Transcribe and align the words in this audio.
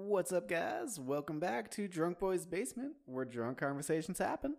What's 0.00 0.32
up, 0.32 0.48
guys? 0.48 1.00
Welcome 1.00 1.40
back 1.40 1.72
to 1.72 1.88
Drunk 1.88 2.20
Boys 2.20 2.46
Basement, 2.46 2.92
where 3.04 3.24
drunk 3.24 3.58
conversations 3.58 4.20
happen. 4.20 4.54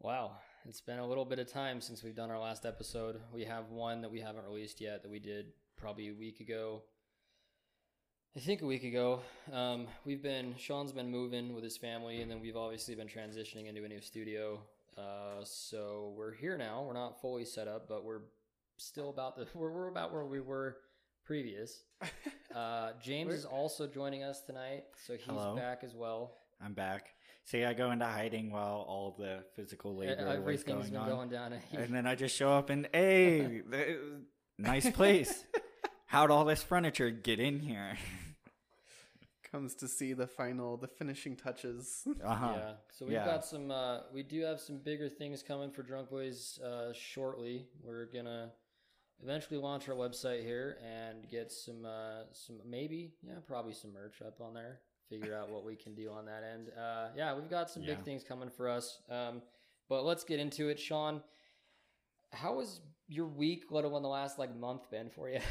Wow, 0.00 0.32
it's 0.68 0.82
been 0.82 0.98
a 0.98 1.06
little 1.06 1.24
bit 1.24 1.38
of 1.38 1.50
time 1.50 1.80
since 1.80 2.04
we've 2.04 2.14
done 2.14 2.30
our 2.30 2.38
last 2.38 2.66
episode. 2.66 3.22
We 3.32 3.46
have 3.46 3.70
one 3.70 4.02
that 4.02 4.10
we 4.10 4.20
haven't 4.20 4.44
released 4.44 4.82
yet 4.82 5.02
that 5.02 5.10
we 5.10 5.18
did 5.18 5.46
probably 5.78 6.08
a 6.08 6.14
week 6.14 6.40
ago. 6.40 6.82
I 8.36 8.40
think 8.40 8.60
a 8.60 8.66
week 8.66 8.84
ago. 8.84 9.20
Um, 9.50 9.86
we've 10.04 10.22
been 10.22 10.54
Sean's 10.58 10.92
been 10.92 11.10
moving 11.10 11.54
with 11.54 11.64
his 11.64 11.78
family, 11.78 12.20
and 12.20 12.30
then 12.30 12.42
we've 12.42 12.58
obviously 12.58 12.94
been 12.94 13.08
transitioning 13.08 13.66
into 13.66 13.82
a 13.82 13.88
new 13.88 14.02
studio. 14.02 14.60
Uh, 14.96 15.42
so 15.42 16.12
we're 16.18 16.34
here 16.34 16.58
now. 16.58 16.84
We're 16.86 16.92
not 16.92 17.18
fully 17.18 17.46
set 17.46 17.66
up, 17.66 17.88
but 17.88 18.04
we're 18.04 18.20
still 18.76 19.08
about 19.08 19.36
the 19.36 19.46
we're, 19.54 19.70
we're 19.70 19.88
about 19.88 20.12
where 20.12 20.26
we 20.26 20.40
were 20.40 20.76
previous. 21.24 21.82
Uh, 22.54 22.92
James 23.02 23.34
is 23.34 23.44
also 23.44 23.84
joining 23.84 24.22
us 24.22 24.40
tonight, 24.40 24.84
so 25.04 25.14
he's 25.14 25.24
Hello. 25.26 25.56
back 25.56 25.80
as 25.82 25.92
well. 25.92 26.36
I'm 26.64 26.72
back. 26.72 27.08
See, 27.42 27.64
I 27.64 27.74
go 27.74 27.90
into 27.90 28.04
hiding 28.04 28.52
while 28.52 28.84
all 28.88 29.16
the 29.18 29.40
physical 29.56 29.96
labor 29.96 30.24
was 30.24 30.36
Everything's 30.36 30.64
going 30.88 30.90
been 30.90 30.96
on, 30.98 31.08
going 31.08 31.28
down. 31.30 31.52
and 31.76 31.92
then 31.92 32.06
I 32.06 32.14
just 32.14 32.36
show 32.36 32.52
up 32.52 32.70
and 32.70 32.88
hey, 32.92 33.62
th- 33.68 33.98
nice 34.56 34.88
place. 34.92 35.44
How'd 36.06 36.30
all 36.30 36.44
this 36.44 36.62
furniture 36.62 37.10
get 37.10 37.40
in 37.40 37.58
here? 37.58 37.96
Comes 39.50 39.74
to 39.76 39.88
see 39.88 40.12
the 40.12 40.28
final, 40.28 40.76
the 40.76 40.86
finishing 40.86 41.34
touches. 41.34 42.06
Uh 42.24 42.34
huh. 42.36 42.52
Yeah. 42.56 42.72
So 42.92 43.04
we've 43.06 43.14
Yeah. 43.14 43.24
got 43.24 43.44
some. 43.44 43.72
Uh, 43.72 44.02
we 44.12 44.22
do 44.22 44.42
have 44.42 44.60
some 44.60 44.78
bigger 44.78 45.08
things 45.08 45.42
coming 45.42 45.72
for 45.72 45.82
Drunk 45.82 46.08
Boys 46.08 46.60
uh, 46.64 46.92
shortly. 46.92 47.66
We're 47.82 48.06
gonna 48.06 48.50
eventually 49.24 49.58
launch 49.58 49.88
our 49.88 49.94
website 49.94 50.42
here 50.42 50.76
and 50.84 51.28
get 51.28 51.50
some, 51.50 51.84
uh, 51.84 52.24
some 52.32 52.60
maybe, 52.68 53.14
yeah, 53.22 53.34
probably 53.46 53.72
some 53.72 53.92
merch 53.92 54.22
up 54.24 54.40
on 54.40 54.54
there. 54.54 54.80
Figure 55.08 55.36
out 55.36 55.50
what 55.50 55.64
we 55.64 55.74
can 55.76 55.94
do 55.94 56.10
on 56.10 56.26
that 56.26 56.42
end. 56.44 56.70
Uh, 56.78 57.08
yeah, 57.16 57.34
we've 57.34 57.50
got 57.50 57.70
some 57.70 57.84
big 57.84 58.02
things 58.04 58.22
coming 58.24 58.48
for 58.48 58.68
us. 58.68 59.00
Um, 59.10 59.42
but 59.88 60.04
let's 60.04 60.24
get 60.24 60.40
into 60.40 60.68
it, 60.68 60.78
Sean. 60.78 61.22
How 62.32 62.60
has 62.60 62.80
your 63.08 63.26
week, 63.26 63.64
let 63.70 63.84
alone 63.84 64.02
the 64.02 64.08
last 64.08 64.38
like 64.38 64.56
month, 64.56 64.90
been 64.90 65.10
for 65.10 65.28
you? 65.28 65.40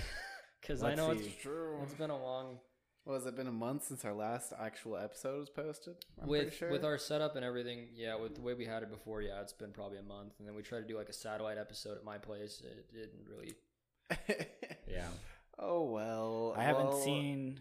Because 0.61 0.81
I 0.81 0.95
know 0.95 1.13
see. 1.13 1.25
it's 1.25 1.41
True. 1.41 1.77
it's 1.83 1.93
been 1.93 2.09
a 2.09 2.17
long 2.17 2.57
What 3.05 3.15
has 3.15 3.25
it 3.25 3.35
been 3.35 3.47
a 3.47 3.51
month 3.51 3.85
since 3.85 4.05
our 4.05 4.13
last 4.13 4.53
actual 4.57 4.95
episode 4.95 5.39
was 5.39 5.49
posted? 5.49 5.95
I'm 6.21 6.27
with 6.27 6.41
pretty 6.43 6.55
sure. 6.55 6.71
with 6.71 6.85
our 6.85 6.97
setup 6.97 7.35
and 7.35 7.43
everything, 7.43 7.87
yeah, 7.93 8.15
with 8.15 8.35
the 8.35 8.41
way 8.41 8.53
we 8.53 8.65
had 8.65 8.81
it 8.81 8.89
before, 8.89 9.21
yeah, 9.21 9.41
it's 9.41 9.51
been 9.51 9.71
probably 9.71 9.97
a 9.97 10.03
month. 10.03 10.33
And 10.39 10.47
then 10.47 10.55
we 10.55 10.61
tried 10.61 10.81
to 10.81 10.87
do 10.87 10.97
like 10.97 11.09
a 11.09 11.13
satellite 11.13 11.57
episode 11.57 11.97
at 11.97 12.05
my 12.05 12.17
place. 12.17 12.61
It 12.63 12.93
didn't 12.93 13.27
really. 13.27 13.53
Yeah. 14.87 15.07
oh 15.57 15.85
well. 15.85 16.53
I 16.55 16.63
haven't 16.63 16.89
well, 16.89 17.01
seen 17.01 17.59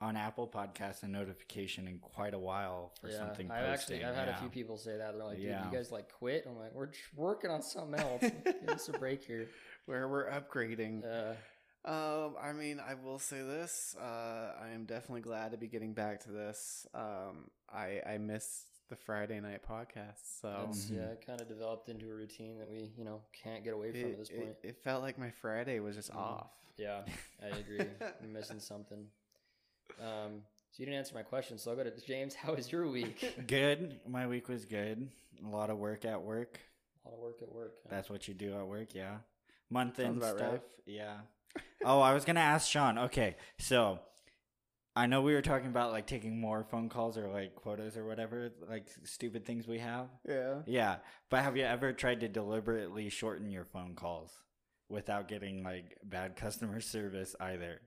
on 0.00 0.16
Apple 0.16 0.46
Podcasts 0.46 1.02
a 1.02 1.08
notification 1.08 1.88
in 1.88 1.98
quite 1.98 2.32
a 2.32 2.38
while 2.38 2.92
for 3.00 3.08
yeah, 3.08 3.16
something. 3.16 3.50
I've 3.50 3.64
actually 3.64 4.04
I've 4.04 4.14
had 4.14 4.28
a 4.28 4.36
few 4.36 4.50
people 4.50 4.76
say 4.78 4.96
that 4.96 5.14
they're 5.16 5.24
like, 5.24 5.38
"Dude, 5.38 5.46
Yeah. 5.46 5.68
you 5.68 5.76
guys 5.76 5.90
like 5.90 6.12
quit?" 6.12 6.44
I'm 6.48 6.56
like, 6.56 6.72
"We're 6.74 6.90
working 7.16 7.50
on 7.50 7.62
something 7.62 7.98
else. 7.98 8.20
Give 8.44 8.68
us 8.68 8.88
a 8.88 8.92
break 8.92 9.24
here." 9.24 9.48
where 9.88 10.06
we're 10.06 10.30
upgrading. 10.30 11.02
Uh, 11.02 11.34
Um, 11.84 12.34
I 12.42 12.52
mean, 12.52 12.80
I 12.80 12.94
will 12.94 13.18
say 13.18 13.40
this. 13.42 13.96
Uh, 13.98 14.52
I 14.62 14.70
am 14.74 14.84
definitely 14.84 15.22
glad 15.22 15.52
to 15.52 15.56
be 15.56 15.68
getting 15.68 15.94
back 15.94 16.20
to 16.24 16.30
this. 16.30 16.86
Um, 16.94 17.50
I 17.72 18.00
I 18.06 18.18
missed 18.18 18.66
the 18.88 18.96
Friday 18.96 19.38
night 19.40 19.60
podcast, 19.68 20.40
so 20.40 20.66
it's, 20.70 20.90
yeah, 20.90 21.02
it 21.12 21.24
kind 21.26 21.40
of 21.40 21.48
developed 21.48 21.88
into 21.88 22.10
a 22.10 22.14
routine 22.14 22.58
that 22.58 22.68
we, 22.70 22.90
you 22.96 23.04
know, 23.04 23.20
can't 23.44 23.62
get 23.64 23.74
away 23.74 23.90
from 23.92 24.00
it, 24.00 24.12
at 24.12 24.18
this 24.18 24.28
point. 24.30 24.56
it 24.62 24.76
felt 24.82 25.02
like 25.02 25.18
my 25.18 25.30
Friday 25.30 25.78
was 25.80 25.94
just 25.96 26.10
Mhm. 26.10 26.16
off. 26.16 26.50
Yeah, 26.78 27.02
I 27.42 27.46
agree. 27.58 27.78
You're 27.78 28.28
missing 28.32 28.60
something. 28.60 29.06
Um, 30.00 30.42
so 30.70 30.78
you 30.78 30.86
didn't 30.86 30.98
answer 30.98 31.14
my 31.14 31.22
question, 31.22 31.58
so 31.58 31.70
I'll 31.70 31.76
go 31.76 31.84
to 31.84 31.90
James. 32.06 32.34
How 32.42 32.54
was 32.54 32.70
your 32.72 32.88
week? 32.88 33.34
Good. 33.46 34.00
My 34.06 34.26
week 34.26 34.48
was 34.48 34.64
good. 34.64 35.08
A 35.44 35.48
lot 35.48 35.70
of 35.70 35.78
work 35.78 36.04
at 36.04 36.22
work. 36.22 36.58
A 37.04 37.08
lot 37.08 37.14
of 37.14 37.20
work 37.22 37.42
at 37.42 37.52
work. 37.52 37.74
huh? 37.84 37.88
That's 37.90 38.08
what 38.10 38.26
you 38.28 38.34
do 38.34 38.54
at 38.58 38.66
work, 38.66 38.94
yeah. 38.94 39.18
Month 39.70 39.96
Sounds 39.96 40.22
end 40.24 40.38
stuff, 40.38 40.50
right. 40.52 40.62
yeah. 40.86 41.16
Oh, 41.84 42.00
I 42.00 42.14
was 42.14 42.24
gonna 42.24 42.40
ask 42.40 42.68
Sean. 42.70 42.98
Okay, 42.98 43.36
so 43.58 43.98
I 44.96 45.06
know 45.06 45.22
we 45.22 45.34
were 45.34 45.42
talking 45.42 45.68
about 45.68 45.92
like 45.92 46.06
taking 46.06 46.40
more 46.40 46.64
phone 46.64 46.88
calls 46.88 47.16
or 47.16 47.28
like 47.28 47.54
quotas 47.54 47.96
or 47.96 48.04
whatever, 48.06 48.50
like 48.68 48.88
stupid 49.04 49.44
things 49.44 49.66
we 49.68 49.78
have. 49.78 50.08
Yeah. 50.28 50.56
Yeah, 50.66 50.96
but 51.30 51.42
have 51.44 51.56
you 51.56 51.64
ever 51.64 51.92
tried 51.92 52.20
to 52.20 52.28
deliberately 52.28 53.08
shorten 53.08 53.50
your 53.50 53.64
phone 53.64 53.94
calls 53.94 54.32
without 54.88 55.28
getting 55.28 55.62
like 55.62 55.96
bad 56.02 56.34
customer 56.36 56.80
service 56.94 57.36
either? 57.40 57.80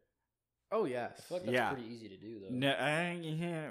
Oh 0.71 0.85
yes. 0.85 1.11
I 1.17 1.21
feel 1.23 1.37
like 1.37 1.45
that's 1.47 1.53
Yeah. 1.53 1.69
pretty 1.73 1.89
easy 1.93 2.07
to 2.09 2.17
do 2.17 2.39
though. 2.39 2.47
No, 2.55 2.69
I, 2.71 3.19
yeah, 3.21 3.69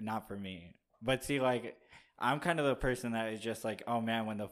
not 0.00 0.28
for 0.28 0.36
me. 0.36 0.74
But 1.00 1.24
see, 1.24 1.40
like, 1.40 1.76
I'm 2.18 2.40
kind 2.40 2.60
of 2.60 2.66
the 2.66 2.74
person 2.74 3.12
that 3.12 3.32
is 3.32 3.40
just 3.40 3.64
like, 3.64 3.82
oh 3.86 4.00
man, 4.02 4.26
when 4.26 4.36
the 4.38 4.48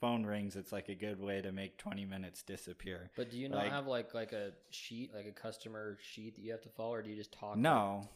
phone 0.00 0.24
rings, 0.24 0.56
it's 0.56 0.72
like 0.72 0.88
a 0.88 0.94
good 0.94 1.20
way 1.20 1.40
to 1.42 1.52
make 1.52 1.76
20 1.78 2.04
minutes 2.06 2.42
disappear. 2.42 3.10
But 3.16 3.30
do 3.30 3.36
you 3.38 3.48
not 3.48 3.58
Like- 3.58 3.70
have 3.72 3.86
like 3.86 4.14
like 4.14 4.32
a 4.32 4.52
sheet, 4.70 5.14
like 5.14 5.26
a 5.26 5.32
customer 5.32 5.98
sheet 6.00 6.36
that 6.36 6.42
you 6.42 6.52
have 6.52 6.62
to 6.62 6.68
follow, 6.70 6.94
or 6.94 7.02
do 7.02 7.10
you 7.10 7.16
just 7.16 7.32
talk? 7.32 7.56
No, 7.56 8.08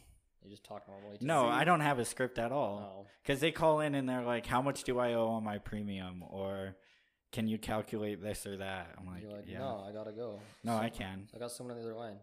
you 0.42 0.50
just 0.50 0.64
talk 0.64 0.86
normally. 0.88 1.18
to 1.18 1.24
no, 1.24 1.42
see- 1.44 1.48
I 1.50 1.64
don't 1.64 1.80
have 1.80 1.98
a 1.98 2.04
script 2.04 2.38
at 2.38 2.52
all. 2.52 3.06
Because 3.22 3.40
they 3.40 3.52
call 3.52 3.80
in 3.80 3.94
and 3.94 4.08
they're 4.08 4.22
like, 4.24 4.46
how 4.46 4.62
much 4.62 4.84
do 4.84 4.98
I 4.98 5.14
owe 5.14 5.28
on 5.28 5.44
my 5.44 5.58
premium? 5.58 6.22
Or 6.28 6.76
can 7.32 7.48
you 7.48 7.58
calculate 7.58 8.22
this 8.22 8.46
or 8.46 8.56
that? 8.58 8.94
I'm 8.98 9.06
like, 9.06 9.22
you're 9.22 9.32
like, 9.32 9.44
yeah. 9.48 9.58
no, 9.58 9.84
I 9.88 9.92
gotta 9.92 10.12
go. 10.12 10.40
No, 10.62 10.76
I 10.76 10.88
Some- 10.88 10.98
can. 10.98 11.28
I 11.34 11.38
got 11.38 11.50
someone 11.52 11.76
on 11.76 11.82
the 11.82 11.88
other 11.88 11.98
line. 11.98 12.18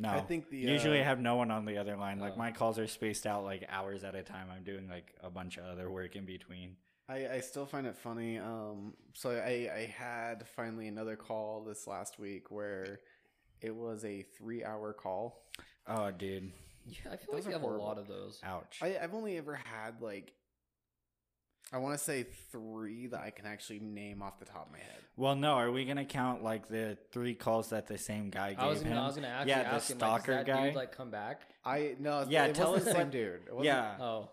No. 0.00 0.10
I 0.10 0.20
think 0.20 0.48
the 0.48 0.58
Usually 0.58 0.98
uh, 0.98 1.02
I 1.02 1.04
have 1.04 1.18
no 1.20 1.34
one 1.34 1.50
on 1.50 1.64
the 1.64 1.78
other 1.78 1.96
line. 1.96 2.20
Like 2.20 2.34
Oh. 2.34 2.38
my 2.38 2.52
calls 2.52 2.78
are 2.78 2.86
spaced 2.86 3.26
out 3.26 3.42
like 3.44 3.64
hours 3.68 4.04
at 4.04 4.14
a 4.14 4.22
time. 4.22 4.46
I'm 4.54 4.62
doing 4.62 4.88
like 4.88 5.12
a 5.22 5.28
bunch 5.30 5.56
of 5.56 5.64
other 5.64 5.90
work 5.90 6.14
in 6.14 6.24
between. 6.24 6.76
I, 7.08 7.26
I 7.36 7.40
still 7.40 7.64
find 7.66 7.86
it 7.86 7.96
funny. 7.96 8.38
Um, 8.38 8.94
so 9.14 9.30
I, 9.30 9.70
I 9.74 9.94
had 9.96 10.46
finally 10.48 10.88
another 10.88 11.16
call 11.16 11.64
this 11.64 11.86
last 11.86 12.18
week 12.18 12.50
where 12.50 13.00
it 13.60 13.74
was 13.74 14.04
a 14.04 14.22
three 14.36 14.62
hour 14.64 14.92
call. 14.92 15.42
Oh, 15.86 16.10
dude. 16.10 16.52
Yeah, 16.86 17.12
I 17.12 17.16
feel 17.16 17.34
Those 17.34 17.44
like 17.44 17.44
you 17.46 17.52
have 17.52 17.60
horrible. 17.62 17.84
a 17.84 17.86
lot 17.86 17.98
of 17.98 18.08
those. 18.08 18.40
Ouch. 18.44 18.78
I, 18.82 18.98
I've 19.02 19.14
only 19.14 19.36
ever 19.38 19.54
had 19.54 20.00
like, 20.00 20.32
I 21.72 21.78
want 21.78 21.98
to 21.98 22.02
say 22.02 22.24
three 22.50 23.08
that 23.08 23.20
I 23.20 23.30
can 23.30 23.44
actually 23.44 23.80
name 23.80 24.22
off 24.22 24.38
the 24.38 24.46
top 24.46 24.66
of 24.66 24.72
my 24.72 24.78
head. 24.78 25.00
Well, 25.16 25.36
no. 25.36 25.52
Are 25.52 25.70
we 25.70 25.84
gonna 25.84 26.06
count 26.06 26.42
like 26.42 26.68
the 26.68 26.96
three 27.12 27.34
calls 27.34 27.70
that 27.70 27.86
the 27.86 27.98
same 27.98 28.30
guy 28.30 28.50
gave 28.50 28.60
I 28.60 28.68
was 28.68 28.78
gonna, 28.80 28.94
him? 28.94 28.98
I 29.02 29.06
was 29.06 29.16
gonna 29.16 29.28
ask. 29.28 29.46
Yeah, 29.48 29.62
the 29.64 29.68
ask 29.74 29.90
him, 29.90 29.98
like, 29.98 30.10
does 30.10 30.22
stalker 30.22 30.32
that 30.32 30.46
guy. 30.46 30.66
dude 30.68 30.76
like 30.76 30.96
come 30.96 31.10
back? 31.10 31.42
I 31.66 31.94
no, 31.98 32.24
Yeah, 32.26 32.46
it 32.46 32.54
tell 32.54 32.72
wasn't 32.72 32.94
the 32.94 33.00
same 33.00 33.10
dude. 33.10 33.40
It 33.46 33.54
wasn't, 33.54 33.64
yeah, 33.66 33.96
Oh, 34.00 34.30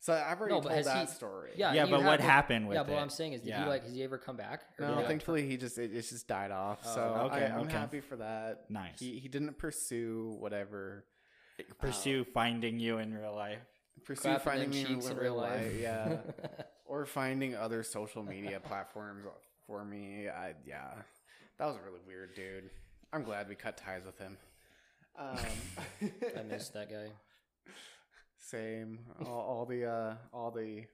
So 0.00 0.12
I've 0.12 0.38
already 0.38 0.54
No, 0.54 0.60
told 0.60 0.72
has 0.72 0.84
that 0.86 1.08
he- 1.08 1.14
story. 1.14 1.52
yeah. 1.56 1.72
yeah. 1.72 1.86
But 1.86 2.04
what 2.04 2.18
the- 2.18 2.22
happened 2.24 2.68
with 2.68 2.76
that? 2.76 2.80
yeah. 2.80 2.84
But 2.84 2.92
it? 2.92 2.94
what 2.94 3.02
I'm 3.02 3.10
saying 3.10 3.32
is, 3.32 3.40
did 3.40 3.48
Yeah. 3.48 3.64
he 3.64 3.68
like? 3.70 3.82
Has 3.84 3.94
he 3.94 4.02
ever 4.04 4.18
come 4.18 4.36
back? 4.36 4.62
No, 4.78 4.86
did 4.86 4.92
he, 4.92 4.96
like, 4.98 5.06
thankfully 5.08 5.48
he 5.48 5.56
just 5.56 5.78
it, 5.78 5.90
it's 5.94 6.10
just 6.10 6.28
died 6.28 6.50
off. 6.52 6.80
Oh, 6.84 6.94
so 6.94 7.00
okay, 7.32 7.44
I, 7.46 7.54
I'm 7.56 7.66
okay. 7.66 7.72
happy 7.76 8.00
for 8.00 8.16
that. 8.16 8.70
Nice. 8.70 9.00
He 9.00 9.18
he 9.18 9.28
didn't 9.28 9.58
pursue 9.58 10.36
whatever 10.38 11.04
Pursue 11.80 12.24
finding 12.24 12.78
you 12.78 12.98
in 12.98 13.14
real 13.14 13.34
life. 13.34 13.58
pursue 14.04 14.22
clapping 14.22 14.44
finding 14.44 14.70
them 14.70 14.78
me 14.78 14.80
in 14.82 14.86
cheeks 14.86 15.06
in 15.06 15.16
real 15.16 15.22
real 15.34 15.36
life. 15.36 15.62
life? 15.64 15.80
Yeah. 15.80 16.18
or 16.84 17.06
finding 17.06 17.56
other 17.56 17.82
social 17.82 18.22
media 18.22 18.60
platforms 18.60 19.24
for 19.66 19.82
me. 19.84 20.28
I 20.28 20.52
yeah, 20.66 20.90
that 21.58 21.64
was 21.64 21.76
a 21.76 21.80
really 21.80 22.00
weird 22.06 22.34
dude. 22.34 22.70
I'm 23.12 23.22
glad 23.24 23.48
we 23.48 23.54
cut 23.54 23.76
ties 23.78 24.04
with 24.04 24.18
him. 24.18 24.36
Um, 25.18 25.38
I 26.38 26.42
missed 26.42 26.74
that 26.74 26.90
guy. 26.90 27.08
Same. 28.50 29.00
All, 29.26 29.40
all 29.40 29.66
the 29.66 29.84
uh, 29.90 30.14
all 30.32 30.50
the 30.50 30.84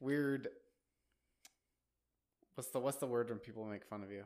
weird. 0.00 0.48
What's 2.54 2.70
the 2.70 2.78
what's 2.78 2.98
the 2.98 3.06
word 3.06 3.30
when 3.30 3.38
people 3.38 3.64
make 3.64 3.84
fun 3.84 4.02
of 4.02 4.10
you? 4.10 4.24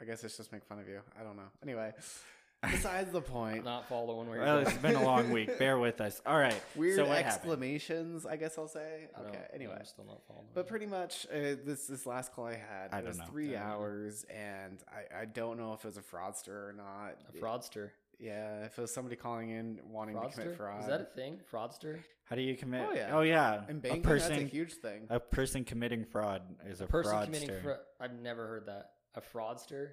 I 0.00 0.04
guess 0.04 0.24
it's 0.24 0.36
just 0.36 0.50
make 0.52 0.64
fun 0.64 0.78
of 0.80 0.88
you. 0.88 1.00
I 1.18 1.22
don't 1.22 1.36
know. 1.36 1.48
Anyway, 1.62 1.92
besides 2.70 3.12
the 3.12 3.20
point. 3.20 3.64
Not 3.64 3.88
following 3.88 4.28
where 4.28 4.38
you're 4.38 4.44
Well, 4.44 4.62
going. 4.64 4.66
it's 4.74 4.82
been 4.82 4.96
a 4.96 5.04
long 5.04 5.30
week. 5.30 5.56
Bear 5.60 5.78
with 5.78 6.00
us. 6.00 6.20
All 6.26 6.36
right. 6.38 6.60
Weird 6.74 6.96
so 6.96 7.04
what 7.06 7.18
happened? 7.18 7.32
exclamations. 7.34 8.26
I 8.26 8.36
guess 8.36 8.58
I'll 8.58 8.66
say. 8.68 9.06
I 9.16 9.22
don't- 9.22 9.30
Okay. 9.30 9.44
Anyway, 9.54 9.76
I'm 9.78 9.84
still 9.86 10.04
not 10.04 10.20
following. 10.26 10.48
But 10.52 10.66
pretty 10.66 10.86
much, 10.86 11.26
uh, 11.32 11.54
this 11.64 11.86
this 11.86 12.06
last 12.06 12.32
call 12.34 12.46
I 12.46 12.54
had, 12.54 12.88
I 12.92 12.98
it 12.98 13.00
don't 13.02 13.08
was 13.08 13.18
know. 13.18 13.24
three 13.26 13.56
I 13.56 13.60
don't 13.60 13.68
know. 13.68 13.74
hours, 13.74 14.24
and 14.30 14.78
I, 14.88 15.20
I 15.20 15.24
don't 15.26 15.58
know 15.58 15.72
if 15.74 15.84
it 15.84 15.86
was 15.86 15.96
a 15.96 16.02
fraudster 16.02 16.48
or 16.70 16.74
not. 16.76 17.18
a 17.32 17.38
fraudster. 17.40 17.90
Yeah, 18.18 18.64
if 18.64 18.78
it 18.78 18.80
was 18.80 18.94
somebody 18.94 19.16
calling 19.16 19.50
in 19.50 19.78
wanting 19.84 20.14
to 20.20 20.28
commit 20.28 20.48
Fraudster? 20.52 20.56
fraud. 20.56 20.80
Is 20.80 20.86
that 20.86 21.00
a 21.00 21.04
thing? 21.04 21.40
Fraudster? 21.52 21.98
How 22.24 22.34
do 22.36 22.42
you 22.42 22.56
commit? 22.56 22.86
Oh, 22.90 22.94
yeah. 22.94 23.10
Oh 23.12 23.20
yeah. 23.20 23.62
in 23.68 23.76
a 23.84 23.96
person. 24.00 24.30
that's 24.30 24.42
a 24.42 24.46
huge 24.46 24.72
thing. 24.74 25.06
a 25.10 25.20
person 25.20 25.64
committing 25.64 26.04
fraud 26.04 26.42
is 26.66 26.80
a, 26.80 26.84
A 26.84 26.86
person 26.86 27.12
fraudster. 27.12 27.24
committing 27.24 27.50
fraud. 27.62 27.78
I've 28.00 28.14
never 28.14 28.46
heard 28.46 28.66
that. 28.66 28.90
A 29.14 29.20
fraudster? 29.20 29.90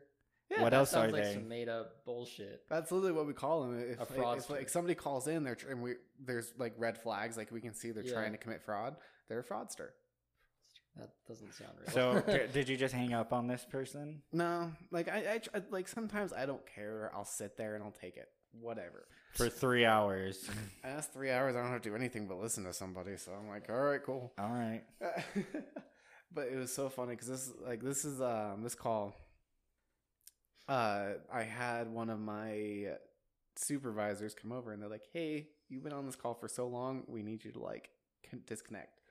yeah, 0.50 0.62
what 0.62 0.72
that 0.72 0.78
else 0.78 0.92
sounds 0.92 1.10
are 1.14 1.16
like 1.16 1.24
they? 1.24 1.34
some 1.34 1.48
made 1.48 1.68
up 1.70 2.06
bullshit. 2.06 2.62
That's 2.70 2.92
literally 2.92 3.14
what 3.14 3.28
we 3.28 3.34
call 3.34 3.62
them. 3.64 3.80
If, 3.80 4.00
A 4.18 4.22
like, 4.22 4.38
if 4.40 4.50
like 4.50 4.70
somebody 4.70 4.96
calls 4.96 5.28
in, 5.28 5.44
they're 5.44 5.56
tr- 5.56 5.70
and 5.72 5.81
we 5.81 5.96
there's 6.24 6.54
like 6.58 6.74
red 6.78 6.98
flags, 6.98 7.36
like 7.38 7.52
we 7.52 7.60
can 7.62 7.74
see 7.74 7.92
they're 7.92 8.04
Yeah. 8.06 8.14
trying 8.14 8.31
to 8.31 8.38
commit 8.38 8.64
fraud. 8.64 8.96
They're 9.30 9.40
a 9.40 9.44
fraudster. 9.44 9.90
That 10.98 11.10
doesn't 11.28 11.54
sound 11.54 11.72
right. 11.80 11.94
So 11.94 12.22
d- 12.31 12.51
did 12.54 12.69
you 12.69 12.78
just 12.78 12.94
hang 12.94 13.13
up 13.13 13.34
on 13.34 13.48
this 13.48 13.66
person? 13.69 14.22
No, 14.31 14.72
like 14.92 15.10
I, 15.10 15.34
I, 15.34 15.38
tr- 15.40 15.50
like 15.72 15.88
sometimes 15.88 16.31
I 16.34 16.45
don't 16.45 16.66
care. 16.68 17.12
I'll 17.16 17.25
sit 17.25 17.57
there 17.57 17.75
and 17.75 17.84
I'll 17.84 17.92
take 17.92 18.16
it. 18.18 18.30
whatever. 18.51 19.07
For 19.34 19.50
three 19.50 19.86
hours. 19.86 20.48
And 20.48 20.69
that's 20.95 21.07
three 21.07 21.31
hours. 21.31 21.56
I 21.56 21.62
don't 21.62 21.72
have 21.72 21.81
to 21.81 21.90
do 21.90 21.95
anything 21.95 22.28
but 22.28 22.38
listen 22.40 22.63
to 22.66 22.74
somebody. 22.74 23.18
So 23.18 23.31
I'm 23.31 23.48
like, 23.50 23.68
all 23.69 23.75
right, 23.81 24.04
cool. 24.06 24.31
All 24.38 24.50
right. 24.50 24.84
but 26.31 26.48
it 26.51 26.56
was 26.57 26.72
so 26.72 26.90
funny 26.90 27.13
because 27.16 27.28
this 27.28 27.51
like 27.66 27.81
this 27.81 28.06
is 28.06 28.22
um 28.22 28.62
this 28.62 28.75
call. 28.75 29.16
Uh, 30.68 31.13
I 31.31 31.44
had 31.44 31.89
one 31.89 32.10
of 32.10 32.19
my 32.19 32.89
supervisors 33.56 34.34
come 34.34 34.51
over 34.51 34.72
and 34.72 34.81
they're 34.81 34.89
like, 34.89 35.07
"Hey, 35.12 35.48
you've 35.69 35.84
been 35.84 35.94
on 35.94 36.06
this 36.06 36.16
call 36.16 36.34
for 36.36 36.48
so 36.48 36.68
long. 36.68 37.04
We 37.07 37.22
need 37.24 37.44
you 37.44 37.51
to 37.51 37.60
like 37.60 37.89
con- 38.30 38.42
disconnect." 38.48 39.01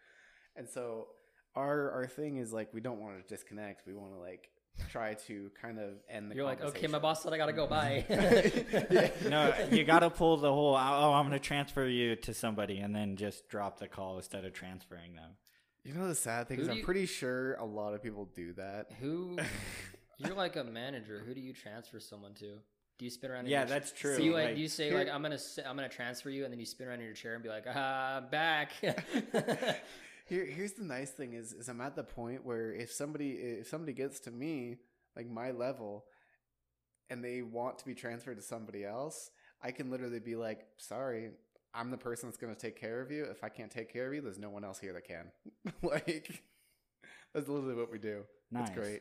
And 0.57 0.69
so 0.69 1.09
our 1.55 1.91
our 1.91 2.07
thing 2.07 2.37
is 2.39 2.53
like 2.53 2.73
we 2.73 2.81
don't 2.81 3.01
want 3.01 3.21
to 3.23 3.29
disconnect. 3.35 3.87
We 3.87 3.95
want 3.95 4.13
to 4.15 4.19
like 4.19 4.49
try 4.91 5.15
to 5.27 5.51
kind 5.61 5.79
of 5.79 5.91
end 6.09 6.31
the. 6.31 6.35
Call. 6.35 6.37
You're 6.37 6.45
like, 6.47 6.65
okay, 6.65 6.87
my 6.87 6.99
boss 6.99 7.23
said 7.23 7.33
I 7.33 7.37
gotta 7.39 7.53
go. 7.53 7.67
Bye. 7.67 8.05
Yeah. 8.91 9.11
No, 9.29 9.55
you 9.71 9.85
got 9.85 10.01
to 10.01 10.11
pull 10.11 10.37
the 10.39 10.53
whole. 10.53 10.75
Oh, 10.75 11.13
I'm 11.13 11.27
going 11.29 11.39
to 11.39 11.45
transfer 11.47 11.87
you 11.87 12.17
to 12.17 12.35
somebody, 12.35 12.79
and 12.79 12.95
then 12.95 13.17
just 13.17 13.49
drop 13.49 13.79
the 13.79 13.89
call 13.89 14.17
instead 14.17 14.45
of 14.45 14.53
transferring 14.53 15.15
them. 15.15 15.33
You 15.85 15.95
know 15.95 16.09
the 16.09 16.15
sad 16.15 16.49
thing 16.49 16.57
Who 16.59 16.63
is 16.63 16.69
I'm 16.69 16.77
you- 16.79 16.85
pretty 16.85 17.07
sure 17.07 17.55
a 17.55 17.65
lot 17.65 17.93
of 17.95 18.03
people 18.03 18.29
do 18.35 18.53
that. 18.55 18.91
Who? 19.01 19.39
You're 20.19 20.35
like 20.37 20.57
a 20.57 20.65
manager. 20.65 21.23
Who 21.27 21.35
do 21.35 21.41
you 21.41 21.53
transfer 21.53 21.99
someone 22.01 22.35
to? 22.35 22.59
Do 22.99 23.05
you 23.05 23.11
spin 23.11 23.31
around? 23.31 23.49
Yeah, 23.49 23.61
your 23.61 23.67
cha- 23.69 23.75
that's 23.75 23.93
true. 23.93 24.17
Do 24.17 24.23
you 24.23 24.33
like? 24.33 24.45
Like, 24.47 24.55
do 24.55 24.61
you 24.61 24.69
say 24.69 24.89
here- 24.89 24.99
like 24.99 25.09
I'm 25.09 25.23
gonna 25.23 25.39
sit, 25.39 25.67
I'm 25.67 25.75
gonna 25.77 25.89
transfer 25.89 26.31
you, 26.31 26.45
and 26.45 26.53
then 26.53 26.61
you 26.61 26.67
spin 26.67 26.87
around 26.89 27.01
in 27.01 27.05
your 27.07 27.15
chair 27.15 27.35
and 27.35 27.43
be 27.43 27.49
like, 27.49 27.65
ah, 27.69 28.23
back. 28.31 28.73
Here, 30.33 30.47
here's 30.47 30.73
the 30.73 30.85
nice 30.85 31.11
thing 31.11 31.35
is, 31.35 31.53
is 31.53 31.69
I'm 31.69 31.83
at 31.83 31.95
the 31.95 32.03
point 32.03 32.43
where 32.43 32.73
if 32.73 32.91
somebody 32.91 33.33
if 33.33 33.69
somebody 33.69 33.93
gets 33.93 34.19
to 34.21 34.31
me 34.31 34.77
like 35.15 35.29
my 35.29 35.51
level, 35.51 36.07
and 37.11 37.23
they 37.23 37.43
want 37.43 37.79
to 37.81 37.85
be 37.85 37.95
transferred 37.95 38.37
to 38.37 38.43
somebody 38.43 38.83
else, 38.83 39.29
I 39.63 39.73
can 39.73 39.91
literally 39.91 40.21
be 40.21 40.35
like, 40.35 40.61
sorry, 40.79 41.33
I'm 41.75 41.91
the 41.91 41.99
person 41.99 42.31
that's 42.31 42.39
going 42.39 42.55
to 42.55 42.59
take 42.59 42.81
care 42.81 43.03
of 43.03 43.11
you. 43.11 43.25
If 43.25 43.45
I 43.45 43.51
can't 43.51 43.71
take 43.71 43.93
care 43.93 44.07
of 44.07 44.15
you, 44.15 44.23
there's 44.23 44.39
no 44.39 44.49
one 44.49 44.65
else 44.65 44.79
here 44.79 44.95
that 44.95 45.07
can. 45.07 45.31
like, 45.83 46.43
that's 47.35 47.49
literally 47.49 47.75
what 47.75 47.93
we 47.93 47.99
do. 47.99 48.23
Nice. 48.51 48.69
It's 48.69 48.79
great. 48.79 49.01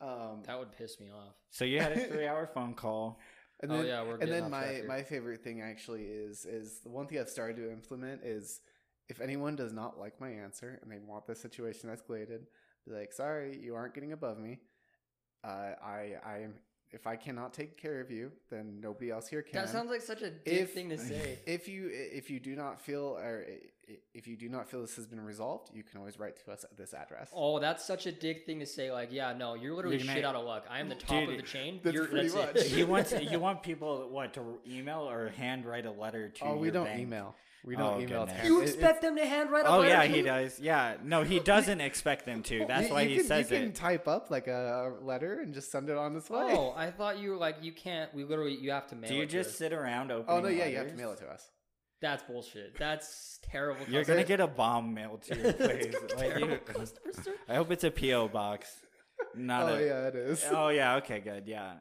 Um, 0.00 0.44
that 0.46 0.56
would 0.56 0.70
piss 0.70 1.00
me 1.00 1.08
off. 1.10 1.34
So 1.50 1.64
you 1.64 1.80
had 1.80 1.90
a 1.90 1.98
three-hour 2.08 2.50
phone 2.54 2.74
call. 2.74 3.18
And 3.60 3.72
Oh, 3.72 3.78
then, 3.78 3.86
yeah, 3.86 4.02
we're 4.04 4.12
and 4.12 4.20
getting 4.20 4.34
then 4.34 4.44
off 4.44 4.50
my 4.52 4.62
track 4.62 4.74
here. 4.76 4.86
my 4.86 5.02
favorite 5.02 5.42
thing 5.42 5.60
actually 5.60 6.02
is 6.04 6.44
is 6.44 6.78
the 6.84 6.90
one 6.90 7.08
thing 7.08 7.18
I've 7.18 7.28
started 7.28 7.56
to 7.56 7.72
implement 7.72 8.22
is 8.22 8.60
if 9.08 9.20
anyone 9.20 9.56
does 9.56 9.72
not 9.72 9.98
like 9.98 10.20
my 10.20 10.30
answer 10.30 10.78
and 10.82 10.90
they 10.90 10.98
want 10.98 11.26
the 11.26 11.34
situation 11.34 11.90
escalated, 11.90 12.40
be 12.86 12.92
like, 12.94 13.12
sorry, 13.12 13.58
you 13.62 13.74
aren't 13.74 13.94
getting 13.94 14.12
above 14.12 14.38
me. 14.38 14.58
Uh, 15.42 15.72
I 15.82 16.12
I 16.24 16.38
am 16.38 16.54
if 16.90 17.06
I 17.08 17.16
cannot 17.16 17.52
take 17.52 17.76
care 17.76 18.00
of 18.00 18.10
you, 18.10 18.30
then 18.50 18.78
nobody 18.80 19.10
else 19.10 19.26
here 19.26 19.42
can. 19.42 19.60
That 19.60 19.68
sounds 19.68 19.90
like 19.90 20.00
such 20.00 20.22
a 20.22 20.30
dick 20.30 20.40
If- 20.46 20.74
thing 20.74 20.88
to 20.90 20.98
say. 20.98 21.38
if 21.46 21.68
you 21.68 21.90
if 21.92 22.30
you 22.30 22.40
do 22.40 22.54
not 22.56 22.80
feel 22.80 23.16
or 23.18 23.44
if 24.14 24.26
you 24.26 24.36
do 24.36 24.48
not 24.48 24.66
feel 24.70 24.80
this 24.80 24.96
has 24.96 25.06
been 25.06 25.20
resolved, 25.20 25.70
you 25.74 25.82
can 25.82 25.98
always 25.98 26.18
write 26.18 26.42
to 26.42 26.50
us 26.52 26.64
at 26.64 26.76
this 26.78 26.94
address. 26.94 27.28
Oh, 27.34 27.58
that's 27.58 27.84
such 27.84 28.06
a 28.06 28.12
dick 28.12 28.46
thing 28.46 28.60
to 28.60 28.66
say. 28.66 28.90
Like, 28.90 29.10
yeah, 29.12 29.34
no, 29.34 29.54
you're 29.54 29.74
literally 29.74 29.96
You're 29.98 30.06
gonna- 30.06 30.16
shit 30.16 30.24
out 30.24 30.34
of 30.34 30.44
luck. 30.46 30.64
I 30.70 30.80
am 30.80 30.88
the 30.88 30.94
top 30.94 31.20
Dude, 31.20 31.30
of 31.30 31.36
the 31.36 31.42
chain. 31.42 31.80
that's 31.82 31.92
you're, 31.94 32.06
pretty 32.06 32.28
that's 32.28 32.54
much. 32.54 32.56
it. 32.64 32.70
You 32.72 32.86
want 32.86 33.22
you 33.32 33.38
want 33.40 33.62
people 33.62 34.08
what 34.10 34.32
to 34.34 34.58
email 34.66 35.00
or 35.10 35.28
handwrite 35.36 35.84
a 35.86 35.90
letter 35.90 36.30
to? 36.30 36.44
Oh, 36.44 36.56
we 36.56 36.70
don't 36.70 36.86
bank? 36.86 37.00
email. 37.00 37.34
We 37.64 37.76
don't 37.76 37.94
Oh, 37.94 38.00
email. 38.00 38.20
goodness. 38.26 38.32
text. 38.32 38.44
You 38.44 38.60
It- 38.60 38.64
expect 38.64 39.00
them 39.00 39.16
to 39.16 39.24
handwrite 39.24 39.64
a 39.64 39.68
Oh 39.68 39.82
yeah, 39.82 40.04
he 40.04 40.20
does. 40.20 40.60
Yeah, 40.60 40.96
no, 41.02 41.22
he 41.22 41.40
doesn't 41.54 41.80
expect 41.80 42.26
them 42.26 42.42
to. 42.42 42.66
That's 42.66 42.88
you- 42.88 42.94
why 42.94 43.00
you 43.02 43.08
he 43.08 43.16
can, 43.16 43.24
says 43.24 43.50
you 43.50 43.56
can 43.56 43.68
it. 43.68 43.74
type 43.74 44.06
up 44.06 44.30
like 44.30 44.48
a 44.48 44.92
letter 45.00 45.40
and 45.40 45.54
just 45.54 45.70
send 45.72 45.88
it 45.88 45.96
on 45.96 46.14
its 46.14 46.28
way. 46.28 46.52
Oh, 46.52 46.74
I 46.76 46.90
thought 46.90 47.18
you 47.18 47.30
were 47.30 47.36
like 47.36 47.56
you 47.62 47.72
can't. 47.72 48.12
We 48.14 48.24
literally 48.24 48.54
you 48.54 48.70
have 48.72 48.86
to 48.88 48.96
mail. 48.96 49.06
It. 49.06 49.08
Do 49.08 49.16
you 49.16 49.22
it 49.22 49.30
just 49.30 49.50
us. 49.50 49.56
sit 49.56 49.72
around 49.72 50.12
oh, 50.12 50.16
opening? 50.18 50.36
Oh 50.36 50.40
no, 50.40 50.48
yeah, 50.48 50.66
you 50.66 50.76
have 50.76 50.88
to 50.88 50.94
mail 50.94 51.12
it 51.12 51.18
to 51.20 51.26
us. 51.26 51.50
That's 52.02 52.22
bullshit. 52.24 52.76
That's 52.78 53.38
terrible. 53.50 53.86
You're 53.88 54.04
gonna 54.04 54.24
get 54.24 54.40
a 54.40 54.46
bomb 54.46 54.92
mailed 54.92 55.22
to 55.22 55.34
your 55.38 55.52
place. 55.54 55.94
Like, 56.16 56.38
you- 56.38 56.58
customer 56.66 57.12
service. 57.14 57.28
I 57.48 57.54
hope 57.54 57.70
it's 57.70 57.84
a 57.84 57.90
PO 57.90 58.28
box. 58.28 58.68
Not 59.34 59.62
oh 59.70 59.74
a. 59.76 59.80
yeah, 59.86 60.08
it 60.08 60.16
is. 60.16 60.44
Oh 60.50 60.68
yeah. 60.68 60.96
Okay. 60.96 61.20
Good. 61.20 61.44
Yeah. 61.46 61.76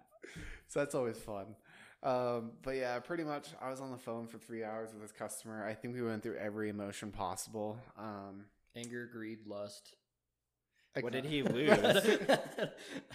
So 0.70 0.80
that's 0.80 0.96
always 0.96 1.18
fun. 1.18 1.56
Um, 2.04 2.52
but 2.62 2.76
yeah, 2.76 3.00
pretty 3.00 3.24
much, 3.24 3.48
I 3.62 3.70
was 3.70 3.80
on 3.80 3.92
the 3.92 3.98
phone 3.98 4.28
for 4.28 4.38
three 4.38 4.64
hours 4.64 4.92
with 4.94 5.02
this 5.02 5.12
customer. 5.14 5.66
I 5.66 5.74
think 5.74 5.94
we 5.96 6.02
went 6.02 6.22
through 6.22 6.36
every 6.38 6.70
emotion 6.70 7.12
possible. 7.12 7.78
Um, 7.98 8.46
Anger, 8.76 9.10
greed, 9.12 9.48
lust. 9.48 9.96
What 11.00 11.14
did 11.14 11.26
he 11.26 11.44
lose? 11.44 12.20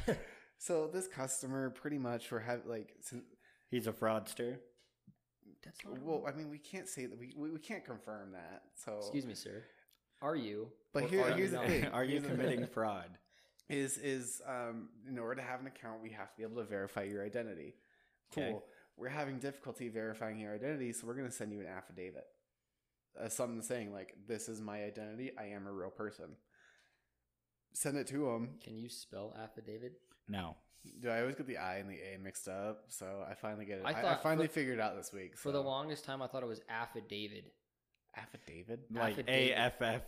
So 0.61 0.91
this 0.93 1.07
customer, 1.07 1.71
pretty 1.71 1.99
much, 1.99 2.33
we're 2.33 2.41
have 2.41 2.67
like, 2.67 2.93
sin- 3.01 3.23
He's 3.71 3.87
a 3.87 3.93
fraudster. 3.93 4.57
That's 5.65 5.85
not 5.85 6.03
well, 6.03 6.25
I 6.27 6.33
mean, 6.33 6.51
we 6.51 6.59
can't 6.59 6.89
say 6.89 7.07
that 7.07 7.17
we 7.19 7.33
we, 7.37 7.51
we 7.51 7.61
can't 7.61 7.85
confirm 7.85 8.33
that. 8.33 8.63
So 8.75 8.99
Excuse 8.99 9.25
me, 9.25 9.35
sir. 9.35 9.63
Are 10.21 10.35
you? 10.35 10.69
But 10.93 11.05
Or 11.05 11.09
here- 11.09 11.23
are 11.23 11.29
you 11.31 11.35
here's 11.37 11.51
the 11.53 11.57
not? 11.59 11.67
thing. 11.67 11.85
Are 11.87 12.03
you 12.03 12.11
Here's 12.13 12.23
the- 12.25 12.29
committing 12.31 12.67
fraud? 12.67 13.19
is 13.69 13.99
is 13.99 14.41
um, 14.49 14.89
in 15.09 15.17
order 15.19 15.37
to 15.41 15.47
have 15.47 15.61
an 15.61 15.67
account, 15.69 16.03
we 16.03 16.11
have 16.11 16.31
to 16.33 16.37
be 16.39 16.43
able 16.43 16.57
to 16.57 16.65
verify 16.69 17.03
your 17.05 17.25
identity. 17.25 17.75
Cool. 18.35 18.43
Okay. 18.43 18.59
We're 18.99 19.09
having 19.09 19.39
difficulty 19.39 19.89
verifying 19.89 20.39
your 20.39 20.55
identity, 20.55 20.93
so 20.93 21.07
we're 21.07 21.15
going 21.15 21.29
to 21.29 21.33
send 21.35 21.53
you 21.53 21.61
an 21.61 21.67
affidavit. 21.67 22.25
Uh, 23.21 23.29
something 23.29 23.63
saying 23.63 23.93
like, 23.93 24.15
"This 24.27 24.49
is 24.49 24.61
my 24.61 24.85
identity. 24.85 25.33
I 25.39 25.47
am 25.47 25.67
a 25.67 25.73
real 25.73 25.91
person." 25.91 26.37
Send 27.73 27.97
it 27.97 28.07
to 28.09 28.25
them. 28.25 28.59
Can 28.63 28.77
you 28.77 28.89
spell 28.89 29.37
affidavit? 29.41 29.93
No. 30.29 30.57
Do 31.01 31.11
I 31.11 31.21
always 31.21 31.35
get 31.37 31.47
the 31.47 31.59
I 31.59 31.77
and 31.77 31.91
the 31.91 31.95
A 31.97 32.19
mixed 32.19 32.49
up? 32.49 32.85
So 32.89 33.25
I 33.29 33.35
finally 33.35 33.67
get 33.67 33.79
it. 33.79 33.83
I 33.85 33.93
I, 33.93 34.13
I 34.15 34.17
finally 34.17 34.47
for- 34.47 34.55
figured 34.55 34.79
it 34.79 34.81
out 34.81 34.97
this 34.97 35.13
week. 35.13 35.37
For 35.37 35.53
the 35.53 35.61
longest 35.63 36.05
time, 36.05 36.23
I 36.23 36.27
thought 36.27 36.43
it 36.43 36.49
was 36.49 36.61
affidavit. 36.69 37.53
affidavit. 38.17 38.81
Like 38.93 39.25
A 39.29 39.53
F 39.53 39.81
F. 39.83 40.03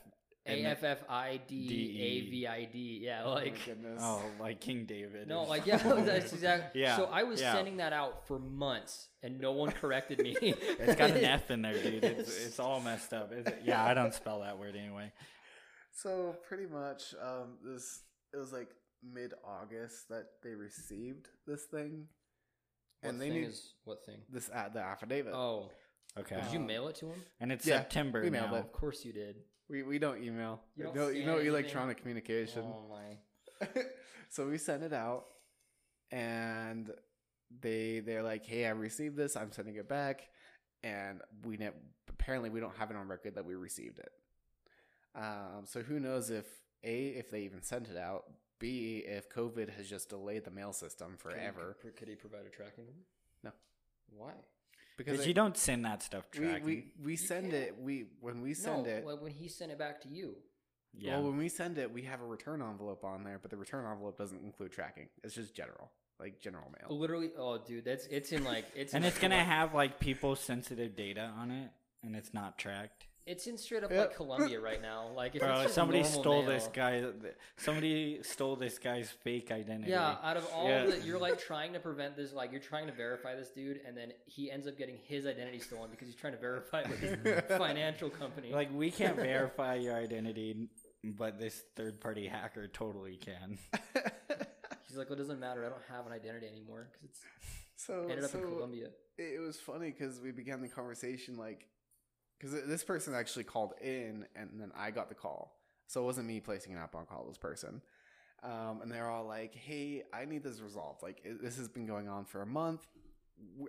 A 0.46 0.64
F 0.64 0.82
F 0.82 0.98
I 1.08 1.38
D 1.46 1.68
D-E. 1.68 2.02
A 2.02 2.30
V 2.30 2.46
I 2.46 2.64
D. 2.64 3.00
Yeah, 3.02 3.22
Oh 3.24 3.32
like 3.34 3.62
goodness. 3.64 4.00
Oh, 4.02 4.22
like 4.40 4.60
King 4.60 4.86
David. 4.86 5.28
no, 5.28 5.42
like 5.44 5.66
yeah, 5.66 5.76
that's 5.76 6.32
exactly. 6.32 6.80
Yeah, 6.80 6.96
So 6.96 7.04
I 7.04 7.24
was 7.24 7.40
yeah. 7.40 7.52
sending 7.52 7.76
that 7.76 7.92
out 7.92 8.26
for 8.26 8.38
months, 8.38 9.08
and 9.22 9.38
no 9.38 9.52
one 9.52 9.70
corrected 9.70 10.20
me. 10.22 10.34
It's 10.40 10.94
got 10.96 11.10
an 11.10 11.24
F 11.24 11.50
in 11.50 11.62
there, 11.62 11.74
dude. 11.80 12.02
It's, 12.04 12.36
it's 12.46 12.58
all 12.58 12.80
messed 12.80 13.12
up. 13.12 13.32
Is 13.32 13.46
it? 13.46 13.62
Yeah, 13.64 13.84
I 13.84 13.92
don't 13.92 14.14
spell 14.14 14.40
that 14.40 14.58
word 14.58 14.76
anyway. 14.76 15.12
So 15.92 16.36
pretty 16.48 16.66
much, 16.66 17.14
um, 17.22 17.58
this 17.62 18.00
it 18.32 18.38
was 18.38 18.52
like 18.52 18.70
mid 19.02 19.34
August 19.44 20.08
that 20.08 20.24
they 20.42 20.54
received 20.54 21.28
this 21.46 21.64
thing, 21.64 22.06
What 23.02 23.10
and 23.10 23.20
they 23.20 23.28
thing 23.28 23.40
need 23.42 23.48
is 23.48 23.74
what 23.84 24.04
thing? 24.06 24.18
this 24.30 24.48
at 24.54 24.72
the 24.72 24.80
affidavit. 24.80 25.34
Oh, 25.34 25.70
Okay. 26.18 26.36
did 26.42 26.52
you 26.52 26.60
mail 26.60 26.88
it 26.88 26.96
to 26.96 27.06
him? 27.06 27.22
and 27.40 27.52
it's 27.52 27.66
yeah, 27.66 27.78
September 27.78 28.22
we 28.22 28.30
mailed 28.30 28.50
now. 28.52 28.56
it. 28.56 28.60
Of 28.60 28.72
course 28.72 29.04
you 29.04 29.12
did. 29.12 29.36
We 29.70 29.82
we 29.84 29.98
don't 29.98 30.22
email. 30.22 30.60
You 30.76 30.84
don't 30.84 30.96
no, 30.96 31.08
you 31.08 31.24
know 31.24 31.38
electronic 31.38 31.98
communication. 31.98 32.64
Oh 32.66 32.84
my. 32.90 33.68
so 34.28 34.48
we 34.48 34.58
sent 34.58 34.82
it 34.82 34.92
out, 34.92 35.26
and 36.10 36.90
they 37.60 38.00
they're 38.00 38.22
like, 38.22 38.44
"Hey, 38.44 38.66
I 38.66 38.70
received 38.70 39.16
this. 39.16 39.36
I'm 39.36 39.52
sending 39.52 39.76
it 39.76 39.88
back," 39.88 40.28
and 40.82 41.20
we 41.44 41.56
ne- 41.56 41.70
apparently 42.08 42.50
we 42.50 42.58
don't 42.58 42.76
have 42.76 42.90
it 42.90 42.96
on 42.96 43.06
record 43.08 43.36
that 43.36 43.44
we 43.44 43.54
received 43.54 44.00
it. 44.00 44.12
Um, 45.14 45.64
so 45.64 45.82
who 45.82 46.00
knows 46.00 46.30
if 46.30 46.46
a 46.82 47.08
if 47.08 47.30
they 47.30 47.42
even 47.42 47.62
sent 47.62 47.88
it 47.88 47.96
out, 47.96 48.24
b 48.58 49.04
if 49.06 49.28
COVID 49.30 49.70
has 49.76 49.88
just 49.88 50.08
delayed 50.08 50.44
the 50.44 50.50
mail 50.50 50.72
system 50.72 51.16
Could 51.22 51.32
he- 51.34 51.38
forever 51.38 51.76
Could, 51.80 51.96
could 51.96 52.08
he 52.08 52.14
provide 52.16 52.46
a 52.46 52.50
tracking 52.50 52.84
number? 52.86 53.02
No. 53.44 53.50
Why? 54.16 54.32
Because 55.04 55.20
it- 55.20 55.28
you 55.28 55.34
don't 55.34 55.56
send 55.56 55.84
that 55.84 56.02
stuff 56.02 56.30
tracking. 56.30 56.64
we 56.64 56.92
we 57.02 57.16
send 57.16 57.50
can't. 57.52 57.54
it 57.54 57.76
we 57.80 58.06
when 58.20 58.40
we 58.42 58.54
send 58.54 58.84
no, 58.84 58.90
it 58.90 59.06
like 59.06 59.20
when 59.22 59.32
he 59.32 59.48
sent 59.48 59.70
it 59.72 59.78
back 59.78 60.00
to 60.02 60.08
you. 60.08 60.36
yeah. 60.92 61.14
Well, 61.18 61.28
when 61.30 61.38
we 61.38 61.48
send 61.48 61.78
it, 61.78 61.92
we 61.92 62.02
have 62.02 62.20
a 62.20 62.24
return 62.26 62.60
envelope 62.62 63.04
on 63.04 63.24
there, 63.24 63.38
but 63.40 63.50
the 63.50 63.56
return 63.56 63.84
envelope 63.90 64.18
doesn't 64.18 64.42
include 64.44 64.72
tracking. 64.72 65.08
It's 65.24 65.34
just 65.34 65.54
general, 65.54 65.90
like 66.18 66.40
general 66.40 66.70
mail. 66.78 66.98
Literally, 66.98 67.30
oh 67.38 67.58
dude, 67.58 67.84
that's 67.84 68.06
it's 68.06 68.32
in 68.32 68.44
like 68.44 68.66
it's 68.74 68.92
and 68.94 69.04
in 69.04 69.08
it's 69.08 69.18
gonna 69.18 69.36
like- 69.36 69.46
have 69.46 69.74
like 69.74 70.00
people 70.00 70.36
sensitive 70.36 70.94
data 70.96 71.32
on 71.38 71.50
it, 71.50 71.70
and 72.02 72.14
it's 72.16 72.34
not 72.34 72.58
tracked. 72.58 73.06
It's 73.26 73.46
in 73.46 73.58
straight 73.58 73.84
up 73.84 73.90
Yeah. 73.92 74.00
like 74.00 74.16
Colombia 74.16 74.60
right 74.60 74.80
now. 74.82 75.08
Like 75.14 75.34
if 75.36 75.42
Bro, 75.42 75.60
it's 75.60 75.74
somebody 75.74 76.02
stole 76.02 76.42
mail- 76.42 76.50
this 76.50 76.68
guy. 76.72 77.04
Somebody 77.56 78.22
stole 78.22 78.56
this 78.56 78.78
guy's 78.78 79.10
fake 79.10 79.52
identity. 79.52 79.90
Yeah, 79.90 80.16
out 80.22 80.36
of 80.36 80.48
all 80.52 80.68
Yeah. 80.68 80.86
the, 80.86 80.98
you're 81.00 81.18
like 81.28 81.38
trying 81.38 81.72
to 81.74 81.80
prevent 81.80 82.16
this, 82.16 82.32
like 82.32 82.50
you're 82.50 82.60
trying 82.60 82.86
to 82.86 82.92
verify 82.92 83.34
this 83.36 83.50
dude, 83.50 83.80
and 83.86 83.96
then 83.96 84.12
he 84.26 84.50
ends 84.50 84.66
up 84.66 84.76
getting 84.78 84.96
his 85.06 85.26
identity 85.26 85.58
stolen 85.60 85.90
because 85.90 86.08
he's 86.08 86.16
trying 86.16 86.32
to 86.32 86.38
verify 86.38 86.82
with 86.88 86.98
his 86.98 87.40
financial 87.58 88.10
company. 88.10 88.52
Like 88.52 88.70
we 88.74 88.90
can't 88.90 89.16
verify 89.32 89.74
your 89.76 89.94
identity, 89.94 90.68
but 91.04 91.38
this 91.38 91.62
third 91.76 92.00
party 92.00 92.26
hacker 92.26 92.66
totally 92.68 93.16
can. 93.16 93.58
he's 94.88 94.96
like, 94.96 95.08
well, 95.08 95.18
it 95.18 95.22
doesn't 95.22 95.38
matter. 95.40 95.64
I 95.64 95.68
don't 95.68 95.82
have 95.88 96.06
an 96.06 96.12
identity 96.12 96.46
anymore 96.48 96.88
because 96.92 97.04
it's 97.10 97.20
so 97.76 98.02
ended 98.10 98.24
up 98.24 98.34
in 98.34 98.40
Colombia. 98.42 98.86
it 99.18 99.34
it 99.36 99.40
was 99.40 99.56
funny 99.58 99.90
because 99.90 100.20
we 100.20 100.32
began 100.32 100.60
the 100.62 100.68
conversation 100.68 101.36
like 101.36 101.66
because 102.40 102.66
this 102.66 102.82
person 102.84 103.14
actually 103.14 103.44
called 103.44 103.74
in 103.82 104.24
and 104.34 104.50
then 104.58 104.72
I 104.76 104.90
got 104.90 105.08
the 105.10 105.14
call, 105.14 105.58
so 105.86 106.02
it 106.02 106.04
wasn't 106.06 106.26
me 106.26 106.40
placing 106.40 106.72
an 106.72 106.78
outbound 106.78 107.08
call. 107.08 107.24
This 107.28 107.36
person, 107.38 107.82
um, 108.42 108.80
and 108.82 108.90
they're 108.90 109.10
all 109.10 109.26
like, 109.26 109.54
"Hey, 109.54 110.04
I 110.12 110.24
need 110.24 110.42
this 110.42 110.60
resolved. 110.60 111.02
Like 111.02 111.20
it, 111.24 111.42
this 111.42 111.56
has 111.58 111.68
been 111.68 111.86
going 111.86 112.08
on 112.08 112.24
for 112.24 112.42
a 112.42 112.46
month. 112.46 112.86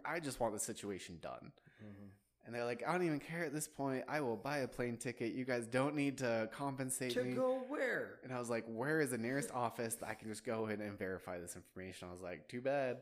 I 0.06 0.20
just 0.20 0.40
want 0.40 0.54
the 0.54 0.60
situation 0.60 1.18
done. 1.22 1.52
Mm-hmm. 1.84 2.08
And 2.46 2.56
they're 2.56 2.66
like, 2.66 2.84
I 2.88 2.92
don't 2.92 3.04
even 3.06 3.20
care 3.20 3.46
at 3.46 3.54
this 3.54 3.68
point. 3.68 4.04
I 4.10 4.20
will 4.20 4.36
buy 4.36 4.58
a 4.60 4.68
plane 4.68 4.98
ticket. 4.98 5.34
You 5.34 5.46
guys 5.46 5.68
don't 5.68 5.96
need 5.96 6.18
to 6.18 6.50
compensate 6.52 7.12
To 7.14 7.24
me. 7.24 7.34
go 7.34 7.62
where? 7.68 8.18
And 8.24 8.34
I 8.34 8.40
was 8.40 8.50
like, 8.50 8.66
where 8.68 9.00
is 9.00 9.12
the 9.12 9.18
nearest 9.20 9.52
office 9.52 9.94
that 9.96 10.10
I 10.10 10.16
can 10.16 10.28
just 10.28 10.44
go 10.44 10.66
in 10.66 10.82
and 10.82 10.98
verify 10.98 11.40
this 11.40 11.56
information? 11.56 12.08
I 12.10 12.12
was 12.12 12.22
like, 12.22 12.48
too 12.50 12.60
bad. 12.60 12.98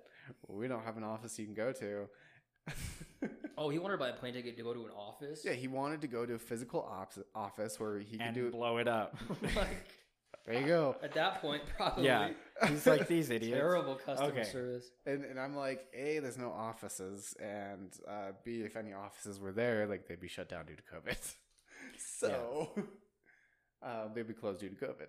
We 0.49 0.67
don't 0.67 0.83
have 0.83 0.97
an 0.97 1.03
office 1.05 1.39
you 1.39 1.45
can 1.45 1.53
go 1.53 1.71
to. 1.71 2.09
Oh, 3.61 3.69
he 3.69 3.77
wanted 3.77 3.95
to 3.95 3.97
buy 3.99 4.09
a 4.09 4.13
plane 4.13 4.33
ticket 4.33 4.55
to 4.57 4.63
go 4.63 4.73
to 4.73 4.85
an 4.85 4.91
office. 4.97 5.41
yeah, 5.43 5.51
he 5.51 5.67
wanted 5.67 5.99
to 6.01 6.07
go 6.07 6.25
to 6.25 6.35
a 6.35 6.39
physical 6.39 6.81
ops- 6.89 7.19
office 7.35 7.79
where 7.79 7.99
he 7.99 8.17
could 8.17 8.21
and 8.21 8.33
do 8.33 8.47
it. 8.47 8.51
blow 8.53 8.77
it 8.77 8.87
up. 8.87 9.17
like, 9.55 9.67
There 10.45 10.61
you 10.61 10.65
go. 10.65 10.95
at 11.03 11.13
that 11.13 11.41
point, 11.41 11.63
probably. 11.77 12.05
yeah, 12.05 12.29
he's 12.67 12.87
like 12.87 13.07
these 13.07 13.29
idiots. 13.37 13.53
Terrible 13.57 13.95
customer 13.95 14.29
Okay. 14.31 14.43
service. 14.45 14.85
And, 15.05 15.25
and 15.25 15.37
I'm 15.39 15.55
like, 15.55 15.87
A, 15.93 16.19
there's 16.19 16.37
no 16.37 16.51
offices. 16.51 17.35
And 17.41 17.93
uh, 18.07 18.31
B, 18.45 18.61
if 18.61 18.77
any 18.77 18.93
offices 18.93 19.39
were 19.39 19.51
there, 19.51 19.85
like 19.87 20.07
they'd 20.07 20.21
be 20.21 20.29
shut 20.29 20.47
down 20.47 20.65
due 20.65 20.75
to 20.75 20.83
COVID. 20.83 21.17
so 21.97 22.69
um, 23.83 24.11
they'd 24.15 24.27
be 24.27 24.33
closed 24.33 24.61
due 24.61 24.69
to 24.69 24.75
COVID. 24.75 25.07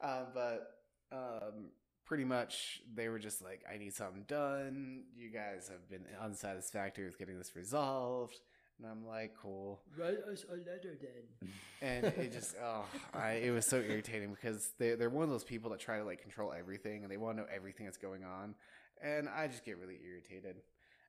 Uh, 0.00 0.24
but 0.32 0.70
um, 1.12 1.70
pretty 2.08 2.24
much 2.24 2.80
they 2.94 3.08
were 3.10 3.18
just 3.18 3.44
like, 3.44 3.62
I 3.72 3.76
need 3.76 3.94
something 3.94 4.24
done. 4.26 5.02
You 5.14 5.28
guys 5.28 5.68
have 5.68 5.88
been 5.90 6.06
unsatisfactory 6.22 7.04
with 7.04 7.18
getting 7.18 7.36
this 7.36 7.54
resolved. 7.54 8.40
And 8.78 8.90
I'm 8.90 9.06
like, 9.06 9.34
cool. 9.40 9.82
Write 9.96 10.16
us 10.32 10.46
a 10.50 10.56
letter 10.56 10.96
then. 11.00 11.50
And 11.80 12.06
it 12.06 12.32
just, 12.32 12.56
oh, 12.60 12.84
I, 13.14 13.34
it 13.34 13.52
was 13.52 13.64
so 13.64 13.76
irritating 13.76 14.30
because 14.30 14.72
they, 14.78 14.96
they're 14.96 15.10
one 15.10 15.22
of 15.22 15.30
those 15.30 15.44
people 15.44 15.70
that 15.70 15.78
try 15.78 15.98
to 15.98 16.04
like 16.04 16.20
control 16.20 16.52
everything 16.52 17.04
and 17.04 17.12
they 17.12 17.16
want 17.16 17.36
to 17.36 17.42
know 17.42 17.48
everything 17.54 17.86
that's 17.86 17.98
going 17.98 18.24
on. 18.24 18.56
And 19.00 19.28
I 19.28 19.46
just 19.46 19.64
get 19.64 19.78
really 19.78 20.00
irritated. 20.04 20.56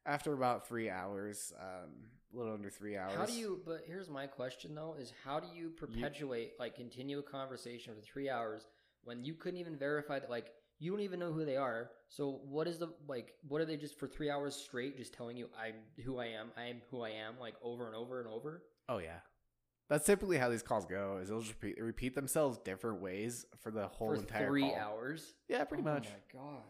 After 0.05 0.33
about 0.33 0.67
three 0.67 0.89
hours, 0.89 1.53
um, 1.59 1.89
a 2.33 2.37
little 2.37 2.53
under 2.53 2.69
three 2.69 2.97
hours. 2.97 3.13
How 3.15 3.25
do 3.25 3.33
you? 3.33 3.61
But 3.65 3.83
here's 3.87 4.09
my 4.09 4.27
question 4.27 4.75
though: 4.75 4.95
is 4.99 5.11
how 5.25 5.39
do 5.39 5.47
you 5.53 5.69
perpetuate, 5.69 6.53
like, 6.59 6.75
continue 6.75 7.19
a 7.19 7.23
conversation 7.23 7.93
for 7.95 8.01
three 8.01 8.29
hours 8.29 8.67
when 9.03 9.23
you 9.23 9.33
couldn't 9.33 9.59
even 9.59 9.75
verify 9.75 10.19
that, 10.19 10.29
like, 10.29 10.51
you 10.79 10.91
don't 10.91 11.01
even 11.01 11.19
know 11.19 11.31
who 11.31 11.45
they 11.45 11.57
are. 11.57 11.91
So 12.07 12.41
what 12.45 12.67
is 12.67 12.77
the 12.79 12.87
like? 13.07 13.33
What 13.47 13.61
are 13.61 13.65
they 13.65 13.77
just 13.77 13.99
for 13.99 14.07
three 14.07 14.29
hours 14.29 14.55
straight, 14.55 14.97
just 14.97 15.13
telling 15.13 15.37
you 15.37 15.49
I'm 15.59 15.75
who 16.03 16.19
I 16.19 16.27
am, 16.27 16.51
I 16.57 16.65
am 16.65 16.81
who 16.89 17.01
I 17.01 17.09
am, 17.09 17.35
like 17.39 17.55
over 17.61 17.87
and 17.87 17.95
over 17.95 18.19
and 18.19 18.29
over? 18.29 18.63
Oh 18.87 18.97
yeah, 18.97 19.19
that's 19.89 20.05
typically 20.05 20.37
how 20.37 20.49
these 20.49 20.63
calls 20.63 20.85
go. 20.85 21.19
Is 21.21 21.29
they'll 21.29 21.41
just 21.41 21.55
repeat, 21.61 21.81
repeat 21.81 22.15
themselves 22.15 22.57
different 22.59 23.01
ways 23.01 23.45
for 23.61 23.71
the 23.71 23.87
whole 23.87 24.15
for 24.15 24.15
entire 24.17 24.47
three 24.47 24.61
call. 24.69 24.75
hours. 24.75 25.35
Yeah, 25.47 25.63
pretty 25.65 25.83
Oh 25.83 25.85
much. 25.91 26.07
my 26.07 26.19
god. 26.33 26.63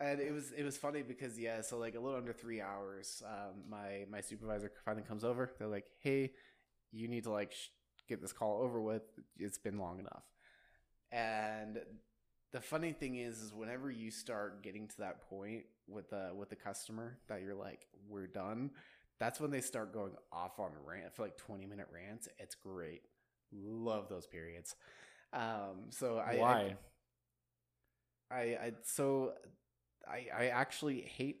And 0.00 0.20
it 0.20 0.32
was 0.32 0.52
it 0.52 0.64
was 0.64 0.76
funny 0.76 1.02
because 1.02 1.38
yeah, 1.38 1.60
so 1.60 1.78
like 1.78 1.94
a 1.94 2.00
little 2.00 2.18
under 2.18 2.32
three 2.32 2.60
hours, 2.60 3.22
um, 3.26 3.62
my 3.68 4.04
my 4.10 4.20
supervisor 4.20 4.72
finally 4.84 5.04
comes 5.06 5.22
over. 5.24 5.52
They're 5.58 5.68
like, 5.68 5.86
"Hey, 6.00 6.32
you 6.90 7.06
need 7.08 7.24
to 7.24 7.30
like 7.30 7.52
sh- 7.52 7.68
get 8.08 8.20
this 8.20 8.32
call 8.32 8.60
over 8.62 8.80
with. 8.80 9.02
It's 9.38 9.58
been 9.58 9.78
long 9.78 10.00
enough." 10.00 10.24
And 11.12 11.78
the 12.54 12.60
funny 12.60 12.92
thing 12.92 13.16
is, 13.16 13.42
is 13.42 13.52
whenever 13.52 13.90
you 13.90 14.10
start 14.10 14.62
getting 14.62 14.86
to 14.88 14.96
that 14.98 15.28
point 15.28 15.64
with 15.86 16.08
the 16.08 16.30
with 16.34 16.48
the 16.48 16.56
customer 16.56 17.18
that 17.28 17.42
you're 17.42 17.54
like, 17.54 17.86
"We're 18.08 18.26
done," 18.28 18.70
that's 19.18 19.40
when 19.40 19.50
they 19.50 19.60
start 19.60 19.92
going 19.92 20.12
off 20.32 20.58
on 20.58 20.70
rant 20.86 21.12
for 21.14 21.22
like 21.24 21.36
twenty 21.36 21.66
minute 21.66 21.88
rants. 21.92 22.28
It's 22.38 22.54
great. 22.54 23.02
Love 23.52 24.08
those 24.08 24.26
periods. 24.26 24.74
Um, 25.32 25.90
so 25.90 26.18
I 26.18 26.30
I- 26.32 26.38
Why? 26.38 26.76
I, 28.30 28.36
I 28.40 28.72
so 28.84 29.32
I 30.08 30.26
I 30.36 30.46
actually 30.48 31.00
hate 31.02 31.40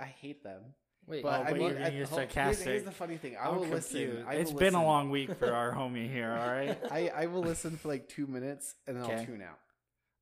I 0.00 0.06
hate 0.06 0.42
them. 0.42 0.62
Wait, 1.06 1.22
But 1.22 1.40
Oh, 1.40 1.44
I 1.44 1.52
mean, 1.52 1.62
you're 1.62 1.70
at- 1.72 1.92
being 1.92 2.06
here's- 2.06 2.62
Here's, 2.62 2.82
the 2.84 2.90
funny 2.90 3.18
thing. 3.18 3.36
I 3.36 3.48
I'm 3.50 3.56
will 3.56 3.66
listen. 3.66 4.00
confused. 4.00 4.26
I 4.26 4.34
It's 4.36 4.50
will 4.52 4.58
been 4.60 4.74
a 4.74 4.82
long 4.82 5.10
week 5.10 5.34
for 5.36 5.52
our 5.52 5.70
homie 5.78 6.10
here. 6.10 6.32
All 6.32 6.48
right. 6.48 6.78
I 6.90 7.08
I 7.14 7.26
will 7.26 7.42
listen 7.42 7.76
for 7.76 7.88
like 7.88 8.08
two 8.08 8.26
minutes 8.26 8.74
and 8.86 8.96
then 8.96 9.04
I'll 9.04 9.24
tune 9.26 9.42
out. 9.42 9.58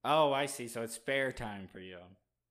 Oh, 0.05 0.33
I 0.33 0.47
see. 0.47 0.69
So 0.69 0.83
it's 0.83 0.95
spare 0.95 1.33
time 1.33 1.69
for 1.73 1.79
you. 1.81 1.99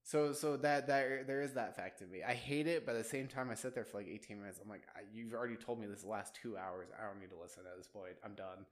So 0.04 0.32
so 0.32 0.56
that 0.56 0.86
that 0.88 1.26
there 1.26 1.42
is 1.42 1.52
that 1.54 1.76
fact 1.76 1.98
to 2.00 2.06
me. 2.06 2.22
I 2.26 2.34
hate 2.34 2.66
it, 2.66 2.84
but 2.84 2.96
at 2.96 3.02
the 3.02 3.08
same 3.08 3.28
time, 3.28 3.50
I 3.50 3.54
sit 3.54 3.74
there 3.74 3.84
for 3.84 3.98
like 3.98 4.08
18 4.08 4.38
minutes. 4.40 4.58
I'm 4.62 4.68
like, 4.68 4.82
I, 4.96 5.00
you've 5.12 5.32
already 5.32 5.56
told 5.56 5.78
me 5.80 5.86
this 5.86 6.02
the 6.02 6.08
last 6.08 6.34
two 6.34 6.56
hours. 6.56 6.88
I 6.98 7.06
don't 7.06 7.20
need 7.20 7.30
to 7.30 7.40
listen 7.40 7.62
at 7.70 7.76
this 7.76 7.86
point. 7.86 8.14
I'm 8.24 8.34
done. 8.34 8.66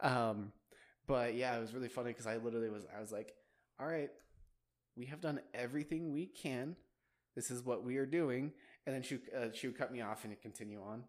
Um, 0.00 0.52
but 1.06 1.34
yeah, 1.34 1.56
it 1.56 1.60
was 1.60 1.74
really 1.74 1.88
funny 1.88 2.10
because 2.10 2.26
I 2.26 2.36
literally 2.38 2.70
was 2.70 2.84
I 2.96 3.00
was 3.00 3.12
like, 3.12 3.34
all 3.78 3.86
right, 3.86 4.10
we 4.96 5.06
have 5.06 5.20
done 5.20 5.40
everything 5.52 6.12
we 6.12 6.26
can. 6.26 6.76
This 7.34 7.50
is 7.50 7.62
what 7.64 7.82
we 7.84 7.96
are 7.98 8.06
doing, 8.06 8.52
and 8.86 8.94
then 8.94 9.02
she 9.02 9.18
uh, 9.36 9.48
she 9.52 9.66
would 9.66 9.76
cut 9.76 9.92
me 9.92 10.00
off 10.00 10.24
and 10.24 10.40
continue 10.40 10.80
on, 10.82 11.04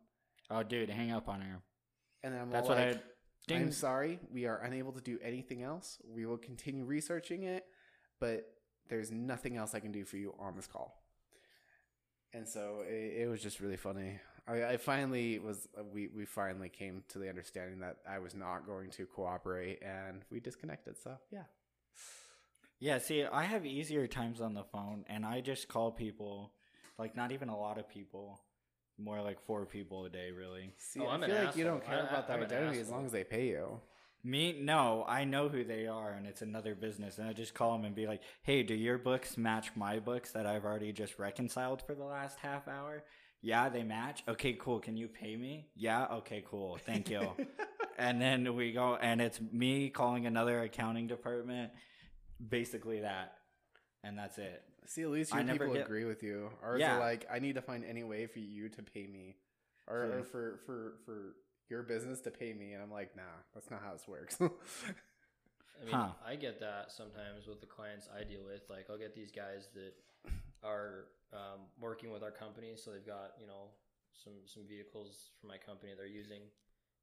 Oh, 0.49 0.63
dude, 0.63 0.89
hang 0.89 1.11
up 1.11 1.27
on 1.29 1.41
her. 1.41 1.61
and 2.23 2.33
then 2.33 2.41
I'm 2.41 2.49
That's 2.49 2.67
all 2.69 2.75
what 2.75 2.85
like, 2.85 2.97
I. 2.97 2.99
Ding. 3.47 3.61
I'm 3.63 3.71
sorry, 3.71 4.19
we 4.31 4.45
are 4.45 4.59
unable 4.61 4.93
to 4.93 5.01
do 5.01 5.19
anything 5.21 5.63
else. 5.63 5.97
We 6.07 6.25
will 6.25 6.37
continue 6.37 6.85
researching 6.85 7.43
it, 7.43 7.65
but 8.19 8.45
there's 8.89 9.11
nothing 9.11 9.57
else 9.57 9.75
I 9.75 9.79
can 9.79 9.91
do 9.91 10.05
for 10.05 10.17
you 10.17 10.33
on 10.39 10.55
this 10.55 10.67
call. 10.67 11.03
And 12.33 12.47
so 12.47 12.83
it, 12.87 13.23
it 13.23 13.29
was 13.29 13.41
just 13.41 13.59
really 13.59 13.77
funny. 13.77 14.19
I, 14.47 14.63
I 14.65 14.77
finally 14.77 15.39
was 15.39 15.67
we 15.93 16.07
we 16.07 16.25
finally 16.25 16.69
came 16.69 17.03
to 17.09 17.19
the 17.19 17.29
understanding 17.29 17.79
that 17.79 17.97
I 18.09 18.19
was 18.19 18.33
not 18.35 18.65
going 18.65 18.89
to 18.91 19.05
cooperate, 19.05 19.81
and 19.81 20.23
we 20.31 20.39
disconnected. 20.39 20.97
So 20.97 21.17
yeah, 21.31 21.43
Yeah, 22.79 22.97
see, 22.97 23.23
I 23.23 23.43
have 23.43 23.65
easier 23.65 24.07
times 24.07 24.41
on 24.41 24.53
the 24.53 24.63
phone, 24.63 25.05
and 25.07 25.25
I 25.25 25.39
just 25.41 25.67
call 25.69 25.91
people, 25.91 26.51
like 26.97 27.15
not 27.15 27.31
even 27.31 27.49
a 27.49 27.57
lot 27.57 27.77
of 27.77 27.87
people, 27.87 28.41
more 28.97 29.21
like 29.21 29.39
four 29.45 29.65
people 29.65 30.05
a 30.05 30.09
day, 30.09 30.31
really. 30.31 30.71
see, 30.77 30.99
Oh, 31.01 31.07
I 31.07 31.13
I'm 31.15 31.23
an 31.23 31.29
feel 31.31 31.43
like 31.45 31.55
you 31.55 31.63
don't 31.63 31.83
care 31.83 31.97
I- 32.03 32.09
about 32.09 32.27
the 32.27 32.33
I'm 32.33 32.43
identity 32.43 32.79
as 32.79 32.89
long 32.89 33.05
as 33.05 33.11
they 33.11 33.23
pay 33.23 33.47
you. 33.47 33.79
Me, 34.25 34.57
no, 34.61 35.03
I 35.07 35.25
know 35.25 35.49
who 35.49 35.65
they 35.65 35.85
are, 35.87 36.11
and 36.11 36.25
it's 36.25 36.41
another 36.41 36.75
business, 36.75 37.17
and 37.17 37.27
I 37.27 37.33
just 37.33 37.53
call 37.53 37.73
them 37.73 37.83
and 37.83 37.93
be 37.93 38.07
like, 38.07 38.21
"Hey, 38.43 38.63
do 38.63 38.73
your 38.73 38.97
books 38.97 39.37
match 39.37 39.75
my 39.75 39.99
books 39.99 40.31
that 40.31 40.45
I've 40.45 40.63
already 40.63 40.93
just 40.93 41.19
reconciled 41.19 41.81
for 41.81 41.93
the 41.93 42.05
last 42.05 42.39
half 42.39 42.67
hour?" 42.69 43.03
Yeah, 43.41 43.67
they 43.67 43.83
match. 43.83 44.23
Okay, 44.29 44.53
cool. 44.53 44.79
Can 44.79 44.95
you 44.95 45.09
pay 45.09 45.35
me? 45.35 45.67
Yeah. 45.75 46.05
Okay, 46.19 46.41
cool. 46.49 46.77
Thank 46.85 47.09
you. 47.09 47.31
and 47.97 48.21
then 48.21 48.55
we 48.55 48.71
go, 48.71 48.95
and 48.95 49.19
it's 49.21 49.41
me 49.51 49.89
calling 49.89 50.25
another 50.25 50.61
accounting 50.61 51.07
department, 51.07 51.73
basically 52.49 53.01
that, 53.01 53.35
and 54.03 54.17
that's 54.17 54.37
it. 54.37 54.63
See, 54.85 55.01
at 55.03 55.09
least 55.09 55.33
I 55.33 55.37
your 55.37 55.45
never 55.45 55.59
people 55.65 55.73
get- 55.75 55.85
agree 55.85 56.05
with 56.05 56.23
you. 56.23 56.49
Ours 56.61 56.79
Yeah. 56.79 56.97
are 56.97 56.99
like, 56.99 57.25
I 57.31 57.39
need 57.39 57.55
to 57.55 57.61
find 57.61 57.83
any 57.85 58.03
way 58.03 58.25
for 58.27 58.39
you 58.39 58.69
to 58.69 58.81
pay 58.83 59.07
me, 59.07 59.37
or, 59.87 60.19
or 60.19 60.23
for 60.23 60.59
for 60.65 60.93
for 61.05 61.35
your 61.69 61.83
business 61.83 62.19
to 62.21 62.31
pay 62.31 62.53
me. 62.53 62.73
And 62.73 62.83
I'm 62.83 62.91
like, 62.91 63.15
nah, 63.15 63.23
that's 63.53 63.69
not 63.71 63.81
how 63.83 63.93
this 63.93 64.07
works. 64.07 64.37
I 64.41 65.85
mean, 65.85 65.93
Huh. 65.95 66.09
I 66.25 66.35
get 66.35 66.59
that 66.59 66.91
sometimes 66.91 67.47
with 67.47 67.59
the 67.59 67.65
clients 67.67 68.07
I 68.15 68.23
deal 68.23 68.43
with. 68.45 68.61
Like, 68.69 68.85
I'll 68.89 68.97
get 68.97 69.15
these 69.15 69.31
guys 69.31 69.67
that 69.73 69.93
are 70.63 71.05
um, 71.33 71.61
working 71.81 72.11
with 72.11 72.23
our 72.23 72.31
company, 72.31 72.73
so 72.75 72.91
they've 72.91 73.05
got 73.05 73.33
you 73.39 73.47
know 73.47 73.71
some 74.13 74.33
some 74.45 74.63
vehicles 74.67 75.31
for 75.41 75.47
my 75.47 75.57
company 75.57 75.93
they're 75.97 76.05
using, 76.05 76.41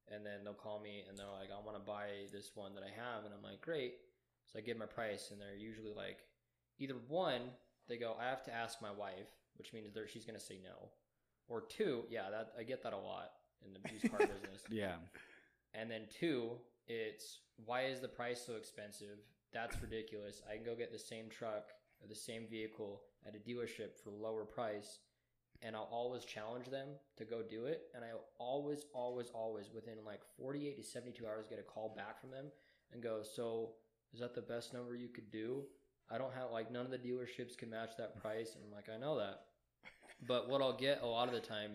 and 0.08 0.24
then 0.24 0.44
they'll 0.44 0.54
call 0.54 0.80
me 0.80 1.02
and 1.08 1.18
they're 1.18 1.26
like, 1.26 1.50
"I 1.50 1.64
want 1.64 1.76
to 1.76 1.84
buy 1.84 2.26
this 2.32 2.52
one 2.54 2.74
that 2.74 2.84
I 2.84 2.90
have," 2.94 3.24
and 3.24 3.34
I'm 3.34 3.42
like, 3.42 3.60
"Great." 3.60 3.94
So 4.46 4.58
I 4.58 4.62
give 4.62 4.78
them 4.78 4.82
a 4.88 4.92
price, 4.92 5.30
and 5.30 5.40
they're 5.40 5.54
usually 5.56 5.92
like, 5.92 6.18
either 6.78 6.94
one, 7.08 7.42
they 7.90 7.98
go, 7.98 8.16
"I 8.18 8.24
have 8.24 8.42
to 8.44 8.54
ask 8.54 8.80
my 8.80 8.90
wife," 8.90 9.28
which 9.56 9.72
means 9.72 9.92
they're, 9.92 10.08
she's 10.08 10.24
gonna 10.24 10.40
say 10.40 10.58
no, 10.62 10.88
or 11.48 11.62
two, 11.62 12.04
yeah, 12.08 12.30
that 12.30 12.52
I 12.58 12.62
get 12.62 12.82
that 12.84 12.92
a 12.92 12.98
lot 12.98 13.32
in 13.64 13.72
the 13.72 13.92
used 13.92 14.10
car 14.10 14.20
business. 14.20 14.62
Yeah. 14.70 14.96
And 15.74 15.90
then 15.90 16.02
two, 16.18 16.52
it's 16.86 17.40
why 17.64 17.82
is 17.86 18.00
the 18.00 18.08
price 18.08 18.42
so 18.44 18.54
expensive? 18.54 19.18
That's 19.52 19.80
ridiculous. 19.82 20.42
I 20.50 20.54
can 20.56 20.64
go 20.64 20.74
get 20.74 20.92
the 20.92 20.98
same 20.98 21.28
truck 21.28 21.70
or 22.00 22.08
the 22.08 22.14
same 22.14 22.46
vehicle 22.48 23.02
at 23.26 23.34
a 23.34 23.38
dealership 23.38 23.98
for 24.02 24.10
a 24.10 24.14
lower 24.14 24.44
price, 24.44 25.00
and 25.62 25.76
I'll 25.76 25.88
always 25.90 26.24
challenge 26.24 26.66
them 26.66 26.88
to 27.16 27.24
go 27.24 27.42
do 27.42 27.66
it. 27.66 27.82
And 27.94 28.04
I 28.04 28.08
always, 28.38 28.84
always, 28.94 29.30
always 29.34 29.70
within 29.74 29.96
like 30.06 30.20
48 30.38 30.76
to 30.76 30.82
72 30.82 31.26
hours 31.26 31.46
get 31.48 31.58
a 31.58 31.62
call 31.62 31.94
back 31.96 32.20
from 32.20 32.30
them 32.30 32.46
and 32.92 33.02
go, 33.02 33.22
So 33.22 33.72
is 34.12 34.20
that 34.20 34.34
the 34.34 34.42
best 34.42 34.72
number 34.72 34.94
you 34.96 35.08
could 35.08 35.30
do? 35.30 35.64
I 36.10 36.18
don't 36.18 36.34
have 36.34 36.50
like 36.52 36.70
none 36.70 36.84
of 36.84 36.90
the 36.90 36.98
dealerships 36.98 37.56
can 37.56 37.70
match 37.70 37.90
that 37.98 38.20
price. 38.20 38.54
And 38.54 38.64
I'm 38.64 38.72
like, 38.72 38.88
I 38.94 38.98
know 38.98 39.18
that. 39.18 39.42
But 40.26 40.48
what 40.48 40.60
I'll 40.60 40.76
get 40.76 41.02
a 41.02 41.06
lot 41.06 41.28
of 41.28 41.34
the 41.34 41.40
time 41.40 41.72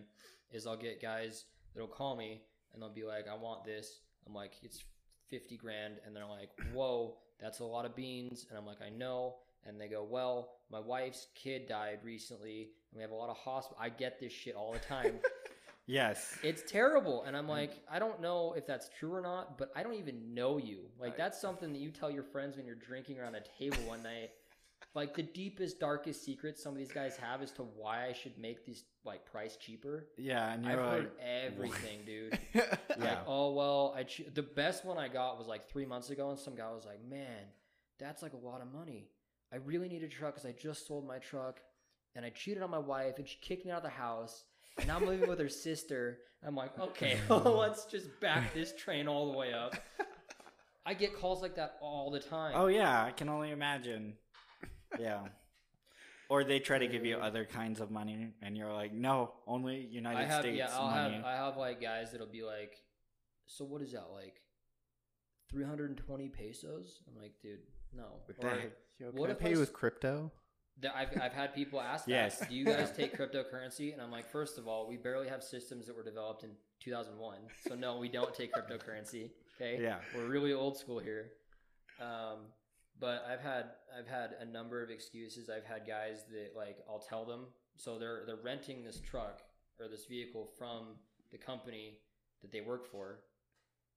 is 0.51 0.68
I'll 0.68 0.77
get 0.77 1.01
guys 1.01 1.46
that'll 1.74 1.88
call 1.88 2.15
me 2.15 2.42
and 2.74 2.82
they'll 2.82 2.89
be 2.89 3.04
like, 3.04 3.27
I 3.27 3.36
want 3.36 3.63
this. 3.63 4.01
I'm 4.27 4.34
like, 4.34 4.54
it's 4.62 4.84
50 5.30 5.58
grand. 5.58 5.96
And 6.06 6.15
they're 6.15 6.25
like, 6.25 6.50
whoa, 6.74 7.18
that's 7.39 7.60
a 7.60 7.63
lot 7.63 7.86
of 7.86 7.96
beans. 7.96 8.46
And 8.50 8.58
I'm 8.58 8.65
like, 8.65 8.82
I 8.86 8.89
know. 8.89 9.38
And 9.65 9.80
they 9.80 9.88
go, 9.88 10.04
well, 10.04 10.51
my 10.72 10.80
wife's 10.80 11.27
kid 11.34 11.68
died 11.68 12.00
recently 12.04 12.70
and 12.92 12.98
we 12.98 13.01
have 13.01 13.12
a 13.12 13.15
lot 13.15 13.30
of 13.30 13.38
hospital. 13.38 13.77
I 13.82 13.89
get 13.89 14.20
this 14.20 14.32
shit 14.32 14.56
all 14.56 14.74
the 14.74 14.80
time. 14.80 15.15
Yes. 15.88 16.38
it's 16.42 16.63
terrible. 16.70 17.24
And 17.24 17.38
I'm 17.38 17.48
like, 17.48 17.74
I 17.92 18.00
don't 18.00 18.20
know 18.22 18.54
if 18.58 18.65
that's 18.65 18.89
true 18.98 19.13
or 19.13 19.22
not, 19.22 19.58
but 19.58 19.72
I 19.75 19.84
don't 19.84 19.94
even 19.96 20.34
know 20.34 20.58
you. 20.58 20.86
Like, 21.00 21.15
that's 21.15 21.39
something 21.39 21.72
that 21.74 21.80
you 21.80 21.92
tell 21.92 22.10
your 22.10 22.24
friends 22.24 22.58
when 22.58 22.65
you're 22.65 22.75
drinking 22.75 23.20
around 23.20 23.36
a 23.36 23.42
table 23.60 23.77
one 23.86 24.01
night. 24.13 24.32
like 24.96 25.13
the 25.13 25.22
deepest, 25.24 25.80
darkest 25.80 26.24
secrets 26.24 26.63
some 26.63 26.72
of 26.72 26.77
these 26.80 26.92
guys 26.92 27.18
have 27.18 27.42
as 27.42 27.51
to 27.51 27.63
why 27.63 28.06
I 28.08 28.13
should 28.13 28.38
make 28.39 28.65
these 28.65 28.84
like 29.04 29.25
price 29.32 29.58
cheaper. 29.58 30.08
Yeah, 30.18 30.54
and 30.54 30.65
I've 30.65 30.74
you're 30.75 30.84
heard 30.84 31.04
like, 31.04 31.27
everything, 31.46 32.00
dude. 32.06 32.39
Yeah. 32.54 32.65
Like, 32.98 33.20
oh 33.27 33.51
well, 33.54 33.94
I 33.96 34.04
ch- 34.04 34.22
the 34.34 34.42
best 34.42 34.86
one 34.86 34.98
I 34.98 35.10
got 35.10 35.38
was 35.38 35.48
like 35.48 35.70
three 35.70 35.86
months 35.86 36.10
ago, 36.12 36.30
and 36.30 36.39
some 36.39 36.56
guy 36.56 36.72
was 36.72 36.86
like, 36.86 37.04
"Man, 37.10 37.44
that's 38.00 38.24
like 38.24 38.32
a 38.34 38.38
lot 38.38 38.62
of 38.62 38.72
money. 38.74 39.10
I 39.51 39.58
really 39.58 39.89
need 39.89 40.01
a 40.04 40.08
truck 40.08 40.34
because 40.36 40.48
I 40.48 40.54
just 40.54 40.88
sold 40.88 41.06
my 41.06 41.18
truck, 41.20 41.60
and 42.15 42.25
I 42.25 42.30
cheated 42.30 42.63
on 42.63 42.70
my 42.72 42.80
wife, 42.80 43.18
and 43.18 43.27
she 43.27 43.38
kicked 43.42 43.65
me 43.65 43.72
out 43.72 43.77
of 43.80 43.84
the 43.84 43.89
house, 43.89 44.46
and 44.77 44.88
now 44.88 44.98
I'm 44.98 45.05
living 45.05 45.29
with 45.29 45.39
her 45.39 45.50
sister." 45.50 46.20
I'm 46.46 46.55
like, 46.55 46.77
"Okay, 46.79 47.17
let's 47.29 47.86
just 47.86 48.20
back 48.20 48.53
this 48.53 48.74
train 48.75 49.08
all 49.08 49.32
the 49.32 49.38
way 49.38 49.53
up." 49.53 49.75
I 50.86 50.94
get 50.94 51.15
calls 51.15 51.41
like 51.41 51.55
that 51.55 51.77
all 51.82 52.12
the 52.12 52.20
time. 52.20 52.53
Oh 52.55 52.67
yeah, 52.67 53.03
I 53.03 53.12
can 53.12 53.27
only 53.29 53.51
imagine. 53.51 54.13
Yeah. 55.00 55.22
Or 56.29 56.44
they 56.44 56.60
try 56.60 56.77
to 56.79 56.88
give 56.88 57.05
you 57.05 57.17
other 57.17 57.46
kinds 57.46 57.79
of 57.82 57.91
money, 57.91 58.34
and 58.41 58.58
you're 58.58 58.74
like, 58.74 58.94
no, 58.94 59.34
only 59.46 59.77
United 59.77 60.20
I 60.20 60.24
have 60.25 60.41
States 60.41 60.58
yeah, 60.58 60.70
I'll 60.72 60.89
money. 60.89 61.15
have 61.17 61.25
I 61.25 61.36
have 61.36 61.58
like 61.58 61.82
guys 61.82 62.12
that'll 62.12 62.25
be 62.27 62.44
like, 62.44 62.74
"So 63.48 63.63
what 63.65 63.82
is 63.82 63.91
that 63.94 64.10
like? 64.12 64.41
320 65.50 66.29
pesos?" 66.29 67.00
I'm 67.08 67.22
like, 67.22 67.34
"Dude, 67.41 67.60
no." 67.96 68.22
What 68.25 68.38
Or- 68.44 68.50
the 68.55 68.62
heck? 68.62 68.72
What 69.00 69.15
can 69.15 69.25
I 69.27 69.32
if 69.32 69.39
pay 69.39 69.48
I 69.48 69.51
you 69.51 69.60
with 69.60 69.74
crypto? 69.74 70.32
That 70.82 70.96
I've, 70.96 71.10
I've 71.22 71.34
had 71.34 71.55
people 71.55 71.79
ask 71.79 72.05
that. 72.05 72.12
Yes. 72.12 72.44
Do 72.48 72.55
you 72.55 72.65
guys 72.65 72.91
take 72.98 73.17
cryptocurrency? 73.17 73.94
And 73.94 74.01
I'm 74.01 74.12
like, 74.12 74.29
first 74.29 74.58
of 74.58 74.67
all, 74.67 74.88
we 74.88 74.98
barely 74.98 75.27
have 75.29 75.44
systems 75.44 75.88
that 75.88 75.96
were 75.96 76.03
developed 76.03 76.44
in 76.44 76.51
2001. 76.84 77.38
So, 77.67 77.75
no, 77.75 77.98
we 77.98 78.10
don't 78.10 78.34
take 78.34 78.53
cryptocurrency. 78.53 79.29
Okay. 79.55 79.82
Yeah. 79.82 79.98
We're 80.15 80.27
really 80.27 80.53
old 80.53 80.77
school 80.77 81.00
here. 81.00 81.32
Um, 82.01 82.39
but 83.00 83.25
I've 83.29 83.41
had 83.41 83.65
I've 83.98 84.08
had 84.08 84.36
a 84.39 84.46
number 84.46 84.82
of 84.82 84.89
excuses. 84.89 85.50
I've 85.50 85.65
had 85.65 85.88
guys 85.88 86.24
that 86.32 86.51
like 86.55 86.77
I'll 86.89 87.00
tell 87.00 87.25
them 87.25 87.48
so 87.75 88.00
they're 88.00 88.24
they're 88.25 88.38
renting 88.44 88.84
this 88.84 89.00
truck 89.00 89.41
or 89.79 89.88
this 89.88 90.05
vehicle 90.05 90.50
from 90.58 90.96
the 91.32 91.38
company 91.38 92.00
that 92.41 92.51
they 92.51 92.62
work 92.62 92.89
for. 92.89 93.20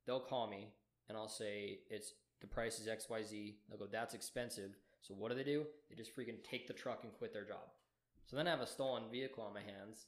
They'll 0.07 0.21
call 0.21 0.49
me 0.49 0.69
and 1.09 1.17
I'll 1.17 1.29
say 1.29 1.81
it's 1.91 2.15
the 2.41 2.47
price 2.47 2.79
is 2.79 2.87
XYZ. 2.87 3.55
They'll 3.69 3.79
go, 3.79 3.87
that's 3.91 4.15
expensive. 4.15 4.77
So 5.01 5.15
what 5.15 5.31
do 5.31 5.37
they 5.37 5.45
do? 5.45 5.65
They 5.89 5.97
just 5.97 6.15
freaking 6.17 6.43
take 6.49 6.67
the 6.67 6.75
truck 6.75 7.01
and 7.05 7.13
quit 7.15 7.33
their 7.33 7.45
job. 7.45 7.69
So 8.27 8.37
then 8.37 8.47
I 8.47 8.51
have 8.51 8.61
a 8.61 8.67
stolen 8.67 9.05
vehicle 9.11 9.43
on 9.45 9.55
my 9.55 9.61
hands. 9.61 10.07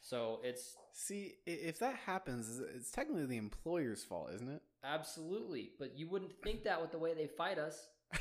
So 0.00 0.40
it's 0.42 0.76
See, 0.92 1.34
if 1.46 1.78
that 1.80 1.96
happens, 2.06 2.60
it's 2.74 2.90
technically 2.90 3.26
the 3.26 3.36
employer's 3.36 4.04
fault, 4.04 4.30
isn't 4.34 4.48
it? 4.48 4.62
absolutely, 4.84 5.72
but 5.78 5.98
you 5.98 6.08
wouldn't 6.08 6.32
think 6.44 6.62
that 6.64 6.80
with 6.80 6.92
the 6.92 6.98
way 6.98 7.12
they 7.14 7.26
fight 7.26 7.58
us. 7.58 7.88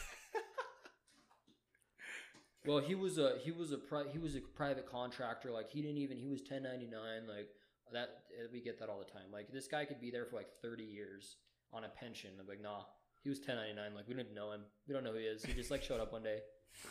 Well, 2.65 2.79
he 2.79 2.95
was 2.95 3.17
a 3.17 3.35
he 3.43 3.51
was 3.51 3.71
a 3.71 3.77
pri- 3.77 4.09
he 4.11 4.17
was 4.17 4.35
a 4.35 4.41
private 4.41 4.89
contractor. 4.91 5.51
Like 5.51 5.69
he 5.69 5.81
didn't 5.81 5.99
even 5.99 6.17
he 6.17 6.27
was 6.27 6.41
ten 6.41 6.63
ninety 6.63 6.85
nine. 6.87 7.25
Like 7.27 7.47
that 7.93 8.09
we 8.51 8.59
get 8.61 8.77
that 8.79 8.89
all 8.89 8.99
the 8.99 9.05
time. 9.05 9.31
Like 9.31 9.51
this 9.53 9.67
guy 9.67 9.85
could 9.85 10.01
be 10.01 10.11
there 10.11 10.25
for 10.25 10.35
like 10.35 10.49
thirty 10.61 10.83
years 10.83 11.37
on 11.71 11.85
a 11.85 11.89
pension. 11.89 12.31
I'm 12.39 12.47
like, 12.47 12.61
nah, 12.61 12.81
he 13.27 13.29
was 13.29 13.39
ten 13.41 13.57
ninety 13.57 13.73
nine. 13.73 13.93
Like 13.93 14.07
we 14.07 14.13
didn't 14.13 14.33
know 14.33 14.53
him. 14.53 14.61
We 14.87 14.93
don't 14.93 15.03
know 15.03 15.11
who 15.11 15.17
he 15.17 15.25
is. 15.25 15.43
He 15.43 15.51
just 15.51 15.69
like 15.69 15.83
showed 15.83 15.99
up 15.99 16.13
one 16.13 16.23
day. 16.23 16.39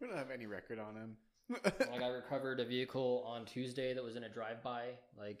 We 0.00 0.08
don't 0.08 0.18
have 0.18 0.32
any 0.32 0.46
record 0.46 0.78
on 0.80 0.96
him. 0.96 1.16
Like 1.64 2.02
I 2.02 2.08
recovered 2.22 2.58
a 2.60 2.64
vehicle 2.64 3.24
on 3.26 3.46
Tuesday 3.46 3.94
that 3.94 4.02
was 4.02 4.16
in 4.16 4.24
a 4.24 4.28
drive 4.28 4.62
by. 4.62 4.88
Like 5.16 5.40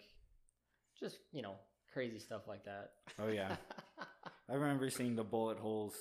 just 0.98 1.18
you 1.32 1.42
know 1.42 1.56
crazy 1.92 2.18
stuff 2.18 2.42
like 2.46 2.64
that. 2.64 2.92
Oh 3.18 3.28
yeah, 3.28 3.56
I 4.48 4.54
remember 4.54 4.88
seeing 4.90 5.16
the 5.16 5.24
bullet 5.24 5.58
holes 5.58 5.94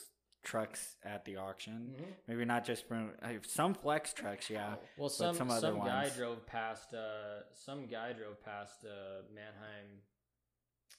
trucks 0.44 0.96
at 1.04 1.26
the 1.26 1.38
auction. 1.38 1.96
Mhm. 1.98 2.06
Maybe 2.28 2.46
not 2.46 2.64
just 2.64 2.88
from 2.88 3.12
some 3.48 3.74
flex 3.74 4.14
trucks, 4.14 4.50
yeah. 4.50 4.76
Well, 4.98 5.10
some 5.10 5.36
some 5.36 5.50
some, 5.50 5.80
other 5.82 5.90
guy 5.90 6.10
drove 6.16 6.46
past. 6.46 6.94
Uh, 6.94 7.42
some 7.54 7.88
guy 7.88 8.14
drove 8.14 8.42
past 8.46 8.86
uh, 8.86 9.24
Manheim, 9.34 10.00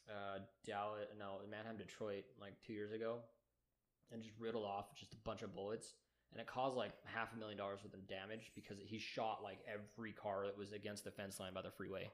uh, 0.08 0.38
Dallas. 0.66 1.06
No, 1.18 1.38
Manheim, 1.50 1.76
Detroit, 1.76 2.24
like 2.40 2.54
two 2.66 2.72
years 2.72 2.92
ago, 2.92 3.18
and 4.12 4.22
just 4.22 4.34
riddled 4.38 4.64
off 4.64 4.94
just 4.94 5.12
a 5.12 5.16
bunch 5.24 5.42
of 5.42 5.54
bullets, 5.54 5.94
and 6.32 6.40
it 6.40 6.46
caused 6.46 6.76
like 6.76 6.92
half 7.04 7.32
a 7.34 7.38
million 7.38 7.58
dollars 7.58 7.80
worth 7.84 7.94
of 7.94 8.06
damage 8.08 8.52
because 8.54 8.76
he 8.84 8.98
shot 8.98 9.40
like 9.42 9.58
every 9.72 10.12
car 10.12 10.46
that 10.46 10.56
was 10.56 10.72
against 10.72 11.04
the 11.04 11.10
fence 11.10 11.40
line 11.40 11.54
by 11.54 11.62
the 11.62 11.70
freeway. 11.70 12.10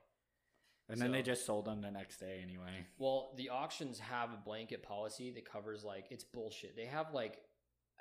And 0.89 1.01
then 1.01 1.13
they 1.13 1.23
just 1.23 1.47
sold 1.47 1.67
them 1.67 1.81
the 1.81 1.91
next 1.91 2.19
day 2.19 2.41
anyway. 2.43 2.85
Well, 2.99 3.33
the 3.37 3.51
auctions 3.51 4.01
have 4.01 4.31
a 4.31 4.37
blanket 4.45 4.83
policy 4.83 5.31
that 5.33 5.45
covers 5.45 5.85
like 5.85 6.07
it's 6.11 6.25
bullshit. 6.25 6.75
They 6.75 6.87
have 6.87 7.15
like 7.15 7.43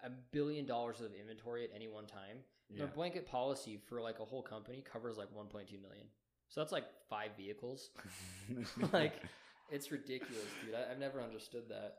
a 0.04 0.10
billion 0.32 0.66
dollars 0.66 1.00
of 1.02 1.14
inventory 1.14 1.66
at 1.66 1.70
any 1.76 1.88
one 1.88 2.08
time. 2.08 2.38
Their 2.76 2.88
blanket 2.88 3.26
policy 3.26 3.80
for 3.88 4.00
like 4.00 4.20
a 4.20 4.26
whole 4.26 4.44
company 4.44 4.84
covers 4.92 5.18
like 5.18 5.28
1.2 5.30 5.82
million. 5.82 6.06
So 6.50 6.62
that's 6.62 6.72
like 6.72 6.86
five 7.10 7.32
vehicles. 7.36 7.90
like 8.94 9.14
it's 9.72 9.92
ridiculous, 9.92 10.46
dude. 10.66 10.76
I, 10.76 10.92
I've 10.92 11.00
never 11.00 11.22
understood 11.22 11.64
that. 11.70 11.96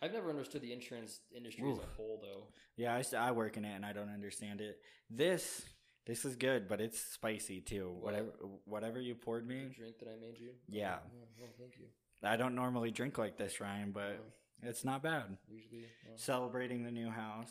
I've 0.00 0.12
never 0.12 0.30
understood 0.30 0.62
the 0.62 0.72
insurance 0.72 1.20
industry 1.36 1.64
as 1.70 1.78
a 1.78 1.86
whole, 1.96 2.18
though. 2.20 2.42
yeah, 2.76 2.94
I, 3.12 3.28
I 3.28 3.30
work 3.30 3.56
in 3.56 3.64
it 3.64 3.74
and 3.74 3.86
I 3.86 3.92
don't 3.92 4.12
understand 4.12 4.60
it. 4.60 4.80
This 5.08 5.62
this 6.06 6.24
is 6.24 6.34
good, 6.34 6.66
but 6.68 6.80
it's 6.80 6.98
spicy 7.00 7.60
too. 7.60 7.88
What? 8.00 8.12
Whatever 8.12 8.28
whatever 8.64 9.00
you 9.00 9.14
poured 9.14 9.48
The 9.48 9.54
me, 9.54 9.74
drink 9.76 9.98
that 10.00 10.08
I 10.08 10.16
made 10.20 10.38
you. 10.40 10.50
Yeah. 10.68 10.96
Oh, 11.04 11.26
well, 11.38 11.50
thank 11.58 11.74
you. 11.78 11.86
I 12.24 12.36
don't 12.36 12.54
normally 12.56 12.90
drink 12.90 13.16
like 13.18 13.36
this, 13.36 13.60
Ryan, 13.60 13.92
but 13.92 14.18
Oh, 14.20 14.68
it's 14.68 14.84
not 14.84 15.02
bad. 15.02 15.36
usually. 15.48 15.84
Celebrating 16.16 16.82
the 16.82 16.90
new 16.90 17.08
house. 17.10 17.50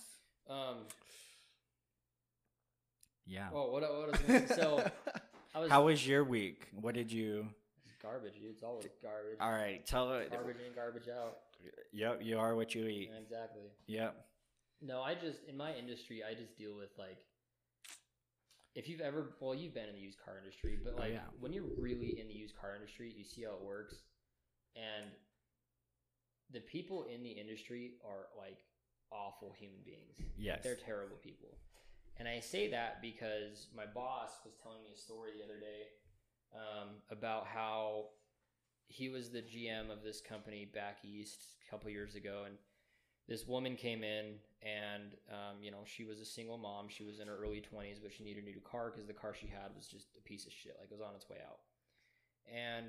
Um. 0.50 0.78
Yeah. 3.26 3.48
Oh, 3.54 3.72
what? 3.72 3.82
What? 3.84 4.30
I 4.30 4.46
so 4.56 4.84
I 5.56 5.60
was. 5.60 5.70
How 5.70 5.86
was 5.86 6.06
your 6.06 6.24
week? 6.24 6.68
What 6.74 6.96
did 6.96 7.12
you? 7.12 7.48
Garbage. 8.02 8.34
dude. 8.34 8.52
It's 8.52 8.64
always 8.64 8.88
garbage. 9.02 9.38
All 9.40 9.52
right, 9.52 9.86
tell 9.86 10.14
it. 10.14 10.32
Garbage 10.32 10.58
in, 10.66 10.74
garbage 10.76 11.08
out. 11.10 11.38
Yep, 11.94 12.22
you 12.24 12.38
are 12.40 12.56
what 12.56 12.74
you 12.74 12.86
eat. 12.88 13.10
Yeah, 13.12 13.20
exactly. 13.20 13.64
Yep. 13.88 14.16
No, 14.82 15.02
I 15.02 15.14
just 15.14 15.40
in 15.48 15.56
my 15.56 15.74
industry, 15.76 16.22
I 16.28 16.34
just 16.34 16.58
deal 16.58 16.76
with 16.76 16.90
like 16.98 17.20
if 18.74 18.88
you've 18.88 19.02
ever 19.02 19.36
well, 19.40 19.54
you've 19.54 19.74
been 19.74 19.90
in 19.90 19.96
the 19.96 20.02
used 20.02 20.20
car 20.24 20.36
industry, 20.40 20.80
but 20.84 20.94
Oh, 20.98 21.02
like 21.02 21.14
yeah. 21.14 21.28
when 21.40 21.54
you're 21.54 21.70
really 21.78 22.20
in 22.20 22.28
the 22.28 22.34
used 22.34 22.56
car 22.60 22.76
industry, 22.76 23.14
you 23.16 23.24
see 23.24 23.44
how 23.44 23.52
it 23.54 23.62
works, 23.64 23.96
and 24.76 25.12
the 26.52 26.62
people 26.62 27.06
in 27.14 27.24
the 27.24 27.30
industry 27.32 27.94
are 28.06 28.28
like 28.38 28.58
awful 29.12 29.54
human 29.58 29.80
beings. 29.86 30.16
Yes. 30.38 30.62
They're 30.64 30.76
terrible 30.76 31.18
people. 31.22 31.58
And 32.18 32.28
I 32.28 32.40
say 32.40 32.70
that 32.72 33.02
because 33.02 33.68
my 33.76 33.86
boss 33.86 34.32
was 34.46 34.54
telling 34.62 34.84
me 34.84 34.90
a 34.94 34.98
story 34.98 35.32
the 35.38 35.44
other 35.44 35.60
day 35.60 35.91
um, 36.54 36.90
about 37.10 37.48
how 37.48 38.06
he 38.88 39.10
was 39.10 39.30
the 39.30 39.42
GM 39.42 39.90
of 39.92 40.04
this 40.04 40.22
company 40.22 40.66
back 40.66 40.98
east 41.04 41.42
a 41.66 41.72
couple 41.72 41.90
years 41.90 42.16
ago, 42.16 42.44
and 42.46 42.56
this 43.28 43.48
woman 43.48 43.76
came 43.76 44.04
in, 44.04 44.34
and 44.62 45.16
um, 45.30 45.62
you 45.62 45.72
know 45.72 45.84
she 45.86 46.04
was 46.04 46.20
a 46.20 46.26
single 46.26 46.58
mom. 46.58 46.88
She 46.90 47.04
was 47.04 47.20
in 47.20 47.28
her 47.28 47.38
early 47.38 47.62
twenties, 47.62 48.00
but 48.02 48.12
she 48.12 48.24
needed 48.24 48.44
a 48.44 48.48
new 48.48 48.60
car 48.60 48.92
because 48.92 49.08
the 49.08 49.14
car 49.14 49.34
she 49.34 49.48
had 49.48 49.76
was 49.76 49.88
just 49.88 50.08
a 50.18 50.22
piece 50.22 50.46
of 50.46 50.52
shit. 50.52 50.76
Like 50.80 50.92
it 50.92 50.94
was 50.94 51.02
on 51.02 51.16
its 51.16 51.30
way 51.30 51.38
out, 51.46 51.60
and 52.54 52.88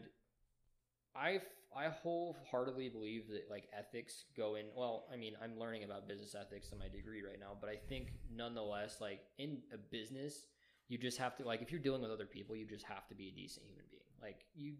I 1.14 1.40
I 1.74 1.88
wholeheartedly 1.88 2.88
believe 2.90 3.28
that 3.28 3.50
like 3.50 3.68
ethics 3.76 4.24
go 4.36 4.56
in. 4.56 4.66
Well, 4.76 5.06
I 5.12 5.16
mean, 5.16 5.34
I'm 5.42 5.58
learning 5.58 5.84
about 5.84 6.08
business 6.08 6.34
ethics 6.34 6.72
in 6.72 6.78
my 6.78 6.88
degree 6.88 7.22
right 7.22 7.40
now, 7.40 7.56
but 7.60 7.70
I 7.70 7.76
think 7.76 8.12
nonetheless, 8.34 8.98
like 9.00 9.20
in 9.38 9.58
a 9.72 9.78
business, 9.78 10.46
you 10.92 10.98
just 10.98 11.16
have 11.16 11.34
to 11.34 11.42
like 11.44 11.62
if 11.62 11.72
you're 11.72 11.80
dealing 11.80 12.02
with 12.02 12.10
other 12.10 12.26
people, 12.26 12.54
you 12.54 12.66
just 12.66 12.84
have 12.84 13.08
to 13.08 13.14
be 13.14 13.28
a 13.28 13.30
decent 13.30 13.64
human 13.64 13.86
being. 13.90 14.02
Like 14.20 14.44
you 14.54 14.74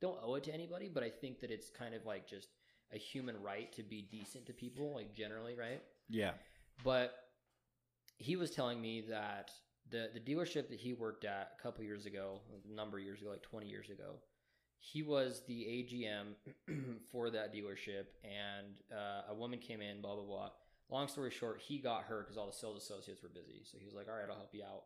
don't 0.00 0.16
owe 0.22 0.36
it 0.36 0.44
to 0.44 0.54
anybody, 0.54 0.88
but 0.88 1.02
I 1.02 1.10
think 1.10 1.40
that 1.42 1.50
it's 1.50 1.68
kind 1.68 1.94
of 1.94 2.06
like 2.06 2.26
just 2.26 2.48
a 2.94 2.96
human 2.96 3.40
right 3.42 3.70
to 3.74 3.82
be 3.82 4.08
decent 4.10 4.46
to 4.46 4.54
people, 4.54 4.94
like 4.94 5.14
generally, 5.14 5.54
right? 5.54 5.82
Yeah. 6.08 6.30
But 6.82 7.12
he 8.16 8.36
was 8.36 8.50
telling 8.50 8.80
me 8.80 9.04
that 9.10 9.50
the 9.90 10.08
the 10.14 10.20
dealership 10.20 10.70
that 10.70 10.80
he 10.80 10.94
worked 10.94 11.26
at 11.26 11.52
a 11.58 11.62
couple 11.62 11.84
years 11.84 12.06
ago, 12.06 12.40
a 12.66 12.74
number 12.74 12.96
of 12.96 13.04
years 13.04 13.20
ago, 13.20 13.30
like 13.30 13.42
20 13.42 13.66
years 13.66 13.90
ago, 13.90 14.14
he 14.78 15.02
was 15.02 15.42
the 15.46 15.60
AGM 15.60 16.36
for 17.12 17.28
that 17.28 17.54
dealership, 17.54 18.06
and 18.24 18.80
uh, 18.90 19.30
a 19.30 19.34
woman 19.34 19.58
came 19.58 19.82
in, 19.82 20.00
blah 20.00 20.14
blah 20.14 20.24
blah. 20.24 20.50
Long 20.88 21.06
story 21.06 21.30
short, 21.30 21.60
he 21.60 21.78
got 21.78 22.04
her 22.04 22.22
because 22.22 22.38
all 22.38 22.46
the 22.46 22.56
sales 22.56 22.82
associates 22.82 23.22
were 23.22 23.28
busy. 23.28 23.60
So 23.70 23.76
he 23.78 23.84
was 23.84 23.94
like, 23.94 24.08
"All 24.08 24.14
right, 24.14 24.26
I'll 24.26 24.36
help 24.36 24.54
you 24.54 24.64
out." 24.64 24.84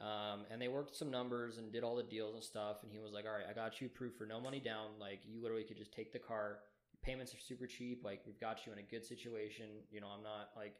Um, 0.00 0.46
and 0.50 0.62
they 0.62 0.68
worked 0.68 0.94
some 0.94 1.10
numbers 1.10 1.58
and 1.58 1.72
did 1.72 1.82
all 1.82 1.96
the 1.96 2.04
deals 2.04 2.34
and 2.34 2.42
stuff. 2.42 2.78
And 2.82 2.92
he 2.92 2.98
was 2.98 3.12
like, 3.12 3.24
"All 3.24 3.32
right, 3.32 3.46
I 3.48 3.52
got 3.52 3.80
you 3.80 3.88
approved 3.88 4.16
for 4.16 4.26
no 4.26 4.40
money 4.40 4.60
down. 4.60 4.90
Like 5.00 5.20
you 5.24 5.42
literally 5.42 5.64
could 5.64 5.76
just 5.76 5.92
take 5.92 6.12
the 6.12 6.18
car. 6.18 6.58
Payments 7.02 7.34
are 7.34 7.40
super 7.40 7.66
cheap. 7.66 8.04
Like 8.04 8.22
we've 8.26 8.40
got 8.40 8.66
you 8.66 8.72
in 8.72 8.78
a 8.78 8.82
good 8.82 9.04
situation. 9.04 9.66
You 9.90 10.00
know, 10.00 10.08
I'm 10.08 10.22
not 10.22 10.50
like." 10.56 10.76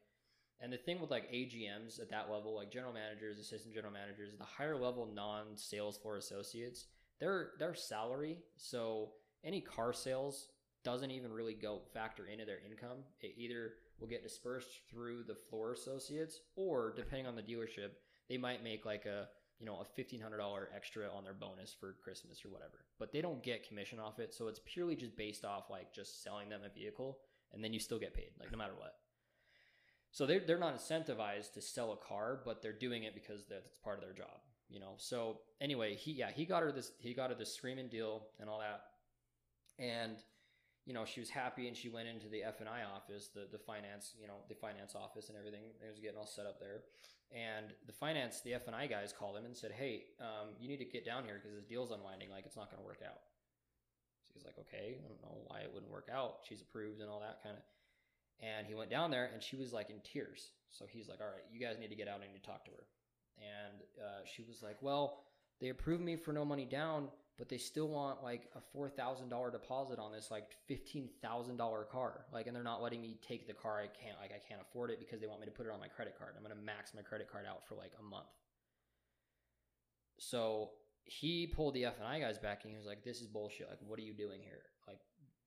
And 0.60 0.72
the 0.72 0.76
thing 0.76 1.00
with 1.00 1.10
like 1.10 1.30
AGMs 1.32 2.00
at 2.00 2.10
that 2.10 2.30
level, 2.30 2.56
like 2.56 2.70
general 2.70 2.92
managers, 2.92 3.38
assistant 3.38 3.74
general 3.74 3.92
managers, 3.92 4.30
the 4.36 4.44
higher 4.44 4.76
level 4.76 5.06
non-sales 5.06 5.98
floor 5.98 6.16
associates, 6.16 6.86
their 7.20 7.52
their 7.58 7.74
salary. 7.74 8.38
So 8.56 9.10
any 9.44 9.60
car 9.60 9.92
sales 9.92 10.48
doesn't 10.84 11.10
even 11.10 11.32
really 11.32 11.54
go 11.54 11.82
factor 11.92 12.26
into 12.26 12.44
their 12.44 12.58
income. 12.68 12.98
It 13.20 13.34
either 13.36 13.74
will 14.00 14.08
get 14.08 14.22
dispersed 14.22 14.68
through 14.90 15.24
the 15.24 15.34
floor 15.34 15.72
associates, 15.72 16.40
or 16.56 16.92
depending 16.96 17.26
on 17.26 17.36
the 17.36 17.42
dealership, 17.42 17.90
they 18.28 18.36
might 18.36 18.64
make 18.64 18.84
like 18.84 19.06
a 19.06 19.28
you 19.58 19.66
know 19.66 19.80
a 19.80 19.84
fifteen 19.84 20.20
hundred 20.20 20.38
dollar 20.38 20.68
extra 20.74 21.08
on 21.14 21.24
their 21.24 21.34
bonus 21.34 21.74
for 21.78 21.96
Christmas 22.02 22.44
or 22.44 22.48
whatever. 22.48 22.84
But 22.98 23.12
they 23.12 23.20
don't 23.20 23.42
get 23.42 23.66
commission 23.66 23.98
off 23.98 24.18
it, 24.18 24.34
so 24.34 24.48
it's 24.48 24.60
purely 24.64 24.96
just 24.96 25.16
based 25.16 25.44
off 25.44 25.70
like 25.70 25.92
just 25.92 26.22
selling 26.22 26.48
them 26.48 26.60
a 26.64 26.68
vehicle, 26.68 27.18
and 27.52 27.62
then 27.62 27.72
you 27.72 27.80
still 27.80 27.98
get 27.98 28.14
paid 28.14 28.30
like 28.38 28.52
no 28.52 28.58
matter 28.58 28.74
what. 28.76 28.94
So 30.10 30.26
they're 30.26 30.40
they're 30.40 30.58
not 30.58 30.76
incentivized 30.76 31.52
to 31.54 31.60
sell 31.60 31.92
a 31.92 31.96
car, 31.96 32.40
but 32.44 32.62
they're 32.62 32.72
doing 32.72 33.04
it 33.04 33.14
because 33.14 33.44
that's 33.48 33.76
part 33.78 33.98
of 33.98 34.04
their 34.04 34.14
job, 34.14 34.40
you 34.68 34.80
know. 34.80 34.94
So 34.96 35.40
anyway, 35.60 35.94
he 35.94 36.12
yeah 36.12 36.30
he 36.30 36.44
got 36.44 36.62
her 36.62 36.72
this 36.72 36.92
he 36.98 37.14
got 37.14 37.30
her 37.30 37.36
this 37.36 37.54
screaming 37.54 37.88
deal 37.88 38.26
and 38.40 38.48
all 38.48 38.60
that, 38.60 38.82
and 39.78 40.16
you 40.88 40.94
know 40.94 41.04
she 41.04 41.20
was 41.20 41.28
happy 41.28 41.68
and 41.68 41.76
she 41.76 41.90
went 41.90 42.08
into 42.08 42.28
the 42.28 42.42
F 42.42 42.60
and 42.60 42.68
I 42.68 42.80
office, 42.82 43.28
the 43.28 43.44
the 43.52 43.58
finance 43.60 44.14
you 44.18 44.26
know 44.26 44.40
the 44.48 44.54
finance 44.56 44.96
office 44.96 45.28
and 45.28 45.36
everything. 45.36 45.68
It 45.84 45.90
was 45.90 46.00
getting 46.00 46.16
all 46.16 46.26
set 46.26 46.46
up 46.46 46.58
there, 46.58 46.88
and 47.28 47.66
the 47.86 47.92
finance 47.92 48.40
the 48.40 48.54
F 48.54 48.66
and 48.66 48.74
I 48.74 48.86
guys 48.86 49.12
called 49.12 49.36
him 49.36 49.44
and 49.44 49.54
said, 49.54 49.72
hey, 49.72 50.04
um, 50.18 50.56
you 50.58 50.66
need 50.66 50.78
to 50.78 50.88
get 50.88 51.04
down 51.04 51.24
here 51.24 51.36
because 51.36 51.54
this 51.54 51.68
deal's 51.68 51.92
unwinding, 51.92 52.30
like 52.30 52.46
it's 52.46 52.56
not 52.56 52.70
going 52.70 52.80
to 52.80 52.86
work 52.86 53.04
out. 53.04 53.20
So 54.24 54.32
he's 54.32 54.44
like, 54.44 54.56
okay, 54.58 54.96
I 54.96 55.08
don't 55.08 55.20
know 55.20 55.36
why 55.46 55.60
it 55.60 55.70
wouldn't 55.72 55.92
work 55.92 56.08
out. 56.12 56.40
She's 56.48 56.62
approved 56.62 57.00
and 57.00 57.10
all 57.10 57.20
that 57.20 57.42
kind 57.42 57.56
of. 57.56 57.62
And 58.40 58.66
he 58.66 58.74
went 58.74 58.88
down 58.88 59.10
there 59.10 59.30
and 59.32 59.42
she 59.42 59.56
was 59.56 59.72
like 59.72 59.90
in 59.90 60.00
tears. 60.00 60.52
So 60.70 60.86
he's 60.88 61.08
like, 61.08 61.20
all 61.20 61.26
right, 61.26 61.44
you 61.52 61.60
guys 61.60 61.76
need 61.78 61.88
to 61.88 61.96
get 61.96 62.08
out 62.08 62.20
and 62.22 62.32
need 62.32 62.40
to 62.40 62.46
talk 62.46 62.64
to 62.64 62.70
her. 62.70 62.84
And 63.36 63.82
uh, 64.00 64.24
she 64.24 64.42
was 64.42 64.62
like, 64.62 64.76
well, 64.80 65.24
they 65.60 65.68
approved 65.68 66.02
me 66.02 66.16
for 66.16 66.32
no 66.32 66.44
money 66.44 66.64
down, 66.64 67.08
but 67.38 67.48
they 67.48 67.56
still 67.56 67.88
want 67.88 68.22
like 68.22 68.50
a 68.56 68.76
$4,000 68.76 69.52
deposit 69.52 69.98
on 69.98 70.12
this 70.12 70.30
like 70.30 70.48
$15,000 70.68 71.88
car. 71.88 72.24
Like, 72.32 72.48
and 72.48 72.56
they're 72.56 72.64
not 72.64 72.82
letting 72.82 73.00
me 73.00 73.16
take 73.26 73.46
the 73.46 73.54
car. 73.54 73.78
I 73.78 73.86
can't, 73.86 74.18
like, 74.20 74.32
I 74.32 74.40
can't 74.46 74.60
afford 74.60 74.90
it 74.90 74.98
because 74.98 75.20
they 75.20 75.28
want 75.28 75.40
me 75.40 75.46
to 75.46 75.52
put 75.52 75.66
it 75.66 75.72
on 75.72 75.78
my 75.78 75.86
credit 75.86 76.18
card. 76.18 76.34
I'm 76.36 76.44
to 76.44 76.56
max 76.56 76.94
my 76.94 77.02
credit 77.02 77.30
card 77.30 77.46
out 77.48 77.66
for 77.66 77.76
like 77.76 77.92
a 77.98 78.02
month. 78.02 78.26
So 80.18 80.70
he 81.04 81.46
pulled 81.46 81.74
the 81.74 81.84
F 81.84 81.94
and 81.98 82.08
I 82.08 82.18
guys 82.18 82.38
back 82.38 82.64
and 82.64 82.72
he 82.72 82.76
was 82.76 82.86
like, 82.86 83.04
this 83.04 83.20
is 83.20 83.28
bullshit. 83.28 83.68
Like, 83.70 83.78
what 83.86 84.00
are 84.00 84.02
you 84.02 84.14
doing 84.14 84.40
here? 84.42 84.62
Like, 84.88 84.98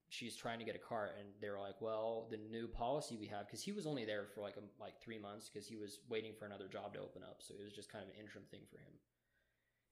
she's 0.07 0.35
trying 0.35 0.59
to 0.59 0.65
get 0.65 0.75
a 0.75 0.79
car 0.79 1.11
and 1.17 1.27
they 1.41 1.49
were 1.49 1.57
like 1.57 1.79
well 1.79 2.27
the 2.29 2.37
new 2.51 2.67
policy 2.67 3.15
we 3.15 3.27
have 3.27 3.47
because 3.47 3.63
he 3.63 3.71
was 3.71 3.87
only 3.87 4.03
there 4.03 4.25
for 4.35 4.41
like 4.41 4.57
a, 4.57 4.83
like 4.83 5.01
three 5.01 5.17
months 5.17 5.49
because 5.49 5.65
he 5.65 5.77
was 5.77 5.99
waiting 6.09 6.33
for 6.37 6.45
another 6.45 6.67
job 6.67 6.93
to 6.93 6.99
open 6.99 7.23
up 7.23 7.37
so 7.39 7.53
it 7.57 7.63
was 7.63 7.71
just 7.71 7.89
kind 7.89 8.03
of 8.03 8.09
an 8.09 8.15
interim 8.19 8.43
thing 8.51 8.59
for 8.69 8.77
him 8.77 8.91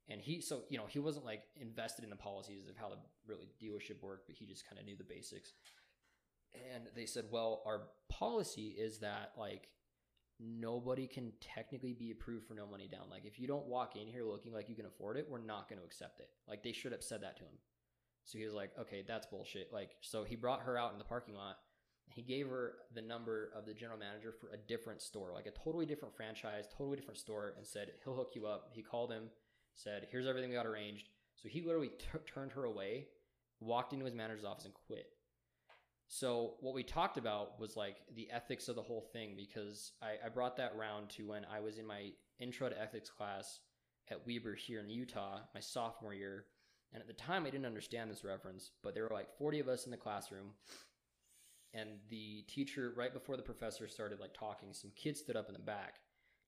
and 0.09 0.21
he 0.21 0.41
so 0.41 0.63
you 0.69 0.77
know 0.77 0.85
he 0.87 0.99
wasn't 0.99 1.25
like 1.25 1.43
invested 1.59 2.03
in 2.03 2.09
the 2.09 2.15
policies 2.15 2.67
of 2.69 2.77
how 2.77 2.89
the 2.89 2.97
really 3.27 3.47
dealership 3.61 4.01
worked 4.01 4.27
but 4.27 4.35
he 4.35 4.45
just 4.45 4.67
kind 4.67 4.79
of 4.79 4.85
knew 4.85 4.95
the 4.95 5.03
basics 5.03 5.53
and 6.73 6.85
they 6.95 7.05
said 7.05 7.25
well 7.31 7.61
our 7.65 7.83
policy 8.09 8.75
is 8.77 8.99
that 8.99 9.31
like 9.37 9.69
nobody 10.39 11.05
can 11.05 11.33
technically 11.41 11.93
be 11.93 12.11
approved 12.11 12.47
for 12.47 12.53
no 12.53 12.65
money 12.65 12.87
down 12.87 13.09
like 13.09 13.25
if 13.25 13.39
you 13.39 13.47
don't 13.47 13.65
walk 13.67 13.95
in 13.95 14.07
here 14.07 14.23
looking 14.23 14.53
like 14.53 14.69
you 14.69 14.75
can 14.75 14.85
afford 14.85 15.17
it 15.17 15.27
we're 15.29 15.37
not 15.37 15.67
going 15.67 15.79
to 15.79 15.85
accept 15.85 16.19
it 16.19 16.29
like 16.47 16.63
they 16.63 16.71
should 16.71 16.93
have 16.93 17.03
said 17.03 17.21
that 17.21 17.35
to 17.35 17.43
him 17.43 17.57
so 18.29 18.37
he 18.37 18.45
was 18.45 18.53
like, 18.53 18.71
okay, 18.79 19.03
that's 19.07 19.25
bullshit. 19.25 19.73
Like, 19.73 19.95
so 20.01 20.23
he 20.23 20.35
brought 20.35 20.61
her 20.61 20.77
out 20.77 20.93
in 20.93 20.99
the 20.99 21.03
parking 21.03 21.33
lot. 21.33 21.57
He 22.05 22.21
gave 22.21 22.47
her 22.47 22.73
the 22.93 23.01
number 23.01 23.51
of 23.55 23.65
the 23.65 23.73
general 23.73 23.97
manager 23.97 24.31
for 24.31 24.51
a 24.53 24.57
different 24.57 25.01
store, 25.01 25.31
like 25.33 25.47
a 25.47 25.51
totally 25.51 25.87
different 25.87 26.15
franchise, 26.15 26.65
totally 26.77 26.97
different 26.97 27.19
store, 27.19 27.53
and 27.57 27.65
said, 27.65 27.91
he'll 28.03 28.15
hook 28.15 28.33
you 28.35 28.45
up. 28.45 28.69
He 28.71 28.83
called 28.83 29.11
him, 29.11 29.29
said, 29.79 30.07
here's 30.11 30.27
everything 30.27 30.49
we 30.49 30.55
got 30.55 30.65
arranged. 30.65 31.09
So 31.35 31.47
he 31.47 31.61
literally 31.61 31.89
t- 31.89 32.19
turned 32.31 32.51
her 32.51 32.65
away, 32.65 33.07
walked 33.59 33.93
into 33.93 34.05
his 34.05 34.13
manager's 34.13 34.45
office, 34.45 34.65
and 34.65 34.73
quit. 34.73 35.07
So 36.07 36.55
what 36.59 36.73
we 36.73 36.83
talked 36.83 37.17
about 37.17 37.59
was 37.59 37.77
like 37.77 37.97
the 38.15 38.29
ethics 38.31 38.67
of 38.67 38.75
the 38.75 38.81
whole 38.81 39.07
thing 39.13 39.35
because 39.37 39.93
I, 40.01 40.25
I 40.25 40.29
brought 40.29 40.57
that 40.57 40.75
round 40.75 41.09
to 41.11 41.27
when 41.27 41.45
I 41.45 41.59
was 41.59 41.77
in 41.77 41.85
my 41.85 42.09
intro 42.39 42.67
to 42.67 42.81
ethics 42.81 43.09
class 43.09 43.59
at 44.09 44.25
Weber 44.25 44.55
here 44.55 44.79
in 44.79 44.89
Utah, 44.89 45.39
my 45.53 45.59
sophomore 45.59 46.15
year. 46.15 46.45
And 46.91 47.01
at 47.01 47.07
the 47.07 47.13
time, 47.13 47.45
I 47.45 47.51
didn't 47.51 47.67
understand 47.67 48.09
this 48.09 48.23
reference, 48.23 48.71
but 48.81 48.95
there 48.95 49.03
were 49.03 49.15
like 49.15 49.37
40 49.37 49.59
of 49.59 49.67
us 49.67 49.85
in 49.85 49.91
the 49.91 49.97
classroom. 49.97 50.47
And 51.75 51.89
the 52.09 52.43
teacher, 52.47 52.93
right 52.97 53.13
before 53.13 53.37
the 53.37 53.43
professor 53.43 53.87
started 53.87 54.19
like 54.19 54.33
talking, 54.33 54.73
some 54.73 54.91
kid 54.95 55.15
stood 55.15 55.35
up 55.35 55.47
in 55.47 55.53
the 55.53 55.59
back. 55.59 55.99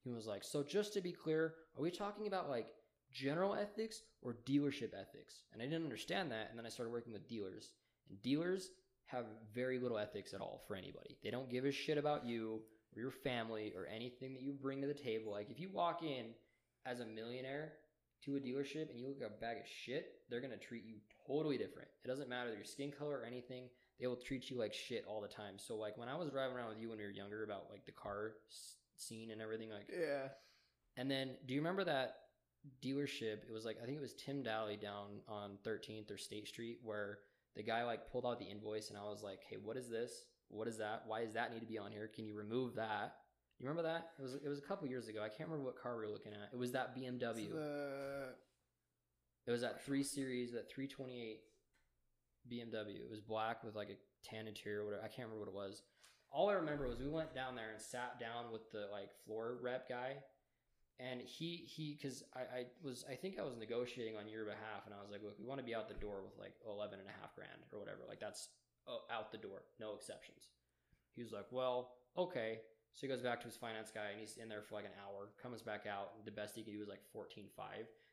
He 0.03 0.09
was 0.09 0.25
like, 0.25 0.43
So 0.43 0.63
just 0.63 0.93
to 0.93 1.01
be 1.01 1.11
clear, 1.11 1.53
are 1.77 1.83
we 1.83 1.91
talking 1.91 2.25
about 2.25 2.49
like 2.49 2.69
general 3.11 3.53
ethics 3.55 4.01
or 4.21 4.35
dealership 4.45 4.93
ethics? 4.93 5.43
And 5.53 5.61
I 5.61 5.65
didn't 5.65 5.83
understand 5.83 6.31
that. 6.31 6.47
And 6.49 6.57
then 6.59 6.65
I 6.65 6.69
started 6.69 6.91
working 6.91 7.13
with 7.13 7.27
dealers. 7.27 7.71
And 8.09 8.21
dealers 8.21 8.69
have 9.05 9.25
very 9.53 9.79
little 9.79 9.97
ethics 9.97 10.33
at 10.33 10.41
all 10.41 10.63
for 10.67 10.75
anybody. 10.75 11.17
They 11.23 11.31
don't 11.31 11.49
give 11.49 11.65
a 11.65 11.71
shit 11.71 11.97
about 11.97 12.25
you 12.25 12.61
or 12.95 13.01
your 13.01 13.11
family 13.11 13.73
or 13.75 13.85
anything 13.87 14.33
that 14.33 14.41
you 14.41 14.53
bring 14.53 14.81
to 14.81 14.87
the 14.87 14.93
table. 14.93 15.31
Like 15.31 15.49
if 15.49 15.59
you 15.59 15.69
walk 15.69 16.03
in 16.03 16.27
as 16.85 16.99
a 16.99 17.05
millionaire 17.05 17.73
to 18.25 18.35
a 18.35 18.39
dealership 18.39 18.89
and 18.89 18.99
you 18.99 19.07
look 19.07 19.17
like 19.19 19.29
a 19.31 19.41
bag 19.41 19.57
of 19.57 19.63
shit, 19.67 20.13
they're 20.29 20.41
gonna 20.41 20.57
treat 20.57 20.83
you 20.85 20.95
totally 21.27 21.57
different. 21.57 21.87
It 22.03 22.07
doesn't 22.07 22.29
matter 22.29 22.53
your 22.53 22.63
skin 22.63 22.91
color 22.91 23.19
or 23.19 23.25
anything. 23.25 23.65
They 23.99 24.07
will 24.07 24.15
treat 24.15 24.49
you 24.49 24.57
like 24.57 24.73
shit 24.73 25.03
all 25.07 25.21
the 25.21 25.27
time. 25.27 25.55
So 25.57 25.75
like 25.75 25.97
when 25.97 26.07
I 26.09 26.15
was 26.15 26.29
driving 26.29 26.55
around 26.55 26.69
with 26.69 26.79
you 26.79 26.89
when 26.89 26.97
we 26.97 27.03
were 27.03 27.11
younger 27.11 27.43
about 27.43 27.67
like 27.69 27.85
the 27.85 27.91
car 27.91 28.33
scene 28.95 29.31
and 29.31 29.41
everything, 29.41 29.69
like 29.69 29.89
Yeah. 29.91 30.29
and 30.97 31.09
then 31.09 31.31
do 31.45 31.53
you 31.53 31.59
remember 31.59 31.83
that 31.83 32.15
dealership? 32.83 33.43
It 33.47 33.51
was 33.51 33.65
like 33.65 33.77
I 33.81 33.85
think 33.85 33.97
it 33.97 34.01
was 34.01 34.13
Tim 34.13 34.43
Dahle 34.43 34.79
down 34.81 35.21
on 35.27 35.57
13th 35.65 36.11
or 36.11 36.17
State 36.17 36.47
Street 36.47 36.79
where 36.83 37.19
the 37.55 37.63
guy 37.63 37.83
like 37.83 38.11
pulled 38.11 38.25
out 38.25 38.39
the 38.39 38.45
invoice 38.45 38.89
and 38.89 38.97
I 38.97 39.03
was 39.03 39.23
like, 39.23 39.39
"Hey, 39.49 39.57
what 39.61 39.77
is 39.77 39.89
this? 39.89 40.25
What 40.49 40.67
is 40.67 40.77
that? 40.77 41.03
Why 41.05 41.23
does 41.23 41.33
that 41.33 41.51
need 41.53 41.59
to 41.61 41.65
be 41.65 41.77
on 41.77 41.91
here? 41.91 42.07
Can 42.13 42.25
you 42.25 42.35
remove 42.35 42.75
that?" 42.75 43.15
You 43.59 43.67
remember 43.67 43.87
that? 43.89 44.09
It 44.17 44.21
was 44.23 44.35
it 44.35 44.47
was 44.49 44.59
a 44.59 44.63
couple 44.63 44.87
years 44.87 45.07
ago. 45.07 45.19
I 45.23 45.29
can't 45.29 45.49
remember 45.49 45.65
what 45.65 45.81
car 45.81 45.95
we 45.97 46.01
were 46.05 46.11
looking 46.11 46.33
at. 46.33 46.49
It 46.53 46.57
was 46.57 46.71
that 46.71 46.95
BMW. 46.95 47.49
The- 47.51 48.35
It 49.47 49.51
was 49.51 49.61
that 49.61 49.83
3 49.85 50.03
Series, 50.03 50.51
that 50.53 50.69
328 50.69 51.41
BMW. 52.49 53.01
It 53.01 53.09
was 53.09 53.21
black 53.21 53.63
with 53.63 53.75
like 53.75 53.89
a 53.89 53.97
tan 54.27 54.47
interior, 54.47 54.83
whatever. 54.85 55.03
I 55.03 55.07
can't 55.07 55.27
remember 55.29 55.39
what 55.39 55.47
it 55.49 55.53
was. 55.53 55.83
All 56.31 56.49
I 56.49 56.53
remember 56.53 56.87
was 56.87 56.99
we 56.99 57.07
went 57.09 57.35
down 57.35 57.55
there 57.55 57.71
and 57.71 57.81
sat 57.81 58.19
down 58.19 58.51
with 58.51 58.71
the 58.71 58.87
like 58.91 59.09
floor 59.25 59.57
rep 59.61 59.87
guy, 59.89 60.15
and 61.01 61.21
he 61.21 61.65
he 61.65 61.97
because 61.97 62.23
I, 62.35 62.39
I 62.39 62.65
was 62.83 63.03
I 63.09 63.15
think 63.15 63.39
I 63.39 63.43
was 63.43 63.57
negotiating 63.57 64.15
on 64.15 64.29
your 64.29 64.45
behalf, 64.45 64.85
and 64.85 64.93
I 64.93 65.01
was 65.01 65.09
like, 65.09 65.23
look, 65.23 65.39
we 65.39 65.45
want 65.45 65.59
to 65.59 65.65
be 65.65 65.73
out 65.73 65.87
the 65.87 65.97
door 65.97 66.21
with 66.21 66.37
like 66.37 66.53
11 66.65 66.99
and 66.99 67.09
a 67.09 67.15
half 67.21 67.33
grand 67.35 67.65
or 67.73 67.79
whatever. 67.79 68.05
Like 68.07 68.19
that's 68.19 68.49
uh, 68.87 69.01
out 69.13 69.31
the 69.31 69.37
door, 69.37 69.65
no 69.79 69.95
exceptions. 69.95 70.53
He 71.15 71.23
was 71.23 71.31
like, 71.31 71.47
well, 71.51 71.97
okay. 72.17 72.59
So 72.93 73.07
he 73.07 73.07
goes 73.07 73.21
back 73.21 73.39
to 73.41 73.47
his 73.47 73.57
finance 73.57 73.89
guy, 73.93 74.11
and 74.11 74.19
he's 74.19 74.37
in 74.37 74.49
there 74.49 74.61
for 74.61 74.75
like 74.75 74.85
an 74.85 74.97
hour. 75.01 75.29
Comes 75.41 75.61
back 75.61 75.87
out, 75.87 76.13
and 76.17 76.25
the 76.25 76.31
best 76.31 76.55
he 76.55 76.63
could 76.63 76.73
do 76.73 76.79
was 76.79 76.89
like 76.89 77.01
14.5. 77.15 77.47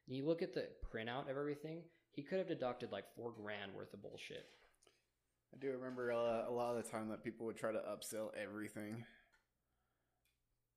And 0.08 0.16
you 0.16 0.24
look 0.24 0.40
at 0.40 0.54
the 0.54 0.68
printout 0.88 1.28
of 1.28 1.36
everything, 1.36 1.82
he 2.12 2.22
could 2.22 2.38
have 2.38 2.48
deducted 2.48 2.90
like 2.90 3.04
four 3.16 3.32
grand 3.32 3.74
worth 3.74 3.92
of 3.92 4.02
bullshit. 4.02 4.46
I 5.52 5.58
do 5.58 5.70
remember 5.72 6.12
uh, 6.12 6.48
a 6.48 6.52
lot 6.52 6.76
of 6.76 6.84
the 6.84 6.90
time 6.90 7.08
that 7.08 7.24
people 7.24 7.46
would 7.46 7.56
try 7.56 7.72
to 7.72 7.78
upsell 7.78 8.30
everything, 8.40 9.04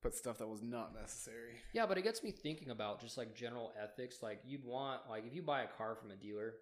put 0.01 0.15
stuff 0.15 0.37
that 0.39 0.47
was 0.47 0.61
not 0.61 0.93
necessary. 0.93 1.53
Yeah, 1.73 1.85
but 1.85 1.97
it 1.97 2.01
gets 2.03 2.23
me 2.23 2.31
thinking 2.31 2.69
about 2.71 2.99
just 3.01 3.17
like 3.17 3.35
general 3.35 3.71
ethics. 3.81 4.21
Like 4.23 4.41
you'd 4.45 4.63
want, 4.65 5.01
like 5.09 5.25
if 5.27 5.33
you 5.35 5.41
buy 5.41 5.61
a 5.61 5.67
car 5.67 5.95
from 5.95 6.11
a 6.11 6.15
dealer, 6.15 6.55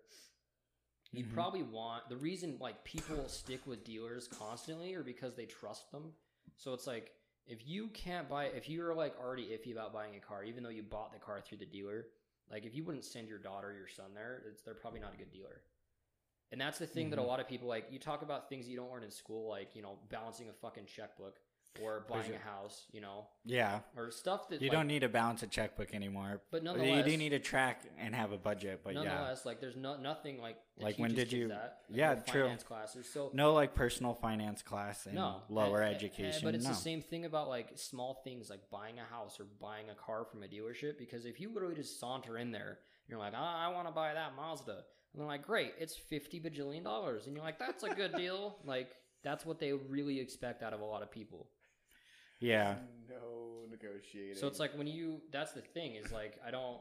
you'd 1.11 1.27
Mhm. 1.29 1.33
probably 1.33 1.63
want 1.63 2.07
the 2.09 2.17
reason 2.17 2.57
like 2.59 2.83
people 2.83 3.27
stick 3.29 3.65
with 3.65 3.83
dealers 3.83 4.27
constantly 4.27 4.93
or 4.93 5.03
because 5.03 5.35
they 5.35 5.45
trust 5.45 5.91
them. 5.91 6.13
So 6.57 6.73
it's 6.73 6.85
like 6.87 7.13
if 7.45 7.67
you 7.67 7.87
can't 7.89 8.29
buy, 8.29 8.45
if 8.45 8.69
you're 8.69 8.93
like 8.93 9.17
already 9.19 9.47
iffy 9.47 9.71
about 9.71 9.93
buying 9.93 10.15
a 10.15 10.19
car, 10.19 10.43
even 10.43 10.61
though 10.63 10.69
you 10.69 10.83
bought 10.83 11.13
the 11.13 11.19
car 11.19 11.41
through 11.41 11.59
the 11.59 11.65
dealer, 11.65 12.07
like 12.51 12.65
if 12.65 12.75
you 12.75 12.83
wouldn't 12.83 13.05
send 13.05 13.27
your 13.27 13.39
daughter 13.39 13.69
or 13.69 13.73
your 13.73 13.87
son 13.87 14.13
there, 14.13 14.43
it's, 14.47 14.61
they're 14.61 14.73
probably 14.73 14.99
not 14.99 15.13
a 15.13 15.17
good 15.17 15.31
dealer. 15.31 15.61
And 16.51 16.59
that's 16.59 16.79
the 16.79 16.87
thing 16.87 17.09
that 17.11 17.19
a 17.19 17.21
Mhm. 17.21 17.27
lot 17.27 17.39
of 17.39 17.47
people 17.47 17.67
like. 17.67 17.91
You 17.91 17.99
talk 17.99 18.23
about 18.23 18.49
things 18.49 18.67
you 18.67 18.75
don't 18.75 18.91
learn 18.91 19.03
in 19.03 19.11
school, 19.11 19.47
like 19.47 19.75
you 19.75 19.81
know 19.83 19.99
balancing 20.09 20.49
a 20.49 20.53
fucking 20.53 20.87
checkbook 20.87 21.39
or 21.81 22.05
buying 22.09 22.33
a 22.33 22.37
house, 22.39 22.87
you 22.91 22.99
know, 22.99 23.27
Yeah. 23.45 23.79
or 23.95 24.11
stuff 24.11 24.49
that 24.49 24.61
You 24.61 24.69
like, 24.69 24.77
don't 24.77 24.87
need 24.87 24.99
to 24.99 25.09
balance 25.09 25.43
a 25.43 25.47
checkbook 25.47 25.93
anymore. 25.93 26.41
But 26.51 26.63
nonetheless, 26.63 27.05
You 27.05 27.11
do 27.11 27.17
need 27.17 27.29
to 27.29 27.39
track 27.39 27.83
and 27.97 28.13
have 28.13 28.31
a 28.31 28.37
budget, 28.37 28.81
but 28.83 28.93
yeah. 28.95 29.03
nonetheless, 29.03 29.45
like 29.45 29.61
there's 29.61 29.75
no, 29.77 29.95
nothing 29.97 30.41
like 30.41 30.57
Like, 30.77 30.97
when 30.97 31.13
did 31.13 31.31
you- 31.31 31.47
That, 31.49 31.83
like, 31.89 31.97
yeah, 31.97 32.15
true. 32.15 32.43
Finance 32.43 32.63
classes, 32.63 33.09
so 33.11 33.31
No 33.33 33.53
like 33.53 33.75
personal 33.75 34.13
finance 34.13 34.61
class 34.61 35.05
in 35.07 35.15
no 35.15 35.41
lower 35.49 35.77
and- 35.81 35.87
and- 35.87 35.95
education. 35.95 36.41
but 36.43 36.55
it's 36.55 36.63
no. 36.65 36.71
the 36.71 36.75
same 36.75 37.01
thing 37.01 37.25
about 37.25 37.47
like 37.49 37.77
small 37.77 38.15
things 38.23 38.49
like 38.49 38.69
buying 38.69 38.99
a 38.99 39.05
house 39.05 39.39
or 39.39 39.45
buying 39.61 39.89
a 39.89 39.95
car 39.95 40.25
from 40.25 40.43
a 40.43 40.47
dealership. 40.47 40.97
Because 40.97 41.25
if 41.25 41.39
you 41.39 41.53
literally 41.53 41.75
just 41.75 41.99
saunter 41.99 42.37
in 42.37 42.51
there, 42.51 42.79
you're 43.07 43.19
like, 43.19 43.33
ah, 43.35 43.57
I 43.65 43.69
want 43.73 43.87
to 43.87 43.93
buy 43.93 44.13
that 44.13 44.35
Mazda, 44.35 44.71
and 45.13 45.19
they're 45.21 45.27
like, 45.27 45.45
great, 45.45 45.73
it's 45.79 45.95
fifty 45.95 46.39
bajillion 46.41 46.83
dollars, 46.83 47.25
and 47.27 47.35
you're 47.35 47.45
like, 47.45 47.57
that's 47.59 47.83
a 47.83 47.89
good 47.93 48.13
deal. 48.17 48.57
like 48.65 48.95
that's 49.21 49.45
what 49.45 49.59
they 49.59 49.73
really 49.73 50.17
expect 50.19 50.63
out 50.63 50.71
of 50.73 50.79
a 50.79 50.85
lot 50.85 51.01
of 51.03 51.11
people. 51.11 51.49
Yeah. 52.39 52.75
No 53.09 53.65
negotiating. 53.69 54.35
So 54.35 54.47
it's 54.47 54.59
like 54.59 54.77
when 54.77 54.87
you 54.87 55.21
that's 55.31 55.53
the 55.53 55.61
thing 55.61 55.95
is 55.95 56.11
like 56.11 56.39
I 56.45 56.51
don't 56.51 56.79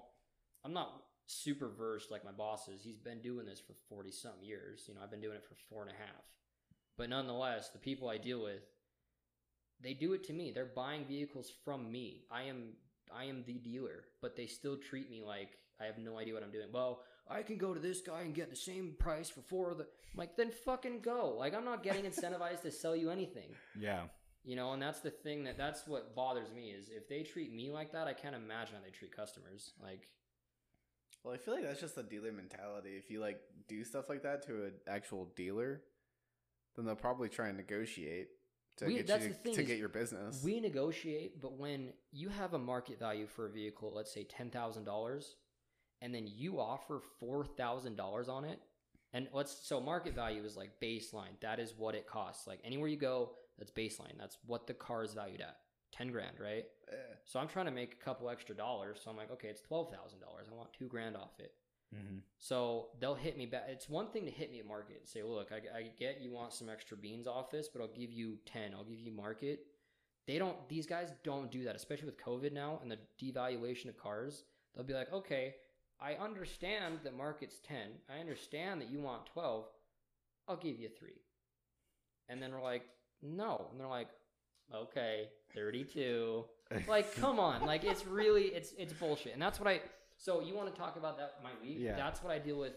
I'm 0.65 0.73
not 0.73 1.03
super 1.27 1.69
versed 1.69 2.11
like 2.11 2.25
my 2.25 2.33
boss 2.33 2.69
is. 2.69 2.83
He's 2.83 2.99
been 2.99 3.21
doing 3.21 3.47
this 3.47 3.61
for 3.61 3.75
forty 3.89 4.11
some 4.11 4.41
years. 4.43 4.85
You 4.89 4.95
know, 4.95 5.01
I've 5.03 5.11
been 5.11 5.21
doing 5.21 5.37
it 5.37 5.45
for 5.45 5.57
four 5.69 5.83
and 5.83 5.91
a 5.91 5.95
half. 5.95 6.25
But 6.97 7.11
nonetheless, 7.11 7.71
the 7.71 7.79
people 7.79 8.09
I 8.09 8.19
deal 8.19 8.43
with 8.43 8.63
they 9.81 9.95
do 9.95 10.13
it 10.13 10.25
to 10.25 10.33
me. 10.33 10.51
They're 10.51 10.73
buying 10.75 11.05
vehicles 11.05 11.53
from 11.65 11.91
me. 11.91 12.25
I 12.31 12.43
am 12.43 12.73
I 13.15 13.25
am 13.25 13.45
the 13.47 13.55
dealer, 13.55 14.05
but 14.21 14.37
they 14.37 14.47
still 14.47 14.77
treat 14.77 15.11
me 15.11 15.23
like 15.23 15.59
I 15.81 15.85
have 15.85 15.99
no 15.99 16.19
idea 16.19 16.35
what 16.35 16.43
I'm 16.43 16.51
doing. 16.51 16.69
Well, 16.73 17.03
I 17.31 17.43
can 17.43 17.57
go 17.57 17.75
to 17.75 17.81
this 17.81 18.01
guy 18.01 18.23
and 18.23 18.35
get 18.35 18.51
the 18.51 18.57
same 18.57 18.95
price 18.99 19.29
for 19.29 19.41
four 19.43 19.71
of 19.71 19.79
the. 19.79 19.85
I'm 19.85 20.19
like, 20.19 20.37
then 20.37 20.51
fucking 20.51 21.01
go. 21.01 21.35
Like, 21.39 21.55
I'm 21.55 21.65
not 21.65 21.83
getting 21.83 22.05
incentivized 22.05 22.63
to 22.63 22.73
sell 22.73 22.97
you 22.97 23.11
anything. 23.11 23.51
Yeah. 23.79 24.05
You 24.45 24.57
know, 24.57 24.73
and 24.73 24.81
that's 24.81 25.01
the 25.01 25.11
thing 25.11 25.45
that 25.45 25.59
that's 25.59 25.87
what 25.87 26.15
bothers 26.15 26.51
me 26.53 26.71
is 26.71 26.89
if 26.89 27.09
they 27.09 27.23
treat 27.23 27.53
me 27.53 27.71
like 27.71 27.93
that, 27.93 28.07
I 28.07 28.15
can't 28.15 28.35
imagine 28.35 28.77
how 28.77 28.83
they 28.83 28.91
treat 28.91 29.15
customers. 29.15 29.73
Like, 29.83 30.09
Well, 31.23 31.35
I 31.35 31.37
feel 31.37 31.55
like 31.55 31.65
that's 31.65 31.81
just 31.81 31.97
the 31.97 32.03
dealer 32.03 32.33
mentality. 32.33 32.97
If 32.97 33.11
you 33.11 33.21
like 33.21 33.41
do 33.69 33.85
stuff 33.85 34.09
like 34.09 34.23
that 34.23 34.47
to 34.47 34.65
an 34.67 34.73
actual 34.87 35.27
dealer, 35.37 35.83
then 36.77 36.87
they'll 36.87 36.95
probably 36.97 37.29
try 37.29 37.49
and 37.49 37.57
negotiate 37.57 38.29
to 38.77 38.87
We- 38.87 39.03
get 39.03 39.21
you 39.23 39.53
to 39.53 39.63
get 39.65 39.79
your 39.79 39.89
business. 39.89 40.43
we 40.45 40.61
negotiate, 40.61 41.41
but 41.41 41.55
when 41.55 41.93
you 42.13 42.29
have 42.29 42.55
a 42.55 42.59
market 42.59 42.99
value 42.99 43.27
for 43.27 43.47
a 43.47 43.51
vehicle, 43.51 43.93
let's 43.93 44.13
say 44.13 44.25
ten 44.25 44.51
thousand 44.51 44.85
dollars, 44.85 45.35
and 46.01 46.15
then 46.15 46.27
you 46.27 46.61
offer 46.61 47.01
four 47.19 47.45
thousand 47.45 47.97
dollars 47.97 48.29
on 48.29 48.45
it, 48.45 48.61
and 49.13 49.29
let's 49.33 49.67
so 49.67 49.81
market 49.81 50.15
value 50.15 50.45
is 50.45 50.57
like 50.57 50.79
baseline. 50.81 51.39
That 51.41 51.59
is 51.59 51.75
what 51.77 51.97
it 51.97 52.07
costs. 52.07 52.47
Like 52.47 52.61
anywhere 52.63 52.89
you 52.89 52.97
go, 52.97 53.33
that's 53.59 53.71
baseline. 53.71 54.17
That's 54.19 54.39
what 54.47 54.67
the 54.67 54.75
car 54.75 55.03
is 55.05 55.15
valued 55.15 55.41
at. 55.41 55.57
Ten 55.93 56.11
grand, 56.11 56.39
right? 56.41 56.65
Eh, 56.91 56.95
So 57.25 57.41
I'm 57.41 57.49
trying 57.49 57.67
to 57.67 57.73
make 57.73 57.95
a 57.95 58.05
couple 58.05 58.29
extra 58.29 58.55
dollars. 58.55 59.01
So 59.03 59.11
I'm 59.11 59.17
like, 59.17 59.31
okay, 59.33 59.49
it's 59.49 59.61
twelve 59.61 59.91
thousand 59.91 60.21
dollars. 60.21 60.47
I 60.51 60.55
want 60.55 60.73
two 60.73 60.87
grand 60.87 61.17
off 61.17 61.39
it. 61.39 61.53
Mm-hmm. 61.95 62.19
So 62.39 62.89
they'll 63.01 63.15
hit 63.15 63.39
me 63.39 63.47
back. 63.47 63.65
It's 63.69 63.89
one 63.89 64.09
thing 64.09 64.25
to 64.27 64.31
hit 64.31 64.51
me 64.53 64.59
at 64.61 64.67
market 64.67 64.99
and 65.01 65.09
say, 65.09 65.23
look, 65.23 65.51
I, 65.53 65.79
I 65.79 65.83
get 65.99 66.21
you 66.21 66.31
want 66.31 66.53
some 66.53 66.69
extra 66.69 66.97
beans 66.97 67.27
off 67.27 67.51
this, 67.51 67.69
but 67.69 67.81
I'll 67.81 67.89
give 67.89 68.13
you 68.13 68.37
10. 68.45 68.75
I'll 68.75 68.85
give 68.85 69.01
you 69.01 69.11
market. 69.11 69.61
They 70.27 70.39
don't, 70.39 70.57
these 70.69 70.87
guys 70.87 71.11
don't 71.25 71.51
do 71.51 71.65
that, 71.65 71.75
especially 71.75 72.05
with 72.05 72.23
COVID 72.23 72.53
now 72.53 72.81
and 72.83 72.91
the 72.93 72.99
devaluation 73.19 73.89
of 73.89 73.97
cars. 73.97 74.45
They'll 74.75 74.85
be 74.85 74.93
like, 74.93 75.11
okay, 75.11 75.55
I 75.99 76.13
understand 76.15 76.99
that 77.05 77.17
market's 77.17 77.61
10. 77.67 77.79
I 78.15 78.21
understand 78.21 78.83
that 78.83 78.91
you 78.91 79.01
want 79.01 79.25
12. 79.25 79.65
I'll 80.47 80.57
give 80.57 80.79
you 80.79 80.91
three. 80.91 81.23
And 82.29 82.43
then 82.43 82.53
we're 82.53 82.63
like, 82.63 82.83
no. 83.23 83.67
And 83.71 83.81
they're 83.81 83.87
like, 83.87 84.09
okay, 84.75 85.29
32. 85.55 86.45
Like, 86.87 87.15
come 87.17 87.41
on. 87.41 87.65
Like, 87.65 87.83
it's 87.83 88.07
really, 88.07 88.43
it's, 88.49 88.75
it's 88.77 88.93
bullshit. 88.93 89.33
And 89.33 89.41
that's 89.41 89.59
what 89.59 89.67
I, 89.69 89.81
so 90.19 90.41
you 90.43 90.55
want 90.55 90.71
to 90.73 90.79
talk 90.79 90.97
about 90.97 91.17
that 91.17 91.37
my 91.43 91.49
week? 91.63 91.79
Yeah. 91.81 91.97
That's 91.97 92.23
what 92.23 92.31
I 92.31 92.39
deal 92.39 92.59
with 92.59 92.75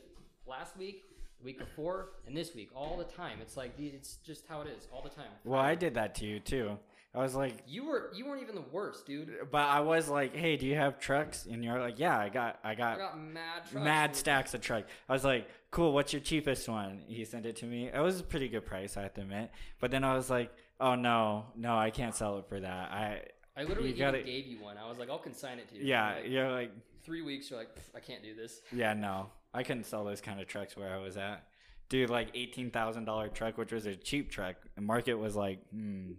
last 0.47 0.77
week, 0.77 1.04
the 1.39 1.43
week 1.45 1.60
before, 1.60 2.12
and 2.25 2.36
this 2.38 2.56
week 2.56 2.69
all 2.73 2.95
the 2.97 3.04
time. 3.04 3.39
It's 3.41 3.58
like 3.58 3.73
it's 3.77 4.15
just 4.25 4.45
how 4.47 4.62
it 4.62 4.67
is 4.69 4.88
all 4.93 5.01
the 5.01 5.10
time. 5.10 5.25
Well, 5.43 5.60
I 5.60 5.75
did 5.75 5.95
that 5.95 6.15
to 6.15 6.25
you 6.25 6.39
too. 6.39 6.77
I 7.13 7.17
was 7.17 7.36
like, 7.36 7.56
You 7.67 7.86
were 7.86 8.12
you 8.15 8.25
weren't 8.25 8.41
even 8.41 8.56
the 8.56 8.63
worst, 8.71 9.06
dude. 9.06 9.30
but 9.51 9.63
I 9.63 9.82
was 9.82 10.08
like, 10.08 10.34
hey, 10.34 10.56
do 10.56 10.65
you 10.65 10.75
have 10.75 10.97
trucks? 10.97 11.45
And 11.45 11.62
you're 11.62 11.77
like, 11.77 11.99
yeah, 11.99 12.17
I 12.17 12.30
got, 12.30 12.60
I 12.63 12.73
got, 12.75 12.95
I 12.95 12.97
got, 12.99 13.19
mad 13.19 13.62
trucks, 13.69 13.84
mad 13.84 14.12
dude. 14.12 14.15
stacks 14.15 14.54
of 14.54 14.62
truck. 14.62 14.86
I 15.10 15.13
was 15.13 15.25
like, 15.25 15.49
cool. 15.71 15.93
What's 15.93 16.13
your 16.13 16.21
cheapest 16.21 16.67
one? 16.69 17.01
He 17.07 17.25
sent 17.25 17.45
it 17.45 17.55
to 17.57 17.65
me. 17.65 17.88
It 17.93 17.99
was 17.99 18.19
a 18.19 18.23
pretty 18.23 18.47
good 18.49 18.65
price, 18.65 18.97
I 18.97 19.01
have 19.03 19.13
to 19.15 19.21
admit. 19.21 19.51
But 19.79 19.91
then 19.91 20.03
I 20.03 20.13
was 20.15 20.29
like, 20.29 20.51
oh 20.79 20.95
no, 20.95 21.45
no, 21.55 21.77
I 21.77 21.89
can't 21.89 22.13
sell 22.15 22.38
it 22.39 22.45
for 22.47 22.60
that. 22.60 22.91
I, 22.91 23.21
I 23.57 23.63
literally 23.63 23.89
you 23.89 23.95
even 23.95 24.07
gotta- 24.13 24.23
gave 24.23 24.45
you 24.47 24.60
one. 24.62 24.77
I 24.77 24.88
was 24.88 24.97
like, 24.97 25.10
I'll 25.10 25.17
consign 25.17 25.60
it 25.60 25.69
to 25.69 25.75
you. 25.75 25.86
yeah, 25.86 26.15
Like, 26.15 26.27
you're 26.29 26.51
like, 26.51 26.71
three 27.03 27.21
weeks. 27.21 27.49
You're 27.49 27.60
like, 27.60 27.69
I 27.95 27.99
can't 27.99 28.23
do 28.23 28.36
this. 28.36 28.62
yeah, 28.71 28.93
no, 28.93 29.27
I 29.53 29.63
couldn't 29.63 29.86
sell 29.86 30.03
those 30.05 30.21
kind 30.21 30.39
of 30.39 30.47
trucks 30.47 30.75
where 30.77 30.93
I 30.93 30.97
was 30.97 31.17
at. 31.17 31.47
Dude, 31.89 32.10
like 32.10 32.29
eighteen 32.36 32.71
thousand 32.71 33.03
dollar 33.03 33.27
truck, 33.27 33.57
which 33.57 33.73
was 33.73 33.86
a 33.86 33.95
cheap 33.95 34.31
truck. 34.31 34.55
The 34.75 34.81
market 34.81 35.15
was 35.15 35.36
like 35.36 35.60
hmm, 35.71 36.12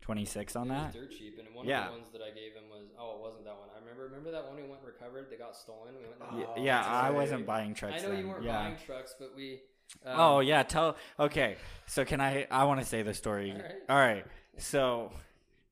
twenty 0.00 0.24
six 0.24 0.56
on 0.56 0.66
that. 0.68 0.92
dirt 0.92 1.12
cheap, 1.12 1.38
and 1.38 1.54
one 1.54 1.66
Yeah. 1.68 1.86
of 1.86 1.92
the 1.92 1.98
ones 2.00 2.10
that 2.12 2.20
I 2.22 2.30
gave 2.30 2.52
him 2.54 2.64
was 2.68 2.88
oh, 2.98 3.14
it 3.14 3.20
wasn't 3.20 3.44
that 3.44 3.54
one. 3.56 3.68
I 3.79 3.79
remember 3.90 4.04
remember 4.04 4.30
that 4.32 4.46
one 4.46 4.56
we 4.56 4.62
went 4.62 4.80
and 4.82 4.86
recovered. 4.86 5.26
They 5.30 5.36
got 5.36 5.56
stolen. 5.56 5.94
We 5.98 6.06
went. 6.06 6.40
Yeah, 6.40 6.46
Oh, 6.56 6.62
yeah, 6.62 6.76
that's 6.82 6.88
I 6.88 7.10
wasn't 7.10 7.46
buying 7.46 7.74
trucks. 7.74 8.02
I 8.02 8.06
know 8.06 8.12
you 8.12 8.28
weren't 8.28 8.44
yeah. 8.44 8.52
buying 8.62 8.76
trucks, 8.86 9.14
but 9.18 9.32
we. 9.36 9.60
Um, 10.06 10.14
oh 10.20 10.40
yeah, 10.40 10.62
tell. 10.62 10.96
Okay, 11.18 11.56
so 11.86 12.04
can 12.04 12.20
I? 12.20 12.46
I 12.50 12.64
want 12.64 12.80
to 12.80 12.86
say 12.86 13.02
the 13.02 13.14
story. 13.14 13.50
All 13.52 13.58
right. 13.58 13.74
All 13.88 13.96
right. 13.98 14.26
So, 14.58 15.10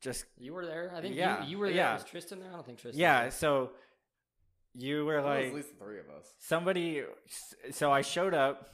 just 0.01 0.25
You 0.39 0.55
were 0.55 0.67
there. 0.67 0.91
I 0.97 1.01
think 1.01 1.15
Yeah, 1.15 1.45
you, 1.45 1.51
you 1.51 1.59
were 1.59 1.69
there. 1.69 1.77
yeah. 1.77 1.95
Was 1.95 2.05
Tristan 2.05 2.41
there? 2.41 2.49
I 2.51 2.55
don't 2.55 2.67
think 2.67 2.79
Tristan. 2.81 3.01
yeah. 3.01 3.27
Was 3.27 3.35
So, 3.35 3.71
you 4.75 5.05
were 5.05 5.17
Well, 5.21 5.27
like 5.35 5.47
at 5.47 5.55
least 5.55 5.69
three 5.79 5.99
of 5.99 6.07
us. 6.11 6.33
somebody. 6.39 7.03
So 7.71 7.93
I 7.93 8.03
showed 8.03 8.35
up. 8.35 8.69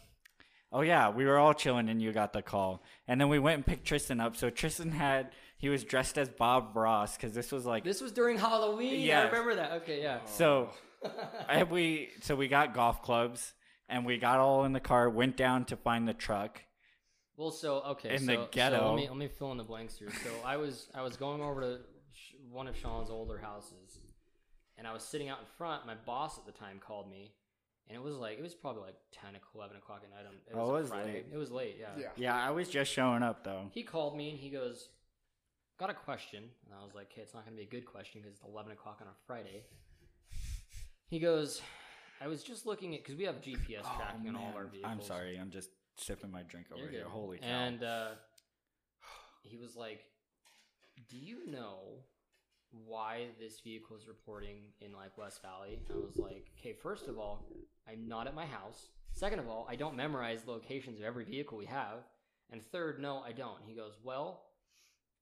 Oh 0.73 0.81
yeah, 0.81 1.11
we 1.11 1.25
were 1.25 1.39
all 1.39 1.55
chilling, 1.55 1.89
and 1.89 2.03
you 2.03 2.11
got 2.13 2.33
the 2.33 2.43
call, 2.43 2.83
and 3.07 3.21
then 3.21 3.29
we 3.29 3.39
went 3.39 3.57
and 3.57 3.67
picked 3.67 3.85
Tristan 3.87 4.21
up. 4.21 4.37
So 4.37 4.51
Tristan 4.51 4.91
had 4.91 5.31
he 5.57 5.69
was 5.69 5.85
dressed 5.85 6.19
as 6.19 6.29
Bob 6.29 6.77
Ross 6.77 7.17
because 7.17 7.33
this 7.35 7.51
was 7.53 7.64
like. 7.64 7.85
This 7.85 8.01
was 8.01 8.12
during 8.12 8.38
Halloween. 8.38 9.01
Yeah, 9.01 9.21
I 9.23 9.25
remember 9.27 9.55
that. 9.57 9.73
Okay, 9.83 10.03
yeah. 10.03 10.19
Oh. 10.23 10.27
so. 10.27 10.71
I, 11.49 11.64
we 11.64 12.09
so 12.23 12.35
we 12.35 12.49
got 12.49 12.73
golf 12.73 13.03
clubs 13.03 13.53
and 13.90 14.07
we 14.07 14.17
got 14.17 14.38
all 14.40 14.64
in 14.64 14.73
the 14.73 14.81
car. 14.81 15.11
Went 15.11 15.37
down 15.37 15.67
to 15.67 15.77
find 15.77 16.09
the 16.09 16.14
truck. 16.14 16.62
Well, 17.37 17.51
so 17.51 17.83
okay, 17.90 18.14
In 18.14 18.21
so, 18.21 18.27
the 18.27 18.33
so 18.35 18.49
ghetto. 18.51 18.88
let 18.95 18.97
me 18.97 19.09
let 19.09 19.19
me 19.19 19.29
fill 19.29 19.53
in 19.53 19.59
the 19.59 19.64
blanks 19.64 19.99
here. 19.99 20.09
So 20.23 20.31
I 20.45 20.57
was 20.57 20.88
I 20.95 21.03
was 21.03 21.17
going 21.19 21.43
over 21.43 21.61
to 21.61 21.79
one 22.51 22.69
of 22.69 22.77
Sean's 22.77 23.11
older 23.11 23.37
houses, 23.38 23.99
and 24.79 24.87
I 24.87 24.93
was 24.95 25.03
sitting 25.03 25.29
out 25.29 25.40
in 25.40 25.47
front. 25.59 25.85
My 25.87 25.95
boss 26.07 26.38
at 26.38 26.47
the 26.47 26.53
time 26.53 26.81
called 26.81 27.11
me, 27.11 27.33
and 27.88 27.97
it 27.97 28.03
was 28.03 28.14
like 28.14 28.38
it 28.38 28.43
was 28.43 28.55
probably 28.55 28.83
like 28.83 28.95
10, 29.12 29.33
11 29.55 29.77
o'clock 29.77 30.03
at 30.05 30.11
night. 30.11 30.27
On, 30.27 30.35
it 30.35 30.55
Oh, 30.55 30.73
was, 30.73 30.79
it 30.79 30.81
was 30.83 30.88
Friday. 30.90 31.12
late. 31.12 31.27
It 31.33 31.37
was 31.37 31.51
late. 31.51 31.77
Yeah. 31.79 31.88
Yeah. 31.99 32.07
Yeah, 32.17 32.37
I 32.49 32.51
was 32.51 32.69
just 32.71 32.90
showing 32.90 33.23
up 33.23 33.45
though. 33.45 33.69
He 33.73 33.83
called 33.83 34.17
me 34.17 34.31
and 34.31 34.38
he 34.38 34.49
goes, 34.49 34.88
"Got 35.79 35.91
a 35.91 35.95
question," 35.95 36.45
and 36.65 36.75
I 36.75 36.85
was 36.85 36.95
like, 36.95 37.11
"Okay, 37.13 37.23
it's 37.23 37.35
not 37.35 37.45
gonna 37.45 37.57
be 37.57 37.63
a 37.63 37.67
good 37.67 37.85
question 37.85 38.21
because 38.21 38.37
it's 38.37 38.45
eleven 38.45 38.73
o'clock 38.73 38.99
on 39.01 39.09
a 39.09 39.15
Friday." 39.27 39.65
He 41.09 41.19
goes, 41.19 41.61
"I 42.21 42.29
was 42.29 42.43
just 42.43 42.65
looking 42.67 42.95
at 42.95 43.03
because 43.03 43.17
we 43.17 43.25
have 43.25 43.41
GPS 43.41 43.83
tracking 43.97 44.29
on 44.29 44.37
all 44.37 44.51
of 44.51 44.57
our 44.57 44.67
vehicles." 44.67 44.85
Oh, 44.85 44.93
I'm 44.93 45.03
sorry, 45.03 45.37
I'm 45.37 45.51
just 45.51 45.71
sipping 45.97 46.31
my 46.31 46.43
drink 46.43 46.67
over 46.73 46.89
here. 46.89 47.05
Holy 47.09 47.39
cow! 47.39 47.47
And 47.47 47.83
uh, 47.83 48.11
he 49.43 49.57
was 49.57 49.77
like, 49.77 50.05
"Do 51.09 51.17
you 51.17 51.47
know 51.47 52.05
why 52.87 53.29
this 53.39 53.61
vehicle 53.61 53.97
is 53.97 54.09
reporting 54.09 54.73
in 54.81 54.93
like 54.93 55.17
West 55.19 55.43
Valley?" 55.43 55.81
I 55.91 55.97
was 55.97 56.17
like, 56.17 56.51
"Okay, 56.59 56.73
first 56.73 57.09
of 57.09 57.19
all, 57.19 57.47
I'm 57.89 58.09
not 58.09 58.27
at 58.27 58.35
my 58.35 58.47
house. 58.47 58.91
Second 59.13 59.39
of 59.41 59.49
all, 59.49 59.67
I 59.69 59.77
don't 59.77 59.97
memorize 59.97 60.43
the 60.43 60.51
locations 60.53 60.99
of 60.99 61.05
every 61.05 61.25
vehicle 61.25 61.59
we 61.59 61.67
have. 61.67 62.05
And 62.51 62.63
third, 62.63 63.01
no, 63.01 63.19
I 63.19 63.33
don't." 63.33 63.61
He 63.67 63.75
goes, 63.75 63.99
"Well." 64.03 64.47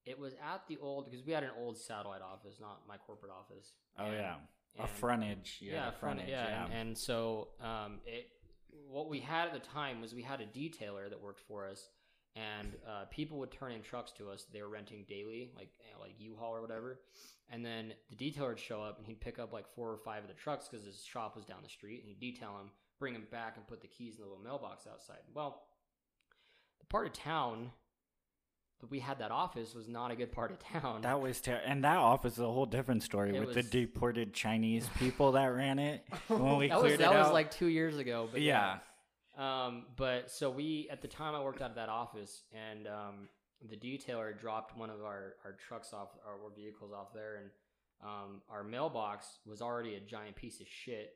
It 0.05 0.19
was 0.19 0.33
at 0.33 0.67
the 0.67 0.77
old 0.81 1.09
because 1.09 1.25
we 1.25 1.31
had 1.33 1.43
an 1.43 1.51
old 1.57 1.77
satellite 1.77 2.21
office, 2.21 2.55
not 2.59 2.81
my 2.87 2.97
corporate 2.97 3.31
office. 3.31 3.73
oh 3.97 4.05
And- 4.05 4.13
yeah, 4.15 4.35
a 4.79 4.87
frontage. 4.87 5.57
You 5.61 5.71
yeah, 5.71 5.89
a 5.89 5.91
frontage. 5.93 6.29
yeah. 6.29 6.47
Yeah, 6.47 6.65
And, 6.65 6.73
and 6.73 6.97
so 6.97 7.49
um, 7.61 7.99
it 8.05 8.27
what 8.89 9.07
we 9.09 9.19
had 9.19 9.47
at 9.47 9.53
the 9.53 9.59
time 9.59 10.01
was 10.01 10.13
we 10.15 10.23
had 10.23 10.41
a 10.41 10.45
detailer 10.45 11.09
that 11.09 11.21
worked 11.21 11.39
for 11.47 11.67
us, 11.69 11.89
and 12.35 12.75
uh, 12.89 13.05
people 13.11 13.37
would 13.39 13.51
turn 13.51 13.71
in 13.71 13.81
trucks 13.83 14.11
to 14.13 14.29
us. 14.31 14.45
They 14.51 14.61
were 14.61 14.69
renting 14.69 15.05
daily, 15.07 15.51
like 15.55 15.69
eh, 15.79 15.97
like 15.99 16.13
U-Haul 16.17 16.55
or 16.55 16.61
whatever. 16.61 16.99
And 17.49 17.63
then 17.63 17.93
the 18.09 18.15
detailer 18.15 18.49
would 18.49 18.59
show 18.59 18.81
up 18.81 18.97
and 18.97 19.05
he'd 19.05 19.21
pick 19.21 19.37
up 19.37 19.53
like 19.53 19.67
four 19.75 19.89
or 19.91 19.97
five 19.97 20.23
of 20.23 20.27
the 20.27 20.33
trucks 20.33 20.67
because 20.69 20.85
his 20.85 21.03
shop 21.03 21.35
was 21.35 21.45
down 21.45 21.59
the 21.61 21.69
street, 21.69 21.99
and 21.99 22.07
he'd 22.09 22.19
detail 22.19 22.53
them, 22.57 22.71
bring 22.99 23.13
them 23.13 23.27
back, 23.31 23.57
and 23.57 23.67
put 23.67 23.79
the 23.81 23.87
keys 23.87 24.15
in 24.15 24.21
the 24.23 24.27
little 24.27 24.43
mailbox 24.43 24.87
outside. 24.91 25.19
Well, 25.35 25.61
the 26.79 26.85
part 26.87 27.05
of 27.05 27.13
town 27.13 27.71
we 28.89 28.99
had 28.99 29.19
that 29.19 29.31
office 29.31 29.73
was 29.73 29.87
not 29.87 30.11
a 30.11 30.15
good 30.15 30.31
part 30.31 30.51
of 30.51 30.59
town. 30.59 31.01
that 31.01 31.21
was 31.21 31.39
terrible. 31.41 31.65
and 31.67 31.83
that 31.83 31.97
office 31.97 32.33
is 32.33 32.39
a 32.39 32.45
whole 32.51 32.65
different 32.65 33.03
story 33.03 33.35
It 33.35 33.39
with 33.39 33.53
the 33.53 33.63
deported 33.63 34.33
Chinese 34.33 34.87
people 34.97 35.33
that 35.33 35.45
ran 35.47 35.79
it. 35.79 36.05
When 36.27 36.57
we 36.57 36.67
that 36.67 36.75
was 36.75 36.83
cleared 36.83 36.99
that 36.99 37.13
it 37.13 37.17
was 37.17 37.27
out. 37.27 37.33
like 37.33 37.51
two 37.51 37.67
years 37.67 37.97
ago. 37.97 38.27
But 38.31 38.41
yeah. 38.41 38.77
Um, 39.37 39.85
but 39.95 40.29
so 40.29 40.49
we 40.49 40.87
at 40.91 41.01
the 41.01 41.07
time 41.07 41.33
I 41.35 41.41
worked 41.41 41.61
out 41.61 41.71
of 41.71 41.75
that 41.77 41.89
office, 41.89 42.43
and 42.53 42.87
um, 42.87 43.27
the 43.67 43.75
detailer 43.75 44.37
dropped 44.39 44.77
one 44.77 44.89
of 44.89 45.01
our, 45.01 45.35
our 45.43 45.53
trucks 45.67 45.93
off, 45.93 46.09
our, 46.25 46.33
our 46.33 46.51
vehicles 46.55 46.91
off 46.93 47.13
there, 47.13 47.37
and 47.37 47.49
um, 48.03 48.41
our 48.49 48.63
mailbox 48.63 49.25
was 49.45 49.61
already 49.61 49.95
a 49.95 49.99
giant 49.99 50.35
piece 50.35 50.59
of 50.59 50.67
shit, 50.67 51.13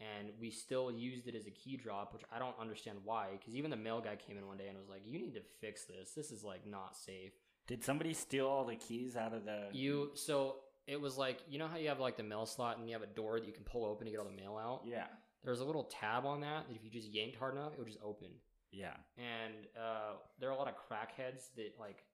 and 0.00 0.30
we 0.40 0.50
still 0.50 0.90
used 0.90 1.28
it 1.28 1.34
as 1.34 1.46
a 1.46 1.50
key 1.50 1.76
drop, 1.76 2.12
which 2.12 2.22
I 2.34 2.38
don't 2.38 2.58
understand 2.58 2.98
why. 3.04 3.28
Because 3.38 3.54
even 3.54 3.70
the 3.70 3.76
mail 3.76 4.00
guy 4.00 4.16
came 4.16 4.38
in 4.38 4.46
one 4.46 4.56
day 4.56 4.68
and 4.68 4.78
was 4.78 4.88
like, 4.88 5.02
"You 5.04 5.18
need 5.18 5.34
to 5.34 5.42
fix 5.60 5.84
this. 5.84 6.12
This 6.12 6.30
is 6.30 6.42
like 6.42 6.66
not 6.66 6.96
safe." 6.96 7.32
Did 7.66 7.84
somebody 7.84 8.14
steal 8.14 8.46
all 8.46 8.64
the 8.64 8.76
keys 8.76 9.16
out 9.16 9.32
of 9.34 9.44
the? 9.44 9.68
You 9.72 10.10
so 10.14 10.56
it 10.86 11.00
was 11.00 11.16
like 11.18 11.38
you 11.48 11.58
know 11.58 11.68
how 11.68 11.76
you 11.76 11.88
have 11.88 12.00
like 12.00 12.16
the 12.16 12.22
mail 12.22 12.46
slot 12.46 12.78
and 12.78 12.88
you 12.88 12.94
have 12.94 13.02
a 13.02 13.06
door 13.14 13.38
that 13.38 13.46
you 13.46 13.52
can 13.52 13.64
pull 13.64 13.84
open 13.84 14.06
to 14.06 14.10
get 14.10 14.18
all 14.18 14.26
the 14.26 14.42
mail 14.42 14.56
out. 14.56 14.82
yeah. 14.86 15.06
There's 15.44 15.60
a 15.60 15.64
little 15.64 15.84
tab 15.84 16.26
on 16.26 16.40
that 16.42 16.68
that 16.68 16.74
if 16.76 16.84
you 16.84 16.90
just 16.90 17.08
yanked 17.08 17.36
hard 17.36 17.54
enough, 17.54 17.72
it 17.72 17.78
would 17.78 17.86
just 17.88 18.00
open. 18.04 18.28
Yeah. 18.72 18.94
and 19.18 19.66
uh, 19.76 20.12
there 20.38 20.48
are 20.48 20.52
a 20.52 20.56
lot 20.56 20.68
of 20.68 20.74
crackheads 20.74 21.48
that 21.56 21.74
like 21.78 22.04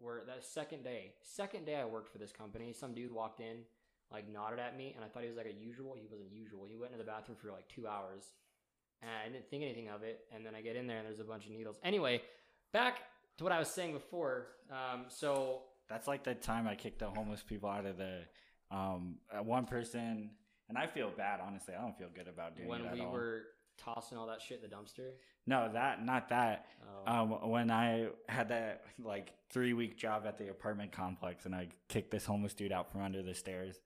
were 0.00 0.22
that 0.26 0.42
second 0.44 0.82
day 0.82 1.12
second 1.22 1.64
day 1.66 1.76
i 1.76 1.84
worked 1.84 2.08
for 2.10 2.18
this 2.18 2.32
company 2.32 2.72
some 2.72 2.94
dude 2.94 3.12
walked 3.12 3.40
in 3.40 3.58
like 4.12 4.28
nodded 4.28 4.58
at 4.58 4.76
me 4.76 4.92
and 4.96 5.04
i 5.04 5.08
thought 5.08 5.22
he 5.22 5.28
was 5.28 5.36
like 5.36 5.46
a 5.46 5.52
usual 5.64 5.94
he 5.98 6.06
wasn't 6.10 6.30
usual 6.32 6.64
he 6.68 6.76
went 6.76 6.92
into 6.92 7.02
the 7.04 7.10
bathroom 7.10 7.36
for 7.40 7.50
like 7.52 7.68
two 7.68 7.86
hours 7.86 8.32
and 9.02 9.10
i 9.24 9.28
didn't 9.28 9.48
think 9.50 9.62
anything 9.62 9.88
of 9.88 10.02
it 10.02 10.20
and 10.34 10.44
then 10.44 10.54
i 10.54 10.60
get 10.60 10.76
in 10.76 10.86
there 10.86 10.98
and 10.98 11.06
there's 11.06 11.20
a 11.20 11.24
bunch 11.24 11.46
of 11.46 11.52
needles 11.52 11.76
anyway 11.84 12.20
back 12.72 13.00
to 13.38 13.44
what 13.44 13.52
i 13.52 13.58
was 13.58 13.68
saying 13.68 13.92
before 13.92 14.48
um, 14.70 15.06
so 15.08 15.62
That's 15.88 16.06
like 16.06 16.22
the 16.22 16.34
time 16.34 16.68
I 16.68 16.76
kicked 16.76 17.00
the 17.00 17.10
homeless 17.10 17.42
people 17.42 17.68
out 17.68 17.84
of 17.86 17.96
the 17.98 18.20
um 18.70 19.16
one 19.42 19.64
person, 19.66 20.30
and 20.68 20.78
I 20.78 20.86
feel 20.86 21.10
bad. 21.16 21.40
Honestly, 21.44 21.74
I 21.76 21.80
don't 21.82 21.98
feel 21.98 22.06
good 22.14 22.28
about 22.28 22.56
doing 22.56 22.68
that. 22.68 22.84
when 22.84 22.92
we 22.92 23.00
all. 23.00 23.12
were 23.12 23.42
tossing 23.76 24.16
all 24.16 24.28
that 24.28 24.40
shit 24.40 24.62
in 24.62 24.70
the 24.70 24.76
dumpster. 24.76 25.10
No, 25.46 25.68
that 25.72 26.04
not 26.04 26.28
that. 26.28 26.66
Oh. 27.08 27.12
Um, 27.12 27.50
when 27.50 27.72
I 27.72 28.10
had 28.28 28.50
that 28.50 28.84
like 29.02 29.32
three 29.52 29.72
week 29.72 29.96
job 29.98 30.22
at 30.26 30.38
the 30.38 30.50
apartment 30.50 30.92
complex, 30.92 31.46
and 31.46 31.54
I 31.54 31.66
kicked 31.88 32.12
this 32.12 32.24
homeless 32.24 32.54
dude 32.54 32.70
out 32.70 32.92
from 32.92 33.02
under 33.02 33.22
the 33.24 33.34
stairs, 33.34 33.80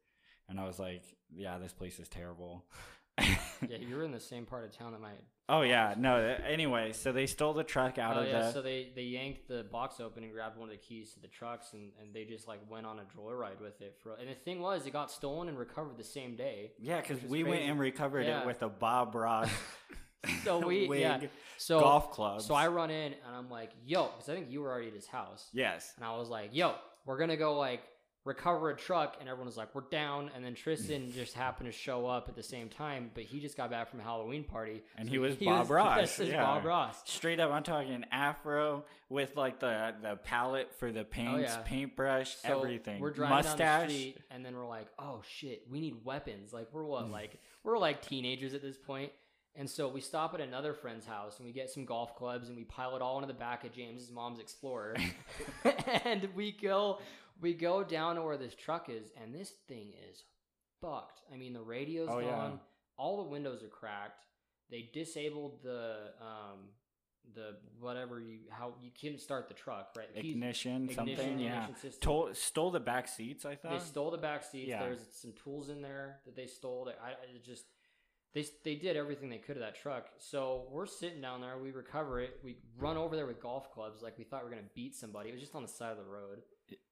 and 0.48 0.59
I 0.61 0.66
was 0.66 0.78
like, 0.78 1.02
"Yeah, 1.35 1.59
this 1.59 1.72
place 1.72 1.98
is 1.98 2.09
terrible." 2.09 2.64
yeah, 3.20 3.76
you 3.78 3.96
were 3.96 4.02
in 4.04 4.11
the 4.12 4.20
same 4.20 4.44
part 4.44 4.64
of 4.64 4.76
town 4.76 4.92
that 4.92 5.00
my. 5.00 5.12
Oh 5.48 5.61
yeah, 5.61 5.94
no. 5.96 6.16
Eh, 6.16 6.38
anyway, 6.48 6.92
so 6.92 7.12
they 7.12 7.26
stole 7.26 7.52
the 7.52 7.62
truck 7.64 7.98
out 7.98 8.16
oh 8.16 8.20
of 8.20 8.26
yeah, 8.28 8.38
the. 8.44 8.52
so 8.52 8.62
they 8.62 8.90
they 8.96 9.02
yanked 9.02 9.46
the 9.46 9.62
box 9.70 10.00
open 10.00 10.24
and 10.24 10.33
grabbed 10.33 10.57
one 10.59 10.68
of 10.68 10.74
the 10.74 10.80
keys 10.80 11.12
to 11.14 11.20
the 11.20 11.28
trucks, 11.28 11.74
and 11.74 11.92
and 12.00 12.14
they 12.14 12.24
just 12.24 12.48
like 12.48 12.61
went 12.70 12.87
on 12.87 12.98
a 12.98 13.02
joyride 13.16 13.61
with 13.61 13.80
it 13.83 13.96
for. 14.02 14.14
And 14.14 14.28
the 14.28 14.35
thing 14.35 14.61
was, 14.61 14.87
it 14.87 14.92
got 14.92 15.11
stolen 15.11 15.48
and 15.48 15.59
recovered 15.59 15.96
the 15.98 16.02
same 16.04 16.35
day. 16.35 16.72
yeah, 16.80 17.00
because 17.00 17.22
we 17.24 17.44
went 17.44 17.62
and 17.62 17.78
recovered 17.78 18.26
Yeah. 18.26 18.40
it 18.40 18.46
with 18.46 18.62
a 18.62 18.68
Bob 18.68 19.14
Ross 19.14 19.50
So 20.42 20.66
we 20.66 20.87
wig 20.88 21.00
yeah. 21.00 21.20
So 21.59 21.80
golf 21.80 22.11
club. 22.11 22.40
so 22.40 22.54
I 22.54 22.68
run 22.68 22.90
in 22.90 23.12
and 23.12 23.37
I'm 23.37 23.50
like, 23.50 23.70
yo, 23.85 24.07
because 24.16 24.28
I 24.30 24.35
think 24.35 24.50
you 24.50 24.62
were 24.62 24.70
already 24.72 24.88
at 24.88 24.94
his 24.94 25.07
house. 25.07 25.50
yes, 25.52 25.92
And 25.96 26.04
I 26.04 26.16
was 26.16 26.28
like, 26.30 26.50
yo, 26.52 26.74
we're 27.04 27.18
gonna 27.18 27.37
go 27.37 27.59
like 27.59 27.83
recover 28.24 28.70
a 28.70 28.76
truck, 28.76 29.16
and 29.20 29.28
everyone 29.28 29.46
was 29.46 29.56
like, 29.56 29.74
we're 29.74 29.82
down. 29.90 30.30
And 30.34 30.44
then 30.44 30.54
Tristan 30.54 31.12
just 31.12 31.34
happened 31.34 31.70
to 31.70 31.76
show 31.76 32.06
up 32.06 32.28
at 32.28 32.34
the 32.37 32.42
same 32.42 32.68
time, 32.68 33.10
but 33.14 33.24
he 33.24 33.38
just 33.38 33.56
got 33.56 33.70
back 33.70 33.90
from 33.90 34.00
a 34.00 34.02
Halloween 34.02 34.44
party, 34.44 34.82
And 34.96 35.06
so 35.06 35.12
he 35.12 35.18
was 35.18 35.37
Bob 35.37 35.70
Ross, 35.70 35.94
dressed 35.96 36.20
as 36.20 36.28
yeah. 36.28 36.42
Bob 36.42 36.64
Ross. 36.64 37.02
straight 37.04 37.38
up. 37.38 37.50
I'm 37.52 37.62
talking 37.62 38.04
afro 38.10 38.84
with 39.10 39.37
like 39.37 39.60
the 39.60 39.94
the 40.02 40.16
palette 40.16 40.72
for 40.78 40.90
the 40.90 41.00
oh, 41.00 41.04
paints, 41.04 41.52
Oh, 41.54 41.58
yeah. 41.58 41.62
paintbrush, 41.64 42.37
So 42.37 42.58
everything. 42.58 43.00
We're 43.00 43.10
driving 43.12 43.37
mustache. 43.37 43.58
down 43.58 43.88
the 43.88 43.94
street, 43.94 44.18
and 44.30 44.44
then 44.44 44.56
we're 44.56 44.66
like, 44.66 44.88
"Oh 44.98 45.20
shit, 45.28 45.64
we 45.70 45.80
need 45.80 46.04
weapons!" 46.04 46.52
Like 46.52 46.68
we're 46.72 46.84
what, 46.84 47.10
like 47.10 47.38
we're 47.62 47.78
like 47.78 48.00
teenagers 48.02 48.54
at 48.54 48.62
this 48.62 48.76
point. 48.78 49.12
And 49.56 49.70
so 49.70 49.87
we 49.87 50.00
stop 50.00 50.34
at 50.34 50.40
another 50.40 50.74
friend's 50.74 51.06
house, 51.06 51.37
and 51.38 51.46
we 51.46 51.52
get 51.52 51.70
some 51.70 51.84
golf 51.84 52.16
clubs, 52.16 52.48
and 52.48 52.56
we 52.56 52.64
pile 52.64 52.96
it 52.96 53.02
all 53.02 53.18
into 53.18 53.28
the 53.28 53.38
back 53.38 53.62
of 53.64 53.72
James's 53.72 54.10
mom's 54.10 54.40
Explorer, 54.40 54.96
and 56.04 56.28
we 56.34 56.50
go, 56.50 56.98
we 57.44 57.54
go 57.54 57.85
down 57.85 58.16
to 58.16 58.22
where 58.22 58.37
this 58.37 58.54
truck 58.54 58.88
is, 58.88 59.12
and 59.22 59.35
this 59.35 59.50
thing 59.68 59.92
is 60.11 60.24
fucked. 60.80 61.20
I 61.33 61.37
mean, 61.37 61.52
the 61.52 61.61
radio's 61.62 62.09
Oh, 62.11 62.20
gone, 62.20 62.52
yeah. 62.52 62.57
all 62.96 63.22
the 63.22 63.30
windows 63.30 63.62
are 63.62 63.68
cracked. 63.68 64.24
They 64.70 64.88
disabled 64.92 65.62
the 65.62 66.12
um 66.20 66.70
the 67.35 67.57
whatever 67.80 68.20
you 68.20 68.38
how 68.50 68.74
you 68.83 68.90
couldn't 68.98 69.18
start 69.20 69.48
the 69.48 69.54
truck 69.54 69.94
right. 69.96 70.12
Keys- 70.14 70.35
ignition, 70.35 70.88
something. 70.90 71.14
ignition, 71.14 71.38
Yeah, 71.38 71.68
ignition. 71.68 71.92
Tol- 72.00 72.35
stole 72.35 72.70
the 72.70 72.80
back 72.80 73.09
seats. 73.09 73.44
I 73.44 73.54
thought. 73.57 73.72
They 73.72 73.78
stole 73.85 74.11
the 74.11 74.18
back 74.18 74.42
seats. 74.42 74.68
Yeah. 74.68 74.80
There's 74.83 75.07
some 75.12 75.33
tools 75.42 75.68
in 75.70 75.80
there 75.83 76.20
that 76.26 76.35
they 76.37 76.46
stole. 76.46 76.85
That 76.87 76.98
I, 77.02 77.11
I 77.12 77.38
just 77.42 77.64
they 78.35 78.44
they 78.64 78.74
did 78.74 78.96
everything 78.96 79.30
they 79.30 79.38
could 79.38 79.54
to 79.54 79.61
that 79.61 79.74
truck. 79.76 80.07
So 80.18 80.66
we're 80.70 80.87
sitting 80.87 81.20
down 81.22 81.40
there. 81.40 81.57
We 81.59 81.70
recover 81.72 82.20
it. 82.20 82.40
We 82.42 82.57
run 82.78 82.96
over 82.96 83.16
there 83.16 83.26
with 83.26 83.40
golf 83.40 83.70
clubs 83.72 84.02
like 84.02 84.18
we 84.18 84.24
thought 84.24 84.42
we 84.44 84.50
were 84.50 84.57
gonna 84.57 84.68
beat 84.74 84.94
somebody. 84.94 85.28
It 85.30 85.33
was 85.33 85.40
just 85.42 85.54
on 85.54 85.62
the 85.62 85.68
side 85.68 85.92
of 85.92 85.98
the 85.98 86.04
road. 86.04 86.42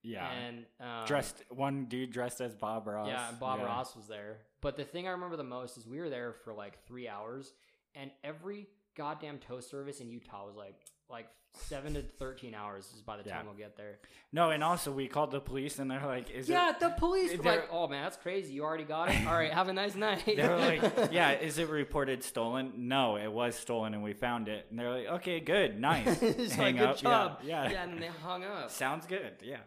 Yeah, 0.02 0.28
And 0.30 0.64
um, 0.80 1.06
dressed 1.06 1.44
one 1.48 1.86
dude 1.86 2.10
dressed 2.12 2.40
as 2.40 2.54
Bob 2.54 2.86
Ross. 2.86 3.08
Yeah, 3.08 3.28
and 3.28 3.38
Bob 3.38 3.60
Ross 3.60 3.96
was 3.96 4.06
there. 4.06 4.38
But 4.60 4.76
the 4.76 4.84
thing 4.84 5.06
I 5.08 5.12
remember 5.12 5.36
the 5.36 5.44
most 5.44 5.76
is 5.76 5.86
we 5.86 6.00
were 6.00 6.10
there 6.10 6.32
for 6.44 6.52
like 6.52 6.84
three 6.86 7.08
hours, 7.08 7.54
and 7.94 8.10
every 8.24 8.68
goddamn 8.96 9.38
tow 9.38 9.60
service 9.60 10.00
in 10.00 10.10
Utah 10.10 10.46
was 10.46 10.56
like 10.56 10.76
like 11.12 11.28
seven 11.54 11.92
to 11.94 12.02
thirteen 12.02 12.54
hours 12.54 12.90
is 12.96 13.02
by 13.02 13.18
the 13.18 13.22
Yeah. 13.28 13.36
time 13.36 13.44
we'll 13.46 13.54
get 13.54 13.76
there. 13.76 13.98
No, 14.32 14.50
and 14.50 14.64
also 14.64 14.90
we 14.90 15.06
called 15.06 15.30
the 15.30 15.40
police, 15.40 15.78
and 15.78 15.90
they're 15.90 16.04
like, 16.06 16.30
"Is 16.30 16.48
yeah, 16.48 16.70
it?" 16.70 16.80
the 16.80 16.88
police 16.98 17.36
were 17.36 17.42
they're- 17.42 17.56
like, 17.60 17.68
"Oh 17.70 17.86
man, 17.88 18.02
that's 18.04 18.16
crazy! 18.16 18.54
You 18.54 18.64
already 18.64 18.84
got 18.84 19.10
it. 19.10 19.26
All 19.26 19.34
right, 19.34 19.52
have 19.52 19.68
a 19.68 19.72
nice 19.74 19.94
night." 19.94 20.24
They're 20.24 20.56
like, 20.56 20.80
"Yeah, 21.12 21.32
is 21.32 21.58
it 21.58 21.68
reported 21.68 22.24
stolen?" 22.24 22.88
No, 22.88 23.16
it 23.16 23.30
was 23.30 23.54
stolen, 23.54 23.92
and 23.92 24.02
we 24.02 24.14
found 24.14 24.48
it. 24.48 24.66
And 24.70 24.78
they're 24.78 24.90
like, 24.90 25.06
"Okay, 25.20 25.40
good, 25.40 25.78
nice, 25.78 26.22
it's 26.22 26.54
Hang 26.54 26.76
like 26.76 26.78
good 26.78 26.88
up, 26.88 27.02
yeah, 27.02 27.10
job. 27.10 27.38
yeah. 27.44 27.70
yeah, 27.70 27.82
and 27.84 27.92
then 27.92 28.00
they 28.00 28.06
hung 28.06 28.44
up. 28.44 28.70
sounds 28.70 29.06
good." 29.06 29.34
Yeah. 29.42 29.58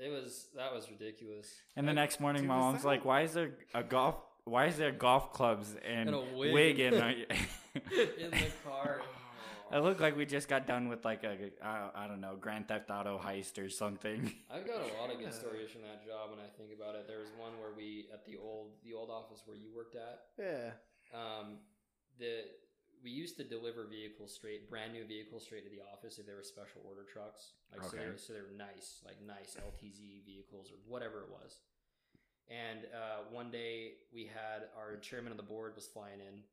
It 0.00 0.08
was 0.10 0.48
that 0.56 0.74
was 0.74 0.90
ridiculous. 0.90 1.48
And 1.76 1.86
the 1.86 1.92
next 1.92 2.18
morning, 2.18 2.42
dude, 2.42 2.48
my 2.48 2.58
mom's 2.58 2.82
that- 2.82 2.88
like, 2.88 3.04
"Why 3.04 3.20
is 3.22 3.32
there 3.34 3.52
a 3.72 3.84
golf? 3.84 4.16
Why 4.46 4.66
is 4.66 4.76
there 4.76 4.90
golf 4.90 5.32
clubs 5.32 5.76
and, 5.88 6.08
And 6.08 6.16
a 6.16 6.36
wig. 6.36 6.52
wig 6.52 6.80
in?" 6.80 6.94
our-" 7.00 7.10
in 8.10 8.30
the 8.32 8.50
car. 8.64 9.00
It 9.72 9.78
looked 9.82 10.00
like 10.00 10.16
we 10.16 10.26
just 10.26 10.48
got 10.48 10.66
done 10.66 10.88
with 10.88 11.04
like 11.04 11.24
a 11.24 11.50
I, 11.64 12.04
I 12.04 12.06
don't 12.06 12.20
know 12.20 12.36
Grand 12.40 12.68
Theft 12.68 12.90
Auto 12.90 13.18
heist 13.18 13.58
or 13.58 13.68
something. 13.68 14.30
I've 14.52 14.66
got 14.66 14.80
a 14.82 14.92
lot 15.00 15.10
of 15.12 15.18
good 15.18 15.34
stories 15.34 15.70
from 15.70 15.82
that 15.82 16.06
job 16.06 16.30
when 16.30 16.38
I 16.38 16.48
think 16.56 16.70
about 16.76 16.94
it. 16.94 17.08
There 17.08 17.18
was 17.18 17.28
one 17.38 17.58
where 17.58 17.72
we 17.76 18.06
at 18.12 18.24
the 18.26 18.36
old 18.36 18.72
the 18.84 18.94
old 18.94 19.10
office 19.10 19.42
where 19.46 19.56
you 19.56 19.70
worked 19.74 19.96
at. 19.96 20.30
Yeah. 20.38 20.70
Um, 21.14 21.58
the 22.18 22.44
we 23.02 23.10
used 23.10 23.36
to 23.36 23.44
deliver 23.44 23.84
vehicles 23.84 24.32
straight, 24.32 24.70
brand 24.70 24.92
new 24.92 25.04
vehicles 25.04 25.44
straight 25.44 25.64
to 25.64 25.70
the 25.70 25.82
office 25.92 26.18
if 26.18 26.26
they 26.26 26.32
were 26.32 26.42
special 26.42 26.80
order 26.88 27.04
trucks. 27.04 27.52
Like 27.72 27.82
so, 27.84 27.96
they 27.96 28.02
Okay. 28.02 28.12
were, 28.12 28.16
so 28.16 28.32
they 28.32 28.40
were 28.40 28.56
nice, 28.56 29.02
like 29.04 29.20
nice 29.20 29.56
LTZ 29.60 30.24
vehicles 30.24 30.70
or 30.72 30.78
whatever 30.88 31.20
it 31.20 31.28
was. 31.30 31.58
And 32.48 32.84
uh, 32.92 33.28
one 33.30 33.50
day 33.50 34.00
we 34.12 34.24
had 34.24 34.68
our 34.76 34.96
chairman 34.98 35.32
of 35.32 35.36
the 35.38 35.44
board 35.44 35.74
was 35.74 35.86
flying 35.86 36.20
in, 36.20 36.44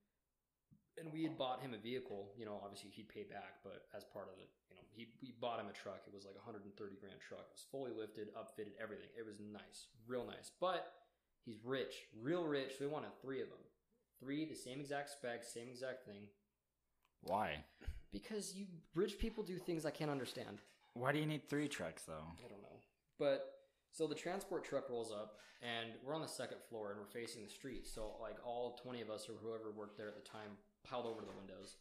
and 1.00 1.12
we 1.12 1.24
had 1.24 1.38
bought 1.38 1.62
him 1.62 1.74
a 1.74 1.78
vehicle. 1.78 2.32
You 2.38 2.46
know, 2.46 2.60
obviously 2.64 2.90
he'd 2.92 3.10
pay 3.10 3.24
back, 3.24 3.64
but 3.64 3.86
as 3.96 4.04
part 4.04 4.28
of 4.32 4.40
it, 4.40 4.50
you 4.70 4.76
know, 4.76 4.84
he 4.92 5.08
we 5.22 5.34
bought 5.40 5.60
him 5.60 5.68
a 5.70 5.76
truck. 5.76 6.04
It 6.08 6.14
was 6.14 6.26
like 6.26 6.36
a 6.36 6.44
130 6.44 6.74
grand 7.00 7.20
truck. 7.20 7.48
It 7.52 7.56
was 7.56 7.66
fully 7.72 7.92
lifted, 7.92 8.34
upfitted, 8.36 8.76
everything. 8.82 9.08
It 9.18 9.26
was 9.26 9.40
nice, 9.40 9.88
real 10.08 10.26
nice. 10.26 10.52
But 10.60 10.92
he's 11.46 11.60
rich, 11.64 12.08
real 12.20 12.46
rich. 12.46 12.78
So 12.78 12.86
we 12.86 12.92
wanted 12.92 13.12
three 13.22 13.42
of 13.42 13.50
them, 13.50 13.64
three 14.20 14.46
the 14.46 14.56
same 14.56 14.80
exact 14.80 15.10
specs, 15.10 15.54
same 15.54 15.70
exact 15.70 16.06
thing. 16.06 16.28
Why? 17.24 17.64
Because 18.12 18.56
you 18.56 18.66
rich 18.96 19.18
people 19.20 19.44
do 19.44 19.58
things 19.58 19.86
I 19.86 19.92
can't 19.92 20.12
understand. 20.12 20.60
Why 20.94 21.12
do 21.12 21.20
you 21.20 21.26
need 21.26 21.48
three 21.48 21.68
trucks 21.68 22.04
though? 22.04 22.28
I 22.44 22.50
don't 22.50 22.62
know. 22.62 22.80
But 23.18 23.62
so 23.92 24.08
the 24.08 24.16
transport 24.16 24.66
truck 24.66 24.90
rolls 24.90 25.12
up, 25.12 25.38
and 25.62 25.92
we're 26.04 26.16
on 26.16 26.22
the 26.22 26.28
second 26.28 26.58
floor, 26.70 26.92
and 26.92 27.00
we're 27.00 27.22
facing 27.22 27.44
the 27.44 27.50
street. 27.50 27.88
So 27.88 28.16
like 28.22 28.38
all 28.46 28.80
twenty 28.84 29.02
of 29.02 29.10
us 29.10 29.30
or 29.30 29.34
whoever 29.42 29.72
worked 29.72 29.98
there 29.98 30.08
at 30.08 30.16
the 30.16 30.28
time 30.30 30.58
piled 30.84 31.06
over 31.06 31.22
the 31.22 31.36
windows. 31.38 31.78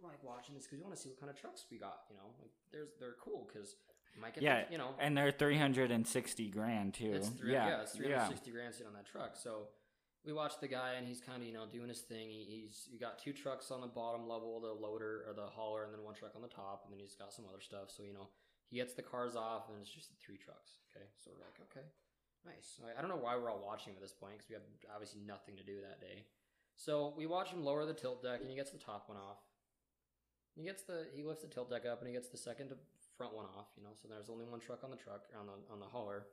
We're 0.00 0.08
like 0.08 0.24
watching 0.24 0.54
this 0.54 0.64
because 0.64 0.78
we 0.78 0.84
want 0.84 0.96
to 0.96 1.00
see 1.00 1.08
what 1.10 1.20
kind 1.20 1.30
of 1.30 1.36
trucks 1.38 1.64
we 1.70 1.78
got. 1.78 2.08
You 2.08 2.16
know, 2.16 2.32
like 2.40 2.52
there's 2.72 2.90
they're 2.98 3.16
cool 3.20 3.48
because 3.48 3.76
might 4.18 4.34
get 4.34 4.42
Yeah, 4.42 4.64
the, 4.64 4.72
you 4.72 4.78
know 4.78 4.94
And 4.98 5.16
they're 5.16 5.30
three 5.30 5.58
hundred 5.58 5.90
and 5.90 6.06
sixty 6.06 6.48
grand 6.48 6.94
too. 6.94 7.12
it's 7.14 7.28
three, 7.28 7.52
yeah, 7.52 7.68
yeah, 7.68 7.82
it's 7.82 7.92
three 7.92 8.10
hundred 8.10 8.28
sixty 8.28 8.50
grand 8.50 8.74
sitting 8.74 8.88
on 8.88 8.94
that 8.94 9.06
truck. 9.06 9.36
So 9.36 9.68
we 10.24 10.32
watched 10.32 10.60
the 10.60 10.68
guy, 10.68 10.94
and 10.98 11.06
he's 11.06 11.20
kind 11.20 11.40
of 11.40 11.46
you 11.48 11.54
know 11.54 11.64
doing 11.70 11.88
his 11.88 12.00
thing. 12.00 12.28
He, 12.28 12.44
he's 12.44 12.88
you 12.90 12.98
got 12.98 13.18
two 13.18 13.32
trucks 13.32 13.70
on 13.70 13.80
the 13.80 13.88
bottom 13.88 14.28
level, 14.28 14.60
the 14.60 14.72
loader 14.72 15.24
or 15.28 15.32
the 15.32 15.46
hauler, 15.48 15.84
and 15.84 15.92
then 15.92 16.02
one 16.02 16.14
truck 16.14 16.32
on 16.36 16.42
the 16.42 16.52
top, 16.52 16.84
and 16.84 16.92
then 16.92 17.00
he's 17.00 17.14
got 17.14 17.32
some 17.32 17.44
other 17.48 17.60
stuff. 17.60 17.88
So 17.88 18.02
you 18.02 18.12
know 18.12 18.28
he 18.68 18.76
gets 18.76 18.94
the 18.94 19.02
cars 19.02 19.36
off, 19.36 19.68
and 19.68 19.78
it's 19.80 19.90
just 19.90 20.10
three 20.20 20.36
trucks. 20.36 20.80
Okay, 20.90 21.06
so 21.16 21.30
we're 21.32 21.44
like, 21.44 21.58
okay, 21.70 21.86
nice. 22.44 22.80
I, 22.84 22.98
I 22.98 23.00
don't 23.00 23.10
know 23.10 23.20
why 23.20 23.36
we're 23.36 23.50
all 23.50 23.62
watching 23.64 23.94
at 23.94 24.00
this 24.00 24.12
point 24.12 24.36
because 24.36 24.48
we 24.48 24.54
have 24.54 24.66
obviously 24.92 25.20
nothing 25.24 25.56
to 25.56 25.64
do 25.64 25.80
that 25.80 26.00
day. 26.00 26.26
So 26.80 27.12
we 27.14 27.26
watch 27.26 27.50
him 27.50 27.62
lower 27.62 27.84
the 27.84 27.92
tilt 27.92 28.22
deck, 28.22 28.40
and 28.40 28.48
he 28.48 28.56
gets 28.56 28.70
the 28.70 28.78
top 28.78 29.04
one 29.06 29.18
off. 29.18 29.36
He 30.56 30.64
gets 30.64 30.82
the 30.82 31.06
he 31.14 31.22
lifts 31.22 31.42
the 31.42 31.48
tilt 31.48 31.68
deck 31.68 31.84
up, 31.84 31.98
and 32.00 32.08
he 32.08 32.14
gets 32.14 32.30
the 32.30 32.38
second 32.38 32.72
front 33.18 33.34
one 33.34 33.44
off. 33.44 33.66
You 33.76 33.82
know, 33.82 33.90
so 34.00 34.08
there's 34.08 34.30
only 34.30 34.46
one 34.46 34.60
truck 34.60 34.82
on 34.82 34.90
the 34.90 34.96
truck 34.96 35.24
on 35.38 35.46
the 35.46 35.72
on 35.72 35.78
the 35.78 35.86
hauler. 35.86 36.24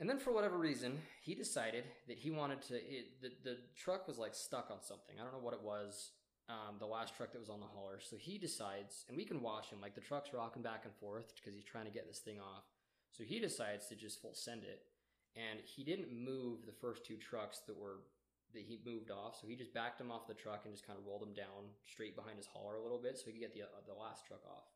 And 0.00 0.10
then 0.10 0.18
for 0.18 0.32
whatever 0.32 0.58
reason, 0.58 0.98
he 1.22 1.34
decided 1.34 1.84
that 2.08 2.18
he 2.18 2.32
wanted 2.32 2.60
to. 2.62 2.74
It, 2.74 3.22
the 3.22 3.30
the 3.44 3.58
truck 3.76 4.08
was 4.08 4.18
like 4.18 4.34
stuck 4.34 4.68
on 4.72 4.82
something. 4.82 5.14
I 5.18 5.22
don't 5.22 5.32
know 5.32 5.44
what 5.44 5.54
it 5.54 5.62
was. 5.62 6.10
Um, 6.48 6.76
the 6.78 6.86
last 6.86 7.16
truck 7.16 7.32
that 7.32 7.40
was 7.40 7.50
on 7.50 7.60
the 7.60 7.66
hauler. 7.66 7.98
So 8.00 8.16
he 8.16 8.36
decides, 8.38 9.04
and 9.08 9.16
we 9.16 9.24
can 9.24 9.42
watch 9.42 9.70
him 9.70 9.80
like 9.80 9.94
the 9.94 10.00
truck's 10.00 10.32
rocking 10.32 10.62
back 10.62 10.82
and 10.84 10.94
forth 10.94 11.34
because 11.34 11.54
he's 11.54 11.64
trying 11.64 11.86
to 11.86 11.90
get 11.90 12.06
this 12.06 12.18
thing 12.18 12.38
off. 12.40 12.64
So 13.10 13.24
he 13.24 13.40
decides 13.40 13.86
to 13.88 13.96
just 13.96 14.20
full 14.20 14.34
send 14.34 14.62
it, 14.62 14.82
and 15.36 15.60
he 15.64 15.82
didn't 15.82 16.12
move 16.12 16.66
the 16.66 16.72
first 16.72 17.04
two 17.04 17.16
trucks 17.16 17.60
that 17.66 17.76
were 17.76 17.98
that 18.56 18.64
he 18.64 18.80
moved 18.84 19.12
off. 19.12 19.38
So 19.38 19.46
he 19.46 19.54
just 19.54 19.72
backed 19.72 20.00
him 20.00 20.10
off 20.10 20.26
the 20.26 20.34
truck 20.34 20.64
and 20.64 20.74
just 20.74 20.86
kind 20.86 20.98
of 20.98 21.06
rolled 21.06 21.22
him 21.22 21.36
down 21.36 21.70
straight 21.84 22.16
behind 22.16 22.36
his 22.40 22.48
hauler 22.48 22.76
a 22.76 22.82
little 22.82 23.00
bit, 23.00 23.16
so 23.16 23.28
he 23.28 23.32
could 23.32 23.44
get 23.44 23.54
the 23.54 23.68
uh, 23.68 23.84
the 23.86 23.94
last 23.94 24.26
truck 24.26 24.42
off. 24.48 24.66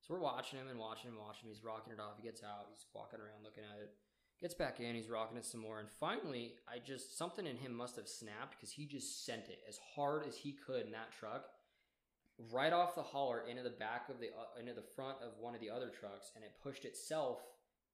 So 0.00 0.14
we're 0.14 0.24
watching 0.24 0.58
him 0.58 0.68
and 0.68 0.80
watching 0.80 1.12
him, 1.12 1.20
watching 1.20 1.46
him. 1.46 1.52
He's 1.52 1.62
rocking 1.62 1.92
it 1.92 2.00
off. 2.00 2.16
He 2.16 2.24
gets 2.24 2.42
out. 2.42 2.72
He's 2.72 2.86
walking 2.96 3.20
around 3.20 3.44
looking 3.44 3.64
at 3.64 3.76
it. 3.76 3.92
Gets 4.40 4.54
back 4.54 4.80
in. 4.80 4.94
He's 4.94 5.10
rocking 5.10 5.36
it 5.36 5.44
some 5.44 5.60
more. 5.60 5.80
And 5.80 5.88
finally, 6.00 6.54
I 6.66 6.78
just 6.78 7.18
something 7.18 7.46
in 7.46 7.56
him 7.56 7.74
must 7.74 7.96
have 7.96 8.08
snapped 8.08 8.56
because 8.56 8.72
he 8.72 8.86
just 8.86 9.26
sent 9.26 9.48
it 9.48 9.60
as 9.68 9.78
hard 9.94 10.26
as 10.26 10.36
he 10.36 10.52
could 10.52 10.86
in 10.86 10.92
that 10.92 11.12
truck, 11.12 11.44
right 12.50 12.72
off 12.72 12.94
the 12.94 13.02
hauler 13.02 13.44
into 13.50 13.62
the 13.62 13.76
back 13.76 14.08
of 14.08 14.18
the 14.18 14.28
uh, 14.28 14.58
into 14.58 14.72
the 14.72 14.86
front 14.96 15.18
of 15.20 15.36
one 15.38 15.54
of 15.54 15.60
the 15.60 15.68
other 15.68 15.90
trucks, 15.90 16.32
and 16.34 16.44
it 16.44 16.52
pushed 16.62 16.84
itself 16.84 17.40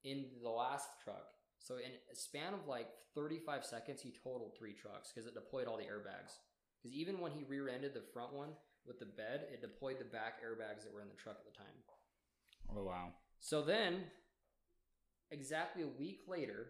into 0.05 0.39
the 0.41 0.49
last 0.49 0.87
truck. 1.03 1.34
So 1.65 1.77
in 1.77 1.97
a 2.11 2.15
span 2.15 2.53
of 2.53 2.67
like 2.67 2.89
35 3.15 3.65
seconds, 3.65 3.99
he 3.99 4.13
totaled 4.23 4.53
three 4.55 4.73
trucks 4.73 5.11
because 5.11 5.27
it 5.27 5.33
deployed 5.33 5.67
all 5.67 5.77
the 5.77 5.89
airbags. 5.89 6.37
Because 6.77 6.95
even 6.95 7.19
when 7.19 7.31
he 7.31 7.43
rear-ended 7.43 7.95
the 7.95 8.03
front 8.13 8.33
one 8.33 8.49
with 8.85 8.99
the 8.99 9.07
bed, 9.07 9.47
it 9.51 9.61
deployed 9.61 9.97
the 9.97 10.05
back 10.05 10.45
airbags 10.45 10.83
that 10.83 10.93
were 10.93 11.01
in 11.01 11.09
the 11.09 11.15
truck 11.15 11.37
at 11.39 11.51
the 11.51 11.57
time. 11.57 11.73
Oh 12.69 12.83
wow. 12.83 13.13
So 13.39 13.63
then, 13.63 14.03
exactly 15.31 15.81
a 15.81 15.99
week 15.99 16.19
later, 16.27 16.67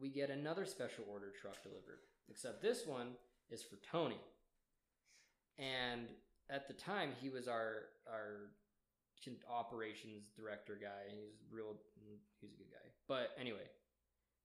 we 0.00 0.08
get 0.08 0.30
another 0.30 0.64
special 0.64 1.04
order 1.12 1.30
truck 1.38 1.62
delivered. 1.62 2.00
Except 2.30 2.62
this 2.62 2.86
one 2.86 3.08
is 3.50 3.62
for 3.62 3.76
Tony. 3.92 4.20
And 5.58 6.08
at 6.48 6.66
the 6.66 6.74
time, 6.74 7.10
he 7.20 7.28
was 7.28 7.46
our 7.46 7.92
our 8.10 8.48
operations 9.50 10.28
director 10.36 10.78
guy. 10.80 11.12
He's 11.12 11.44
real. 11.52 11.76
He's 12.40 12.52
a 12.52 12.56
good 12.56 12.70
guy. 12.70 12.88
But 13.06 13.30
anyway, 13.38 13.68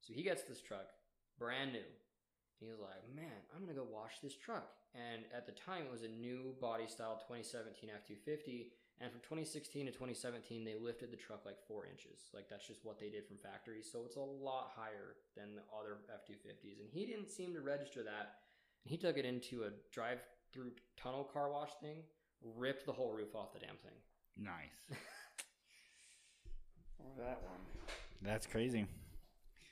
so 0.02 0.14
he 0.14 0.24
gets 0.24 0.43
this 0.43 0.62
truck, 0.62 0.89
brand 1.38 1.74
new. 1.74 1.80
And 1.80 2.68
he 2.68 2.70
was 2.70 2.80
like, 2.80 3.08
"Man, 3.16 3.39
I'm 3.56 3.62
gonna 3.62 3.74
go 3.74 3.84
wash 3.89 4.20
this 4.20 4.36
truck." 4.36 4.76
And 4.93 5.24
at 5.34 5.45
the 5.45 5.54
time, 5.54 5.86
it 5.86 5.91
was 5.91 6.04
a 6.04 6.08
new 6.08 6.56
body 6.60 6.88
style 6.88 7.18
2017 7.28 7.89
F250. 7.89 8.72
And 9.02 9.12
from 9.12 9.22
2016 9.22 9.86
to 9.86 9.91
2017, 9.93 10.66
they 10.66 10.76
lifted 10.76 11.10
the 11.10 11.18
truck 11.18 11.45
like 11.45 11.58
four 11.68 11.86
inches. 11.86 12.30
Like 12.34 12.50
that's 12.50 12.68
just 12.68 12.84
what 12.84 13.00
they 13.00 13.10
did 13.10 13.26
from 13.26 13.38
factory. 13.38 13.82
So 13.82 14.04
it's 14.06 14.18
a 14.18 14.20
lot 14.20 14.72
higher 14.76 15.16
than 15.38 15.56
the 15.56 15.64
other 15.72 16.00
F250s. 16.12 16.82
And 16.82 16.89
he 16.91 17.06
didn't 17.06 17.30
seem 17.30 17.54
to 17.54 17.62
register 17.62 18.04
that. 18.04 18.43
And 18.84 18.91
he 18.91 18.97
took 18.97 19.18
it 19.18 19.24
into 19.24 19.64
a 19.64 19.72
drive-through 19.93 20.72
tunnel 20.97 21.24
car 21.24 21.50
wash 21.50 21.72
thing, 21.82 22.04
ripped 22.58 22.86
the 22.86 22.91
whole 22.91 23.14
roof 23.14 23.36
off 23.36 23.54
the 23.54 23.60
damn 23.60 23.78
thing. 23.78 23.95
Nice. 24.38 25.00
Or 27.00 27.24
that 27.24 27.41
one. 27.41 27.60
That's 28.22 28.45
crazy. 28.45 28.86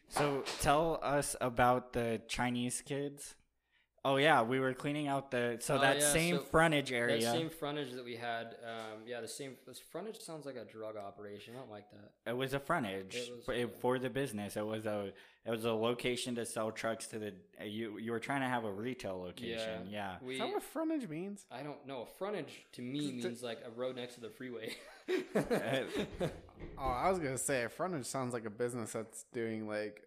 So 0.10 0.44
tell 0.62 1.00
us 1.02 1.36
about 1.42 1.94
the 1.94 2.22
Chinese 2.28 2.82
kids. 2.82 3.36
Oh 4.06 4.16
yeah, 4.16 4.42
we 4.42 4.60
were 4.62 4.74
cleaning 4.74 5.08
out 5.08 5.32
the 5.32 5.58
so 5.60 5.76
Oh, 5.76 5.82
that 5.82 6.00
yeah, 6.00 6.12
same 6.14 6.36
so 6.38 6.44
frontage 6.44 6.94
area. 6.94 7.20
That 7.20 7.34
same 7.34 7.50
frontage 7.50 7.92
that 7.92 8.06
we 8.06 8.16
had, 8.16 8.56
um, 8.64 9.02
yeah, 9.06 9.20
the 9.20 9.28
same. 9.28 9.56
This 9.68 9.80
frontage 9.80 10.20
sounds 10.20 10.46
like 10.46 10.56
a 10.56 10.64
drug 10.64 10.96
operation. 10.96 11.56
I 11.56 11.60
don't 11.60 11.70
like 11.70 11.86
that. 11.92 12.32
It 12.32 12.38
was 12.38 12.54
a 12.54 12.60
frontage 12.60 13.16
It 13.16 13.36
was, 13.36 13.44
for, 13.44 13.54
yeah. 13.54 13.66
for 13.82 14.00
the 14.00 14.10
business. 14.10 14.56
It 14.56 14.66
was 14.66 14.86
a 14.86 15.12
it 15.48 15.52
was 15.52 15.64
a 15.66 15.72
location 15.72 16.36
to 16.36 16.46
sell 16.46 16.72
trucks 16.72 17.08
to 17.08 17.20
the. 17.20 17.34
uh, 17.60 17.64
You 17.64 17.98
you 17.98 18.12
were 18.12 18.20
trying 18.20 18.42
to 18.42 18.48
have 18.48 18.66
a 18.66 18.72
retail 18.72 19.18
location. 19.20 19.88
Yeah. 19.90 20.18
we. 20.22 20.34
Is 20.34 20.40
that 20.42 20.50
what 20.50 20.62
frontage 20.62 21.08
means? 21.08 21.46
I 21.50 21.64
don't 21.64 21.88
know. 21.88 22.06
Frontage 22.20 22.66
to 22.74 22.82
me 22.82 23.12
means 23.14 23.42
like 23.42 23.60
a 23.66 23.72
road 23.72 23.96
next 23.96 24.16
to 24.16 24.22
the 24.22 24.30
freeway. 24.30 24.76
Oh, 26.80 26.84
I 26.86 27.10
was 27.10 27.20
gonna 27.20 27.38
say 27.38 27.68
frontage 27.68 28.06
sounds 28.06 28.34
like 28.34 28.46
a 28.46 28.50
business 28.50 28.92
that's 28.94 29.26
doing 29.34 29.68
like 29.68 30.02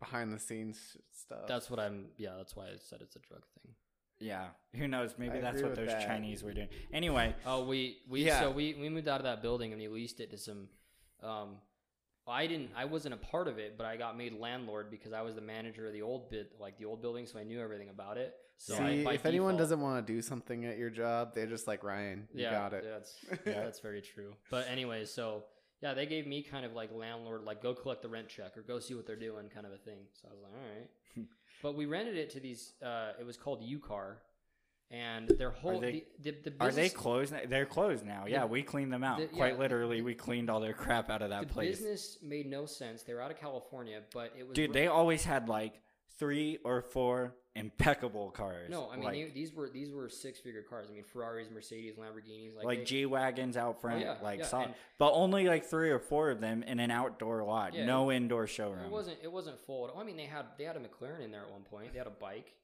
behind 0.00 0.32
the 0.32 0.38
scenes 0.38 0.96
stuff. 1.12 1.46
that's 1.48 1.70
what 1.70 1.78
I'm. 1.80 2.06
Yeah, 2.16 2.34
that's 2.36 2.54
why 2.56 2.64
I 2.66 2.74
said 2.78 3.00
it's 3.02 3.16
a 3.16 3.20
drug 3.20 3.42
thing. 3.54 3.72
Yeah. 4.18 4.46
Who 4.74 4.88
knows? 4.88 5.14
Maybe 5.18 5.38
I 5.38 5.40
that's 5.40 5.62
what 5.62 5.74
those 5.74 5.88
that. 5.88 6.06
Chinese 6.06 6.42
were 6.42 6.52
doing. 6.52 6.68
Anyway, 6.92 7.34
Oh, 7.44 7.64
we 7.64 7.98
we 8.08 8.24
Yeah. 8.26 8.40
so 8.40 8.50
we 8.50 8.74
we 8.74 8.88
moved 8.88 9.08
out 9.08 9.20
of 9.20 9.24
that 9.24 9.42
building 9.42 9.72
and 9.72 9.80
we 9.80 9.88
leased 9.88 10.20
it 10.20 10.30
to 10.30 10.38
some. 10.38 10.68
Um, 11.22 11.56
I 12.28 12.46
didn't. 12.46 12.70
I 12.76 12.84
wasn't 12.84 13.14
a 13.14 13.18
part 13.18 13.46
of 13.46 13.58
it, 13.58 13.76
but 13.78 13.86
I 13.86 13.96
got 13.96 14.16
made 14.16 14.38
landlord 14.38 14.90
because 14.90 15.12
I 15.12 15.22
was 15.22 15.34
the 15.34 15.40
manager 15.40 15.86
of 15.86 15.92
the 15.92 16.02
old 16.02 16.28
bit, 16.30 16.52
like 16.60 16.78
the 16.78 16.84
old 16.84 17.00
building, 17.00 17.26
so 17.26 17.38
I 17.38 17.44
knew 17.44 17.60
everything 17.60 17.88
about 17.88 18.16
it. 18.16 18.34
So 18.58 18.76
See, 18.76 19.04
by 19.04 19.14
if 19.14 19.26
anyone 19.26 19.56
doesn't 19.56 19.80
want 19.80 20.04
to 20.04 20.12
do 20.12 20.22
something 20.22 20.64
at 20.64 20.78
your 20.78 20.90
job, 20.90 21.34
they're 21.34 21.46
just 21.46 21.66
like 21.66 21.84
Ryan. 21.84 22.26
You 22.34 22.44
yeah, 22.44 22.50
got 22.50 22.72
it. 22.72 22.84
That's 22.84 23.14
that's 23.44 23.80
very 23.80 24.00
true. 24.00 24.34
But 24.50 24.66
anyway, 24.68 25.04
so 25.04 25.44
yeah, 25.82 25.94
they 25.94 26.06
gave 26.06 26.26
me 26.26 26.42
kind 26.42 26.64
of 26.64 26.72
like 26.72 26.90
landlord, 26.92 27.44
like 27.44 27.62
go 27.62 27.74
collect 27.74 28.02
the 28.02 28.08
rent 28.08 28.28
check 28.28 28.56
or 28.56 28.62
go 28.62 28.80
see 28.80 28.94
what 28.94 29.06
they're 29.06 29.14
doing, 29.14 29.48
kind 29.48 29.66
of 29.66 29.72
a 29.72 29.78
thing. 29.78 29.98
So 30.20 30.28
I 30.28 30.32
was 30.32 30.42
like, 30.42 30.52
all 30.52 30.68
right. 30.68 31.26
but 31.62 31.76
we 31.76 31.86
rented 31.86 32.16
it 32.16 32.30
to 32.30 32.40
these. 32.40 32.72
Uh, 32.82 33.12
it 33.20 33.26
was 33.26 33.36
called 33.36 33.62
UCar, 33.62 34.16
and 34.90 35.28
their 35.28 35.50
whole 35.50 35.80
they- 35.80 36.04
the, 36.22 36.30
the, 36.30 36.50
the 36.50 36.56
are 36.60 36.70
they 36.70 36.88
closed? 36.88 37.32
now? 37.32 37.40
They're 37.48 37.66
closed 37.66 38.04
now. 38.04 38.24
Yeah, 38.26 38.44
we 38.44 38.62
cleaned 38.62 38.92
them 38.92 39.04
out. 39.04 39.20
Quite 39.34 39.54
yeah, 39.54 39.58
literally, 39.58 40.02
we 40.02 40.14
cleaned 40.14 40.48
all 40.50 40.60
their 40.60 40.72
crap 40.72 41.10
out 41.10 41.22
of 41.22 41.30
that 41.30 41.48
the 41.48 41.52
place. 41.52 41.78
business 41.78 42.18
made 42.22 42.46
no 42.46 42.66
sense. 42.66 43.02
They 43.02 43.14
were 43.14 43.20
out 43.20 43.30
of 43.30 43.38
California, 43.38 44.02
but 44.12 44.32
it 44.38 44.46
was 44.46 44.54
Dude, 44.54 44.72
they 44.72 44.86
always 44.86 45.24
had 45.24 45.48
like 45.48 45.80
three 46.18 46.58
or 46.64 46.82
four 46.82 47.34
impeccable 47.56 48.30
cars. 48.30 48.70
no. 48.70 48.88
I 48.90 48.96
mean, 48.96 49.04
like, 49.04 49.14
they, 49.14 49.30
these 49.34 49.52
were 49.52 49.68
these 49.68 49.90
were 49.90 50.08
six 50.08 50.38
figure 50.38 50.62
cars. 50.62 50.86
I 50.90 50.94
mean, 50.94 51.04
Ferraris, 51.04 51.48
Mercedes, 51.52 51.94
Lamborghinis, 51.96 52.54
like, 52.54 52.64
like 52.64 52.84
G 52.86 53.06
wagons 53.06 53.56
out 53.56 53.76
oh, 53.78 53.80
front, 53.80 54.00
yeah, 54.00 54.16
like 54.22 54.40
yeah, 54.40 54.46
saw, 54.46 54.62
and- 54.62 54.74
but 54.98 55.12
only 55.12 55.48
like 55.48 55.64
three 55.64 55.90
or 55.90 55.98
four 55.98 56.30
of 56.30 56.40
them 56.40 56.62
in 56.62 56.78
an 56.80 56.90
outdoor 56.90 57.42
lot, 57.44 57.74
Yeah, 57.74 57.86
no 57.86 58.12
indoor 58.12 58.46
showroom. 58.46 58.84
It 58.84 58.90
wasn't. 58.90 59.18
It 59.22 59.32
wasn't 59.32 59.58
full. 59.60 59.90
I 59.98 60.04
mean, 60.04 60.16
they 60.16 60.26
had 60.26 60.46
they 60.58 60.64
had 60.64 60.76
a 60.76 60.80
McLaren 60.80 61.24
in 61.24 61.30
there 61.30 61.42
at 61.42 61.50
one 61.50 61.62
point. 61.62 61.92
They 61.92 61.98
had 61.98 62.06
a 62.06 62.10
bike. 62.10 62.54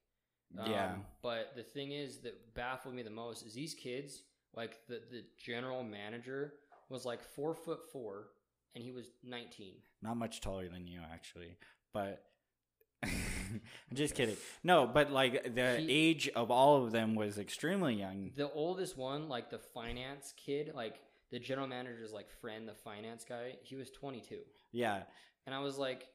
Um, 0.58 0.70
Yeah. 0.70 0.94
But 1.22 1.52
the 1.56 1.62
thing 1.62 1.92
is 1.92 2.18
that 2.18 2.54
baffled 2.54 2.94
me 2.94 3.02
the 3.02 3.10
most 3.10 3.44
is 3.46 3.54
these 3.54 3.74
kids. 3.74 4.22
Like 4.54 4.86
the 4.86 5.00
the 5.10 5.24
general 5.38 5.82
manager 5.82 6.54
was 6.90 7.04
like 7.06 7.22
four 7.22 7.54
foot 7.54 7.80
four, 7.92 8.28
and 8.74 8.84
he 8.84 8.90
was 8.92 9.06
nineteen. 9.24 9.76
Not 10.02 10.16
much 10.16 10.40
taller 10.40 10.68
than 10.68 10.86
you, 10.86 11.00
actually, 11.12 11.56
but. 11.92 12.24
I'm 13.04 13.60
just 13.94 14.14
kidding. 14.14 14.36
No, 14.62 14.86
but 14.86 15.10
like 15.10 15.54
the 15.54 15.76
He- 15.78 15.90
age 15.90 16.28
of 16.36 16.50
all 16.50 16.84
of 16.84 16.92
them 16.92 17.14
was 17.14 17.38
extremely 17.38 17.94
young. 17.94 18.30
The 18.36 18.50
oldest 18.52 18.96
one, 18.96 19.28
like 19.28 19.50
the 19.50 19.58
finance 19.58 20.32
kid, 20.36 20.72
like 20.74 21.00
the 21.30 21.38
general 21.38 21.66
manager's 21.66 22.12
like 22.12 22.30
friend, 22.30 22.68
the 22.68 22.74
finance 22.74 23.24
guy, 23.28 23.56
he 23.62 23.76
was 23.76 23.90
twenty 23.90 24.20
two, 24.20 24.40
Yeah, 24.70 25.02
and 25.46 25.54
I 25.54 25.58
was 25.60 25.78
like, 25.78 26.06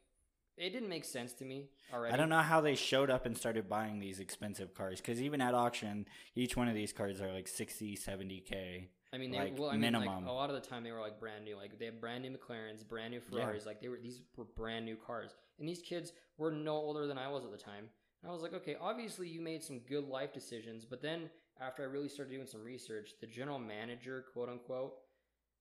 it 0.57 0.71
didn't 0.71 0.89
make 0.89 1.05
sense 1.05 1.33
to 1.33 1.45
me 1.45 1.69
already. 1.93 2.13
I 2.13 2.17
don't 2.17 2.29
know 2.29 2.39
how 2.41 2.61
they 2.61 2.75
showed 2.75 3.09
up 3.09 3.25
and 3.25 3.37
started 3.37 3.69
buying 3.69 3.99
these 3.99 4.19
expensive 4.19 4.73
cars 4.73 4.99
because 4.99 5.21
even 5.21 5.41
at 5.41 5.53
auction, 5.53 6.05
each 6.35 6.57
one 6.57 6.67
of 6.67 6.75
these 6.75 6.91
cars 6.93 7.21
are 7.21 7.31
like 7.31 7.47
60, 7.47 7.95
70 7.95 8.39
k. 8.41 8.89
I 9.13 9.17
mean, 9.17 9.31
they 9.31 9.37
like, 9.37 9.57
well, 9.57 9.69
I 9.69 9.77
mean, 9.77 9.93
like 9.93 10.01
minimum. 10.03 10.27
a 10.27 10.33
lot 10.33 10.49
of 10.49 10.55
the 10.61 10.67
time 10.67 10.83
they 10.83 10.91
were 10.91 10.99
like 10.99 11.19
brand 11.19 11.45
new. 11.45 11.55
Like 11.55 11.79
they 11.79 11.85
had 11.85 12.01
brand 12.01 12.23
new 12.23 12.31
McLarens, 12.31 12.85
brand 12.87 13.11
new 13.11 13.21
Yeah. 13.31 13.43
Ferraris. 13.45 13.65
Like 13.65 13.79
they 13.81 13.87
were 13.87 13.99
these 14.01 14.21
were 14.35 14.43
brand 14.43 14.85
new 14.85 14.97
cars, 14.97 15.35
and 15.59 15.67
these 15.69 15.81
kids 15.81 16.11
were 16.37 16.51
no 16.51 16.73
older 16.73 17.07
than 17.07 17.17
I 17.17 17.29
was 17.29 17.45
at 17.45 17.51
the 17.51 17.57
time. 17.57 17.85
And 18.23 18.29
I 18.29 18.33
was 18.33 18.41
like, 18.41 18.53
okay, 18.53 18.75
obviously 18.81 19.29
you 19.29 19.39
made 19.41 19.63
some 19.63 19.79
good 19.87 20.07
life 20.07 20.33
decisions, 20.33 20.85
but 20.85 21.01
then 21.01 21.29
after 21.61 21.83
I 21.83 21.85
really 21.85 22.09
started 22.09 22.31
doing 22.33 22.47
some 22.47 22.63
research, 22.63 23.11
the 23.21 23.27
general 23.27 23.59
manager, 23.59 24.25
quote 24.33 24.49
unquote, 24.49 24.93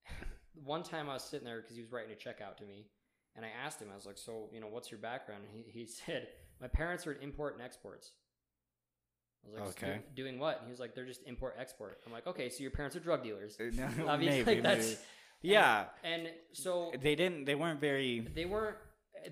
one 0.64 0.82
time 0.82 1.08
I 1.08 1.14
was 1.14 1.22
sitting 1.22 1.44
there 1.46 1.60
because 1.60 1.76
he 1.76 1.82
was 1.82 1.92
writing 1.92 2.12
a 2.12 2.16
check 2.16 2.40
out 2.40 2.58
to 2.58 2.64
me, 2.64 2.86
and 3.36 3.44
I 3.44 3.50
asked 3.64 3.80
him, 3.80 3.88
I 3.92 3.94
was 3.94 4.06
like, 4.06 4.18
so 4.18 4.48
you 4.52 4.60
know, 4.60 4.66
what's 4.68 4.90
your 4.90 5.00
background? 5.00 5.42
And 5.44 5.64
he, 5.64 5.80
he 5.80 5.86
said, 6.06 6.28
my 6.60 6.68
parents 6.68 7.06
are 7.06 7.12
in 7.12 7.22
import 7.22 7.54
and 7.54 7.62
exports. 7.62 8.12
I 9.44 9.48
was 9.60 9.60
like, 9.60 9.82
Okay. 9.82 10.00
"Do- 10.14 10.22
doing 10.24 10.38
what? 10.40 10.56
And 10.58 10.66
he 10.66 10.70
was 10.70 10.80
like, 10.80 10.94
they're 10.94 11.04
just 11.06 11.20
import 11.26 11.54
export. 11.58 11.98
I'm 12.06 12.12
like, 12.12 12.26
okay, 12.26 12.48
so 12.48 12.62
your 12.62 12.72
parents 12.72 12.96
are 12.96 13.00
drug 13.00 13.22
dealers. 13.22 13.56
Uh, 13.60 13.64
no, 13.74 13.88
Obviously, 14.08 14.44
maybe, 14.44 14.60
that's 14.60 14.86
maybe. 14.86 14.98
Yeah, 15.42 15.84
And 16.02 16.28
so 16.52 16.90
they 17.00 17.14
didn't. 17.14 17.44
They 17.44 17.54
weren't 17.54 17.80
very. 17.80 18.26
they 18.34 18.46
weren't. 18.46 18.76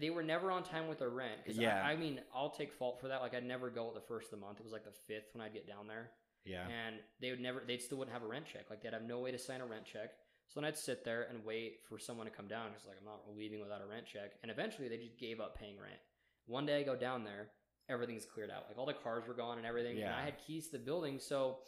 They 0.00 0.10
were 0.10 0.22
never 0.22 0.50
on 0.50 0.62
time 0.62 0.86
with 0.88 0.98
their 0.98 1.08
rent. 1.10 1.40
Yeah. 1.46 1.82
I, 1.84 1.92
I 1.92 1.96
mean, 1.96 2.20
I'll 2.34 2.50
take 2.50 2.72
fault 2.72 3.00
for 3.00 3.08
that. 3.08 3.20
Like, 3.22 3.34
I'd 3.34 3.44
never 3.44 3.70
go 3.70 3.88
at 3.88 3.94
the 3.94 4.00
first 4.00 4.26
of 4.32 4.38
the 4.38 4.44
month. 4.46 4.58
It 4.60 4.64
was 4.64 4.72
like 4.72 4.84
the 4.84 4.92
fifth 5.08 5.30
when 5.32 5.44
I'd 5.44 5.52
get 5.54 5.66
down 5.66 5.86
there, 5.88 6.10
Yeah, 6.44 6.62
and 6.66 6.96
they 7.20 7.30
would 7.30 7.40
never. 7.40 7.62
They 7.66 7.78
still 7.78 7.98
wouldn't 7.98 8.12
have 8.12 8.22
a 8.22 8.26
rent 8.28 8.44
check. 8.52 8.66
Like, 8.70 8.82
they'd 8.82 8.92
have 8.92 9.02
no 9.02 9.18
way 9.20 9.32
to 9.32 9.38
sign 9.38 9.60
a 9.60 9.66
rent 9.66 9.84
check. 9.84 10.10
So 10.48 10.60
then 10.60 10.66
I'd 10.68 10.76
sit 10.76 11.04
there 11.04 11.26
and 11.30 11.44
wait 11.44 11.78
for 11.88 11.98
someone 11.98 12.26
to 12.26 12.32
come 12.32 12.46
down. 12.46 12.70
Because 12.70 12.86
like 12.86 12.96
I'm 13.00 13.04
not 13.06 13.22
leaving 13.36 13.60
without 13.60 13.80
a 13.82 13.86
rent 13.86 14.06
check. 14.06 14.32
And 14.42 14.50
eventually 14.50 14.88
they 14.88 14.96
just 14.98 15.18
gave 15.18 15.40
up 15.40 15.56
paying 15.58 15.76
rent. 15.78 15.98
One 16.46 16.66
day 16.66 16.80
I 16.80 16.82
go 16.82 16.94
down 16.96 17.24
there, 17.24 17.48
everything's 17.88 18.24
cleared 18.24 18.50
out. 18.50 18.64
Like 18.68 18.78
all 18.78 18.86
the 18.86 18.92
cars 18.92 19.24
were 19.26 19.34
gone 19.34 19.58
and 19.58 19.66
everything. 19.66 19.98
And 20.00 20.12
I 20.14 20.22
had 20.24 20.34
keys 20.46 20.66
to 20.66 20.72
the 20.78 20.84
building, 20.84 21.18
so 21.18 21.58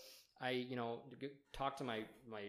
I, 0.41 0.51
you 0.51 0.77
know, 0.77 1.01
talked 1.53 1.79
to 1.79 1.85
my 1.85 2.01
my 2.31 2.43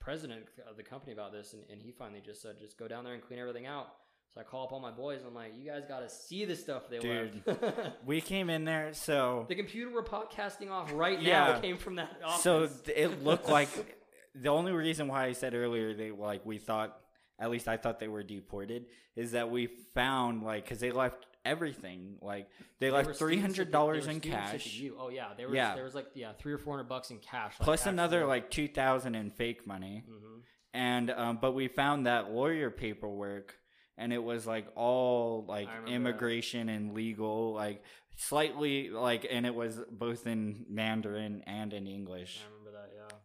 president 0.00 0.44
of 0.68 0.76
the 0.76 0.82
company 0.82 1.12
about 1.12 1.32
this, 1.32 1.52
and, 1.52 1.62
and 1.70 1.80
he 1.82 1.92
finally 1.92 2.20
just 2.24 2.42
said, 2.42 2.56
just 2.60 2.78
go 2.78 2.88
down 2.88 3.04
there 3.04 3.14
and 3.14 3.22
clean 3.22 3.38
everything 3.38 3.66
out. 3.66 3.88
So 4.34 4.40
I 4.40 4.44
call 4.44 4.64
up 4.64 4.72
all 4.72 4.80
my 4.80 4.90
boys, 4.90 5.18
and 5.18 5.28
I'm 5.28 5.34
like, 5.34 5.52
you 5.58 5.68
guys 5.70 5.84
got 5.86 6.00
to 6.00 6.08
see 6.08 6.44
the 6.44 6.56
stuff 6.56 6.88
they 6.88 6.98
Dude. 6.98 7.42
left. 7.46 7.62
we 8.06 8.20
came 8.20 8.48
in 8.48 8.64
there, 8.64 8.94
so 8.94 9.44
the 9.48 9.54
computer 9.54 9.90
we're 9.92 10.02
podcasting 10.04 10.70
off 10.70 10.90
right 10.94 11.20
Yeah. 11.20 11.52
now 11.52 11.60
came 11.60 11.76
from 11.76 11.96
that 11.96 12.10
office. 12.24 12.42
so 12.42 12.68
it 12.96 13.22
looked 13.22 13.48
like 13.48 13.68
the 14.34 14.48
only 14.48 14.72
reason 14.72 15.08
why 15.08 15.24
I 15.26 15.32
said 15.32 15.54
earlier 15.54 15.94
they 15.94 16.10
like 16.10 16.44
we 16.46 16.58
thought 16.58 16.98
at 17.38 17.50
least 17.50 17.66
I 17.68 17.76
thought 17.76 17.98
they 17.98 18.08
were 18.08 18.22
deported 18.22 18.86
is 19.16 19.32
that 19.32 19.50
we 19.50 19.66
found 19.94 20.42
like 20.42 20.64
because 20.64 20.80
they 20.80 20.90
left 20.92 21.26
everything 21.44 22.16
like 22.22 22.48
they, 22.78 22.86
They 22.86 22.92
left 22.92 23.16
three 23.16 23.38
hundred 23.40 23.70
dollars 23.72 24.06
in 24.06 24.20
cash 24.20 24.80
Oh 24.98 25.08
yeah, 25.08 25.28
there 25.36 25.48
was 25.48 25.56
Yeah. 25.56 25.74
there 25.74 25.84
was 25.84 25.94
like 25.94 26.06
yeah 26.14 26.32
three 26.38 26.52
or 26.52 26.58
four 26.58 26.74
hundred 26.74 26.88
bucks 26.88 27.10
in 27.10 27.18
cash, 27.18 27.54
like, 27.58 27.64
plus 27.64 27.86
another 27.86 28.26
like 28.26 28.50
two 28.50 28.68
thousand 28.68 29.14
in 29.16 29.30
fake 29.30 29.66
money 29.66 30.04
Mhm. 30.08 30.40
and 30.72 31.10
um, 31.10 31.38
but 31.40 31.52
we 31.52 31.66
found 31.68 32.06
that 32.06 32.30
lawyer 32.30 32.70
paperwork 32.70 33.56
and 33.98 34.12
it 34.12 34.22
was 34.22 34.46
like 34.46 34.68
all 34.76 35.44
like 35.48 35.68
I 35.68 35.72
remember 35.78 35.90
that. 35.90 35.94
immigration 35.96 36.68
and 36.68 36.94
legal 36.94 37.52
like 37.54 37.82
slightly 38.16 38.90
like 38.90 39.26
and 39.30 39.44
it 39.44 39.54
was 39.54 39.80
both 39.90 40.26
in 40.26 40.64
mandarin 40.68 41.42
and 41.46 41.72
in 41.72 41.86
english 41.86 42.40
I 42.40 42.46
remember 42.46 42.58
that. 42.58 42.61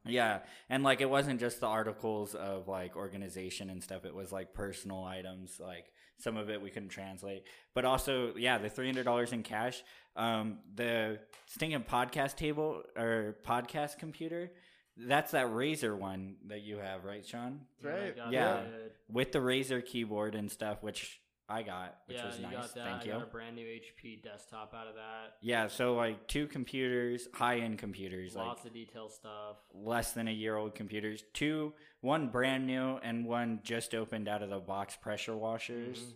Yeah. 0.10 0.28
yeah 0.28 0.40
and 0.70 0.84
like 0.84 1.02
it 1.02 1.10
wasn't 1.10 1.40
just 1.40 1.60
the 1.60 1.68
articles 1.68 2.36
of 2.36 2.68
like 2.68 2.96
organization 2.96 3.70
and 3.70 3.84
stuff 3.84 4.06
it 4.06 4.14
was 4.16 4.32
like 4.32 4.54
personal 4.54 5.04
items 5.04 5.60
like 5.60 5.86
some 6.20 6.38
of 6.38 6.50
it 6.50 6.62
we 6.62 6.70
couldn't 6.70 6.90
translate 6.90 7.44
but 7.74 7.86
also 7.86 8.34
yeah 8.38 8.58
the 8.58 8.70
$300 8.70 9.34
in 9.34 9.44
cash 9.44 9.84
um 10.16 10.60
the 10.76 11.20
stinking 11.46 11.84
podcast 11.84 12.36
table 12.36 12.82
or 12.98 13.38
podcast 13.46 13.98
computer 14.00 14.52
That's 15.00 15.32
that 15.32 15.48
Razer 15.48 15.96
one 15.96 16.38
that 16.48 16.62
you 16.62 16.78
have, 16.78 17.06
right, 17.06 17.24
Sean? 17.24 17.62
Right. 17.84 18.16
got 18.16 18.32
Yeah. 18.34 18.64
With 19.12 19.32
the 19.32 19.38
Razer 19.40 19.86
keyboard 19.86 20.34
and 20.34 20.52
stuff, 20.52 20.82
which 20.82 21.20
I 21.50 21.64
got, 21.64 21.96
which 22.08 22.18
yeah, 22.18 22.26
was 22.28 22.40
nice. 22.40 22.52
got 22.54 22.76
that. 22.76 22.84
Thank 22.86 23.02
I 23.02 23.06
you. 23.06 23.12
got 23.14 23.24
a 23.24 23.26
brand 23.28 23.56
new 23.56 23.66
HP 23.66 24.22
desktop 24.22 24.74
out 24.74 24.88
of 24.88 24.96
that. 24.96 25.36
Yeah, 25.42 25.68
so 25.68 25.96
like 25.96 26.28
two 26.28 26.46
computers, 26.48 27.30
high 27.34 27.60
end 27.60 27.78
computers, 27.80 28.36
Lots 28.36 28.60
like 28.60 28.68
of 28.68 28.74
detail 28.74 29.08
stuff. 29.08 29.58
less 29.74 30.12
than 30.12 30.28
a 30.28 30.32
year 30.32 30.58
old 30.58 30.76
computers. 30.76 31.24
Two, 31.34 31.74
one 32.02 32.28
brand 32.28 32.68
new 32.68 32.98
and 33.02 33.26
one 33.26 33.62
just 33.64 33.96
opened 33.96 34.28
out 34.28 34.44
of 34.44 34.50
the 34.50 34.60
box 34.60 34.98
pressure 34.98 35.38
washers. 35.38 36.00
Mhm. 36.00 36.14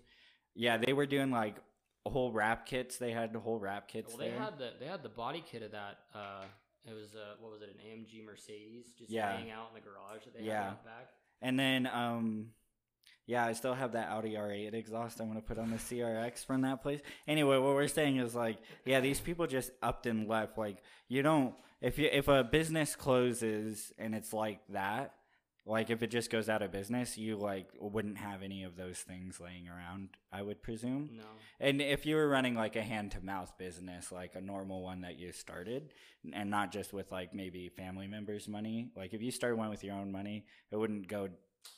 Yeah, 0.56 0.78
they 0.78 0.92
were 0.92 1.06
doing 1.06 1.32
like 1.32 1.56
whole 2.06 2.32
wrap 2.34 2.66
kits. 2.66 2.98
They 2.98 3.12
had 3.12 3.32
the 3.32 3.40
whole 3.40 3.58
wrap 3.58 3.88
kits 3.88 4.10
Well, 4.10 4.18
they 4.18 4.32
there. 4.32 4.40
had 4.40 4.58
the 4.58 4.74
they 4.80 4.86
had 4.88 5.02
the 5.02 5.10
body 5.10 5.44
kit 5.50 5.62
of 5.64 5.72
that. 5.72 6.00
Uh, 6.14 6.44
it 6.84 6.94
was 6.94 7.16
uh, 7.16 7.36
what 7.40 7.54
was 7.54 7.62
it? 7.62 7.70
An 7.70 7.80
AMG 7.80 8.26
Mercedes, 8.26 8.92
just 8.98 9.10
Yeah. 9.12 9.32
hanging 9.32 9.52
out 9.52 9.70
in 9.70 9.76
the 9.76 9.82
garage 9.88 10.26
that 10.26 10.34
they 10.38 10.44
Yeah. 10.44 10.70
had 10.72 10.84
back. 10.84 11.14
And 11.44 11.58
then, 11.58 11.88
um, 11.88 12.52
yeah, 13.26 13.46
I 13.46 13.54
still 13.54 13.74
have 13.74 13.94
that 13.94 14.10
Audi 14.10 14.34
R8 14.34 14.74
exhaust 14.74 15.22
I 15.22 15.24
want 15.24 15.38
to 15.38 15.42
put 15.42 15.58
on 15.58 15.70
the 15.70 15.78
CRX 15.78 16.46
from 16.46 16.62
that 16.62 16.82
place. 16.82 17.02
Anyway, 17.28 17.58
what 17.58 17.76
we're 17.76 17.88
saying 17.88 18.18
is 18.18 18.36
like, 18.36 18.58
yeah, 18.86 19.00
these 19.00 19.20
people 19.20 19.48
just 19.48 19.72
upped 19.82 20.06
and 20.06 20.28
left. 20.28 20.58
Like, 20.58 20.78
you 21.08 21.22
don't 21.22 21.54
if 21.82 21.98
you 21.98 22.10
if 22.12 22.28
a 22.28 22.44
business 22.44 22.96
closes 22.96 23.92
and 23.98 24.14
it's 24.14 24.34
like 24.34 24.60
that, 24.70 25.14
like 25.66 25.90
if 25.90 26.02
it 26.02 26.12
just 26.12 26.30
goes 26.30 26.50
out 26.50 26.62
of 26.62 26.72
business, 26.72 27.18
you 27.18 27.38
like 27.38 27.68
wouldn't 27.80 28.18
have 28.18 28.44
any 28.44 28.64
of 28.64 28.76
those 28.76 29.00
things 29.00 29.40
laying 29.40 29.68
around. 29.68 30.10
I 30.32 30.42
would 30.42 30.62
presume. 30.62 31.10
No, 31.18 31.24
And 31.60 31.82
if 31.82 32.06
you 32.06 32.16
were 32.16 32.28
running 32.28 32.56
like 32.56 32.76
a 32.76 32.82
hand 32.82 33.12
to 33.12 33.22
mouth 33.24 33.58
business, 33.58 34.12
like 34.12 34.36
a 34.36 34.42
normal 34.42 34.84
one 34.84 35.02
that 35.02 35.18
you 35.18 35.32
started, 35.32 35.94
and 36.34 36.50
not 36.50 36.72
just 36.72 36.94
with 36.94 37.12
like 37.12 37.34
maybe 37.34 37.70
family 37.70 38.08
members' 38.08 38.48
money, 38.48 38.92
like 38.96 39.14
if 39.14 39.22
you 39.22 39.32
started 39.32 39.58
one 39.58 39.70
with 39.70 39.84
your 39.84 39.96
own 39.96 40.12
money, 40.12 40.46
it 40.72 40.78
wouldn't 40.78 41.08
go 41.08 41.30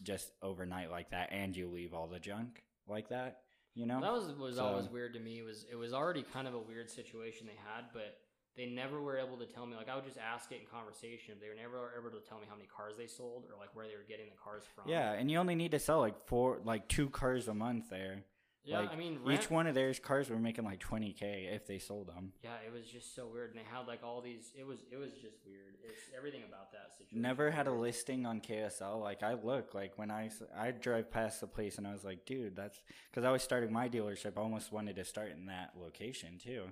just 0.01 0.31
overnight 0.41 0.89
like 0.91 1.11
that, 1.11 1.29
and 1.31 1.55
you 1.55 1.67
leave 1.69 1.93
all 1.93 2.07
the 2.07 2.19
junk 2.19 2.63
like 2.88 3.09
that. 3.09 3.39
You 3.75 3.86
know? 3.88 4.01
that 4.01 4.13
was 4.13 4.31
was 4.34 4.55
So- 4.57 4.65
always 4.65 4.88
weird 4.88 5.13
to 5.13 5.19
me. 5.19 5.41
Was 5.41 5.65
it 5.71 5.75
was 5.75 5.93
already 5.93 6.23
kind 6.23 6.47
of 6.47 6.53
a 6.53 6.59
weird 6.59 6.89
situation 6.89 7.47
they 7.47 7.55
had, 7.55 7.86
but 7.93 8.17
they 8.55 8.67
never 8.67 9.01
were 9.01 9.17
able 9.17 9.36
to 9.38 9.47
tell 9.47 9.65
me. 9.65 9.75
Like 9.75 9.89
I 9.89 9.95
would 9.95 10.05
just 10.05 10.19
ask 10.19 10.51
it 10.51 10.59
in 10.61 10.67
conversation. 10.67 11.36
They 11.41 11.49
were 11.49 11.55
never 11.55 11.91
able 11.99 12.11
to 12.11 12.23
tell 12.27 12.38
me 12.39 12.45
how 12.47 12.55
many 12.55 12.67
cars 12.67 12.97
they 12.97 13.07
sold 13.07 13.45
or 13.49 13.57
like 13.57 13.75
where 13.75 13.88
they 13.88 13.95
were 13.95 14.05
getting 14.07 14.27
the 14.29 14.36
cars 14.43 14.63
from. 14.75 14.88
yeah, 14.88 15.13
and 15.13 15.31
you 15.31 15.39
only 15.39 15.55
need 15.55 15.71
to 15.71 15.79
sell 15.79 15.99
like 15.99 16.27
four, 16.27 16.59
like 16.63 16.88
two 16.88 17.09
cars 17.09 17.47
a 17.47 17.53
month 17.55 17.89
there. 17.89 18.25
Yeah. 18.66 18.80
like, 18.80 18.91
I 18.91 18.95
mean, 18.95 19.20
Each 19.30 19.49
one 19.49 19.68
of 19.68 19.76
theirs 19.76 19.99
cars 19.99 20.30
were 20.30 20.39
making 20.39 20.66
like 20.66 20.80
twenty 20.80 21.14
k 21.14 21.49
if 21.51 21.68
they 21.68 21.80
sold 21.80 22.07
them. 22.07 22.34
Yeah, 22.43 22.55
it 22.66 22.72
was 22.72 22.86
just 22.88 23.16
so 23.16 23.28
weird, 23.28 23.51
and 23.51 23.59
they 23.59 23.66
had 23.70 23.88
like 23.88 24.03
all 24.03 24.22
these. 24.22 24.51
It 24.57 24.66
was 24.66 24.80
it 24.91 24.97
was 24.97 25.11
just 25.11 25.38
weird. 25.45 25.76
It's 25.84 25.99
everything 26.18 26.43
about 26.47 26.72
that 26.72 26.91
situation. 26.97 27.22
Never 27.22 27.51
had 27.51 27.68
a 27.68 27.72
listing 27.74 28.26
on 28.26 28.39
KSL. 28.41 29.01
Like 29.01 29.24
I 29.24 29.34
look 29.34 29.74
like 29.74 29.97
when 29.97 30.11
I 30.11 30.30
I 30.57 30.72
drive 30.72 31.11
past 31.11 31.41
the 31.41 31.47
place 31.47 31.78
and 31.78 31.88
I 31.88 31.91
was 31.91 32.03
like, 32.03 32.26
dude, 32.26 32.55
that's 32.55 32.82
because 33.11 33.26
I 33.26 33.32
was 33.32 33.43
starting 33.43 33.72
my 33.72 33.89
dealership. 33.89 34.38
I 34.38 34.41
almost 34.41 34.72
wanted 34.72 34.95
to 34.95 35.03
start 35.03 35.32
in 35.32 35.47
that 35.47 35.74
location 35.80 36.38
too. 36.41 36.66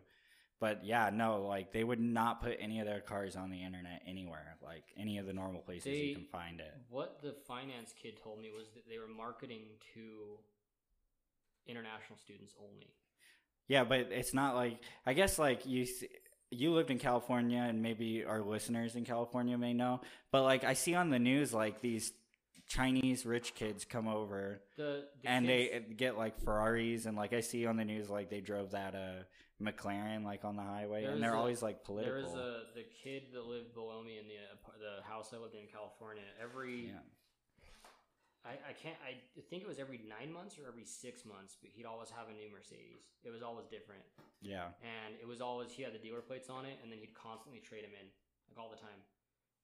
But 0.61 0.85
yeah, 0.85 1.09
no, 1.11 1.41
like 1.41 1.73
they 1.73 1.83
would 1.83 1.99
not 1.99 2.41
put 2.43 2.55
any 2.59 2.79
of 2.79 2.85
their 2.85 3.01
cars 3.01 3.35
on 3.35 3.49
the 3.49 3.63
internet 3.63 4.03
anywhere, 4.05 4.57
like 4.63 4.83
any 4.95 5.17
of 5.17 5.25
the 5.25 5.33
normal 5.33 5.61
places 5.61 5.85
They- 5.85 5.95
you 5.95 6.15
can 6.15 6.25
find 6.25 6.59
it. 6.59 6.71
What 6.89 7.19
the 7.21 7.33
finance 7.47 7.93
kid 7.99 8.21
told 8.23 8.39
me 8.39 8.51
was 8.55 8.69
that 8.75 8.87
they 8.87 8.99
were 8.99 9.07
marketing 9.07 9.63
to 9.95 10.37
international 11.67 12.17
students 12.17 12.53
only. 12.59 12.87
Yeah, 13.67 13.83
but 13.83 13.99
it's 14.11 14.33
not 14.33 14.55
like 14.55 14.79
I 15.05 15.13
guess 15.13 15.39
like 15.39 15.65
you 15.65 15.87
you 16.49 16.73
lived 16.73 16.91
in 16.91 16.99
California 16.99 17.59
and 17.67 17.81
maybe 17.81 18.25
our 18.25 18.41
listeners 18.41 18.95
in 18.95 19.05
California 19.05 19.57
may 19.57 19.73
know, 19.73 20.01
but 20.31 20.43
like 20.43 20.63
I 20.63 20.73
see 20.73 20.95
on 20.95 21.09
the 21.09 21.19
news 21.19 21.53
like 21.53 21.79
these 21.81 22.11
Chinese 22.67 23.25
rich 23.25 23.53
kids 23.55 23.83
come 23.85 24.07
over 24.07 24.61
The, 24.77 25.05
the 25.21 25.29
and 25.29 25.45
kids- 25.45 25.87
they 25.87 25.93
get 25.95 26.17
like 26.17 26.39
Ferraris 26.41 27.05
and 27.05 27.17
like 27.17 27.33
I 27.33 27.41
see 27.41 27.65
on 27.65 27.77
the 27.77 27.85
news 27.85 28.09
like 28.09 28.29
they 28.29 28.41
drove 28.41 28.71
that 28.71 28.95
uh 28.95 29.23
McLaren 29.61 30.23
like 30.25 30.43
on 30.43 30.55
the 30.55 30.63
highway 30.63 31.03
and 31.05 31.21
they're 31.21 31.33
a- 31.35 31.37
always 31.37 31.61
like 31.61 31.83
political. 31.83 32.15
There 32.15 32.23
was 32.23 32.33
a 32.33 32.63
the 32.75 32.85
kid 33.03 33.23
that 33.33 33.45
lived 33.45 33.73
below 33.73 34.01
me 34.03 34.17
in 34.19 34.25
the 34.27 34.35
uh, 34.35 34.71
the 34.79 35.03
house 35.07 35.31
I 35.33 35.37
lived 35.37 35.53
in 35.55 35.61
in 35.61 35.67
California. 35.67 36.23
Every 36.41 36.87
yeah. 36.87 36.99
I, 38.41 38.57
I 38.69 38.73
can't 38.73 38.97
I 39.05 39.21
think 39.49 39.61
it 39.61 39.69
was 39.69 39.77
every 39.77 40.01
nine 40.01 40.33
months 40.33 40.57
or 40.57 40.65
every 40.65 40.85
six 40.85 41.25
months, 41.25 41.57
but 41.61 41.69
he'd 41.69 41.85
always 41.85 42.09
have 42.09 42.25
a 42.25 42.33
new 42.33 42.49
Mercedes. 42.49 43.05
It 43.21 43.29
was 43.29 43.45
always 43.45 43.69
different, 43.69 44.01
Yeah. 44.41 44.73
and 44.81 45.13
it 45.21 45.29
was 45.29 45.41
always 45.41 45.69
he 45.69 45.85
had 45.85 45.93
the 45.93 46.01
dealer 46.01 46.25
plates 46.25 46.49
on 46.49 46.65
it, 46.65 46.81
and 46.81 46.89
then 46.89 46.97
he'd 46.97 47.13
constantly 47.13 47.61
trade 47.61 47.85
them 47.85 47.93
in 47.93 48.09
like 48.49 48.57
all 48.57 48.73
the 48.73 48.81
time. 48.81 48.97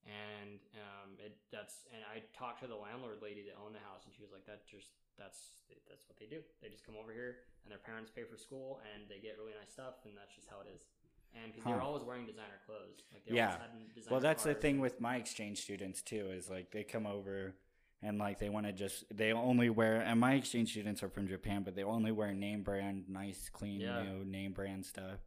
And 0.06 0.62
um, 0.78 1.18
it 1.18 1.34
that's 1.50 1.90
and 1.90 2.06
I 2.06 2.22
talked 2.30 2.62
to 2.62 2.70
the 2.70 2.78
landlord 2.78 3.18
lady 3.18 3.42
that 3.50 3.58
owned 3.58 3.74
the 3.74 3.82
house, 3.82 4.06
and 4.06 4.14
she 4.14 4.22
was 4.22 4.30
like, 4.30 4.46
"That 4.46 4.62
just 4.62 4.94
that's 5.18 5.66
that's 5.90 6.06
what 6.06 6.16
they 6.22 6.30
do. 6.30 6.38
They 6.62 6.70
just 6.70 6.86
come 6.86 6.94
over 6.94 7.10
here, 7.10 7.42
and 7.66 7.68
their 7.74 7.82
parents 7.82 8.14
pay 8.14 8.22
for 8.22 8.38
school, 8.38 8.78
and 8.94 9.10
they 9.10 9.18
get 9.18 9.34
really 9.36 9.58
nice 9.58 9.74
stuff, 9.74 10.06
and 10.06 10.14
that's 10.14 10.32
just 10.38 10.46
how 10.46 10.62
it 10.62 10.70
is." 10.70 10.86
And 11.34 11.52
because 11.52 11.66
they're 11.66 11.82
always 11.82 12.06
wearing 12.06 12.24
designer 12.24 12.62
clothes, 12.64 13.02
like 13.12 13.26
they 13.26 13.34
Yeah. 13.34 13.58
Well, 14.08 14.22
that's 14.22 14.46
the 14.46 14.54
thing 14.54 14.78
with 14.78 15.00
my 15.02 15.16
exchange 15.16 15.60
students 15.60 16.00
too 16.00 16.30
is 16.30 16.48
like 16.48 16.70
they 16.70 16.84
come 16.84 17.04
over 17.04 17.58
and 18.02 18.18
like 18.18 18.38
they 18.38 18.48
want 18.48 18.66
to 18.66 18.72
just 18.72 19.04
they 19.16 19.32
only 19.32 19.70
wear 19.70 20.00
and 20.00 20.20
my 20.20 20.34
exchange 20.34 20.70
students 20.70 21.02
are 21.02 21.08
from 21.08 21.26
Japan, 21.28 21.62
but 21.64 21.74
they 21.74 21.82
only 21.84 22.12
wear 22.12 22.32
name 22.32 22.62
brand, 22.62 23.04
nice, 23.08 23.48
clean, 23.48 23.80
Yeah. 23.80 24.02
new 24.02 24.24
name 24.24 24.52
brand 24.52 24.84
stuff. 24.86 25.18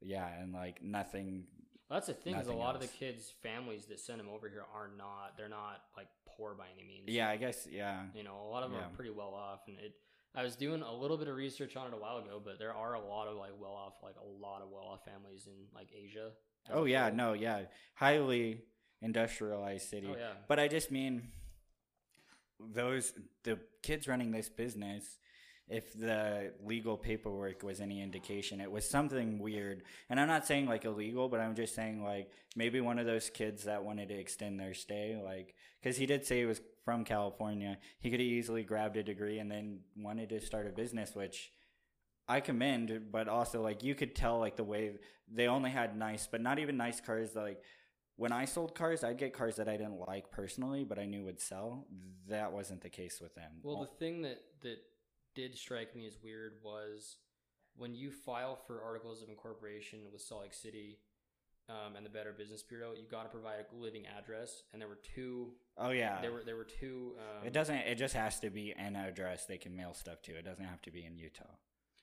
Yeah, 0.00 0.26
and 0.40 0.52
like 0.52 0.82
nothing. 0.82 1.44
That's 1.90 2.08
the 2.08 2.14
thing 2.14 2.34
is 2.34 2.48
a 2.48 2.52
lot 2.52 2.74
of 2.74 2.80
the 2.80 2.88
kids' 2.88 3.32
families 3.42 3.86
that 3.86 4.00
send 4.00 4.18
them 4.20 4.28
over 4.28 4.48
here 4.48 4.64
are 4.74 4.90
not. 4.98 5.36
They're 5.36 5.48
not 5.48 5.82
like 5.96 6.08
poor 6.26 6.54
by 6.54 6.64
any 6.76 6.86
means. 6.86 7.04
Yeah, 7.08 7.28
I 7.28 7.36
guess. 7.36 7.66
Yeah, 7.70 8.02
You 8.14 8.24
know, 8.24 8.36
a 8.44 8.48
lot 8.50 8.62
of 8.64 8.70
them 8.70 8.80
Yeah. 8.80 8.86
are 8.88 8.90
pretty 8.90 9.10
well 9.10 9.34
off, 9.34 9.60
and 9.68 9.78
it. 9.78 9.94
I 10.34 10.42
was 10.42 10.54
doing 10.54 10.82
a 10.82 10.92
little 10.92 11.16
bit 11.16 11.28
of 11.28 11.36
research 11.36 11.76
on 11.76 11.86
it 11.86 11.94
a 11.94 11.96
while 11.96 12.18
ago, 12.18 12.38
but 12.44 12.58
there 12.58 12.74
are 12.74 12.92
a 12.94 13.00
lot 13.00 13.26
of 13.26 13.36
like 13.36 13.52
well 13.58 13.72
off, 13.72 13.94
like 14.02 14.16
a 14.16 14.24
lot 14.42 14.60
of 14.62 14.68
well 14.70 14.84
off 14.84 15.04
families 15.04 15.46
in 15.46 15.54
like 15.74 15.88
Asia. 15.94 16.32
Oh 16.70 16.84
yeah, 16.84 17.06
whole. 17.06 17.14
no, 17.16 17.32
yeah, 17.32 17.62
highly 17.94 18.60
industrialized 19.00 19.88
city. 19.88 20.08
Oh 20.10 20.16
yeah. 20.18 20.32
But 20.48 20.58
I 20.58 20.68
just 20.68 20.90
mean 20.90 21.28
those 22.60 23.12
the 23.44 23.58
kids 23.82 24.08
running 24.08 24.30
this 24.30 24.48
business. 24.48 25.18
If 25.68 25.92
the 25.94 26.52
legal 26.64 26.96
paperwork 26.96 27.64
was 27.64 27.80
any 27.80 28.00
indication, 28.00 28.60
it 28.60 28.70
was 28.70 28.88
something 28.88 29.40
weird. 29.40 29.82
And 30.08 30.20
I'm 30.20 30.28
not 30.28 30.46
saying 30.46 30.66
like 30.66 30.84
illegal, 30.84 31.28
but 31.28 31.40
I'm 31.40 31.56
just 31.56 31.74
saying 31.74 32.04
like 32.04 32.30
maybe 32.54 32.80
one 32.80 33.00
of 33.00 33.06
those 33.06 33.30
kids 33.30 33.64
that 33.64 33.82
wanted 33.82 34.10
to 34.10 34.14
extend 34.14 34.60
their 34.60 34.74
stay, 34.74 35.20
like 35.20 35.56
because 35.82 35.96
he 35.96 36.06
did 36.06 36.24
say 36.24 36.38
he 36.38 36.46
was 36.46 36.60
from 36.84 37.04
California, 37.04 37.78
he 37.98 38.10
could 38.10 38.20
have 38.20 38.28
easily 38.28 38.62
grabbed 38.62 38.96
a 38.96 39.02
degree 39.02 39.40
and 39.40 39.50
then 39.50 39.80
wanted 39.96 40.28
to 40.28 40.40
start 40.40 40.68
a 40.68 40.70
business, 40.70 41.16
which 41.16 41.50
I 42.28 42.38
commend. 42.38 43.10
But 43.10 43.26
also 43.26 43.60
like 43.60 43.82
you 43.82 43.96
could 43.96 44.14
tell 44.14 44.38
like 44.38 44.56
the 44.56 44.62
way 44.62 44.92
they 45.28 45.48
only 45.48 45.70
had 45.70 45.96
nice, 45.96 46.28
but 46.30 46.40
not 46.40 46.60
even 46.60 46.76
nice 46.76 47.00
cars. 47.00 47.34
Like 47.34 47.60
when 48.16 48.32
I 48.32 48.44
sold 48.46 48.74
cars, 48.74 49.04
I'd 49.04 49.18
get 49.18 49.32
cars 49.32 49.56
that 49.56 49.68
I 49.68 49.76
didn't 49.76 50.00
like 50.08 50.30
personally, 50.30 50.84
but 50.84 50.98
I 50.98 51.04
knew 51.04 51.24
would 51.24 51.40
sell. 51.40 51.86
That 52.28 52.52
wasn't 52.52 52.80
the 52.80 52.88
case 52.88 53.20
with 53.20 53.34
them. 53.34 53.52
Well, 53.62 53.80
the 53.80 53.98
thing 54.04 54.22
that 54.22 54.40
that 54.62 54.78
did 55.34 55.56
strike 55.56 55.94
me 55.94 56.06
as 56.06 56.16
weird 56.22 56.54
was 56.64 57.16
when 57.76 57.94
you 57.94 58.10
file 58.10 58.56
for 58.66 58.82
articles 58.82 59.22
of 59.22 59.28
incorporation 59.28 60.00
with 60.10 60.22
Salt 60.22 60.42
Lake 60.42 60.54
City 60.54 60.98
um, 61.68 61.94
and 61.94 62.06
the 62.06 62.10
Better 62.10 62.32
Business 62.32 62.62
Bureau, 62.62 62.92
you 62.96 63.04
got 63.10 63.24
to 63.24 63.28
provide 63.28 63.56
a 63.60 63.76
living 63.76 64.04
address, 64.18 64.62
and 64.72 64.80
there 64.80 64.88
were 64.88 64.98
two. 65.14 65.48
oh 65.76 65.90
yeah, 65.90 66.20
There 66.22 66.32
were 66.32 66.42
there 66.44 66.56
were 66.56 66.64
two. 66.64 67.12
Um, 67.18 67.46
it 67.46 67.52
doesn't. 67.52 67.76
It 67.76 67.96
just 67.96 68.14
has 68.14 68.40
to 68.40 68.50
be 68.50 68.72
an 68.72 68.96
address 68.96 69.44
they 69.44 69.58
can 69.58 69.76
mail 69.76 69.92
stuff 69.92 70.22
to. 70.22 70.32
It 70.32 70.44
doesn't 70.44 70.64
have 70.64 70.80
to 70.82 70.90
be 70.90 71.04
in 71.04 71.18
Utah. 71.18 71.44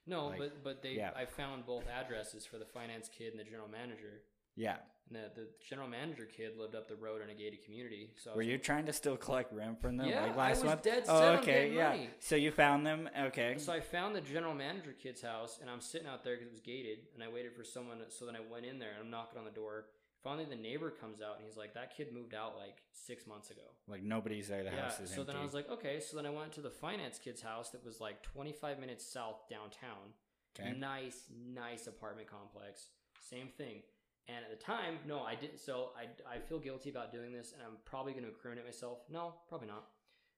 No, 0.05 0.27
like- 0.27 0.37
but 0.37 0.63
but 0.63 0.81
they 0.83 0.91
yeah. 0.93 1.11
I 1.15 1.25
found 1.25 1.65
both 1.65 1.85
addresses 1.87 2.45
for 2.45 2.57
the 2.59 2.65
finance 2.65 3.09
kid 3.09 3.31
and 3.31 3.39
the 3.39 3.45
general 3.45 3.69
manager. 3.69 4.21
Yeah. 4.55 4.77
And 5.09 5.17
the, 5.17 5.41
the 5.41 5.47
general 5.67 5.87
manager 5.87 6.25
kid 6.25 6.57
lived 6.57 6.75
up 6.75 6.87
the 6.87 6.95
road 6.95 7.21
in 7.21 7.29
a 7.29 7.33
gated 7.33 7.63
community. 7.63 8.11
So 8.15 8.31
I 8.31 8.35
Were 8.35 8.41
you 8.41 8.57
trying 8.57 8.85
to 8.85 8.93
still 8.93 9.17
collect 9.17 9.53
rent 9.53 9.81
from 9.81 9.97
them? 9.97 10.07
Yeah, 10.07 10.21
like 10.21 10.33
I 10.33 10.35
last 10.37 10.57
was 10.57 10.63
month? 10.65 10.83
dead 10.83 11.03
oh, 11.07 11.19
set 11.19 11.29
on 11.29 11.39
okay, 11.39 11.45
getting 11.45 11.73
yeah. 11.73 11.89
money. 11.89 12.09
So 12.19 12.35
you 12.35 12.51
found 12.51 12.85
them? 12.85 13.09
Okay. 13.27 13.55
So 13.57 13.73
I 13.73 13.81
found 13.81 14.15
the 14.15 14.21
general 14.21 14.53
manager 14.53 14.93
kid's 14.97 15.21
house, 15.21 15.59
and 15.61 15.69
I'm 15.69 15.81
sitting 15.81 16.07
out 16.07 16.23
there 16.23 16.35
because 16.35 16.47
it 16.47 16.51
was 16.53 16.61
gated, 16.61 16.99
and 17.13 17.23
I 17.23 17.27
waited 17.27 17.53
for 17.53 17.63
someone. 17.63 17.97
So 18.09 18.25
then 18.25 18.35
I 18.35 18.39
went 18.49 18.65
in 18.65 18.79
there, 18.79 18.91
and 18.91 18.99
I'm 19.03 19.11
knocking 19.11 19.37
on 19.37 19.45
the 19.45 19.51
door. 19.51 19.85
Finally, 20.23 20.45
the 20.45 20.55
neighbor 20.55 20.89
comes 20.89 21.21
out, 21.21 21.35
and 21.35 21.45
he's 21.45 21.57
like, 21.57 21.73
"That 21.73 21.95
kid 21.95 22.13
moved 22.13 22.33
out 22.33 22.55
like 22.57 22.77
six 22.93 23.27
months 23.27 23.51
ago." 23.51 23.61
Like 23.89 24.03
nobody's 24.03 24.47
there. 24.47 24.63
The 24.63 24.71
yeah. 24.71 24.83
house 24.83 24.99
is 25.01 25.09
So 25.09 25.21
empty. 25.21 25.33
then 25.33 25.41
I 25.41 25.43
was 25.43 25.53
like, 25.53 25.69
"Okay." 25.69 25.99
So 25.99 26.15
then 26.15 26.25
I 26.25 26.29
went 26.29 26.53
to 26.53 26.61
the 26.61 26.69
finance 26.71 27.19
kid's 27.19 27.41
house 27.41 27.71
that 27.71 27.83
was 27.85 27.99
like 27.99 28.23
25 28.23 28.79
minutes 28.79 29.05
south 29.05 29.49
downtown. 29.49 30.13
okay. 30.57 30.71
Nice, 30.79 31.25
nice 31.53 31.87
apartment 31.87 32.29
complex. 32.29 32.87
Same 33.29 33.49
thing. 33.49 33.81
And 34.27 34.37
at 34.37 34.57
the 34.57 34.63
time, 34.63 34.99
no, 35.05 35.21
I 35.21 35.35
didn't. 35.35 35.59
So 35.59 35.89
I, 35.97 36.03
I 36.35 36.39
feel 36.39 36.59
guilty 36.59 36.89
about 36.89 37.11
doing 37.11 37.33
this, 37.33 37.51
and 37.53 37.61
I'm 37.61 37.77
probably 37.83 38.13
going 38.13 38.23
to 38.23 38.29
incriminate 38.29 38.65
myself. 38.65 38.99
No, 39.09 39.33
probably 39.49 39.67
not. 39.67 39.85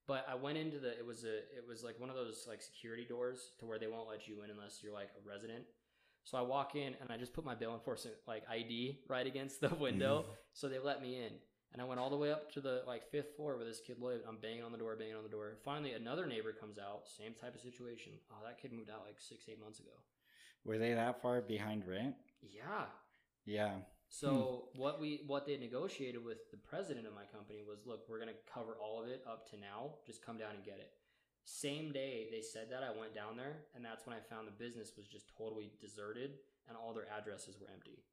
But 0.08 0.26
I 0.30 0.36
went 0.36 0.58
into 0.58 0.80
the. 0.80 0.98
It 0.98 1.06
was 1.06 1.24
a. 1.24 1.38
It 1.38 1.66
was 1.68 1.84
like 1.84 2.00
one 2.00 2.10
of 2.10 2.16
those 2.16 2.46
like 2.48 2.62
security 2.62 3.06
doors 3.06 3.52
to 3.60 3.66
where 3.66 3.78
they 3.78 3.88
won't 3.88 4.10
let 4.10 4.28
you 4.28 4.42
in 4.44 4.50
unless 4.50 4.80
you're 4.82 4.94
like 4.94 5.10
a 5.10 5.28
resident. 5.28 5.66
So 6.24 6.40
I 6.40 6.42
walk 6.42 6.76
in 6.76 6.96
and 7.00 7.12
I 7.12 7.18
just 7.18 7.34
put 7.34 7.46
my 7.46 7.54
bail 7.54 7.74
enforcement 7.74 8.18
like 8.28 8.44
ID 8.50 9.02
right 9.08 9.28
against 9.28 9.62
the 9.62 9.70
window, 9.80 10.22
mm-hmm. 10.22 10.32
so 10.54 10.68
they 10.68 10.80
let 10.80 11.02
me 11.02 11.18
in. 11.18 11.34
And 11.72 11.82
I 11.82 11.86
went 11.86 12.00
all 12.00 12.10
the 12.10 12.18
way 12.18 12.32
up 12.32 12.52
to 12.54 12.62
the 12.62 12.82
like 12.88 13.12
fifth 13.12 13.36
floor 13.36 13.58
where 13.58 13.66
this 13.66 13.82
kid 13.86 13.98
lived. 14.02 14.24
I'm 14.28 14.38
banging 14.38 14.64
on 14.64 14.72
the 14.72 14.78
door, 14.78 14.96
banging 14.96 15.16
on 15.16 15.24
the 15.24 15.30
door. 15.30 15.58
Finally, 15.64 15.94
another 15.94 16.26
neighbor 16.26 16.52
comes 16.52 16.80
out, 16.80 17.02
same 17.06 17.34
type 17.40 17.54
of 17.54 17.62
situation. 17.62 18.14
Oh, 18.32 18.38
that 18.46 18.60
kid 18.60 18.74
moved 18.74 18.90
out 18.90 19.04
like 19.06 19.18
six, 19.20 19.44
eight 19.50 19.62
months 19.62 19.80
ago. 19.80 19.92
Were 20.64 20.80
they 20.80 20.94
that 20.94 21.22
far 21.22 21.42
behind 21.42 21.86
rent? 21.86 22.16
Yeah. 22.42 22.86
Yeah. 23.46 23.74
So 24.10 24.70
hmm. 24.74 24.82
what 24.82 25.00
we 25.00 25.22
what 25.28 25.46
they 25.46 25.58
negotiated 25.58 26.24
with 26.24 26.50
the 26.52 26.58
president 26.58 27.08
of 27.08 27.14
my 27.14 27.26
company 27.26 27.60
was, 27.68 27.80
look, 27.86 28.08
we're 28.10 28.20
gonna 28.20 28.40
cover 28.52 28.78
all 28.82 29.02
of 29.02 29.10
it 29.10 29.24
up 29.28 29.50
to 29.52 29.58
now. 29.58 29.96
Just 30.06 30.26
come 30.26 30.38
down 30.38 30.56
and 30.56 30.64
get 30.64 30.76
it. 30.80 30.92
Same 31.44 31.92
day 31.92 32.28
they 32.32 32.42
said 32.42 32.68
that, 32.72 32.82
I 32.82 32.98
went 32.98 33.14
down 33.14 33.38
there, 33.38 33.66
and 33.76 33.86
that's 33.86 34.06
when 34.08 34.16
I 34.16 34.20
found 34.20 34.48
the 34.48 34.52
business 34.52 34.94
was 34.98 35.06
just 35.08 35.30
totally 35.38 35.72
deserted, 35.80 36.32
and 36.68 36.76
all 36.76 36.94
their 36.94 37.08
addresses 37.16 37.56
were 37.60 37.68
empty. 37.72 38.04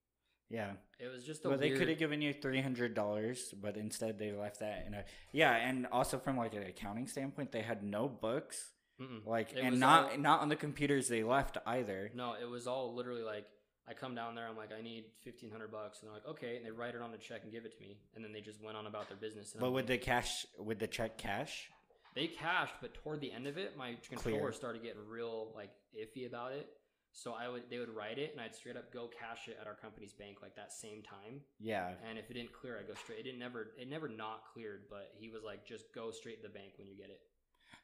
Yeah. 0.50 0.72
It 1.00 1.08
was 1.08 1.24
just 1.24 1.44
a 1.44 1.48
Well, 1.48 1.56
they 1.58 1.70
could 1.70 1.88
have 1.88 1.98
given 1.98 2.20
you 2.20 2.34
three 2.34 2.60
hundred 2.60 2.94
dollars, 2.94 3.54
but 3.60 3.76
instead 3.76 4.18
they 4.18 4.32
left 4.32 4.60
that 4.60 4.84
in 4.86 4.94
a 4.94 5.04
yeah. 5.32 5.52
And 5.56 5.86
also 5.90 6.18
from 6.18 6.36
like 6.36 6.54
an 6.54 6.62
accounting 6.64 7.06
standpoint, 7.06 7.52
they 7.52 7.62
had 7.62 7.82
no 7.82 8.06
books, 8.06 8.72
Mm-mm. 9.00 9.26
like, 9.26 9.52
It 9.52 9.60
and 9.60 9.80
not 9.80 10.12
all- 10.12 10.18
not 10.18 10.40
on 10.40 10.48
the 10.50 10.56
computers 10.56 11.08
they 11.08 11.22
left 11.22 11.56
either. 11.66 12.10
No, 12.14 12.34
it 12.40 12.48
was 12.48 12.66
all 12.66 12.94
literally 12.94 13.22
like 13.22 13.46
I 13.88 13.94
come 13.94 14.14
down 14.14 14.34
there, 14.34 14.46
I'm 14.48 14.56
like, 14.56 14.70
I 14.76 14.80
need 14.82 15.04
fifteen 15.24 15.50
hundred 15.50 15.72
bucks, 15.72 16.00
and 16.00 16.08
they're 16.08 16.14
like, 16.14 16.28
okay, 16.28 16.56
and 16.56 16.64
they 16.64 16.70
write 16.70 16.94
it 16.94 17.02
on 17.02 17.12
a 17.14 17.18
check 17.18 17.40
and 17.42 17.50
give 17.52 17.64
it 17.64 17.74
to 17.76 17.80
me, 17.80 17.98
and 18.14 18.24
then 18.24 18.32
they 18.32 18.40
just 18.40 18.62
went 18.62 18.76
on 18.76 18.86
about 18.86 19.08
their 19.08 19.16
business. 19.16 19.52
And 19.52 19.60
But 19.60 19.68
I'm 19.68 19.72
with 19.72 19.88
like- 19.90 20.00
the 20.00 20.04
cash, 20.06 20.46
with 20.58 20.78
the 20.78 20.86
check 20.86 21.18
cash, 21.18 21.68
they 22.14 22.28
cashed, 22.28 22.74
but 22.80 22.94
toward 22.94 23.20
the 23.20 23.32
end 23.32 23.46
of 23.46 23.56
it, 23.58 23.76
my 23.76 23.96
controller 24.08 24.38
Clear. 24.38 24.52
started 24.52 24.82
getting 24.82 25.06
real 25.08 25.52
like 25.54 25.70
iffy 25.98 26.26
about 26.26 26.52
it. 26.52 26.68
So 27.14 27.34
I 27.34 27.48
would 27.48 27.68
they 27.68 27.78
would 27.78 27.90
write 27.94 28.18
it, 28.18 28.32
and 28.32 28.40
I'd 28.40 28.54
straight 28.54 28.76
up 28.76 28.90
go 28.92 29.08
cash 29.08 29.48
it 29.48 29.58
at 29.60 29.66
our 29.66 29.74
company's 29.74 30.12
bank 30.14 30.38
like 30.42 30.54
that 30.56 30.72
same 30.72 31.02
time. 31.02 31.40
yeah, 31.58 31.92
And 32.08 32.18
if 32.18 32.30
it 32.30 32.34
didn't 32.34 32.52
clear, 32.54 32.78
I 32.78 32.84
go 32.86 32.94
straight. 32.94 33.18
It 33.18 33.24
didn't 33.24 33.38
never 33.40 33.72
it 33.78 33.88
never 33.88 34.08
not 34.08 34.44
cleared, 34.54 34.84
but 34.88 35.12
he 35.18 35.28
was 35.28 35.42
like, 35.42 35.66
just 35.66 35.92
go 35.94 36.10
straight 36.10 36.40
to 36.42 36.48
the 36.48 36.54
bank 36.54 36.72
when 36.78 36.86
you 36.88 36.96
get 36.96 37.10
it. 37.10 37.20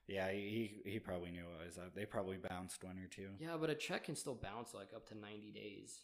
Yeah, 0.09 0.31
he 0.33 0.81
he 0.85 0.99
probably 0.99 1.31
knew 1.31 1.45
what 1.45 1.67
was 1.67 1.79
up. 1.79 1.95
They 1.95 2.05
probably 2.07 2.39
bounced 2.39 2.83
one 2.83 2.99
or 2.99 3.07
two. 3.07 3.29
Yeah, 3.39 3.57
but 3.61 3.71
a 3.71 3.75
check 3.75 4.05
can 4.05 4.17
still 4.17 4.35
bounce 4.35 4.75
like 4.75 4.89
up 4.97 5.07
to 5.11 5.15
ninety 5.19 5.53
days. 5.53 5.99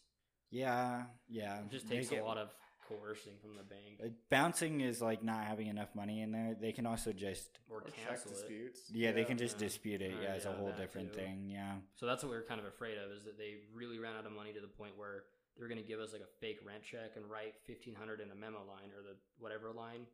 Yeah, 0.51 1.05
yeah. 1.29 1.59
It 1.61 1.71
just 1.71 1.89
takes 1.89 2.09
get- 2.11 2.23
a 2.23 2.25
lot 2.25 2.39
of 2.39 2.51
coercing 2.87 3.33
from 3.41 3.57
the 3.57 3.63
bank 3.63 4.13
Bouncing 4.29 4.83
is 4.83 5.01
like 5.01 5.25
not 5.25 5.45
having 5.47 5.69
enough 5.69 5.89
money 5.95 6.21
in 6.21 6.31
there. 6.33 6.55
They 6.55 6.71
can 6.71 6.85
also 6.85 7.13
just 7.15 7.49
or, 7.71 7.79
Or 7.79 7.81
check 7.89 7.95
cancel 8.09 8.31
it. 8.31 8.35
disputes. 8.35 8.81
yeah, 8.93 9.11
they 9.13 9.25
can 9.25 9.39
just 9.39 9.57
yeah. 9.59 9.67
dispute 9.67 10.03
it. 10.03 10.13
Uh, 10.13 10.21
Yeah, 10.23 10.35
it's 10.35 10.45
a 10.45 10.53
whole 10.53 10.71
different 10.73 11.15
too. 11.15 11.19
thing. 11.21 11.49
Yeah, 11.49 11.77
So 11.97 12.05
that's 12.05 12.23
what 12.23 12.29
we 12.31 12.37
were 12.37 12.43
kind 12.45 12.61
of 12.61 12.67
afraid 12.67 12.99
of 12.99 13.11
is 13.11 13.25
that 13.25 13.39
they 13.39 13.55
really 13.75 13.99
ran 13.99 14.15
out 14.17 14.27
of 14.27 14.33
money 14.33 14.53
to 14.53 14.61
the 14.61 14.69
point 14.69 14.99
where 14.99 15.25
they're 15.57 15.67
going 15.67 15.81
to 15.81 15.87
give 15.89 15.99
us 15.99 16.13
like 16.13 16.21
a 16.21 16.29
fake 16.41 16.61
rent 16.67 16.83
check 16.85 17.17
and 17.17 17.25
write 17.31 17.55
fifteen 17.65 17.95
hundred 17.95 18.21
in 18.21 18.31
a 18.31 18.35
memo 18.35 18.59
line 18.69 18.93
or 18.95 19.01
the 19.03 19.17
whatever 19.39 19.73
line, 19.73 20.05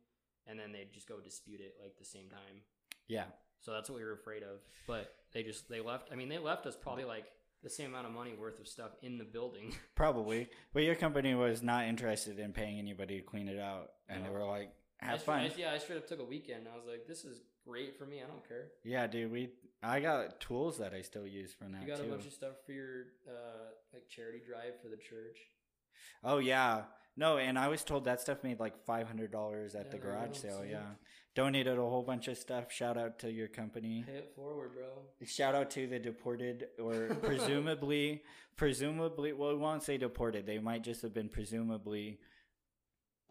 and 0.47 0.57
then 0.57 0.71
they'd 0.71 0.93
just 0.93 1.09
go 1.09 1.19
dispute 1.19 1.59
it 1.59 1.75
like 1.83 1.97
the 1.99 2.05
same 2.05 2.29
time. 2.29 2.63
yeah. 3.07 3.25
So 3.61 3.71
that's 3.71 3.89
what 3.89 3.99
we 3.99 4.03
were 4.05 4.13
afraid 4.13 4.43
of. 4.43 4.59
But 4.87 5.13
they 5.33 5.43
just 5.43 5.69
they 5.69 5.79
left. 5.81 6.09
I 6.11 6.15
mean, 6.15 6.29
they 6.29 6.37
left 6.39 6.65
us 6.65 6.75
probably 6.75 7.05
like 7.05 7.25
the 7.63 7.69
same 7.69 7.87
amount 7.91 8.07
of 8.07 8.13
money 8.13 8.33
worth 8.33 8.59
of 8.59 8.67
stuff 8.67 8.91
in 9.03 9.17
the 9.19 9.23
building. 9.23 9.75
Probably, 9.95 10.49
but 10.73 10.81
your 10.81 10.95
company 10.95 11.35
was 11.35 11.61
not 11.61 11.85
interested 11.85 12.39
in 12.39 12.53
paying 12.53 12.79
anybody 12.79 13.17
to 13.19 13.23
clean 13.23 13.47
it 13.47 13.59
out, 13.59 13.91
and 14.09 14.25
they 14.25 14.29
were 14.31 14.43
like, 14.43 14.71
I 14.99 15.05
"Have 15.05 15.21
stra- 15.21 15.33
fun." 15.35 15.41
I- 15.43 15.51
yeah, 15.55 15.71
I 15.71 15.77
straight 15.77 15.97
up 15.97 16.07
took 16.07 16.19
a 16.19 16.25
weekend. 16.25 16.67
I 16.67 16.75
was 16.75 16.87
like, 16.87 17.05
this 17.07 17.23
is 17.23 17.41
great 17.67 17.99
for 17.99 18.07
me. 18.07 18.17
I 18.23 18.25
don't 18.27 18.47
care. 18.47 18.69
Yeah, 18.83 19.05
dude, 19.05 19.31
we 19.31 19.51
I 19.83 19.99
got 19.99 20.39
tools 20.39 20.79
that 20.79 20.93
I 20.95 21.01
still 21.03 21.27
use 21.27 21.53
from 21.53 21.73
that 21.73 21.81
You 21.83 21.87
got 21.87 21.99
too. 21.99 22.05
a 22.05 22.09
bunch 22.09 22.25
of 22.25 22.33
stuff 22.33 22.53
for 22.65 22.71
your 22.71 23.03
uh, 23.29 23.69
like 23.93 24.07
charity 24.09 24.39
drive 24.43 24.81
for 24.81 24.87
the 24.89 24.97
church. 24.97 25.37
oh 26.23 26.39
yeah, 26.39 26.83
no, 27.17 27.37
and 27.37 27.57
I 27.59 27.67
was 27.67 27.83
told 27.83 28.05
that 28.05 28.21
stuff 28.21 28.43
made 28.43 28.59
like 28.59 28.77
five 28.85 29.07
hundred 29.07 29.31
dollars 29.31 29.75
at 29.75 29.85
Yeah, 29.87 29.91
the 29.91 29.97
garage 29.97 30.37
sale. 30.37 30.61
see? 30.63 30.71
Yeah, 30.71 30.81
donated 31.35 31.77
a 31.77 31.81
whole 31.81 32.03
bunch 32.03 32.27
of 32.27 32.37
stuff. 32.37 32.71
Shout 32.71 32.97
out 32.97 33.19
to 33.19 33.31
your 33.31 33.47
company. 33.47 34.03
Pay 34.07 34.13
it 34.13 34.33
forward, 34.35 34.71
bro. 34.73 34.87
Shout 35.25 35.55
out 35.55 35.69
to 35.71 35.87
the 35.87 35.99
deported 35.99 36.67
or 36.79 37.07
presumably, 37.21 38.23
presumably. 38.55 39.33
Well, 39.33 39.51
we 39.51 39.57
won't 39.57 39.83
say 39.83 39.97
deported. 39.97 40.45
They 40.45 40.59
might 40.59 40.83
just 40.83 41.01
have 41.01 41.13
been 41.13 41.29
presumably. 41.29 42.19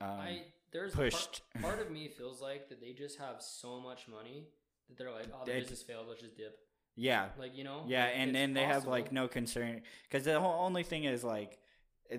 Um, 0.00 0.08
I 0.10 0.42
there's 0.72 0.94
pushed. 0.94 1.42
Part, 1.54 1.64
part 1.64 1.80
of 1.80 1.90
me 1.90 2.08
feels 2.08 2.40
like 2.40 2.68
that 2.68 2.80
they 2.80 2.92
just 2.92 3.18
have 3.18 3.36
so 3.42 3.80
much 3.80 4.06
money 4.08 4.46
that 4.88 4.96
they're 4.98 5.10
like, 5.12 5.26
oh, 5.34 5.44
the 5.44 5.52
It- 5.56 5.60
business 5.60 5.82
failed. 5.82 6.06
Let's 6.08 6.20
just 6.22 6.36
dip. 6.36 6.58
yeah, 6.96 7.28
Like 7.38 7.56
you 7.56 7.64
know. 7.64 7.84
Yeah, 7.86 8.04
like, 8.04 8.12
and 8.16 8.34
then 8.34 8.52
they 8.54 8.64
have 8.64 8.86
like 8.86 9.10
no 9.12 9.26
concern 9.28 9.82
because 10.04 10.24
the 10.24 10.38
whole 10.40 10.64
only 10.64 10.82
thing 10.84 11.04
is 11.04 11.22
like 11.24 11.58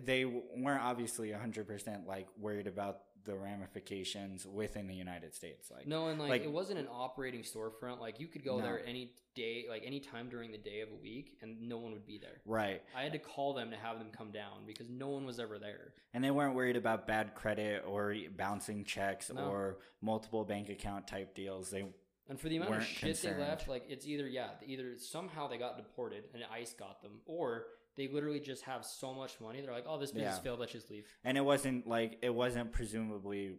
they 0.05 0.25
weren't 0.25 0.81
obviously 0.83 1.31
hundred 1.31 1.67
percent 1.67 2.07
like 2.07 2.27
worried 2.37 2.67
about 2.67 2.99
the 3.23 3.35
ramifications 3.35 4.47
within 4.47 4.87
the 4.87 4.95
United 4.95 5.35
States. 5.35 5.69
Like, 5.69 5.85
No, 5.85 6.07
and 6.07 6.19
like, 6.19 6.29
like- 6.29 6.43
it 6.43 6.51
wasn't 6.51 6.79
an 6.79 6.87
operating 6.91 7.41
storefront. 7.43 7.99
Like 7.99 8.19
you 8.19 8.27
could 8.27 8.43
go 8.43 8.57
No. 8.57 8.63
there 8.63 8.83
any 8.85 9.13
day, 9.35 9.65
like 9.69 9.83
any 9.85 9.99
time 9.99 10.27
during 10.29 10.51
the 10.51 10.57
day 10.57 10.81
of 10.81 10.89
a 10.91 10.95
week, 10.95 11.37
and 11.41 11.61
no 11.69 11.77
one 11.77 11.91
would 11.93 12.05
be 12.05 12.17
there. 12.17 12.41
right? 12.45 12.81
I 12.95 13.03
had 13.03 13.11
to 13.13 13.19
call 13.19 13.53
them 13.53 13.69
to 13.71 13.77
have 13.77 13.99
them 13.99 14.09
come 14.11 14.31
down 14.31 14.65
because 14.65 14.89
no 14.89 15.09
one 15.09 15.25
was 15.25 15.39
ever 15.39 15.59
there. 15.59 15.93
And 16.15 16.23
they 16.23 16.31
weren't 16.31 16.55
worried 16.55 16.75
about 16.77 17.05
bad 17.07 17.35
credit 17.35 17.83
or 17.85 18.15
bouncing 18.35 18.83
checks 18.83 19.31
No. 19.31 19.49
or 19.51 19.77
multiple 20.01 20.43
bank 20.43 20.69
account 20.69 21.07
type 21.07 21.35
deals. 21.35 21.69
They 21.69 21.85
And 22.27 22.39
for 22.39 22.49
the 22.49 22.57
amount 22.57 22.75
of 22.75 22.83
shit 22.85 23.17
they 23.21 23.35
left, 23.37 23.67
like 23.67 23.85
it's 23.87 24.07
either 24.07 24.27
yeah, 24.27 24.51
either 24.65 24.97
somehow 24.97 25.47
they 25.47 25.57
got 25.57 25.77
deported 25.77 26.23
and 26.33 26.43
ICE 26.51 26.73
got 26.73 27.01
them, 27.03 27.21
or 27.25 27.67
they 27.97 28.07
literally 28.07 28.39
just 28.39 28.63
have 28.63 28.85
so 28.85 29.13
much 29.13 29.39
money. 29.41 29.61
They're 29.61 29.71
like, 29.73 29.85
oh, 29.87 29.99
this 29.99 30.11
business 30.11 30.35
Yeah. 30.37 30.41
failed. 30.41 30.59
Let's 30.59 30.71
just 30.71 30.89
leave. 30.89 31.05
and 31.23 31.37
it 31.37 31.41
wasn't 31.45 31.87
like 31.87 32.19
it 32.21 32.33
wasn't 32.33 32.71
presumably 32.71 33.55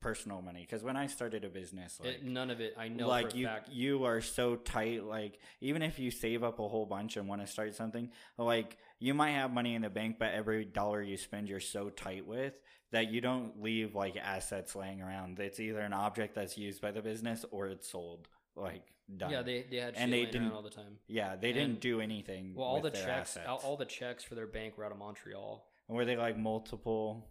personal 0.00 0.42
money 0.42 0.60
because 0.60 0.82
when 0.82 0.96
I 0.98 1.06
started 1.06 1.44
a 1.46 1.48
business, 1.48 1.98
like 1.98 2.16
It, 2.16 2.24
none 2.24 2.50
of 2.50 2.60
it. 2.60 2.74
I 2.76 2.88
know 2.88 3.08
like 3.08 3.30
for 3.30 3.36
a 3.36 3.40
you 3.40 3.46
fact. 3.46 3.68
you 3.70 4.04
are 4.04 4.20
so 4.20 4.56
tight 4.56 5.02
like 5.04 5.38
even 5.62 5.80
if 5.80 5.98
you 5.98 6.10
save 6.10 6.42
up 6.44 6.58
a 6.58 6.68
whole 6.68 6.84
bunch 6.84 7.16
and 7.16 7.26
want 7.26 7.40
to 7.40 7.46
start 7.46 7.74
something 7.74 8.10
like 8.36 8.76
you 8.98 9.14
might 9.14 9.30
have 9.30 9.50
money 9.50 9.74
in 9.74 9.80
the 9.80 9.88
bank 9.88 10.16
but 10.18 10.32
every 10.34 10.66
dollar 10.66 11.00
you 11.02 11.16
spend 11.16 11.48
you're 11.48 11.58
so 11.58 11.88
tight 11.88 12.26
with 12.26 12.52
that 12.92 13.10
you 13.10 13.22
don't 13.22 13.62
leave 13.62 13.94
like 13.94 14.14
assets 14.18 14.76
laying 14.76 15.00
around 15.00 15.38
it's 15.40 15.58
either 15.58 15.80
an 15.80 15.94
object 15.94 16.34
that's 16.34 16.58
used 16.58 16.82
by 16.82 16.90
the 16.90 17.00
business 17.00 17.46
or 17.50 17.68
it's 17.68 17.88
sold 17.90 18.28
like 18.56 18.82
done 19.16 19.30
Yeah, 19.30 19.42
they 19.42 19.62
they 19.70 19.76
had 19.78 19.94
And 19.96 20.12
they 20.12 20.24
didn't- 20.26 20.52
all 20.52 20.62
the 20.62 20.70
time. 20.70 20.98
yeah 21.08 21.36
they 21.36 21.52
didn't 21.52 21.80
do 21.80 22.00
anything 22.00 22.54
Well, 22.54 22.66
all 22.66 22.80
the 22.80 22.90
checks, 22.90 23.36
all, 23.46 23.58
all 23.64 23.76
the 23.76 23.84
checks 23.84 24.24
for 24.24 24.34
their 24.34 24.46
bank 24.46 24.78
were 24.78 24.84
out 24.84 24.92
of 24.92 24.98
Montreal. 24.98 25.66
And 25.88 25.96
were 25.96 26.04
they 26.04 26.16
like 26.16 26.38
multiple 26.38 27.28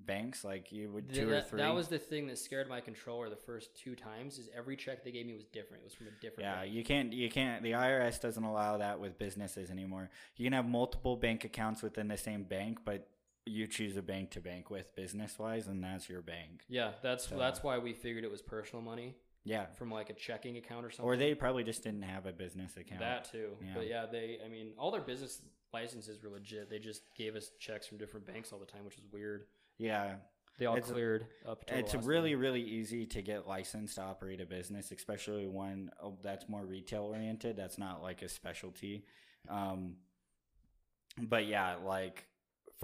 banks 0.00 0.44
like 0.44 0.70
you 0.72 0.90
would 0.90 1.12
two 1.14 1.30
or 1.30 1.40
three 1.40 1.58
that 1.58 1.72
was 1.74 1.88
the 1.88 1.98
thing 1.98 2.26
that 2.26 2.36
scared 2.38 2.68
my 2.68 2.80
controller 2.80 3.30
the 3.30 3.36
first 3.36 3.74
two 3.76 3.94
times. 3.94 4.38
Is 4.38 4.48
every 4.54 4.76
check 4.76 5.02
they 5.04 5.10
gave 5.12 5.26
me 5.26 5.34
was 5.34 5.44
different. 5.44 5.82
It 5.82 5.84
was 5.84 5.94
from 5.94 6.08
a 6.08 6.10
different. 6.20 6.40
Yeah, 6.48 6.60
bank. 6.62 6.72
you 6.74 6.84
can't 6.84 7.12
you 7.12 7.30
can't 7.30 7.62
the 7.62 7.72
IRS 7.72 8.20
doesn't 8.20 8.42
allow 8.42 8.76
that 8.78 8.98
with 9.00 9.18
businesses 9.18 9.70
anymore. 9.70 10.10
You 10.36 10.44
can 10.44 10.52
have 10.52 10.66
multiple 10.66 11.16
bank 11.16 11.44
accounts 11.44 11.82
within 11.82 12.08
the 12.08 12.16
same 12.18 12.44
bank, 12.44 12.80
but 12.84 13.08
you 13.46 13.66
choose 13.66 13.96
a 13.96 14.02
bank 14.02 14.30
to 14.32 14.40
bank 14.40 14.68
with 14.70 14.94
business 14.96 15.38
wise 15.38 15.68
and 15.68 15.82
that's 15.84 16.08
your 16.08 16.22
bank. 16.22 16.62
yeah. 16.68 16.92
That's 17.02 17.28
So- 17.28 17.36
that's 17.38 17.62
why 17.62 17.78
we 17.78 17.92
figured 17.92 18.24
it 18.24 18.30
was 18.30 18.40
personal 18.42 18.82
money 18.82 19.14
Yeah. 19.44 19.66
from 19.76 19.90
like 19.90 20.08
a 20.10 20.14
checking 20.14 20.56
account 20.56 20.86
or 20.86 20.90
something. 20.90 21.04
Or 21.04 21.16
they 21.16 21.34
probably 21.34 21.64
just 21.64 21.82
didn't 21.82 22.02
have 22.02 22.26
a 22.26 22.32
business 22.32 22.76
account. 22.76 23.00
That 23.00 23.30
too. 23.30 23.50
Yeah. 23.62 23.72
But 23.74 23.86
yeah, 23.88 24.06
they 24.10 24.38
I 24.44 24.48
mean 24.48 24.72
all 24.78 24.90
their 24.90 25.00
business 25.02 25.42
licenses 25.72 26.22
were 26.22 26.30
legit. 26.30 26.70
They 26.70 26.78
just 26.78 27.02
gave 27.14 27.36
us 27.36 27.50
checks 27.58 27.86
from 27.86 27.98
different 27.98 28.26
banks 28.26 28.52
all 28.52 28.58
the 28.58 28.66
time, 28.66 28.84
which 28.84 28.96
was 28.96 29.06
weird. 29.12 29.44
yeah. 29.78 30.16
They 30.56 30.66
all 30.66 30.76
It's- 30.76 30.88
cleared 30.92 31.26
up 31.44 31.64
to 31.66 31.76
It's 31.78 31.94
really 31.96 32.36
really 32.36 32.62
easy 32.62 33.06
to 33.06 33.22
get 33.22 33.48
licensed 33.48 33.96
to 33.96 34.02
operate 34.02 34.40
a 34.40 34.46
business, 34.46 34.92
especially 34.92 35.46
one 35.48 35.90
that's 36.22 36.48
more 36.48 36.64
retail 36.64 37.02
oriented. 37.02 37.56
That's 37.56 37.76
not 37.76 38.02
like 38.02 38.22
a 38.22 38.28
specialty. 38.28 39.04
Um 39.48 39.96
but 41.18 41.46
yeah, 41.46 41.74
like 41.76 42.26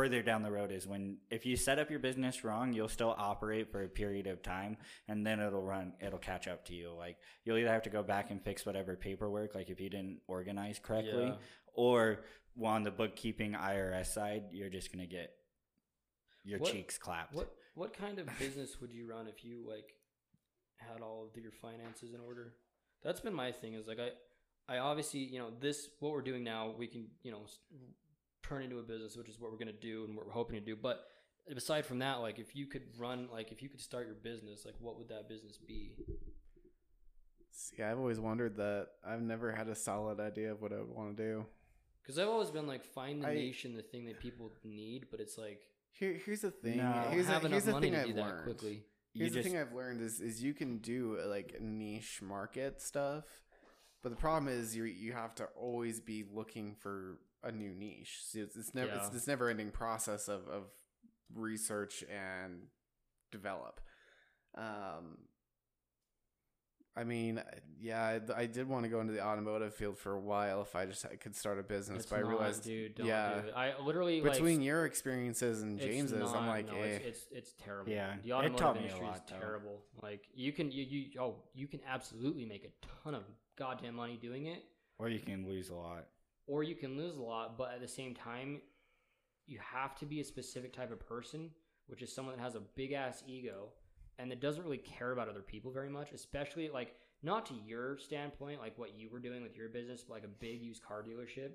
further 0.00 0.22
down 0.22 0.42
the 0.42 0.50
road 0.50 0.72
is 0.72 0.86
when 0.86 1.18
if 1.30 1.44
you 1.44 1.56
set 1.56 1.78
up 1.78 1.90
your 1.90 1.98
business 1.98 2.42
wrong, 2.42 2.72
you'll 2.72 2.88
still 2.88 3.14
operate 3.18 3.70
for 3.70 3.82
a 3.82 3.88
period 3.88 4.26
of 4.26 4.42
time 4.42 4.78
and 5.08 5.26
then 5.26 5.40
it'll 5.40 5.60
run 5.60 5.92
it'll 6.00 6.18
catch 6.18 6.48
up 6.48 6.64
to 6.64 6.74
you. 6.74 6.90
Like 6.96 7.18
you'll 7.44 7.58
either 7.58 7.68
have 7.68 7.82
to 7.82 7.90
go 7.90 8.02
back 8.02 8.30
and 8.30 8.42
fix 8.42 8.64
whatever 8.64 8.96
paperwork 8.96 9.54
like 9.54 9.68
if 9.68 9.78
you 9.78 9.90
didn't 9.90 10.20
organize 10.26 10.78
correctly 10.78 11.26
Yeah. 11.26 11.34
or 11.74 12.24
well, 12.56 12.72
on 12.72 12.82
the 12.82 12.90
bookkeeping 12.90 13.52
IRS 13.52 14.06
side, 14.06 14.44
you're 14.52 14.70
just 14.70 14.90
going 14.92 15.06
to 15.06 15.10
get 15.14 15.32
your 16.44 16.58
What- 16.60 16.72
cheeks 16.72 16.96
clapped. 16.96 17.34
What 17.34 17.54
what 17.74 17.92
kind 17.92 18.18
of 18.18 18.26
business 18.38 18.80
would 18.80 18.92
you 18.92 19.06
run 19.06 19.28
if 19.28 19.44
you 19.44 19.64
like 19.68 19.94
had 20.78 21.02
all 21.02 21.24
of 21.28 21.40
your 21.42 21.52
finances 21.52 22.14
in 22.14 22.20
order? 22.20 22.54
That's 23.02 23.20
been 23.20 23.34
my 23.34 23.52
thing. 23.52 23.74
Is 23.74 23.86
like 23.86 23.98
I, 24.00 24.10
I 24.74 24.78
obviously 24.78 25.20
you 25.20 25.38
know 25.38 25.50
this 25.60 25.88
what 26.00 26.12
we're 26.12 26.22
doing 26.22 26.42
now. 26.42 26.74
We 26.78 26.86
can 26.86 27.08
you 27.22 27.32
know 27.32 27.42
turn 28.50 28.62
into 28.62 28.78
a 28.78 28.82
business, 28.82 29.16
which 29.16 29.28
is 29.28 29.38
what 29.40 29.50
we're 29.52 29.58
gonna 29.58 29.72
do 29.72 30.04
and 30.04 30.16
what 30.16 30.26
we're 30.26 30.32
hoping 30.32 30.56
to 30.58 30.64
do. 30.64 30.74
But 30.76 31.04
aside 31.56 31.86
from 31.86 32.00
that, 32.00 32.16
like 32.16 32.38
if 32.38 32.54
you 32.56 32.66
could 32.66 32.82
run, 32.98 33.28
like 33.32 33.52
if 33.52 33.62
you 33.62 33.68
could 33.68 33.80
start 33.80 34.06
your 34.06 34.16
business, 34.16 34.64
like 34.64 34.74
what 34.80 34.98
would 34.98 35.08
that 35.08 35.28
business 35.28 35.56
be? 35.56 35.94
See, 37.52 37.82
I've 37.82 37.98
always 37.98 38.20
wondered 38.20 38.56
that. 38.56 38.88
I've 39.06 39.20
never 39.22 39.52
had 39.52 39.68
a 39.68 39.74
solid 39.74 40.20
idea 40.20 40.52
of 40.52 40.62
what 40.62 40.72
I 40.72 40.76
would 40.78 40.88
want 40.90 41.16
to 41.16 41.22
do. 41.22 41.46
Because 42.02 42.18
I've 42.18 42.28
always 42.28 42.50
been 42.50 42.66
like 42.66 42.84
find 42.84 43.22
the 43.22 43.28
I- 43.28 43.34
nation 43.34 43.76
the 43.76 43.82
thing 43.82 44.06
that 44.06 44.18
people 44.20 44.50
need, 44.64 45.06
but 45.10 45.20
it's 45.20 45.36
like 45.38 45.60
Here, 45.92 46.18
here's 46.24 46.40
the 46.40 46.50
thing. 46.50 46.78
No. 46.78 46.90
I 46.90 47.10
here's 47.12 47.26
have 47.26 47.42
the, 47.42 47.48
enough 47.48 47.52
here's 47.52 47.64
the 47.66 47.72
money 47.72 47.86
thing 47.90 47.94
to 47.94 48.00
I've 48.00 48.06
do 48.06 48.12
that 48.14 48.22
learned. 48.22 48.44
quickly. 48.44 48.84
you 49.12 49.20
Here's 49.24 49.32
just 49.34 49.44
the 49.44 49.50
thing 49.50 49.60
I've 49.60 49.72
learned 49.74 50.00
is 50.00 50.20
is 50.20 50.42
you 50.42 50.54
can 50.54 50.78
do 50.78 51.18
like 51.26 51.60
niche 51.60 52.20
market 52.22 52.80
stuff, 52.80 53.24
but 54.02 54.08
the 54.10 54.16
problem 54.16 54.52
is 54.52 54.74
you 54.74 54.84
you 54.84 55.12
have 55.12 55.34
to 55.36 55.44
always 55.56 56.00
be 56.00 56.24
looking 56.32 56.74
for 56.80 57.18
a 57.42 57.52
new 57.52 57.72
niche. 57.74 58.18
So 58.22 58.40
it's, 58.40 58.56
it's 58.56 58.74
never 58.74 58.92
it's 58.92 59.08
this 59.08 59.26
never 59.26 59.48
ending 59.48 59.70
process 59.70 60.28
of 60.28 60.48
of 60.48 60.64
research 61.34 62.04
and 62.10 62.62
develop. 63.30 63.80
Um, 64.56 65.18
I 66.96 67.04
mean, 67.04 67.40
yeah, 67.80 68.18
I, 68.36 68.40
I 68.42 68.46
did 68.46 68.68
want 68.68 68.82
to 68.84 68.88
go 68.88 69.00
into 69.00 69.12
the 69.12 69.24
automotive 69.24 69.72
field 69.74 69.96
for 69.96 70.12
a 70.12 70.20
while 70.20 70.60
if 70.60 70.74
I 70.74 70.86
just 70.86 71.06
I 71.06 71.14
could 71.14 71.36
start 71.36 71.58
a 71.58 71.62
business, 71.62 72.02
It's 72.02 72.10
but 72.10 72.18
I 72.18 72.22
realized 72.22 72.64
dude, 72.64 72.96
don't 72.96 73.06
yeah. 73.06 73.40
do 73.40 73.48
it. 73.48 73.54
I 73.56 73.72
literally 73.80 74.20
between 74.20 74.58
like, 74.58 74.66
your 74.66 74.86
experiences 74.86 75.62
and 75.62 75.80
it's 75.80 75.86
James's, 75.86 76.32
I'm 76.32 76.48
like, 76.48 76.66
no, 76.66 76.74
eh. 76.74 76.84
it's, 76.84 77.06
it's 77.06 77.26
it's 77.30 77.52
terrible. 77.64 77.92
Yeah, 77.92 78.14
the 78.24 78.30
it 78.30 78.32
automotive 78.32 78.58
taught 78.60 78.74
me 78.74 78.80
a 78.80 78.84
industry 78.84 79.06
lot, 79.06 79.16
is 79.16 79.22
though. 79.30 79.38
terrible. 79.38 79.82
Like 80.02 80.24
you 80.34 80.52
can 80.52 80.72
you, 80.72 80.84
you 80.84 81.20
oh 81.20 81.36
you 81.54 81.68
can 81.68 81.80
absolutely 81.88 82.44
make 82.44 82.64
a 82.64 83.04
ton 83.04 83.14
of 83.14 83.22
goddamn 83.56 83.94
money 83.94 84.18
doing 84.20 84.46
it, 84.46 84.64
or 84.98 85.08
you 85.08 85.20
can 85.20 85.48
lose 85.48 85.70
a 85.70 85.74
lot. 85.74 86.06
Or 86.50 86.64
you 86.64 86.74
can 86.74 86.96
lose 86.96 87.16
a 87.16 87.22
lot. 87.22 87.56
But 87.56 87.72
at 87.74 87.80
the 87.80 87.88
same 87.88 88.12
time, 88.14 88.60
you 89.46 89.58
have 89.62 89.96
to 90.00 90.04
be 90.04 90.20
a 90.20 90.24
specific 90.24 90.72
type 90.72 90.90
of 90.90 91.00
person, 91.06 91.50
which 91.86 92.02
is 92.02 92.12
someone 92.12 92.36
that 92.36 92.42
has 92.42 92.56
a 92.56 92.62
big 92.74 92.92
ass 92.92 93.22
ego 93.26 93.68
and 94.18 94.30
that 94.30 94.40
doesn't 94.40 94.62
really 94.64 94.78
care 94.78 95.12
about 95.12 95.28
other 95.28 95.42
people 95.42 95.70
very 95.70 95.88
much, 95.88 96.12
especially 96.12 96.68
like 96.68 96.94
not 97.22 97.46
to 97.46 97.54
your 97.66 97.96
standpoint, 97.98 98.60
like 98.60 98.76
what 98.78 98.98
you 98.98 99.08
were 99.10 99.20
doing 99.20 99.42
with 99.42 99.56
your 99.56 99.68
business, 99.68 100.02
but 100.06 100.14
like 100.14 100.24
a 100.24 100.28
big 100.28 100.60
used 100.60 100.82
car 100.82 101.02
dealership. 101.02 101.52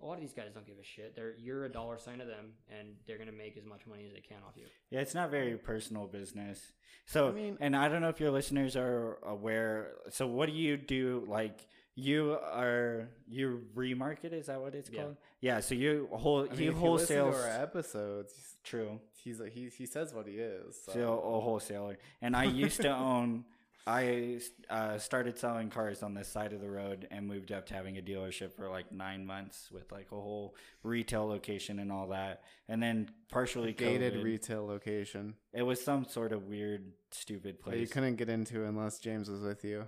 A 0.00 0.04
lot 0.04 0.14
of 0.14 0.20
these 0.20 0.34
guys 0.34 0.52
don't 0.52 0.66
give 0.66 0.78
a 0.78 0.84
shit. 0.84 1.16
They're 1.16 1.34
you're 1.38 1.64
a 1.64 1.72
dollar 1.72 1.98
sign 1.98 2.18
to 2.18 2.26
them, 2.26 2.52
and 2.68 2.88
they're 3.06 3.16
gonna 3.16 3.32
make 3.32 3.56
as 3.56 3.64
much 3.64 3.86
money 3.86 4.04
as 4.06 4.12
they 4.12 4.20
can 4.20 4.36
off 4.46 4.54
you. 4.54 4.66
Yeah, 4.90 5.00
it's 5.00 5.14
not 5.14 5.30
very 5.30 5.56
personal 5.56 6.06
business. 6.06 6.72
So, 7.06 7.28
I 7.28 7.32
mean- 7.32 7.56
and 7.60 7.74
I 7.74 7.88
don't 7.88 8.02
know 8.02 8.10
if 8.10 8.20
your 8.20 8.30
listeners 8.30 8.76
are 8.76 9.18
aware. 9.24 9.92
So, 10.10 10.26
what 10.26 10.46
do 10.50 10.52
you 10.52 10.76
do? 10.76 11.24
Like, 11.26 11.66
you 11.96 12.38
are 12.52 13.08
you 13.26 13.62
remarket? 13.74 14.32
Is 14.32 14.46
that 14.46 14.60
what 14.60 14.74
it's 14.74 14.90
Yeah. 14.90 15.02
called? 15.02 15.16
Yeah. 15.40 15.60
So 15.60 15.74
you 15.74 16.08
whole 16.12 16.42
I 16.44 16.48
mean, 16.54 16.58
he 16.58 16.66
wholesales. 16.68 17.34
our 17.34 17.62
episodes. 17.62 18.32
True. 18.62 19.00
He's 19.14 19.40
like 19.40 19.52
he 19.52 19.68
he 19.70 19.86
says 19.86 20.14
what 20.14 20.26
he 20.28 20.34
is. 20.34 20.80
So. 20.84 20.92
So 20.92 21.12
a 21.20 21.40
wholesaler, 21.40 21.98
and 22.22 22.36
I 22.36 22.44
used 22.44 22.80
to 22.82 22.88
own. 22.96 23.44
I 23.88 24.40
uh, 24.68 24.98
started 24.98 25.38
selling 25.38 25.70
cars 25.70 26.02
on 26.02 26.12
this 26.12 26.26
side 26.26 26.52
of 26.52 26.60
the 26.60 26.68
road 26.68 27.06
and 27.12 27.24
moved 27.28 27.52
up 27.52 27.66
to 27.66 27.74
having 27.74 27.96
a 27.98 28.02
dealership 28.02 28.52
for 28.56 28.68
like 28.68 28.90
nine 28.90 29.24
months 29.24 29.70
with 29.70 29.92
like 29.92 30.08
a 30.10 30.16
whole 30.16 30.56
retail 30.82 31.24
location 31.28 31.78
and 31.78 31.92
all 31.92 32.08
that. 32.08 32.42
And 32.68 32.82
then 32.82 33.10
partially 33.30 33.72
gated 33.72 34.14
COVID. 34.14 34.24
retail 34.24 34.66
location 34.66 35.34
It 35.52 35.62
was 35.62 35.80
some 35.80 36.04
sort 36.04 36.32
of 36.32 36.48
weird, 36.48 36.94
stupid 37.12 37.58
that 37.64 37.78
you 37.78 37.86
couldn't 37.86 38.16
get 38.16 38.28
into 38.28 38.64
unless 38.64 38.98
James 38.98 39.30
was 39.30 39.42
with 39.42 39.64
you. 39.64 39.84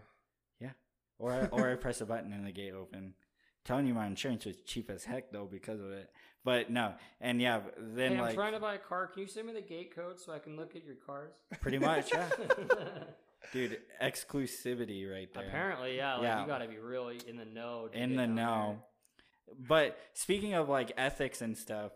Or 1.18 1.32
I, 1.32 1.46
or 1.46 1.70
I 1.70 1.74
press 1.76 2.00
a 2.00 2.06
button 2.06 2.32
and 2.32 2.46
the 2.46 2.52
gate 2.52 2.74
open. 2.74 3.14
telling 3.64 3.86
you 3.86 3.94
my 3.94 4.06
insurance 4.06 4.44
was 4.46 4.56
cheap 4.66 4.90
as 4.90 5.04
heck 5.04 5.30
though 5.32 5.46
because 5.50 5.80
of 5.80 5.90
it. 5.90 6.10
But 6.44 6.70
no, 6.70 6.94
and 7.20 7.40
yeah, 7.40 7.60
then 7.78 8.12
hey, 8.12 8.18
I'm 8.18 8.24
like 8.24 8.34
trying 8.34 8.52
to 8.54 8.60
buy 8.60 8.74
a 8.74 8.78
car. 8.78 9.06
Can 9.08 9.22
you 9.22 9.28
send 9.28 9.46
me 9.46 9.52
the 9.52 9.60
gate 9.60 9.94
code 9.94 10.20
so 10.20 10.32
I 10.32 10.38
can 10.38 10.56
look 10.56 10.74
at 10.76 10.84
your 10.84 10.94
cars? 10.94 11.32
pretty 11.60 11.78
much, 11.78 12.10
yeah, 12.12 12.28
dude, 13.52 13.78
exclusivity 14.02 15.10
right 15.10 15.32
there. 15.34 15.46
Apparently, 15.46 15.96
yeah. 15.96 16.14
Like 16.14 16.22
Yeah. 16.22 16.40
you 16.42 16.46
got 16.46 16.58
to 16.58 16.68
be 16.68 16.78
really 16.78 17.18
in 17.26 17.36
the 17.36 17.44
know. 17.44 17.88
in 17.92 18.16
the 18.16 18.26
know. 18.26 18.82
But 19.58 19.98
speaking 20.14 20.54
of 20.54 20.68
like 20.68 20.92
ethics 20.96 21.40
and 21.42 21.56
stuff, 21.56 21.92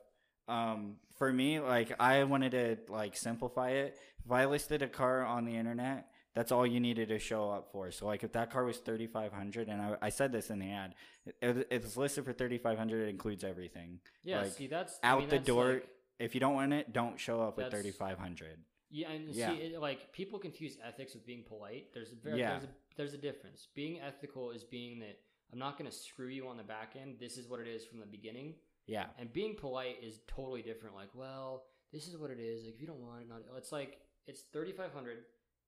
um, 0.49 0.97
for 1.19 1.33
me, 1.33 1.61
like 1.61 1.93
I 2.01 2.25
wanted 2.25 2.53
to 2.53 2.93
like 2.93 3.17
simplify 3.17 3.71
it. 3.71 3.97
If 4.25 4.31
I 4.33 4.47
listed 4.47 4.83
a 4.83 4.89
car 4.89 5.25
on 5.25 5.45
the 5.45 5.57
internet, 5.57 6.07
that's 6.35 6.51
all 6.53 6.67
you 6.67 6.81
needed 6.81 7.09
to 7.09 7.19
show 7.19 7.51
up 7.51 7.71
for. 7.73 7.91
So 7.91 8.07
like 8.07 8.23
if 8.25 8.33
that 8.33 8.51
car 8.51 8.65
was 8.65 8.79
thirty 8.79 9.07
five 9.07 9.33
hundred, 9.33 9.69
and 9.69 9.81
I, 9.81 9.97
I 10.03 10.09
said 10.09 10.33
this 10.33 10.51
in 10.51 10.59
the 10.59 10.71
ad, 10.71 10.95
it, 11.41 11.67
it's 11.71 11.97
listed 11.97 12.25
for 12.25 12.33
thirty 12.33 12.59
five 12.59 12.79
hundred. 12.79 13.07
It 13.07 13.11
includes 13.11 13.45
everything. 13.45 14.01
Yeah, 14.25 14.43
like, 14.43 14.53
see, 14.53 14.67
that's 14.67 14.99
I 15.03 15.09
out 15.09 15.19
mean, 15.21 15.29
the 15.29 15.37
that's 15.37 15.47
door. 15.47 15.73
like- 15.75 15.89
If 16.19 16.35
you 16.35 16.41
don't 16.41 16.55
want 16.55 16.73
it, 16.73 16.93
don't 16.93 17.19
show 17.19 17.43
up 17.43 17.57
with 17.57 17.71
thirty 17.71 17.91
five 17.91 18.19
hundred. 18.19 18.59
Yeah, 18.91 19.11
and 19.11 19.35
Yeah. 19.35 19.51
see, 19.51 19.57
it, 19.63 19.81
like 19.81 20.13
people 20.13 20.39
confuse 20.39 20.77
ethics 20.87 21.15
with 21.15 21.25
being 21.27 21.43
polite. 21.45 21.93
There's 21.95 22.13
a 22.13 22.17
very, 22.17 22.39
Yeah. 22.39 22.51
there's 22.51 22.65
a 22.65 22.69
there's 22.97 23.15
a 23.15 23.19
difference. 23.19 23.69
Being 23.75 24.01
ethical 24.01 24.51
is 24.51 24.65
being 24.65 25.01
that 25.01 25.19
I'm 25.53 25.59
not 25.59 25.79
going 25.79 25.91
to 25.91 25.97
screw 25.97 26.29
you 26.29 26.47
on 26.49 26.57
the 26.57 26.63
back 26.63 26.95
end. 27.01 27.17
This 27.19 27.37
is 27.39 27.49
what 27.49 27.61
it 27.61 27.67
is 27.67 27.85
from 27.85 28.01
the 28.01 28.07
beginning. 28.07 28.55
Yeah, 28.87 29.07
And 29.19 29.33
being 29.33 29.55
polite 29.55 29.97
is 30.03 30.21
totally 30.27 30.61
different. 30.63 30.95
Like, 30.97 31.11
well, 31.15 31.65
this 31.93 32.09
is 32.09 32.17
what 32.19 32.31
it 32.31 32.41
is. 32.41 32.65
Like, 32.65 32.75
if 32.75 32.81
you 32.81 32.87
don't 32.87 33.01
want 33.01 33.23
it, 33.23 33.29
not. 33.29 33.43
It's 33.57 33.71
like 33.71 33.99
it's 34.27 34.43
thirty 34.53 34.73
five 34.73 34.93
hundred. 34.93 35.19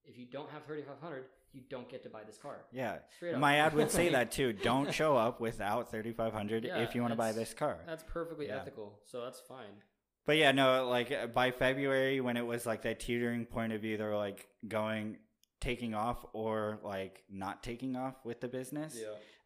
If 0.06 0.18
you 0.18 0.26
don't 0.26 0.50
have 0.50 0.64
thirty 0.64 0.82
five 0.82 1.00
hundred, 1.00 1.24
you 1.52 1.62
don't 1.70 1.88
get 1.88 2.02
to 2.02 2.08
buy 2.10 2.22
this 2.24 2.36
car. 2.36 2.64
yeah. 2.72 2.98
My 3.38 3.56
ad 3.56 3.74
would 3.74 3.90
say 3.90 4.08
that 4.10 4.30
too. 4.32 4.52
Don't 4.62 4.92
show 4.92 5.16
up 5.16 5.40
without 5.40 5.90
thirty 5.90 6.12
five 6.12 6.32
hundred 6.32 6.64
Yeah, 6.64 6.78
if 6.82 6.94
you 6.94 7.00
want 7.00 7.12
to 7.12 7.16
buy 7.16 7.32
this 7.32 7.54
car. 7.54 7.78
That's 7.86 8.02
perfectly 8.04 8.48
Yeah. 8.48 8.58
ethical. 8.60 8.98
So 9.04 9.22
that's 9.22 9.40
fine. 9.40 9.82
But 10.26 10.36
yeah, 10.38 10.52
no, 10.52 10.88
like 10.88 11.12
uh, 11.12 11.26
by 11.28 11.50
February 11.50 12.20
when 12.20 12.36
it 12.36 12.46
was 12.46 12.66
like 12.66 12.82
that 12.82 12.98
teetering 13.00 13.44
point 13.46 13.72
of 13.72 13.84
either 13.84 14.16
like 14.16 14.48
going 14.66 15.18
taking 15.60 15.94
off 15.94 16.24
or 16.32 16.78
like 16.82 17.22
not 17.30 17.62
taking 17.62 17.94
off 17.96 18.14
with 18.24 18.40
the 18.40 18.48
business. 18.48 18.98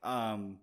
Um 0.03 0.59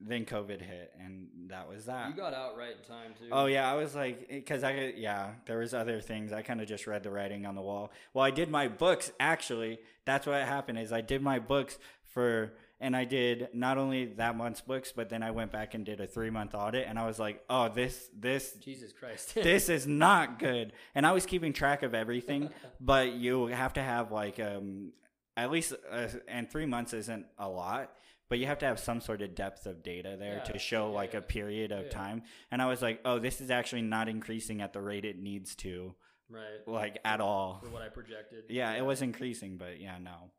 then 0.00 0.24
COVID 0.24 0.60
hit 0.60 0.92
and 0.98 1.28
that 1.48 1.68
was 1.68 1.86
that. 1.86 2.08
You 2.08 2.14
got 2.14 2.34
out 2.34 2.56
right 2.56 2.74
in 2.76 2.84
time 2.88 3.14
too. 3.18 3.28
Oh 3.32 3.46
yeah, 3.46 3.70
I 3.70 3.74
was 3.74 3.94
like, 3.94 4.28
because 4.28 4.62
I 4.62 4.92
yeah, 4.96 5.30
there 5.46 5.58
was 5.58 5.74
other 5.74 6.00
things. 6.00 6.32
I 6.32 6.42
kind 6.42 6.60
of 6.60 6.68
just 6.68 6.86
read 6.86 7.02
the 7.02 7.10
writing 7.10 7.46
on 7.46 7.54
the 7.54 7.62
wall. 7.62 7.90
Well, 8.14 8.24
I 8.24 8.30
did 8.30 8.50
my 8.50 8.68
books 8.68 9.10
actually. 9.18 9.78
That's 10.04 10.26
what 10.26 10.42
happened 10.42 10.78
is 10.78 10.92
I 10.92 11.00
did 11.00 11.22
my 11.22 11.38
books 11.38 11.78
for, 12.04 12.52
and 12.80 12.96
I 12.96 13.04
did 13.04 13.48
not 13.52 13.76
only 13.78 14.06
that 14.06 14.36
month's 14.36 14.60
books, 14.60 14.92
but 14.94 15.08
then 15.08 15.22
I 15.22 15.30
went 15.30 15.52
back 15.52 15.74
and 15.74 15.84
did 15.84 16.00
a 16.00 16.06
three 16.06 16.30
month 16.30 16.54
audit, 16.54 16.86
and 16.86 16.98
I 16.98 17.06
was 17.06 17.18
like, 17.18 17.42
oh, 17.50 17.68
this 17.68 18.08
this 18.16 18.52
Jesus 18.52 18.92
Christ. 18.92 19.34
this 19.42 19.68
is 19.68 19.86
not 19.86 20.38
good. 20.38 20.72
And 20.94 21.06
I 21.06 21.12
was 21.12 21.26
keeping 21.26 21.52
track 21.52 21.82
of 21.82 21.94
everything, 21.94 22.50
but 22.80 23.12
you 23.14 23.46
have 23.46 23.72
to 23.74 23.82
have 23.82 24.12
like 24.12 24.38
um 24.38 24.92
at 25.36 25.50
least 25.50 25.72
uh, 25.90 26.08
and 26.26 26.50
three 26.50 26.66
months 26.66 26.92
isn't 26.92 27.26
a 27.38 27.48
lot. 27.48 27.92
But 28.28 28.38
you 28.38 28.46
have 28.46 28.58
to 28.58 28.66
have 28.66 28.78
some 28.78 29.00
sort 29.00 29.22
of 29.22 29.34
depth 29.34 29.66
of 29.66 29.82
data 29.82 30.16
there 30.18 30.42
Yeah, 30.44 30.52
to 30.52 30.58
show 30.58 30.88
yeah, 30.88 30.94
like 30.94 31.14
a 31.14 31.22
period 31.22 31.72
of 31.72 31.86
Yeah. 31.86 31.90
time. 31.90 32.22
And 32.50 32.60
I 32.60 32.66
was 32.66 32.82
like, 32.82 33.00
oh, 33.04 33.18
this 33.18 33.40
is 33.40 33.50
actually 33.50 33.82
not 33.82 34.08
increasing 34.08 34.60
at 34.60 34.72
the 34.72 34.82
rate 34.82 35.04
it 35.04 35.18
needs 35.18 35.54
to, 35.56 35.94
right. 36.28 36.66
like 36.66 36.98
at 37.04 37.20
all. 37.20 37.60
For 37.64 37.70
what 37.70 37.82
I 37.82 37.88
projected. 37.88 38.44
Yeah, 38.48 38.72
it 38.74 38.84
was 38.84 39.00
increasing, 39.00 39.56
but 39.56 39.80
yeah, 39.80 39.98
no. 39.98 40.30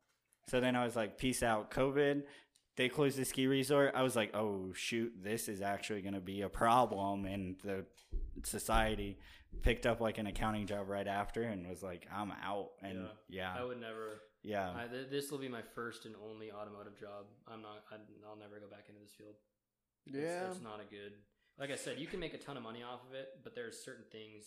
So 0.48 0.60
then 0.60 0.76
I 0.76 0.84
was 0.84 0.96
like, 0.96 1.18
peace 1.18 1.42
out, 1.42 1.70
COVID. 1.70 2.24
They 2.76 2.88
closed 2.88 3.18
the 3.18 3.24
ski 3.24 3.46
resort. 3.46 3.92
I 3.94 4.02
was 4.02 4.16
like, 4.16 4.34
oh 4.34 4.72
shoot, 4.72 5.12
this 5.20 5.48
is 5.48 5.60
actually 5.60 6.02
going 6.02 6.14
to 6.14 6.20
be 6.20 6.42
a 6.42 6.48
problem, 6.48 7.26
and 7.26 7.56
the 7.62 7.84
society 8.44 9.18
picked 9.62 9.84
up 9.84 10.00
like 10.00 10.18
an 10.18 10.26
accounting 10.26 10.66
job 10.66 10.88
right 10.88 11.06
after, 11.06 11.42
and 11.42 11.68
was 11.68 11.82
like, 11.82 12.06
I'm 12.14 12.32
out, 12.42 12.70
and 12.82 13.08
yeah, 13.28 13.54
I 13.58 13.64
would 13.64 13.80
never. 13.80 14.22
Yeah, 14.42 14.72
I, 14.76 14.86
th- 14.86 15.10
this 15.10 15.30
will 15.30 15.38
be 15.38 15.48
my 15.48 15.62
first 15.74 16.06
and 16.06 16.14
only 16.30 16.50
automotive 16.52 16.98
job. 16.98 17.26
I'm 17.46 17.62
not. 17.62 17.84
I, 17.92 17.96
I'll 18.28 18.36
never 18.38 18.58
go 18.58 18.66
back 18.70 18.86
into 18.88 19.00
this 19.00 19.12
field. 19.12 19.34
It's- 20.06 20.22
Yeah. 20.22 20.50
it's, 20.50 20.60
not 20.62 20.80
a 20.80 20.84
good. 20.90 21.12
Like 21.58 21.70
I 21.70 21.76
said, 21.76 21.98
you 21.98 22.06
can 22.06 22.20
make 22.20 22.32
a 22.32 22.38
ton 22.38 22.56
of 22.56 22.62
money 22.62 22.82
off 22.82 23.00
of 23.08 23.14
it, 23.14 23.28
but 23.44 23.54
there's 23.54 23.78
certain 23.84 24.04
things 24.10 24.44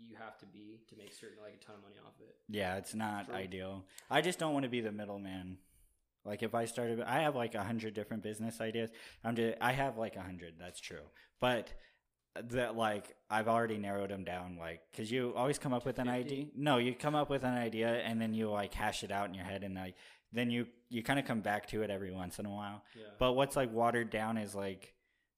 you 0.00 0.16
have 0.16 0.38
to 0.38 0.46
be 0.46 0.80
to 0.88 0.96
make 0.96 1.12
certain 1.12 1.36
like 1.42 1.52
a 1.60 1.64
ton 1.64 1.74
of 1.76 1.82
money 1.82 1.96
off 2.06 2.14
of 2.18 2.26
it. 2.26 2.36
yeah. 2.48 2.76
It's 2.76 2.94
not 2.94 3.26
True. 3.26 3.34
ideal. 3.34 3.84
I 4.10 4.22
just 4.22 4.38
don't 4.38 4.54
want 4.54 4.62
to 4.64 4.70
be 4.70 4.80
the 4.80 4.92
middleman. 4.92 5.58
Like 6.24 6.42
if 6.42 6.54
I 6.54 6.64
started, 6.64 7.02
I 7.02 7.20
have 7.20 7.36
like 7.36 7.54
a 7.54 7.62
hundred 7.62 7.92
different 7.92 8.22
business 8.22 8.62
ideas. 8.62 8.90
I'm 9.22 9.36
just, 9.36 9.58
I 9.60 9.72
have 9.72 9.98
like 9.98 10.16
a 10.16 10.22
hundred. 10.22 10.54
That's 10.58 10.80
true, 10.80 11.04
but 11.38 11.70
that 12.50 12.76
like 12.76 13.14
I've 13.30 13.48
already 13.48 13.78
narrowed 13.78 14.10
them 14.10 14.24
down. 14.24 14.56
Like, 14.58 14.80
cause 14.96 15.10
you 15.10 15.32
always 15.36 15.58
come 15.58 15.72
up 15.72 15.84
with 15.86 15.98
an 15.98 16.06
50? 16.06 16.18
idea. 16.18 16.46
No, 16.56 16.78
you 16.78 16.94
come 16.94 17.14
up 17.14 17.30
with 17.30 17.44
an 17.44 17.54
idea 17.54 17.88
and 17.88 18.20
then 18.20 18.34
you 18.34 18.50
like 18.50 18.74
hash 18.74 19.02
it 19.04 19.10
out 19.10 19.28
in 19.28 19.34
your 19.34 19.44
head, 19.44 19.62
and 19.62 19.74
like 19.74 19.94
then 20.32 20.50
you 20.50 20.66
you 20.88 21.02
kind 21.02 21.18
of 21.18 21.24
come 21.24 21.40
back 21.40 21.66
to 21.68 21.82
it 21.82 21.90
every 21.90 22.10
once 22.12 22.38
in 22.38 22.46
a 22.46 22.50
while. 22.50 22.82
Yeah. 22.96 23.04
But 23.18 23.32
what's 23.34 23.56
like 23.56 23.72
watered 23.72 24.10
down 24.10 24.36
is 24.38 24.54
like 24.54 24.94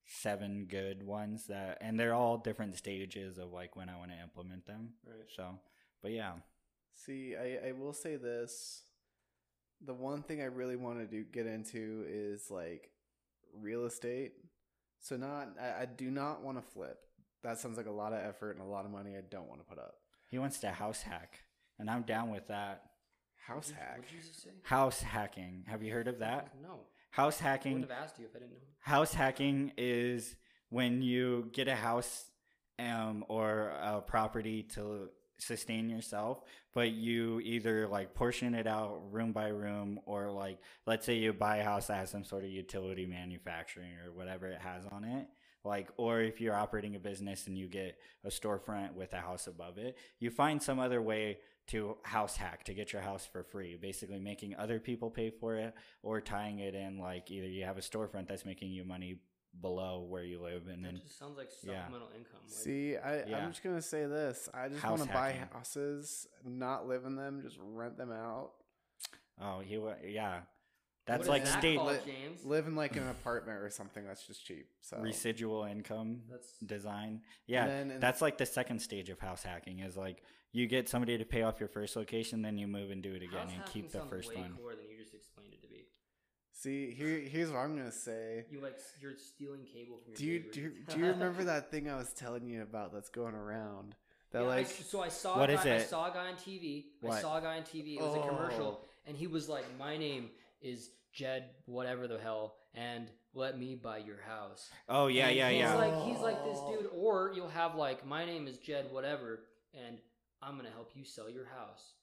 seven 0.07 0.67
good 0.69 1.03
ones 1.05 1.47
that, 1.49 1.79
and 1.81 1.99
they're 1.99 2.15
all 2.15 2.39
different 2.39 2.77
stages 2.77 3.39
of 3.39 3.53
like 3.53 3.75
when 3.77 3.89
I 3.89 3.97
want 3.99 4.11
to 4.13 4.21
implement 4.23 4.65
them. 4.67 4.95
right. 5.07 5.27
So, 5.35 5.59
but 6.03 6.13
yeah, 6.13 6.33
See, 6.95 7.35
I, 7.37 7.69
I 7.69 7.73
will 7.73 7.93
say 7.93 8.17
this. 8.17 8.83
The 9.85 9.93
one 9.93 10.23
thing 10.23 10.41
I 10.41 10.47
really 10.47 10.77
want 10.77 10.99
to 11.01 11.07
do 11.07 11.25
get 11.25 11.47
into 11.47 12.05
is 12.09 12.51
like 12.51 12.91
real 13.61 13.85
estate. 13.85 14.33
So 15.01 15.17
not 15.17 15.51
I, 15.61 15.83
I 15.83 15.87
do 15.87 16.11
not 16.11 16.43
want 16.43 16.59
to 16.59 16.63
flip. 16.73 16.99
That 17.43 17.59
sounds 17.59 17.77
like 17.77 17.87
a 17.87 17.91
lot 17.93 18.13
of 18.13 18.19
effort 18.21 18.53
and 18.57 18.61
a 18.67 18.69
lot 18.69 18.85
of 18.85 18.91
money 18.91 19.17
I 19.17 19.21
don't 19.31 19.49
want 19.49 19.61
to 19.61 19.67
put 19.67 19.79
up. 19.79 19.95
he 20.31 20.39
wants 20.39 20.59
to 20.61 20.71
house 20.71 21.03
hack, 21.03 21.39
and 21.79 21.89
I'm 21.89 22.03
down 22.03 22.31
with 22.31 22.49
that. 22.49 22.83
House 23.47 23.69
What 23.71 23.79
hack. 23.79 24.03
did 24.03 24.13
you 24.13 24.19
just 24.21 24.43
say? 24.43 24.51
House 24.65 25.01
hacking. 25.03 25.65
Have 25.69 25.83
you 25.83 25.93
heard 25.93 26.09
of 26.09 26.19
that? 26.19 26.49
No. 26.63 26.81
House 27.11 27.41
I 27.41 27.45
hacking. 27.45 27.73
wouldn't 27.75 27.91
have 27.91 28.03
asked 28.05 28.19
you 28.19 28.25
if 28.27 28.35
I 28.35 28.41
didn't 28.41 28.51
know. 28.53 28.59
House 28.81 29.15
hacking 29.15 29.73
is 29.79 30.35
when 30.71 31.01
you 31.03 31.49
get 31.53 31.69
a 31.69 31.75
house 31.77 32.25
um, 32.79 33.25
or 33.29 33.69
a 33.81 34.01
property 34.03 34.63
to 34.75 35.09
sustain 35.39 35.89
yourself, 35.91 36.43
but 36.75 36.93
you 36.93 37.41
either 37.41 37.87
like 37.89 38.15
portion 38.15 38.55
it 38.55 38.67
out 38.67 39.03
room 39.11 39.33
by 39.33 39.49
room, 39.49 40.01
or 40.07 40.31
like 40.31 40.59
let's 40.87 41.07
say 41.07 41.15
you 41.15 41.33
buy 41.33 41.59
a 41.59 41.65
house 41.65 41.89
that 41.89 41.97
has 41.99 42.11
some 42.11 42.25
sort 42.25 42.45
of 42.45 42.51
utility 42.51 43.07
manufacturing 43.07 43.93
or 44.05 44.13
whatever 44.13 44.47
it 44.47 44.61
has 44.61 44.85
on 44.87 45.05
it. 45.05 45.27
Like, 45.65 45.89
or 45.97 46.21
if 46.21 46.41
you're 46.41 46.55
operating 46.55 46.95
a 46.95 47.01
business 47.01 47.49
and 47.49 47.59
you 47.59 47.67
get 47.67 47.99
a 48.25 48.29
storefront 48.29 48.95
with 48.95 49.13
a 49.15 49.21
house 49.21 49.49
above 49.49 49.79
it, 49.79 49.99
you 50.21 50.31
find 50.31 50.63
some 50.63 50.79
other 50.79 51.03
way 51.03 51.39
to 51.69 51.97
house 52.05 52.37
hack 52.37 52.63
to 52.65 52.75
get 52.75 52.93
your 52.93 53.03
house 53.03 53.27
for 53.27 53.43
free, 53.43 53.77
basically 53.77 54.21
making 54.21 54.55
other 54.55 54.79
people 54.79 55.11
pay 55.11 55.31
for 55.31 55.57
it 55.57 55.75
or 56.05 56.21
tying 56.21 56.61
it 56.61 56.77
in 56.77 57.01
like 57.01 57.33
either 57.33 57.49
you 57.49 57.65
have 57.65 57.79
a 57.79 57.81
storefront 57.81 58.29
that's 58.29 58.45
making 58.45 58.71
you 58.71 58.85
money 58.85 59.17
below 59.61 60.07
where 60.09 60.23
you 60.25 60.41
live 60.43 60.67
and 60.69 60.85
That 60.85 60.93
then 60.93 61.01
just 61.03 61.19
sounds 61.19 61.37
like 61.39 61.49
yeah. 61.63 61.83
supplemental 61.85 62.09
income. 62.17 62.41
Like, 62.45 62.53
See, 62.53 62.97
I, 62.97 63.25
Yeah. 63.25 63.39
I'm 63.39 63.51
just 63.51 63.63
gonna 63.63 63.81
say 63.83 64.07
this. 64.07 64.49
I 64.53 64.69
just 64.69 64.85
want 64.85 65.03
to 65.03 65.09
buy 65.09 65.39
houses, 65.53 66.27
not 66.45 66.87
live 66.87 67.05
in 67.05 67.17
them, 67.17 67.41
just 67.43 67.57
rent 67.61 67.97
them 67.97 68.13
out. 68.13 68.53
oh 69.41 69.61
he 69.61 69.77
wa- 69.79 69.95
yeah 70.07 70.41
that's 71.07 71.25
is 71.25 71.29
like 71.29 71.45
that 71.45 71.59
state 71.59 71.77
called, 71.79 71.93
li- 71.93 71.99
James. 72.05 72.45
Live 72.45 72.67
in 72.67 72.75
like 72.75 72.97
an 72.97 73.09
apartment 73.09 73.59
or 73.59 73.71
something 73.71 74.05
that's 74.05 74.27
just 74.27 74.45
cheap. 74.45 74.67
So 74.81 74.99
residual 74.99 75.65
income 75.65 76.23
That's 76.31 76.49
design 76.65 77.23
yeah 77.47 77.67
then 77.67 77.97
that's 78.01 78.21
like 78.21 78.39
the 78.39 78.47
second 78.47 78.81
stage 78.81 79.09
of 79.09 79.19
house 79.21 79.43
hacking 79.43 79.79
is 79.81 79.97
like 79.97 80.23
you 80.53 80.67
get 80.67 80.89
somebody 80.89 81.17
to 81.19 81.25
pay 81.25 81.43
off 81.43 81.61
your 81.61 81.69
first 81.69 81.97
location 81.97 82.43
then 82.43 82.57
you 82.59 82.67
move 82.67 82.91
and 82.91 83.03
do 83.03 83.13
it 83.15 83.23
again 83.23 83.49
house 83.49 83.53
and 83.55 83.65
keep 83.67 83.91
the 83.93 84.01
first 84.01 84.29
way 84.31 84.37
one 84.37 84.55
cooler 84.57 84.75
than 84.75 84.87
you 84.91 84.97
just 85.03 85.15
explained 85.15 85.53
it 85.55 85.63
to 85.63 85.69
be. 85.69 85.87
See, 86.67 86.91
here 86.91 87.19
here's 87.21 87.51
what 87.51 87.59
I'm 87.61 87.77
gonna 87.77 87.91
say. 87.93 88.45
You 88.51 88.61
like 88.61 88.79
you're 89.01 89.15
stealing 89.17 89.65
cable 89.65 89.99
from 89.99 90.13
your 90.13 90.17
Do 90.19 90.27
you 90.27 90.39
do 90.53 90.61
you, 90.61 90.73
do 90.89 90.99
you 90.99 91.07
remember 91.15 91.45
that 91.45 91.71
thing 91.71 91.89
I 91.89 91.97
was 91.97 92.13
telling 92.13 92.47
you 92.47 92.63
about 92.63 92.93
that's 92.93 93.09
going 93.09 93.35
around? 93.35 93.95
That 94.33 94.43
Yeah, 94.43 94.49
like 94.49 94.67
s- 94.67 94.87
so 94.89 95.01
I 95.01 95.09
saw 95.09 95.39
What 95.39 95.51
a 95.51 95.55
is 95.55 95.61
guy, 95.61 95.77
I 95.77 95.79
saw 95.79 96.11
a 96.11 96.15
guy 96.15 96.27
on 96.29 96.35
TV. 96.35 96.87
I 97.09 97.21
saw 97.21 97.39
a 97.39 97.41
guy 97.41 97.57
on 97.59 97.63
TV. 97.63 97.97
It 97.97 98.03
was 98.03 98.17
a 98.17 98.29
commercial, 98.29 98.81
Oh. 98.83 98.89
and 99.07 99.17
he 99.17 99.27
was 99.29 99.49
like, 99.49 99.65
"My 99.79 99.97
name 99.97 100.31
is 100.61 100.91
Jed, 101.13 101.51
whatever 101.67 102.09
the 102.09 102.19
hell, 102.19 102.57
and 102.75 103.09
let 103.35 103.59
me 103.59 103.77
buy 103.77 103.99
your 103.99 104.21
house." 104.21 104.69
oh 104.89 105.07
yeah 105.07 105.29
And 105.29 105.37
yeah 105.37 105.51
he's 105.51 105.59
yeah 105.61 105.75
Like 105.75 105.97
he's 106.09 106.19
like 106.19 106.45
this 106.45 106.59
dude, 106.69 106.91
or 106.93 107.33
you'll 107.37 107.49
have 107.63 107.77
like, 107.77 108.05
"My 108.07 108.25
name 108.25 108.49
is 108.49 108.59
Jed, 108.59 108.87
whatever, 108.91 109.45
and 109.73 109.99
I'm 110.43 110.57
gonna 110.57 110.71
help 110.71 110.91
you 110.95 111.05
sell 111.05 111.31
your 111.31 111.47
house." 111.47 111.95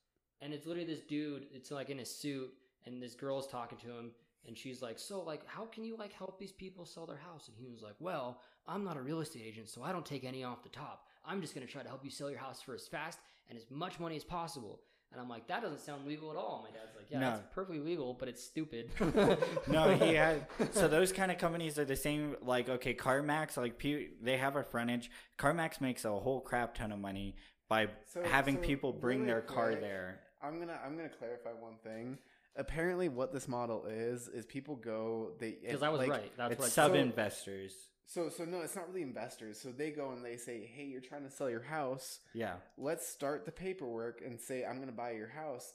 And 0.42 0.54
it's 0.54 0.66
literally 0.66 0.88
this 0.88 1.02
dude. 1.02 1.48
It's 1.54 1.72
like 1.72 1.90
in 1.90 2.00
a 2.00 2.06
suit, 2.06 2.50
and 2.86 3.02
this 3.04 3.16
girl's 3.16 3.48
talking 3.48 3.78
to 3.80 3.88
him, 3.88 4.12
and 4.48 4.58
she's 4.58 4.82
like, 4.82 5.00
"So 5.00 5.22
like, 5.22 5.42
how 5.48 5.66
can 5.66 5.84
you 5.84 5.96
like 5.98 6.14
help 6.14 6.40
these 6.40 6.52
people 6.52 6.86
sell 6.86 7.06
their 7.06 7.18
house?" 7.18 7.48
And 7.48 7.58
he 7.58 7.66
was 7.72 7.82
like, 7.82 7.96
"Well, 8.00 8.42
I'm 8.68 8.84
not 8.84 8.98
a 8.98 9.02
real 9.02 9.22
estate 9.22 9.44
agent, 9.46 9.70
so 9.70 9.84
I 9.84 9.92
don't 9.92 10.06
take 10.06 10.24
any 10.24 10.44
off 10.44 10.64
the 10.64 10.70
top. 10.70 11.08
I'm 11.26 11.42
just 11.42 11.54
gonna 11.54 11.68
try 11.68 11.82
to 11.84 11.90
help 11.90 12.04
you 12.04 12.12
sell 12.12 12.30
your 12.30 12.40
house 12.40 12.62
for 12.62 12.74
as 12.76 12.88
fast 12.88 13.20
and 13.50 13.58
as 13.58 13.66
much 13.70 14.00
money 14.00 14.16
as 14.16 14.24
possible." 14.24 14.82
And 15.12 15.22
I'm 15.22 15.30
like, 15.30 15.46
that 15.48 15.62
doesn't 15.62 15.80
sound 15.82 16.08
legal 16.08 16.32
at 16.32 16.38
all. 16.38 16.66
My 16.68 16.72
dad's 16.76 16.96
like, 16.96 17.06
yeah, 17.12 17.20
No. 17.20 17.30
that's 17.30 17.44
perfectly 17.54 17.78
legal, 17.78 18.16
but 18.16 18.28
it's 18.28 18.44
stupid. 18.44 18.90
no, 19.68 19.94
he 19.96 20.14
had. 20.16 20.48
So 20.72 20.88
those 20.88 21.12
kind 21.12 21.32
of 21.32 21.38
companies 21.38 21.78
are 21.78 21.86
the 21.86 21.96
same. 21.96 22.36
Like, 22.42 22.68
okay, 22.68 22.96
CarMax, 22.96 23.56
like 23.56 23.80
they 24.24 24.38
have 24.38 24.56
a 24.56 24.64
frontage. 24.64 25.12
CarMax 25.38 25.82
makes 25.82 26.04
a 26.04 26.10
whole 26.12 26.42
crap 26.42 26.74
ton 26.74 26.92
of 26.92 26.98
money 26.98 27.36
by 27.70 27.90
So- 28.12 28.24
having 28.24 28.56
so 28.56 28.62
people 28.64 28.92
bring 28.92 29.20
really 29.20 29.32
their 29.34 29.42
car 29.42 29.68
quick, 29.70 29.82
there. 29.82 30.20
I'm 30.42 30.58
gonna 30.60 30.80
I'm 30.84 30.96
gonna 30.98 31.10
clarify 31.10 31.52
one 31.60 31.76
thing. 31.84 32.18
Apparently, 32.56 33.10
what 33.10 33.34
this 33.34 33.48
model 33.48 33.86
is 33.86 34.28
is 34.28 34.46
people 34.46 34.76
go 34.76 35.32
they 35.40 35.58
Because 35.62 35.82
I 35.84 35.90
was 35.90 36.00
like, 36.00 36.10
right. 36.10 36.32
That's 36.38 36.54
It's 36.54 36.62
what 36.62 36.72
sub 36.72 36.94
investors. 36.96 37.74
So 38.06 38.30
so 38.30 38.46
no, 38.46 38.62
it's 38.62 38.76
not 38.76 38.88
really 38.88 39.02
investors. 39.02 39.60
So 39.60 39.70
they 39.72 39.90
go 39.90 40.12
and 40.12 40.24
they 40.24 40.38
say, 40.38 40.70
hey, 40.76 40.84
you're 40.84 41.02
trying 41.02 41.24
to 41.24 41.32
sell 41.32 41.50
your 41.50 41.64
house. 41.64 42.20
Yeah. 42.34 42.56
Let's 42.78 43.08
start 43.08 43.46
the 43.46 43.52
paperwork 43.52 44.22
and 44.24 44.40
say 44.40 44.66
I'm 44.66 44.80
gonna 44.80 44.92
buy 44.92 45.12
your 45.12 45.30
house. 45.30 45.74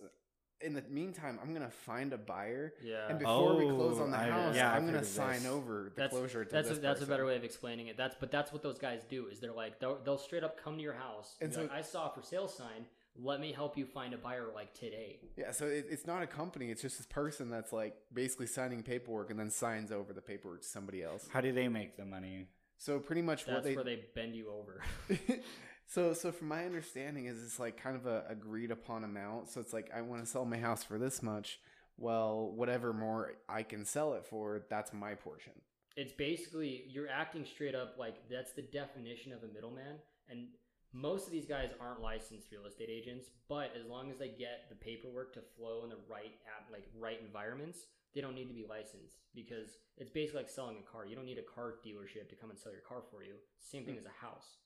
In 0.60 0.74
the 0.74 0.82
meantime, 0.90 1.38
I'm 1.42 1.52
gonna 1.52 1.70
find 1.70 2.12
a 2.12 2.18
buyer, 2.18 2.74
Yeah. 2.82 3.08
and 3.08 3.18
before 3.20 3.54
we 3.56 3.66
close 3.66 3.98
Oh, 4.00 4.02
on 4.02 4.10
the 4.10 4.16
oh, 4.16 4.20
I- 4.20 4.28
house, 4.28 4.56
yeah, 4.56 4.70
I've 4.72 4.78
I'm 4.78 4.86
gonna 4.86 5.04
sign 5.04 5.42
this. 5.44 5.46
over 5.46 5.92
the 5.94 6.00
that's 6.00 6.12
closure 6.12 6.44
to 6.44 6.50
that's 6.52 6.66
a, 6.68 6.74
this 6.74 6.82
that's 6.82 7.00
a 7.00 7.06
better 7.06 7.24
way 7.26 7.36
of 7.36 7.44
explaining 7.44 7.86
it. 7.86 7.96
That's 7.96 8.16
but 8.18 8.32
that's 8.32 8.52
what 8.52 8.62
those 8.64 8.76
guys 8.78 9.02
do 9.08 9.28
is 9.28 9.38
they're 9.38 9.52
like 9.52 9.78
they'll, 9.78 9.98
they'll 10.04 10.18
straight 10.18 10.42
up 10.42 10.60
come 10.62 10.76
to 10.76 10.82
your 10.82 10.94
house 10.94 11.36
and, 11.40 11.46
And 11.46 11.54
so- 11.54 11.62
like, 11.62 11.72
I 11.72 11.82
saw 11.82 12.08
a 12.10 12.12
for 12.12 12.22
sale 12.22 12.48
sign. 12.48 12.86
Let 13.20 13.40
me 13.40 13.52
help 13.52 13.76
you 13.76 13.84
find 13.84 14.14
a 14.14 14.18
buyer 14.18 14.46
like 14.54 14.74
today. 14.74 15.18
Yeah, 15.36 15.50
so 15.50 15.66
it, 15.66 15.86
it's 15.90 16.06
not 16.06 16.22
a 16.22 16.26
company. 16.26 16.70
It's 16.70 16.82
just 16.82 16.98
this 16.98 17.06
person 17.06 17.50
that's 17.50 17.72
like 17.72 17.96
basically 18.12 18.46
signing 18.46 18.82
paperwork 18.82 19.30
and 19.30 19.38
then 19.38 19.50
signs 19.50 19.90
over 19.90 20.12
the 20.12 20.20
paperwork 20.20 20.62
to 20.62 20.68
somebody 20.68 21.02
else. 21.02 21.26
How 21.32 21.40
do 21.40 21.52
they 21.52 21.68
make 21.68 21.96
the 21.96 22.04
money? 22.04 22.46
So 22.78 23.00
pretty 23.00 23.22
much 23.22 23.46
what 23.46 23.54
That's 23.54 23.66
they 23.66 23.74
where 23.74 23.84
they 23.84 24.04
bend 24.14 24.36
you 24.36 24.50
over. 24.50 24.82
so 25.88 26.12
so 26.12 26.30
from 26.30 26.48
my 26.48 26.64
understanding 26.64 27.26
is 27.26 27.42
it's 27.42 27.58
like 27.58 27.82
kind 27.82 27.96
of 27.96 28.06
a 28.06 28.24
agreed 28.28 28.70
upon 28.70 29.04
amount 29.04 29.48
so 29.48 29.60
it's 29.60 29.72
like 29.72 29.90
i 29.94 30.00
want 30.00 30.22
to 30.22 30.30
sell 30.30 30.44
my 30.44 30.58
house 30.58 30.84
for 30.84 30.98
this 30.98 31.22
much 31.22 31.58
well 31.96 32.52
whatever 32.54 32.92
more 32.92 33.32
i 33.48 33.62
can 33.62 33.84
sell 33.84 34.14
it 34.14 34.24
for 34.24 34.62
that's 34.68 34.92
my 34.92 35.14
portion 35.14 35.52
it's 35.96 36.12
basically 36.12 36.84
you're 36.88 37.08
acting 37.08 37.44
straight 37.44 37.74
up 37.74 37.96
like 37.98 38.16
that's 38.30 38.52
the 38.52 38.62
definition 38.62 39.32
of 39.32 39.42
a 39.42 39.52
middleman 39.52 39.96
and 40.30 40.48
most 40.92 41.26
of 41.26 41.32
these 41.32 41.46
guys 41.46 41.70
aren't 41.80 42.00
licensed 42.00 42.50
real 42.50 42.66
estate 42.66 42.88
agents 42.90 43.28
but 43.48 43.72
as 43.78 43.86
long 43.86 44.10
as 44.10 44.18
they 44.18 44.28
get 44.28 44.66
the 44.68 44.74
paperwork 44.74 45.34
to 45.34 45.40
flow 45.56 45.84
in 45.84 45.90
the 45.90 45.98
right 46.08 46.32
at 46.46 46.72
like 46.72 46.84
right 46.98 47.20
environments 47.24 47.86
they 48.14 48.20
don't 48.20 48.34
need 48.34 48.48
to 48.48 48.54
be 48.54 48.64
licensed 48.68 49.20
because 49.34 49.76
it's 49.98 50.10
basically 50.10 50.40
like 50.40 50.50
selling 50.50 50.76
a 50.78 50.90
car 50.90 51.04
you 51.06 51.14
don't 51.14 51.26
need 51.26 51.38
a 51.38 51.54
car 51.54 51.74
dealership 51.84 52.28
to 52.28 52.36
come 52.36 52.50
and 52.50 52.58
sell 52.58 52.72
your 52.72 52.80
car 52.80 53.02
for 53.10 53.22
you 53.22 53.34
same 53.58 53.84
thing 53.84 53.98
as 53.98 54.06
a 54.06 54.24
house 54.24 54.56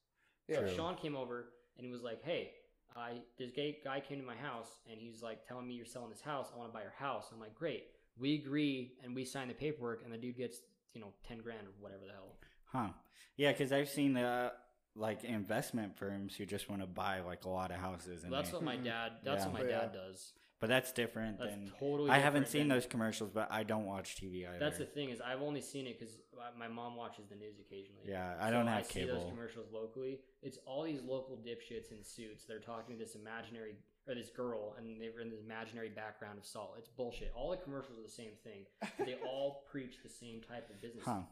yeah 0.48 0.58
True. 0.58 0.74
Sean 0.74 0.94
came 0.96 1.16
over 1.16 1.48
and 1.76 1.86
he 1.86 1.92
was 1.92 2.02
like, 2.02 2.22
"Hey, 2.22 2.52
I 2.96 3.22
this 3.38 3.50
gay 3.50 3.78
guy 3.84 4.00
came 4.00 4.18
to 4.18 4.26
my 4.26 4.36
house 4.36 4.76
and 4.90 5.00
he's 5.00 5.22
like 5.22 5.46
telling 5.46 5.66
me 5.66 5.74
you're 5.74 5.86
selling 5.86 6.10
this 6.10 6.20
house. 6.20 6.48
I 6.54 6.58
want 6.58 6.70
to 6.70 6.74
buy 6.74 6.82
your 6.82 6.94
house." 6.96 7.28
I'm 7.32 7.40
like, 7.40 7.54
"Great." 7.54 7.84
We 8.18 8.34
agree 8.34 8.92
and 9.02 9.14
we 9.14 9.24
sign 9.24 9.48
the 9.48 9.54
paperwork 9.54 10.02
and 10.04 10.12
the 10.12 10.18
dude 10.18 10.36
gets 10.36 10.58
you 10.92 11.00
know 11.00 11.12
ten 11.26 11.38
grand 11.38 11.66
or 11.66 11.72
whatever 11.80 12.02
the 12.06 12.12
hell. 12.12 12.36
Huh. 12.66 12.88
Yeah, 13.36 13.52
because 13.52 13.72
I've 13.72 13.88
seen 13.88 14.16
uh, 14.16 14.50
like 14.94 15.24
investment 15.24 15.96
firms 15.96 16.36
who 16.36 16.44
just 16.46 16.68
want 16.68 16.82
to 16.82 16.86
buy 16.86 17.20
like 17.20 17.44
a 17.44 17.48
lot 17.48 17.70
of 17.70 17.78
houses. 17.78 18.24
And 18.24 18.32
that's 18.32 18.50
they- 18.50 18.56
what 18.56 18.64
my 18.64 18.74
mm-hmm. 18.76 18.84
dad. 18.84 19.12
That's 19.24 19.44
Yeah. 19.44 19.50
what 19.50 19.62
my 19.62 19.68
Yeah. 19.68 19.80
dad 19.80 19.92
does. 19.92 20.32
but 20.60 20.68
that's 20.68 20.92
different 20.92 21.38
That's 21.40 21.50
than. 21.50 21.72
totally. 21.80 22.10
I 22.10 22.18
haven't 22.18 22.46
seen 22.46 22.68
those 22.68 22.86
commercials, 22.86 23.30
but 23.30 23.50
I 23.50 23.64
don't 23.64 23.84
watch 23.84 24.14
TV 24.14 24.46
either. 24.46 24.60
That's 24.60 24.78
the 24.78 24.86
thing 24.86 25.08
is 25.10 25.20
I've 25.20 25.42
only 25.42 25.60
seen 25.60 25.88
it 25.88 25.98
because 25.98 26.18
my 26.56 26.68
mom 26.68 26.94
watches 26.94 27.26
the 27.28 27.34
news 27.34 27.58
occasionally. 27.58 28.04
Yeah, 28.06 28.36
I 28.40 28.46
So 28.46 28.52
don't 28.52 28.68
I 28.68 28.76
have 28.76 28.86
see 28.86 29.00
those 29.04 29.18
cable. 29.18 29.30
commercials 29.30 29.72
locally. 29.72 30.20
It's 30.40 30.58
all 30.64 30.84
these 30.84 31.02
local 31.02 31.36
dipshits 31.36 31.90
in 31.90 32.04
suits. 32.04 32.44
They're 32.44 32.60
talking 32.60 32.96
to 32.96 33.04
this 33.04 33.16
imaginary 33.16 33.74
or 34.06 34.14
this 34.14 34.30
girl, 34.30 34.74
and 34.78 35.00
they're 35.00 35.18
in 35.20 35.30
this 35.30 35.40
imaginary 35.40 35.88
background 35.88 36.38
of 36.38 36.44
salt. 36.44 36.74
It's 36.78 36.88
bullshit. 36.88 37.32
All 37.34 37.50
the 37.50 37.56
commercials 37.56 37.98
are 37.98 38.02
the 38.02 38.08
same 38.08 38.32
thing. 38.44 38.64
they 39.04 39.14
all 39.28 39.64
preach 39.68 39.96
the 40.04 40.08
same 40.08 40.40
type 40.42 40.70
of 40.70 40.80
business. 40.80 41.04
Huh. 41.04 41.22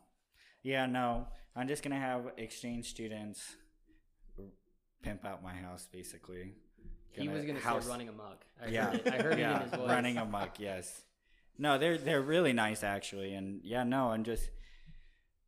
Yeah, 0.63 0.87
no. 0.87 1.27
I'm 1.57 1.69
just 1.69 1.83
gonna 1.83 1.99
have 1.99 2.33
exchange 2.37 2.89
students 2.91 3.57
pimp 5.03 5.25
out 5.25 5.43
my 5.43 5.55
house, 5.55 5.89
basically. 5.91 6.53
He 7.11 7.29
was 7.29 7.45
gonna 7.45 7.61
house- 7.61 7.85
say 7.85 7.91
running 7.91 8.09
amok. 8.09 8.45
I 8.63 8.69
yeah, 8.69 8.91
heard 8.91 8.95
it. 9.07 9.07
I 9.07 9.17
heard 9.23 9.39
yeah, 9.39 9.53
it 9.53 9.57
in 9.57 9.63
his 9.71 9.81
voice. 9.81 9.89
running 9.89 10.17
amok. 10.19 10.61
Yes. 10.61 11.03
No, 11.59 11.79
they're 11.79 11.99
they're 11.99 12.23
really 12.23 12.53
nice 12.53 12.83
actually, 12.85 13.35
and 13.35 13.61
yeah, 13.65 13.85
no, 13.85 14.11
I'm 14.11 14.25
just. 14.25 14.51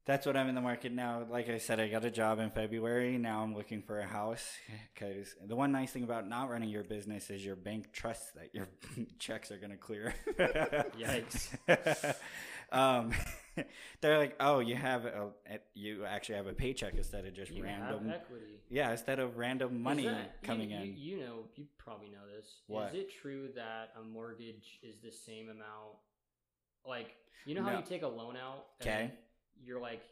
That's 0.04 0.26
what 0.26 0.36
I'm 0.36 0.48
in 0.48 0.56
the 0.56 0.60
market 0.60 0.90
now. 0.90 1.24
Like 1.30 1.48
I 1.48 1.58
said, 1.58 1.78
I 1.78 1.86
got 1.86 2.04
a 2.04 2.10
job 2.10 2.40
in 2.40 2.50
February. 2.50 3.18
Now 3.18 3.44
I'm 3.44 3.54
looking 3.54 3.82
for 3.82 4.00
a 4.00 4.06
house 4.06 4.44
because 4.92 5.36
the 5.46 5.54
one 5.54 5.70
nice 5.70 5.92
thing 5.92 6.02
about 6.02 6.28
not 6.28 6.50
running 6.50 6.70
your 6.70 6.82
business 6.82 7.30
is 7.30 7.44
your 7.44 7.54
bank 7.54 7.92
trusts 7.92 8.32
that 8.32 8.52
your 8.52 8.66
checks 9.20 9.52
are 9.52 9.58
going 9.58 9.70
to 9.70 9.76
clear. 9.76 10.12
Yikes. 10.98 12.16
um, 12.72 13.12
they're 14.00 14.18
like, 14.18 14.36
oh, 14.40 14.60
you 14.60 14.74
have 14.76 15.04
a, 15.04 15.28
eh, 15.46 15.58
you 15.74 16.04
actually 16.04 16.36
have 16.36 16.46
a 16.46 16.52
paycheck 16.52 16.94
instead 16.94 17.24
of 17.26 17.34
just 17.34 17.52
You 17.52 17.62
random. 17.64 18.10
equity. 18.10 18.60
Yeah, 18.70 18.90
instead 18.90 19.18
of 19.18 19.36
random 19.36 19.82
money 19.82 20.06
that- 20.06 20.42
coming 20.42 20.70
you, 20.70 20.76
in. 20.78 20.86
You, 20.86 20.92
you 21.16 21.20
know, 21.20 21.38
you 21.56 21.66
probably 21.78 22.08
know 22.08 22.26
this. 22.36 22.60
What? 22.66 22.88
Is 22.88 22.94
it 23.00 23.10
true 23.20 23.48
that 23.54 23.92
a 24.00 24.02
mortgage 24.04 24.78
is 24.82 24.96
the 25.02 25.10
same 25.12 25.48
amount? 25.50 25.96
Like, 26.86 27.14
you 27.44 27.54
know 27.54 27.62
how 27.62 27.72
No. 27.72 27.78
you 27.78 27.84
take 27.84 28.02
a 28.02 28.08
loan 28.08 28.36
out? 28.36 28.66
Okay. 28.80 29.10
You're 29.64 29.80
like, 29.80 30.02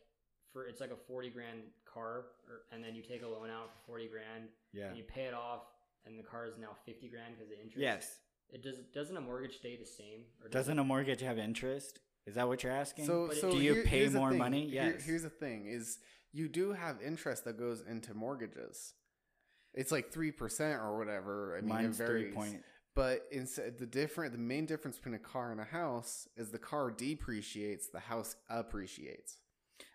for 0.53 0.67
it's 0.67 0.81
like 0.81 0.91
a 0.91 0.97
forty 0.97 1.31
grand 1.31 1.61
car, 1.93 2.25
or, 2.49 2.63
and 2.73 2.83
then 2.83 2.95
you 2.95 3.03
take 3.03 3.23
a 3.23 3.27
loan 3.29 3.51
out 3.51 3.71
for 3.73 3.87
forty 3.87 4.09
grand, 4.09 4.49
yeah. 4.73 4.89
and 4.89 4.97
you 4.97 5.05
pay 5.05 5.23
it 5.25 5.35
off, 5.35 5.63
and 6.07 6.19
the 6.19 6.23
car 6.23 6.47
is 6.47 6.55
now 6.61 6.71
fifty 6.85 7.09
grand 7.09 7.35
because 7.37 7.51
of 7.51 7.57
interest. 7.59 7.79
Yes. 7.79 8.19
It 8.53 8.63
does. 8.63 8.77
Doesn't 8.93 9.17
a 9.17 9.21
mortgage 9.21 9.57
stay 9.57 9.77
the 9.77 9.87
same? 9.87 10.23
Or 10.43 10.49
does 10.49 10.63
Doesn't 10.67 10.79
a 10.79 10.85
mortgage 10.85 11.21
have 11.21 11.39
interest? 11.39 12.01
Is 12.27 12.35
that 12.35 12.47
what 12.49 12.63
you're 12.63 12.73
asking? 12.73 13.07
so 13.07 13.31
so 13.31 13.51
do 13.51 13.59
you 13.59 13.75
here- 13.75 13.85
pay 13.85 13.99
here's 14.01 14.13
the 14.13 14.19
more 14.19 14.31
thing. 14.31 14.39
money? 14.39 14.69
Here- 14.69 14.99
here's 14.99 15.23
the 15.23 15.31
thing 15.31 15.67
is 15.67 15.99
you 16.33 16.49
do 16.49 16.73
have 16.73 17.01
interest 17.03 17.45
that 17.45 17.57
goes 17.59 17.81
into 17.83 18.15
mortgages 18.15 18.95
it's 19.75 19.91
like 19.93 20.13
3% 20.13 20.81
or 20.83 20.99
whatever 20.99 21.57
i 21.57 21.61
mean 21.61 21.69
Mine's 21.69 22.01
it 22.01 22.07
three 22.07 22.21
varies 22.31 22.35
point. 22.35 22.65
but 22.95 23.27
instead 23.33 23.79
the 23.79 23.87
different 23.87 24.33
the 24.33 24.39
main 24.39 24.67
difference 24.67 24.97
between 24.97 25.15
a 25.15 25.19
car 25.19 25.51
and 25.53 25.61
a 25.61 25.65
house 25.65 26.29
is 26.37 26.51
the 26.51 26.59
car 26.59 26.91
depreciates 26.91 27.89
the 27.89 28.01
house 28.01 28.37
appreciates 28.49 29.39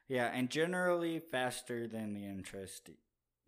Yeah, 0.07 0.27
and 0.33 0.49
generally 0.49 1.19
faster 1.19 1.87
than 1.87 2.13
the 2.13 2.25
interest. 2.25 2.89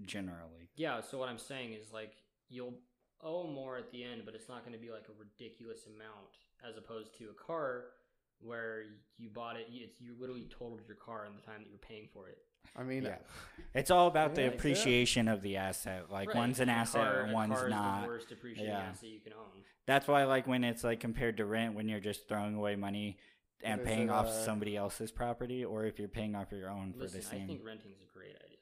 Generally, 0.04 0.70
Yeah. 0.76 1.02
So 1.02 1.18
what 1.18 1.28
I'm 1.30 1.38
saying 1.40 1.74
is 1.74 1.92
like 1.92 2.14
you'll 2.50 2.80
owe 3.22 3.48
more 3.48 3.78
at 3.78 3.92
the 3.92 4.04
end, 4.04 4.24
but 4.26 4.36
it's 4.36 4.48
not 4.48 4.62
going 4.66 4.74
to 4.74 4.80
be 4.80 4.92
like 4.92 5.08
a 5.10 5.14
ridiculous 5.20 5.86
amount 5.88 6.34
as 6.68 6.78
opposed 6.78 7.16
to 7.18 7.30
a 7.30 7.34
car 7.34 7.86
where 8.42 8.84
you 9.18 9.30
bought 9.30 9.58
it. 9.58 9.68
you- 9.70 9.84
It's 9.86 10.00
you 10.00 10.16
literally 10.20 10.46
totaled 10.50 10.82
your 10.88 10.96
car 10.98 11.26
in 11.26 11.36
the 11.36 11.42
time 11.42 11.64
that 11.64 11.70
you're 11.70 11.80
paying 11.80 12.08
for 12.14 12.28
it. 12.30 12.38
I 12.76 12.84
mean, 12.84 13.04
Yeah. 13.04 13.18
It's 13.74 13.90
all 13.92 14.08
about 14.08 14.36
the 14.36 14.42
Yeah, 14.42 14.48
yeah. 14.50 14.54
appreciation 14.54 15.28
of 15.28 15.42
the 15.42 15.58
asset. 15.58 16.12
Like 16.12 16.30
Right, 16.30 16.38
one's 16.38 16.60
an 16.60 16.70
asset 16.70 17.02
car- 17.04 17.22
and 17.22 17.34
one's 17.34 17.54
car 17.54 17.66
is 17.68 17.72
not. 17.72 18.02
The 18.04 18.08
worst 18.08 18.32
appreciating 18.32 18.72
Yeah. 18.74 18.80
asset 18.80 19.10
you 19.10 19.20
can 19.20 19.34
own. 19.34 19.64
That's 19.86 20.08
why, 20.08 20.26
like, 20.26 20.48
when 20.48 20.64
it's 20.64 20.84
like 20.84 21.00
compared 21.00 21.38
to 21.38 21.46
rent, 21.46 21.74
when 21.76 21.88
you're 21.88 22.00
just 22.02 22.28
throwing 22.28 22.56
away 22.56 22.76
money 22.76 23.18
and 23.64 23.80
But 23.82 23.88
paying 23.88 24.08
it, 24.10 24.12
off 24.12 24.28
uh, 24.28 24.46
somebody 24.46 24.76
else's 24.76 25.12
property, 25.12 25.64
or 25.66 25.86
if 25.86 25.98
you're 25.98 26.10
paying 26.10 26.36
off 26.36 26.52
your 26.52 26.70
own 26.70 26.92
for 26.94 27.00
Listen, 27.00 27.22
the 27.22 27.28
I 27.28 27.30
same. 27.32 27.48
think 27.48 27.66
renting 27.66 27.92
is 27.94 28.02
a 28.02 28.06
great 28.14 28.36
idea. 28.36 28.58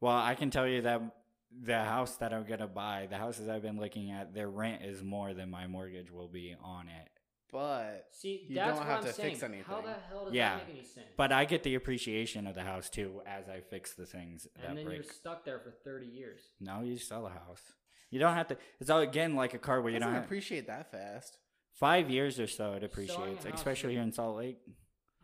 Well, 0.00 0.16
I 0.16 0.34
can 0.34 0.50
tell 0.50 0.66
you 0.66 0.80
that 0.82 1.02
the 1.50 1.84
house 1.84 2.16
that 2.16 2.32
I'm 2.32 2.44
gonna 2.44 2.66
buy, 2.68 3.06
the 3.08 3.18
houses 3.18 3.48
I've 3.48 3.60
been 3.62 3.78
looking 3.78 4.10
at, 4.10 4.32
their 4.32 4.48
rent 4.48 4.82
is 4.84 5.02
more 5.02 5.34
than 5.34 5.50
my 5.50 5.66
mortgage 5.66 6.10
will 6.10 6.28
be 6.28 6.54
on 6.54 6.88
it. 6.88 7.08
But 7.52 8.06
See, 8.12 8.46
You 8.48 8.54
that's 8.56 8.70
don't 8.70 8.78
what 8.78 8.86
have 8.86 8.98
I'm 9.00 9.04
to 9.04 9.12
saying. 9.12 9.28
fix 9.36 9.40
How 9.42 9.46
anything. 9.48 9.84
the 9.84 9.94
hell 10.08 10.24
does 10.24 10.34
Yeah, 10.34 10.56
that 10.58 10.66
make 10.68 10.76
any 10.76 10.84
sense? 10.86 11.06
But 11.16 11.30
I 11.32 11.44
get 11.44 11.62
the 11.62 11.74
appreciation 11.74 12.46
of 12.46 12.54
the 12.54 12.62
house 12.62 12.88
too 12.90 13.20
as 13.26 13.48
I 13.48 13.60
fix 13.60 13.94
the 13.94 14.06
things 14.06 14.48
that 14.56 14.68
and 14.68 14.78
then 14.78 14.84
break. 14.86 14.96
you're 15.04 15.12
stuck 15.12 15.44
there 15.44 15.58
for 15.60 15.70
30 15.70 16.06
years. 16.06 16.40
No, 16.60 16.80
you 16.80 16.96
sell 16.96 17.26
a 17.26 17.30
house. 17.30 17.62
You 18.10 18.18
don't 18.18 18.34
have 18.34 18.48
to. 18.48 18.56
It's 18.80 18.90
all 18.90 19.00
again 19.00 19.36
like 19.36 19.54
a 19.54 19.58
car 19.58 19.80
where 19.80 19.92
you 19.92 19.98
doesn't 19.98 20.08
don't 20.12 20.14
have 20.16 20.24
appreciate 20.24 20.66
that 20.66 20.90
fast. 20.90 21.38
five 21.74 22.10
years 22.10 22.40
or 22.40 22.46
so 22.46 22.72
it 22.74 22.82
appreciates, 22.84 23.44
especially 23.46 23.92
here 23.94 24.02
in 24.02 24.12
Salt 24.12 24.36
Lake. 24.36 24.58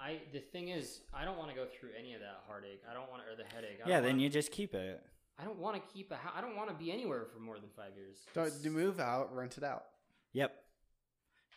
I 0.00 0.20
the 0.32 0.38
thing 0.40 0.68
is, 0.68 1.00
I 1.12 1.24
don't 1.24 1.36
want 1.38 1.50
to 1.50 1.56
go 1.56 1.66
through 1.66 1.90
any 1.98 2.14
of 2.14 2.20
that 2.20 2.40
heartache. 2.46 2.82
I 2.88 2.94
don't 2.94 3.10
want 3.10 3.22
to, 3.26 3.32
or 3.32 3.36
the 3.36 3.44
headache. 3.54 3.80
I 3.84 3.88
Yeah, 3.88 4.00
then 4.00 4.12
wanna, 4.12 4.22
you 4.22 4.28
just 4.30 4.52
keep 4.52 4.74
it. 4.74 5.02
I 5.38 5.44
don't 5.44 5.58
want 5.58 5.76
to 5.76 5.92
keep 5.92 6.10
a. 6.12 6.16
hou- 6.16 6.30
I 6.36 6.40
don't 6.40 6.56
want 6.56 6.68
to 6.70 6.74
be 6.76 6.90
anywhere 6.92 7.26
for 7.32 7.40
more 7.40 7.56
than 7.58 7.68
five 7.76 7.92
years. 7.96 8.18
Don't 8.34 8.62
do 8.62 8.70
move 8.70 9.00
out, 9.00 9.34
rent 9.34 9.56
it 9.58 9.64
out. 9.64 9.84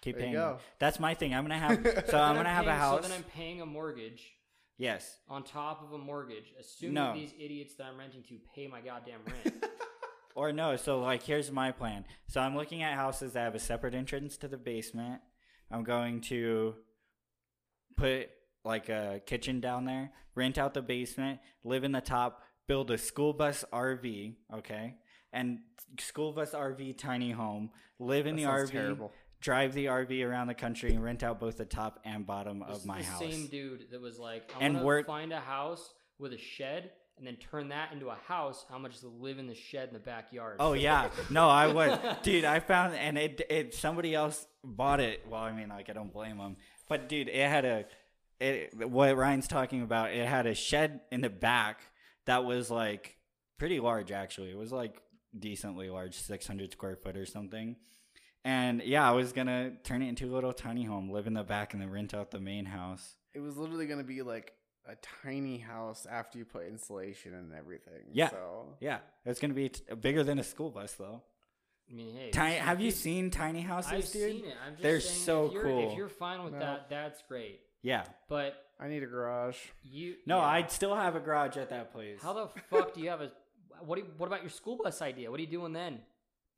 Yep. 0.01 0.15
Keep 0.15 0.15
There 0.15 0.27
you 0.29 0.37
paying. 0.37 0.53
go. 0.53 0.57
That's 0.79 0.99
my 0.99 1.13
thing. 1.13 1.33
I'm 1.33 1.43
gonna 1.43 1.57
have. 1.59 2.05
So 2.09 2.19
I'm 2.19 2.35
gonna 2.35 2.49
have 2.49 2.67
a 2.67 2.75
house. 2.75 3.01
So 3.03 3.07
then 3.07 3.17
I'm 3.17 3.23
paying 3.23 3.61
a 3.61 3.65
mortgage 3.65 4.23
yes. 4.77 5.17
on 5.29 5.43
top 5.43 5.83
of 5.83 5.93
a 5.93 5.97
mortgage, 5.97 6.53
assuming 6.59 6.95
No. 6.95 7.13
these 7.13 7.33
idiots 7.39 7.75
that 7.75 7.85
I'm 7.85 7.97
renting 7.97 8.23
to 8.23 8.37
pay 8.55 8.67
my 8.67 8.81
goddamn 8.81 9.19
rent. 9.25 9.65
Or 10.33 10.53
no, 10.53 10.77
so 10.77 11.01
like 11.01 11.23
here's 11.23 11.51
my 11.51 11.73
plan. 11.73 12.05
So 12.29 12.39
I'm 12.39 12.55
looking 12.55 12.83
at 12.83 12.93
houses 12.93 13.33
that 13.33 13.41
have 13.41 13.53
a 13.53 13.59
separate 13.59 13.93
entrance 13.93 14.37
to 14.37 14.47
the 14.47 14.55
basement. 14.55 15.19
I'm 15.69 15.83
going 15.83 16.21
to 16.21 16.75
put 17.97 18.29
like 18.63 18.87
a 18.87 19.21
kitchen 19.25 19.59
down 19.59 19.83
there, 19.83 20.13
rent 20.33 20.57
out 20.57 20.73
the 20.73 20.81
basement, 20.81 21.39
live 21.65 21.83
in 21.83 21.91
the 21.91 21.99
top, 21.99 22.43
build 22.65 22.91
a 22.91 22.97
school 22.97 23.33
bus 23.33 23.65
RV, 23.73 24.35
okay? 24.55 24.95
And 25.33 25.59
school 25.99 26.31
bus 26.31 26.51
RV 26.51 26.97
tiny 26.97 27.31
home, 27.31 27.71
live 27.99 28.25
in 28.25 28.37
That 28.37 28.41
the 28.43 28.47
RV, 28.47 28.71
terrible. 28.71 29.11
Drive 29.41 29.73
the 29.73 29.85
RV 29.87 30.25
around 30.25 30.47
the 30.47 30.53
country 30.53 30.91
and 30.93 31.03
rent 31.03 31.23
out 31.23 31.39
both 31.39 31.57
the 31.57 31.65
top 31.65 31.99
and 32.05 32.25
bottom 32.25 32.63
This 32.67 32.77
of 32.77 32.85
my 32.85 32.99
the 32.99 33.03
house. 33.05 33.19
same 33.19 33.47
dude 33.47 33.87
that 33.91 33.99
was 33.99 34.17
like, 34.19 34.49
I'm 34.55 34.61
And 34.77 34.85
work- 34.85 35.07
find 35.07 35.33
a 35.33 35.39
house 35.39 35.93
with 36.19 36.31
a 36.33 36.37
shed 36.37 36.91
and 37.17 37.27
then 37.27 37.35
turn 37.35 37.69
that 37.69 37.91
into 37.91 38.07
a 38.09 38.17
house. 38.27 38.65
How 38.69 38.77
much 38.77 38.99
to 39.01 39.07
live 39.07 39.37
in 39.39 39.47
the 39.47 39.55
shed 39.55 39.87
in 39.89 39.93
the 39.93 39.99
backyard? 39.99 40.57
Oh 40.59 40.73
yeah, 40.73 41.09
no, 41.29 41.49
I 41.49 41.67
would, 41.67 41.99
dude. 42.23 42.45
I 42.45 42.59
found 42.59 42.95
and 42.95 43.17
it 43.17 43.41
it 43.49 43.73
somebody 43.75 44.15
else 44.15 44.47
bought 44.63 44.99
it. 44.99 45.25
Well, 45.29 45.41
I 45.41 45.51
mean, 45.51 45.69
like 45.69 45.89
I 45.89 45.93
don't 45.93 46.13
blame 46.13 46.37
them, 46.37 46.55
but 46.87 47.09
dude, 47.09 47.27
it 47.27 47.47
had 47.49 47.65
a 47.65 47.85
it 48.39 48.87
what 48.87 49.15
Ryan's 49.15 49.47
talking 49.47 49.81
about. 49.83 50.11
It 50.11 50.27
had 50.27 50.47
a 50.47 50.55
shed 50.55 51.01
in 51.11 51.21
the 51.21 51.29
back 51.29 51.81
that 52.25 52.43
was 52.45 52.71
like 52.71 53.17
pretty 53.59 53.79
large. 53.79 54.11
Actually, 54.11 54.49
it 54.51 54.57
was 54.57 54.71
like 54.71 54.99
decently 55.37 55.89
large, 55.91 56.15
six 56.15 56.47
hundred 56.47 56.71
square 56.71 56.95
foot 56.95 57.17
or 57.17 57.25
something. 57.27 57.75
And 58.43 58.81
yeah, 58.83 59.07
I 59.07 59.13
was 59.13 59.33
gonna 59.33 59.71
turn 59.83 60.01
it 60.01 60.07
into 60.09 60.31
a 60.31 60.33
little 60.33 60.53
tiny 60.53 60.83
home, 60.83 61.11
live 61.11 61.27
in 61.27 61.33
the 61.33 61.43
back, 61.43 61.73
and 61.73 61.81
then 61.81 61.89
rent 61.91 62.13
out 62.13 62.31
the 62.31 62.39
main 62.39 62.65
house. 62.65 63.15
It 63.33 63.39
was 63.39 63.55
literally 63.57 63.85
gonna 63.85 64.03
be 64.03 64.21
like 64.23 64.53
a 64.87 64.95
tiny 65.23 65.59
house 65.59 66.07
after 66.09 66.39
you 66.39 66.45
put 66.45 66.65
insulation 66.67 67.35
and 67.35 67.53
everything. 67.53 68.01
Yeah. 68.11 68.29
So 68.31 68.75
Yeah, 68.79 68.99
it's 69.25 69.39
gonna 69.39 69.53
be 69.53 69.69
t- 69.69 69.83
bigger 69.93 70.23
than 70.23 70.39
a 70.39 70.43
school 70.43 70.71
bus 70.71 70.93
though. 70.93 71.21
I 71.89 71.93
mean, 71.93 72.15
hey, 72.15 72.29
Tiny, 72.31 72.55
if 72.55 72.61
have 72.61 72.79
you 72.81 72.89
seen 72.89 73.29
tiny 73.31 73.61
houses, 73.61 73.91
I've 73.91 73.99
dude? 74.11 74.31
seen 74.31 74.45
it. 74.45 74.55
I'm 74.65 74.71
just 74.73 74.81
They're 74.83 75.01
saying, 75.01 75.19
so 75.25 75.45
if 75.53 75.61
cool. 75.61 75.91
If 75.91 75.97
you're 75.97 76.07
fine 76.09 76.43
with 76.43 76.53
No. 76.53 76.59
that, 76.59 76.89
that's 76.89 77.21
great. 77.27 77.59
Yeah. 77.81 78.05
But 78.29 78.55
I 78.79 78.87
need 78.87 79.03
a 79.03 79.07
garage. 79.07 79.57
you, 79.83 80.15
No, 80.25 80.37
yeah. 80.37 80.45
I'd 80.45 80.71
still 80.71 80.95
have 80.95 81.15
a 81.15 81.19
garage 81.19 81.57
at 81.57 81.69
that 81.69 81.91
place. 81.91 82.19
How 82.21 82.33
the 82.33 82.47
fuck 82.69 82.93
do 82.93 83.01
you 83.01 83.09
have 83.09 83.21
a? 83.21 83.31
What? 83.81 83.95
Do 83.95 84.01
you, 84.01 84.07
what 84.17 84.27
about 84.27 84.41
your 84.41 84.49
school 84.51 84.77
bus 84.81 85.01
idea? 85.01 85.29
What 85.29 85.39
are 85.39 85.43
you 85.43 85.49
doing 85.49 85.73
then? 85.73 85.99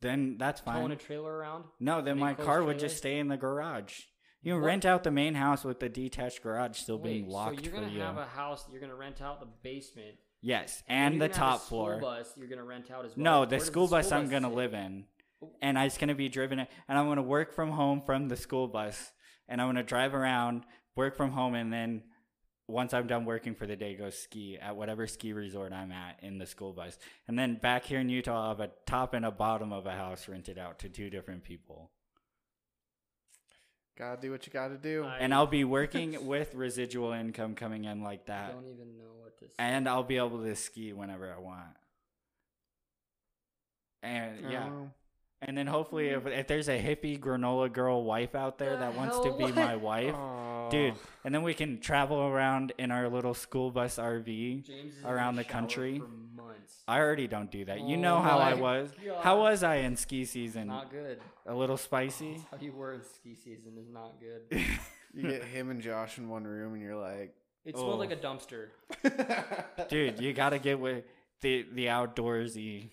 Then 0.04 0.38
that's 0.38 0.62
Towing 0.62 0.82
fine. 0.82 0.92
a 0.92 0.96
trailer 0.96 1.36
around? 1.36 1.64
No, 1.80 2.02
then 2.02 2.20
my 2.20 2.36
car 2.36 2.64
would 2.64 2.78
just 2.78 2.98
stay 2.98 3.18
in 3.18 3.28
the 3.30 3.38
garage. 3.38 4.02
You 4.44 4.54
What? 4.56 4.64
rent 4.66 4.86
out 4.86 5.04
the 5.04 5.10
main 5.12 5.34
house 5.36 5.64
with 5.64 5.80
the 5.80 5.90
detached 5.90 6.44
garage 6.44 6.78
still 6.78 7.00
being 7.00 7.24
Wait, 7.26 7.32
locked 7.34 7.58
so 7.58 7.64
you're 7.64 7.74
gonna 7.74 7.88
you. 7.92 8.02
have 8.02 8.18
a 8.18 8.26
house 8.26 8.66
you're 8.72 8.82
gonna 8.82 8.94
rent 8.96 9.22
out 9.22 9.40
the 9.40 9.48
basement 9.64 10.18
yes, 10.42 10.84
and 10.88 11.14
and 11.14 11.22
the 11.22 11.30
gonna 11.30 11.40
have 11.40 11.48
a 11.56 11.58
top 11.58 11.62
floor. 11.62 11.98
School 11.98 12.10
bus 12.10 12.34
you're 12.38 12.48
gonna 12.50 12.64
rent 12.64 12.92
out 12.92 13.06
as 13.06 13.16
well. 13.18 13.24
No, 13.24 13.40
Where 13.40 13.46
the 13.48 13.58
does 13.58 13.66
school 13.66 13.88
bus 13.88 14.12
I'm 14.12 14.30
gonna 14.30 14.50
sit? 14.50 14.56
live 14.56 14.74
in, 14.74 15.06
and 15.62 15.78
it's 15.78 15.98
gonna 15.98 16.14
be 16.14 16.28
driven, 16.30 16.60
and 16.60 16.68
I'm 16.90 17.08
gonna 17.08 17.22
work 17.24 17.54
from 17.54 17.72
home 17.72 18.02
from 18.06 18.28
the 18.28 18.36
school 18.36 18.68
bus, 18.68 19.14
and 19.48 19.62
I'm 19.62 19.68
gonna 19.70 19.82
drive 19.82 20.14
around, 20.14 20.66
work 20.96 21.16
from 21.16 21.32
home, 21.32 21.56
and 21.56 21.72
then 21.72 22.04
once 22.68 22.94
I'm 22.94 23.08
done 23.08 23.26
working 23.26 23.56
for 23.56 23.66
the 23.68 23.76
day, 23.76 23.96
go 23.96 24.10
ski 24.10 24.58
at 24.58 24.76
whatever 24.76 25.06
ski 25.08 25.34
resort 25.34 25.74
I'm 25.74 25.92
at 25.92 26.20
in 26.22 26.38
the 26.38 26.46
school 26.46 26.72
bus, 26.74 26.98
and 27.28 27.38
then 27.38 27.56
back 27.56 27.86
here 27.86 28.00
in 28.00 28.10
Utah, 28.10 28.44
I'll 28.44 28.50
have 28.50 28.60
a 28.60 28.72
top 28.86 29.14
and 29.14 29.26
a 29.26 29.32
bottom 29.32 29.74
of 29.74 29.86
a 29.86 29.92
house 29.92 30.28
rented 30.28 30.58
out 30.58 30.80
to 30.80 30.90
two 30.90 31.10
different 31.10 31.44
people. 31.44 31.90
Gotta 33.98 34.20
do 34.22 34.32
what 34.32 34.48
you 34.48 34.52
gotta 34.54 34.78
do. 34.78 35.04
I 35.04 35.18
and 35.20 35.34
I'll 35.34 35.46
be 35.46 35.64
working 35.66 36.26
with 36.26 36.56
residual 36.56 37.12
income 37.12 37.54
coming 37.54 37.86
in 37.86 38.02
like 38.02 38.26
that, 38.26 38.54
don't 38.54 38.66
even 38.66 38.98
know 38.98 39.12
what 39.22 39.38
to 39.40 39.46
say. 39.46 39.54
and 39.60 39.88
I'll 39.88 40.02
be 40.04 40.18
able 40.18 40.42
to 40.44 40.56
ski 40.56 40.94
whenever 40.94 41.32
I 41.32 41.40
want. 41.40 41.76
And 44.02 44.52
yeah, 44.52 44.66
Oh. 44.70 44.90
and 45.42 45.58
then 45.58 45.68
hopefully 45.68 46.10
if, 46.10 46.26
if 46.26 46.48
there's 46.48 46.70
a 46.70 46.82
hippie 46.82 47.20
granola 47.20 47.72
girl 47.72 48.04
wife 48.04 48.36
out 48.36 48.58
there 48.58 48.72
The 48.72 48.78
that 48.80 48.96
wants 48.96 49.18
to 49.20 49.32
be 49.38 49.44
What? 49.44 49.56
my 49.56 49.76
wife, 49.76 50.16
Oh. 50.16 50.53
Dude, 50.74 50.96
and 51.24 51.34
then 51.34 51.44
we 51.44 51.54
can 51.54 51.80
travel 51.80 52.20
around 52.20 52.74
in 52.78 52.92
our 52.92 53.08
little 53.10 53.34
school 53.34 53.72
bus 53.72 53.98
RV. 53.98 54.64
Around 55.06 55.36
the 55.36 55.44
country. 55.44 56.02
I 56.88 57.00
already 57.00 57.28
don't 57.28 57.50
do 57.50 57.66
that. 57.66 57.82
You 57.82 57.98
Oh 57.98 58.02
know 58.02 58.20
how 58.20 58.40
I 58.40 58.56
was. 58.56 58.92
God. 59.06 59.24
How 59.24 59.40
was 59.40 59.64
I 59.64 59.76
in 59.78 59.96
ski 59.96 60.26
season? 60.26 60.68
Not 60.68 60.92
good. 60.92 61.20
A 61.46 61.54
little 61.56 61.78
spicy. 61.78 62.42
How 62.52 62.58
you 62.60 62.74
were 62.74 62.94
in 62.94 63.04
ski 63.04 63.36
season 63.36 63.78
is 63.78 63.90
not 63.90 64.14
good. 64.20 64.62
You 65.16 65.30
get 65.30 65.44
him 65.44 65.70
and 65.70 65.80
Josh 65.80 66.18
in 66.18 66.28
one 66.28 66.44
room, 66.44 66.74
and 66.74 66.82
you're 66.82 66.96
like, 66.96 67.36
It 67.66 67.76
smelled 67.76 67.94
Oh. 67.94 67.98
like 67.98 68.10
a 68.10 68.18
oh. 68.20 68.36
dumpster. 68.36 68.70
Dude, 69.88 70.20
you 70.20 70.34
gotta 70.34 70.58
get 70.58 70.80
with 70.80 71.04
the 71.42 71.68
the 71.72 71.86
outdoorsy. 71.86 72.90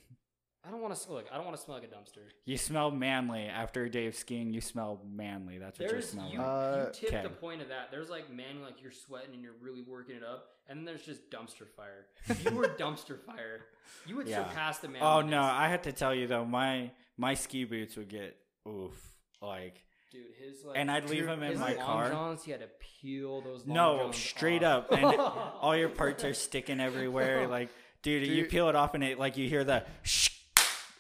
I 0.67 0.71
don't 0.71 0.83
want 0.83 0.95
to 0.95 1.13
look. 1.13 1.27
I 1.33 1.37
don't 1.37 1.47
want 1.47 1.57
to 1.57 1.63
smell 1.63 1.79
like 1.79 1.85
a 1.91 1.95
dumpster. 1.95 2.21
You 2.45 2.59
smell 2.59 2.91
manly 2.91 3.45
after 3.45 3.85
a 3.85 3.91
day 3.91 4.07
of 4.07 4.15
skiing. 4.15 4.53
You 4.53 4.61
smell 4.61 5.01
manly. 5.11 5.57
That's 5.59 5.79
what 5.79 5.87
you 5.87 5.93
There's 5.93 6.09
smell 6.11 6.29
you, 6.31 6.39
like. 6.39 6.47
Uh, 6.47 6.85
you 6.87 6.93
tip 6.93 7.09
okay. 7.15 7.23
the 7.23 7.31
point 7.31 7.63
of 7.63 7.69
that. 7.69 7.91
There's 7.91 8.11
like 8.11 8.31
man, 8.31 8.61
like 8.63 8.83
you're 8.83 8.91
sweating 8.93 9.33
and 9.35 9.43
you're 9.43 9.55
really 9.63 9.81
working 9.83 10.17
it 10.17 10.23
up, 10.23 10.49
and 10.69 10.79
then 10.79 10.85
there's 10.85 11.03
just 11.03 11.31
dumpster 11.31 11.67
fire. 11.77 12.07
If 12.29 12.45
You 12.45 12.51
were 12.57 12.69
dumpster 12.79 13.19
fire. 13.25 13.63
You 14.07 14.17
would 14.17 14.29
Yeah. 14.29 14.47
surpass 14.49 14.79
the 14.79 14.89
man. 14.89 15.03
Oh 15.03 15.23
no, 15.23 15.41
I 15.43 15.69
had 15.69 15.83
to 15.85 15.93
tell 15.93 16.15
you 16.15 16.27
though, 16.27 16.45
my 16.45 16.91
my 17.17 17.35
ski 17.35 17.65
boots 17.65 17.97
would 17.97 18.09
get 18.09 18.37
oof 18.69 18.93
like, 19.41 19.83
dude, 20.13 20.23
his 20.39 20.63
like 20.65 20.77
and 20.77 20.91
I'd 20.91 21.05
leave 21.09 21.21
Dude, 21.21 21.29
them 21.31 21.43
in 21.43 21.53
his 21.53 21.59
my 21.61 21.75
long 21.75 21.85
car. 21.87 22.11
Johns, 22.11 22.45
he 22.45 22.51
had 22.51 22.61
to 22.61 22.69
peel 23.01 23.41
those. 23.41 23.67
Long 23.67 23.75
No, 23.77 23.97
johns 24.05 24.17
straight 24.17 24.63
off. 24.63 24.93
up, 24.93 24.99
and 24.99 25.05
all 25.63 25.75
your 25.75 25.89
parts 25.89 26.23
are 26.23 26.35
sticking 26.35 26.81
everywhere. 26.81 27.49
Like, 27.49 27.71
dude, 28.03 28.27
you 28.27 28.43
Dude. 28.43 28.51
peel 28.51 28.69
it 28.69 28.75
off 28.77 28.95
and 28.95 29.03
it 29.05 29.19
like 29.19 29.37
you 29.37 29.49
hear 29.49 29.65
the 29.65 29.85
shh, 30.03 30.29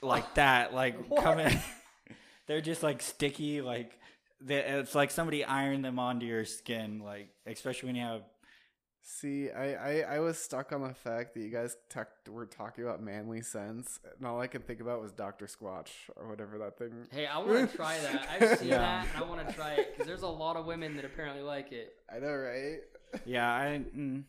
like 0.02 0.34
that, 0.34 0.74
like 0.74 0.96
coming. 1.22 1.58
They're 2.46 2.60
just 2.60 2.82
like 2.82 3.00
sticky, 3.02 3.60
like 3.60 3.98
they, 4.40 4.56
it's 4.58 4.94
like 4.94 5.10
somebody 5.10 5.44
ironed 5.44 5.84
them 5.84 5.98
onto 5.98 6.26
your 6.26 6.44
skin, 6.44 7.00
like 7.04 7.28
especially 7.46 7.88
when 7.88 7.96
you 7.96 8.02
have. 8.02 8.22
See, 9.02 9.50
I, 9.50 9.74
I, 9.74 10.00
I 10.16 10.18
was 10.20 10.38
stuck 10.38 10.72
on 10.72 10.82
the 10.82 10.92
fact 10.94 11.34
that 11.34 11.40
you 11.40 11.48
guys 11.48 11.74
talk- 11.88 12.10
were 12.28 12.46
talking 12.46 12.84
about 12.84 13.02
manly 13.02 13.40
sense, 13.40 13.98
and 14.18 14.26
all 14.26 14.40
I 14.40 14.46
could 14.46 14.66
think 14.66 14.80
about 14.80 15.00
was 15.00 15.10
Doctor 15.10 15.46
Squatch 15.46 15.88
or 16.16 16.28
whatever 16.28 16.58
that 16.58 16.76
thing. 16.78 16.92
Hey, 17.10 17.26
I 17.26 17.38
want 17.38 17.70
to 17.70 17.76
try 17.76 17.98
that. 17.98 18.28
I've 18.30 18.58
seen 18.58 18.68
Yeah. 18.68 18.78
that, 18.78 19.06
and 19.14 19.24
I 19.24 19.26
want 19.26 19.48
to 19.48 19.54
try 19.54 19.72
it 19.72 19.92
because 19.92 20.06
there's 20.06 20.22
a 20.22 20.28
lot 20.28 20.56
of 20.56 20.66
women 20.66 20.96
that 20.96 21.04
apparently 21.04 21.42
like 21.42 21.72
it. 21.72 21.94
I 22.14 22.18
know, 22.20 22.32
right? 22.32 22.78
Yeah, 23.24 23.50
I. 23.50 23.80
Mm, 23.96 24.24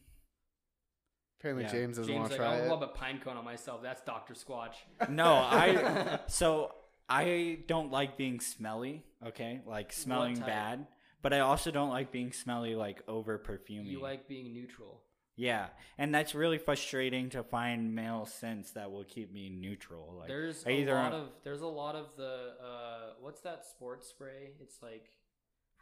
Apparently, 1.41 1.63
Yeah. 1.65 1.71
James 1.71 1.97
doesn't 1.97 2.07
James 2.13 2.19
want 2.19 2.31
like, 2.31 2.39
to 2.39 2.45
try 2.45 2.55
I'll 2.57 2.65
it. 2.65 2.69
rub 2.69 2.83
a 2.83 2.87
pine 2.87 3.19
cone 3.19 3.35
on 3.35 3.43
myself. 3.43 3.81
That's 3.81 4.01
Doctor 4.03 4.35
Squatch. 4.35 4.75
no, 5.09 5.33
I. 5.33 6.19
So 6.27 6.71
I 7.09 7.59
don't 7.67 7.91
like 7.91 8.15
being 8.15 8.39
smelly. 8.39 9.03
Okay, 9.25 9.61
like 9.65 9.91
smelling 9.91 10.37
type? 10.37 10.45
bad. 10.45 10.87
But 11.23 11.33
I 11.33 11.39
also 11.39 11.69
don't 11.71 11.89
like 11.89 12.11
being 12.11 12.31
smelly, 12.31 12.75
like 12.75 13.01
over 13.07 13.37
perfumey. 13.39 13.87
You 13.91 14.01
like 14.01 14.27
being 14.27 14.53
neutral. 14.53 15.01
Yeah, 15.35 15.67
and 15.97 16.13
that's 16.13 16.35
really 16.35 16.57
frustrating 16.59 17.29
to 17.31 17.41
find 17.43 17.95
male 17.95 18.25
scents 18.27 18.71
that 18.71 18.91
will 18.91 19.03
keep 19.05 19.33
me 19.33 19.49
neutral. 19.49 20.13
Like 20.19 20.27
there's 20.27 20.63
I 20.65 20.71
a 20.71 20.73
either 20.81 20.93
lot 20.93 21.13
of 21.13 21.29
there's 21.43 21.61
a 21.61 21.67
lot 21.67 21.95
of 21.95 22.07
the 22.17 22.53
uh, 22.63 23.13
what's 23.19 23.41
that 23.41 23.65
sports 23.65 24.07
spray? 24.07 24.51
It's 24.61 24.83
like 24.83 25.09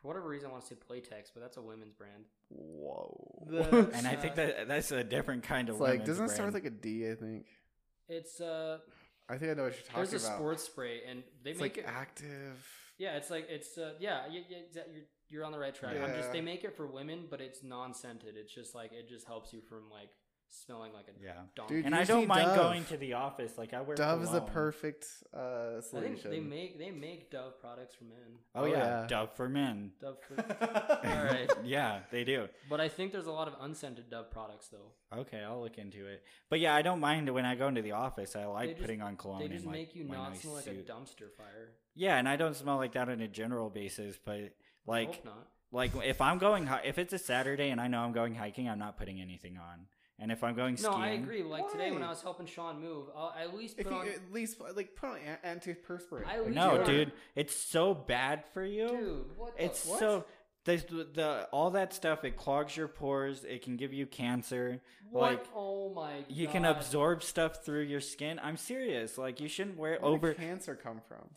for 0.01 0.07
whatever 0.07 0.27
reason 0.29 0.49
I 0.49 0.51
want 0.51 0.63
to 0.65 0.69
say 0.69 0.75
Playtex, 0.75 1.31
but 1.33 1.41
that's 1.41 1.57
a 1.57 1.61
women's 1.61 1.93
brand. 1.93 2.25
whoa, 2.49 3.45
The- 3.47 3.91
and 3.93 4.07
I 4.07 4.15
think 4.15 4.35
that 4.35 4.67
that's 4.67 4.91
a 4.91 5.03
different 5.03 5.43
kind 5.43 5.69
of 5.69 5.75
It's 5.75 5.81
like 5.81 5.91
women's 5.91 6.07
doesn't 6.09 6.25
it 6.25 6.29
start 6.31 6.53
with 6.53 6.61
brand. 6.63 6.65
like 6.65 6.79
a 6.79 6.83
D? 6.83 7.09
I 7.11 7.15
think. 7.15 7.45
It's 8.07 8.41
uh, 8.41 8.79
I 9.29 9.37
think 9.37 9.51
I 9.51 9.53
know 9.55 9.63
what 9.63 9.73
you're 9.73 9.81
talking 9.83 9.95
about. 10.01 10.09
there's 10.09 10.23
a 10.23 10.27
about. 10.27 10.37
sports 10.37 10.63
spray, 10.63 11.01
and 11.07 11.23
they 11.43 11.51
it's 11.51 11.59
make 11.59 11.77
like 11.77 11.85
it. 11.85 11.89
active. 11.89 12.67
Yeah, 12.97 13.15
it's 13.17 13.29
like 13.29 13.47
it's 13.49 13.77
uh, 13.77 13.93
yeah, 13.99 14.23
yeah, 14.31 14.41
yeah 14.49 14.57
exa- 14.57 14.85
you're 14.93 15.03
you're 15.29 15.45
on 15.45 15.51
the 15.51 15.59
right 15.59 15.73
track. 15.75 15.95
I'm 15.95 16.07
just 16.15 16.29
Yeah. 16.29 16.31
they 16.33 16.41
make 16.41 16.63
it 16.63 16.75
for 16.75 16.87
women, 16.87 17.27
but 17.29 17.39
it's 17.39 17.61
non-scented. 17.63 18.35
It's 18.35 18.53
just 18.53 18.73
like 18.73 18.91
it 18.93 19.07
just 19.07 19.27
helps 19.27 19.53
you 19.53 19.61
from 19.61 19.89
like 19.91 20.09
smelling 20.51 20.93
like 20.93 21.05
a 21.07 21.23
yeah. 21.23 21.33
donkey. 21.55 21.75
Dude, 21.75 21.85
And 21.85 21.93
I 21.95 22.03
don't 22.03 22.27
mind 22.27 22.45
Dove. 22.45 22.55
going 22.57 22.85
to 22.85 22.97
the 22.97 23.13
office. 23.13 23.57
Like 23.57 23.73
I 23.73 23.81
wear 23.81 23.95
Dove 23.95 24.23
is 24.23 24.33
a 24.33 24.41
perfect 24.41 25.05
uh, 25.35 25.77
I 25.77 25.79
solution. 25.81 26.15
think 26.17 26.31
they 26.31 26.39
make 26.39 26.77
they 26.79 26.91
make 26.91 27.29
Dove 27.31 27.59
products 27.61 27.95
for 27.95 28.05
men. 28.05 28.17
Oh, 28.55 28.61
Oh, 28.61 28.65
yeah. 28.65 29.01
yeah. 29.01 29.07
Dove 29.07 29.33
for 29.35 29.47
men. 29.49 29.91
Dove 30.01 30.17
for 30.27 30.35
all 31.07 31.23
right, 31.23 31.49
yeah, 31.63 31.99
they 32.11 32.23
do. 32.23 32.47
but 32.69 32.79
I 32.81 32.89
think 32.89 33.11
there's 33.11 33.27
a 33.27 33.31
lot 33.31 33.47
of 33.47 33.53
unscented 33.61 34.09
Dove 34.09 34.31
products 34.31 34.67
though. 34.69 35.17
Okay, 35.19 35.41
I'll 35.43 35.61
look 35.61 35.77
into 35.77 36.05
it. 36.07 36.23
But 36.49 36.59
yeah, 36.59 36.73
I 36.75 36.81
don't 36.81 36.99
mind 36.99 37.29
when 37.33 37.45
I 37.45 37.55
go 37.55 37.67
into 37.67 37.81
the 37.81 37.91
office. 37.93 38.35
I 38.35 38.45
like 38.45 38.69
just- 38.69 38.81
putting 38.81 39.01
on 39.01 39.15
cologne. 39.17 39.39
They 39.39 39.47
just 39.47 39.63
and, 39.65 39.67
like, 39.73 39.79
make 39.81 39.95
you 39.95 40.03
not 40.05 40.31
nice 40.31 40.41
smell 40.41 40.55
like 40.55 40.63
suit. 40.65 40.87
a 40.87 40.91
dumpster 40.91 41.31
fire. 41.37 41.69
Yeah, 41.95 42.17
and 42.17 42.29
I 42.29 42.35
don't 42.37 42.55
smell 42.55 42.77
like 42.77 42.93
that 42.93 43.09
on 43.09 43.19
a 43.21 43.27
general 43.27 43.69
basis. 43.69 44.17
But 44.23 44.53
like, 44.87 45.15
Hope 45.15 45.25
not. 45.25 45.47
like 45.71 45.91
if 46.03 46.21
I'm 46.21 46.37
going, 46.37 46.69
if 46.85 46.97
it's 46.97 47.13
a 47.13 47.17
Saturday 47.17 47.69
and 47.69 47.81
I 47.81 47.87
know 47.87 47.99
I'm 47.99 48.13
going 48.13 48.35
hiking, 48.35 48.69
I'm 48.69 48.79
not 48.79 48.97
putting 48.97 49.19
anything 49.19 49.57
on. 49.57 49.87
And 50.21 50.31
if 50.31 50.43
I'm 50.43 50.53
going 50.55 50.75
skiing, 50.75 50.91
No, 50.91 50.97
skiing, 50.99 51.19
I 51.19 51.21
agree. 51.23 51.43
Like 51.43 51.71
today 51.71 51.91
when 51.91 52.03
I 52.03 52.09
was 52.09 52.21
helping 52.21 52.45
Sean 52.45 52.81
move, 52.81 53.07
I'll 53.15 53.33
at 53.39 53.55
least 53.55 53.75
If 53.77 53.85
put 53.87 53.93
you 53.93 53.99
on. 53.99 54.07
at 54.09 54.33
least 54.33 54.57
like 54.75 54.95
put 54.95 55.09
on 55.11 55.17
an- 55.43 55.59
antiperspirant. 55.59 56.25
I 56.27 56.41
would 56.41 56.53
no, 56.53 56.83
dude, 56.83 57.13
it's 57.35 57.55
so 57.55 57.93
bad 57.93 58.43
for 58.53 58.65
you. 58.65 58.87
Dude, 58.89 59.37
what? 59.37 59.55
the- 59.57 59.63
It's 59.65 59.85
what? 59.85 59.99
so 59.99 60.25
there's 60.65 60.83
the, 60.83 61.07
the 61.13 61.47
all 61.53 61.71
that 61.71 61.93
stuff. 61.93 62.25
It 62.25 62.35
clogs 62.35 62.75
your 62.75 62.89
pores. 62.89 63.45
It 63.45 63.63
can 63.63 63.77
give 63.77 63.93
you 63.93 64.05
cancer. 64.05 64.81
What? 65.09 65.21
Like 65.31 65.45
oh 65.55 65.93
my. 65.93 66.11
God. 66.17 66.25
you 66.27 66.47
can 66.47 66.65
absorb 66.65 67.23
stuff 67.23 67.63
through 67.63 67.83
your 67.83 68.01
skin. 68.01 68.39
I'm 68.43 68.57
serious. 68.57 69.17
Like 69.17 69.39
you 69.39 69.47
shouldn't 69.47 69.77
wear 69.77 69.91
Where 70.01 70.05
over. 70.05 70.27
did 70.33 70.37
cancer 70.37 70.75
come 70.75 70.99
from? 71.07 71.29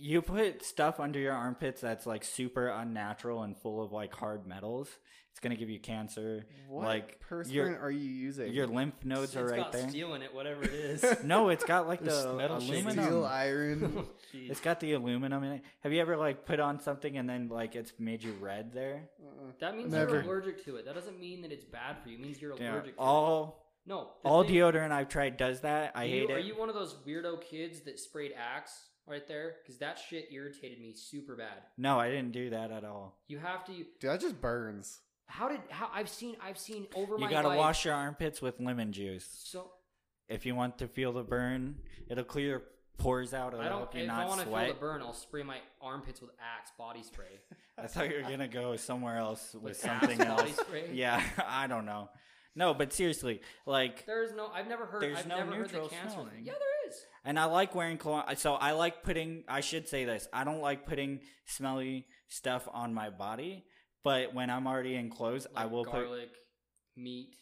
You 0.00 0.22
put 0.22 0.64
stuff 0.64 1.00
under 1.00 1.18
your 1.18 1.32
armpits 1.34 1.80
that's 1.80 2.06
like 2.06 2.22
super 2.24 2.68
unnatural 2.68 3.42
and 3.42 3.56
full 3.56 3.82
of 3.82 3.90
like 3.92 4.14
hard 4.14 4.46
metals. 4.46 4.88
It's 5.30 5.40
gonna 5.40 5.56
give 5.56 5.70
you 5.70 5.78
cancer. 5.78 6.46
What 6.68 6.84
Like 6.84 7.20
perspirant 7.20 7.72
your 7.72 7.80
are 7.80 7.90
you 7.90 8.08
using? 8.10 8.52
your 8.52 8.66
lymph 8.66 9.04
nodes 9.04 9.30
It's 9.30 9.36
are 9.36 9.46
right 9.46 9.56
got 9.60 9.72
there. 9.72 9.88
steel 9.88 10.14
in 10.14 10.22
it, 10.22 10.34
whatever 10.34 10.62
it 10.64 10.72
is. 10.72 11.04
No, 11.24 11.48
it's 11.50 11.64
got 11.64 11.86
like 11.86 12.00
the 12.02 12.32
metal 12.36 12.56
aluminum. 12.58 13.04
steel, 13.04 13.24
iron. 13.24 13.80
Jeez. 14.34 14.50
It's 14.50 14.60
got 14.60 14.80
the 14.80 14.92
aluminum 14.94 15.42
in 15.44 15.52
it. 15.52 15.62
Have 15.80 15.92
you 15.92 16.00
ever 16.00 16.16
like 16.16 16.44
put 16.44 16.58
on 16.60 16.80
something 16.80 17.16
and 17.18 17.28
then 17.28 17.48
like 17.48 17.76
it's 17.76 17.92
made 17.98 18.22
you 18.24 18.32
red 18.40 18.72
there? 18.72 19.08
Uh-uh. 19.22 19.52
That 19.60 19.76
means 19.76 19.92
Never. 19.92 20.14
you're 20.16 20.20
allergic 20.22 20.64
to 20.64 20.76
it. 20.76 20.86
That 20.86 20.94
doesn't 20.94 21.18
mean 21.20 21.42
that 21.42 21.52
it's 21.52 21.64
bad 21.64 21.96
for 22.02 22.08
you. 22.08 22.16
It 22.18 22.20
means 22.20 22.40
you're 22.40 22.56
Yeah. 22.56 22.72
allergic 22.74 22.96
to 22.96 23.02
it. 23.02 23.04
All 23.04 23.64
No. 23.86 24.10
all 24.24 24.42
thing- 24.44 24.54
deodorant 24.56 24.90
I've 24.90 25.08
tried 25.08 25.36
does 25.36 25.60
that. 25.60 25.92
I 25.94 26.04
are 26.04 26.08
hate 26.08 26.28
you, 26.28 26.34
Are 26.34 26.38
you 26.40 26.56
one 26.58 26.68
of 26.68 26.74
those 26.74 26.94
weirdo 27.06 27.42
kids 27.42 27.80
that 27.82 27.98
sprayed 28.00 28.32
Axe 28.36 28.87
right 29.08 29.26
there? 29.26 29.56
Because 29.62 29.78
that 29.78 29.98
shit 29.98 30.28
irritated 30.32 30.80
me 30.80 30.92
super 30.94 31.34
bad. 31.36 31.62
No, 31.76 31.98
I 31.98 32.08
didn't 32.10 32.32
do 32.32 32.50
that 32.50 32.70
at 32.70 32.84
all. 32.84 33.16
You 33.28 33.38
have 33.38 33.64
to. 33.66 33.72
Dude, 33.72 33.86
that 34.02 34.20
just 34.20 34.40
burns. 34.40 35.00
How 35.26 35.48
did? 35.48 35.60
How 35.70 35.90
I've 35.92 36.08
seen. 36.08 36.36
I've 36.42 36.58
seen 36.58 36.86
over 36.94 37.14
You 37.14 37.20
my 37.24 37.30
gotta 37.30 37.48
life- 37.48 37.58
wash 37.58 37.84
your 37.84 37.94
armpits 37.94 38.40
with 38.42 38.60
lemon 38.60 38.92
juice. 38.92 39.28
So 39.44 39.70
If 40.28 40.44
you 40.46 40.54
want 40.54 40.78
to 40.78 40.88
feel 40.88 41.12
the 41.12 41.22
burn, 41.22 41.76
it'll 42.08 42.24
clear 42.24 42.46
your 42.48 42.62
pores 42.98 43.32
out. 43.34 43.52
It'll 43.54 43.64
I 43.64 43.68
don't. 43.68 43.78
help 43.78 43.94
you 43.94 44.02
If 44.04 44.10
I 44.10 44.24
want 44.26 44.40
to 44.40 44.46
feel 44.46 44.66
the 44.68 44.74
burn, 44.74 45.02
I'll 45.02 45.12
spray 45.12 45.42
my 45.42 45.58
armpits 45.80 46.20
with 46.20 46.30
Axe 46.40 46.70
body 46.78 47.02
spray. 47.02 47.40
I 47.78 47.86
thought 47.86 48.08
you 48.10 48.16
were 48.16 48.28
gonna 48.30 48.48
go 48.48 48.74
somewhere 48.76 49.16
else 49.18 49.54
with, 49.54 49.62
With 49.62 49.76
something 49.76 50.20
Axe 50.20 50.28
body 50.28 50.50
else. 50.50 50.60
spray? 50.60 50.84
Yeah, 50.92 51.22
I 51.46 51.66
don't 51.66 51.86
know. 51.86 52.08
No, 52.54 52.74
but 52.74 52.92
seriously, 52.92 53.40
like, 53.66 54.04
There's 54.04 54.32
no. 54.34 54.48
I've 54.48 54.66
never 54.66 54.84
heard. 54.86 55.00
There's 55.02 55.18
I've 55.18 55.26
no 55.28 55.36
never 55.38 55.52
heard 55.52 55.68
the 55.68 55.72
neutral 55.74 55.88
cancer. 55.90 56.10
smelling. 56.14 56.30
Thing. 56.30 56.44
Yeah, 56.46 56.54
there 56.58 56.90
is. 56.90 56.96
And 57.28 57.38
I 57.38 57.44
like 57.44 57.74
wearing 57.74 57.98
cologne. 57.98 58.24
So 58.36 58.54
I 58.54 58.72
like 58.72 59.02
putting. 59.02 59.44
I 59.48 59.60
should 59.60 59.86
say 59.88 60.04
this. 60.04 60.26
I 60.32 60.42
don't 60.44 60.60
like 60.60 60.86
putting 60.86 61.20
smelly 61.46 62.06
stuff 62.28 62.66
on 62.72 62.92
my 62.94 63.10
body. 63.10 63.64
But 64.02 64.32
when 64.34 64.48
I'm 64.48 64.66
already 64.66 64.94
in 64.94 65.10
clothes, 65.10 65.46
I 65.54 65.64
Like 65.64 65.72
will 65.72 65.84
put. 65.84 65.92
garlic, 65.92 66.30
meat, 66.96 67.34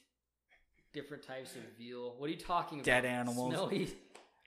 different 0.93 1.23
types 1.23 1.55
of 1.55 1.63
veal. 1.79 2.15
What 2.19 2.27
are 2.29 2.33
you 2.33 2.39
talking 2.39 2.79
about? 2.79 2.85
Dead 2.87 3.05
animals. 3.05 3.53
Smelly. 3.55 3.89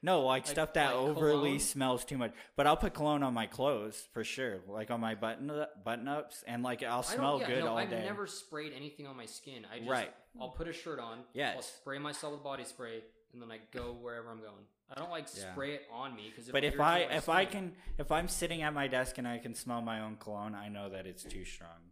No, 0.02 0.22
like, 0.22 0.44
Like- 0.44 0.48
stuff 0.48 0.74
that 0.74 0.96
like 0.96 0.96
overly 0.96 1.42
cologne? 1.50 1.60
smells 1.60 2.06
too 2.06 2.18
much. 2.18 2.34
But 2.56 2.68
I'll 2.68 2.78
put 2.78 2.94
cologne 2.94 3.22
on 3.22 3.34
my 3.34 3.48
clothes 3.48 4.08
for 4.14 4.24
sure, 4.24 4.60
like 4.68 4.92
on 4.92 5.00
my 5.02 5.14
button 5.16 5.52
button 5.84 6.08
ups, 6.08 6.42
and 6.48 6.64
like 6.64 6.84
I'll 6.84 7.04
smell 7.04 7.40
yeah, 7.42 7.48
good 7.48 7.60
no, 7.66 7.72
all 7.72 7.78
I've 7.78 7.90
day. 7.90 8.04
never 8.06 8.26
sprayed 8.26 8.72
anything 8.74 9.08
on 9.08 9.16
my 9.18 9.26
skin. 9.26 9.66
I 9.72 9.80
just, 9.80 9.90
Right. 9.90 10.14
I'll 10.40 10.52
put 10.52 10.68
a 10.70 10.74
shirt 10.74 11.00
on. 11.00 11.18
I'll 11.20 11.26
Yes. 11.34 11.70
spray 11.82 12.00
myself 12.00 12.34
with 12.34 12.44
body 12.44 12.64
spray, 12.64 13.04
and 13.34 13.42
then 13.42 13.52
I 13.52 13.58
go 13.72 13.92
wherever 13.94 14.30
I'm 14.32 14.40
going. 14.42 14.66
I 14.92 15.00
don't 15.00 15.12
like 15.12 15.28
Yeah. 15.36 15.52
spray 15.52 15.76
it 15.76 15.84
on 15.92 16.16
me 16.16 16.30
because. 16.30 16.50
But 16.52 16.64
if 16.64 16.80
I 16.80 17.00
if 17.00 17.30
I 17.30 17.46
can 17.46 17.74
if 17.98 18.12
I'm 18.12 18.28
sitting 18.28 18.62
at 18.64 18.74
my 18.74 18.88
desk 18.88 19.18
and 19.18 19.28
I 19.28 19.38
can 19.38 19.54
smell 19.54 19.82
my 19.82 20.02
own 20.02 20.16
cologne, 20.18 20.56
I 20.56 20.68
know 20.70 20.90
that 20.90 21.06
it's 21.06 21.24
too 21.24 21.46
strong. 21.46 21.92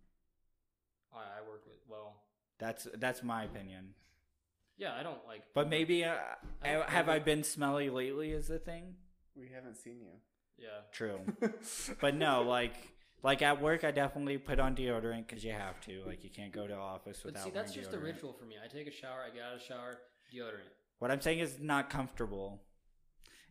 I, 1.13 1.17
I 1.17 1.41
work 1.47 1.63
with 1.65 1.77
well. 1.89 2.15
That's 2.59 2.87
that's 2.95 3.21
my 3.23 3.43
opinion. 3.43 3.93
Yeah, 4.77 4.93
I 4.99 5.03
don't 5.03 5.25
like. 5.27 5.43
But 5.53 5.69
maybe 5.69 6.03
uh, 6.05 6.15
I 6.63 6.73
don't 6.73 6.89
have 6.89 7.09
I 7.09 7.13
maybe- 7.13 7.25
been 7.25 7.43
smelly 7.43 7.89
lately? 7.89 8.31
Is 8.31 8.47
the 8.47 8.59
thing 8.59 8.95
We 9.35 9.49
haven't 9.53 9.75
seen 9.77 9.99
you. 10.01 10.13
Yeah. 10.57 10.81
true? 10.91 11.19
but 12.01 12.15
no, 12.15 12.41
like 12.41 12.73
like 13.23 13.41
at 13.43 13.61
work, 13.61 13.83
I 13.83 13.91
definitely 13.91 14.37
put 14.39 14.59
on 14.59 14.75
deodorant 14.75 15.27
because 15.27 15.43
you 15.43 15.51
have 15.51 15.79
to. 15.81 16.03
Like 16.05 16.23
you 16.23 16.29
can't 16.31 16.51
go 16.51 16.65
to 16.67 16.75
office 16.75 17.19
But 17.23 17.33
without. 17.33 17.43
see, 17.45 17.51
that's 17.51 17.71
wearing 17.75 17.83
just 17.83 17.95
a 17.95 17.99
ritual 17.99 18.33
for 18.33 18.45
me. 18.45 18.55
I 18.63 18.67
take 18.67 18.87
a 18.87 18.91
shower, 18.91 19.23
I 19.25 19.33
get 19.33 19.43
out 19.43 19.53
of 19.53 19.59
the 19.59 19.65
shower, 19.65 19.97
deodorant. 20.33 20.69
What 20.99 21.11
I'm 21.11 21.21
saying 21.21 21.39
is 21.39 21.59
not 21.59 21.89
comfortable. 21.91 22.59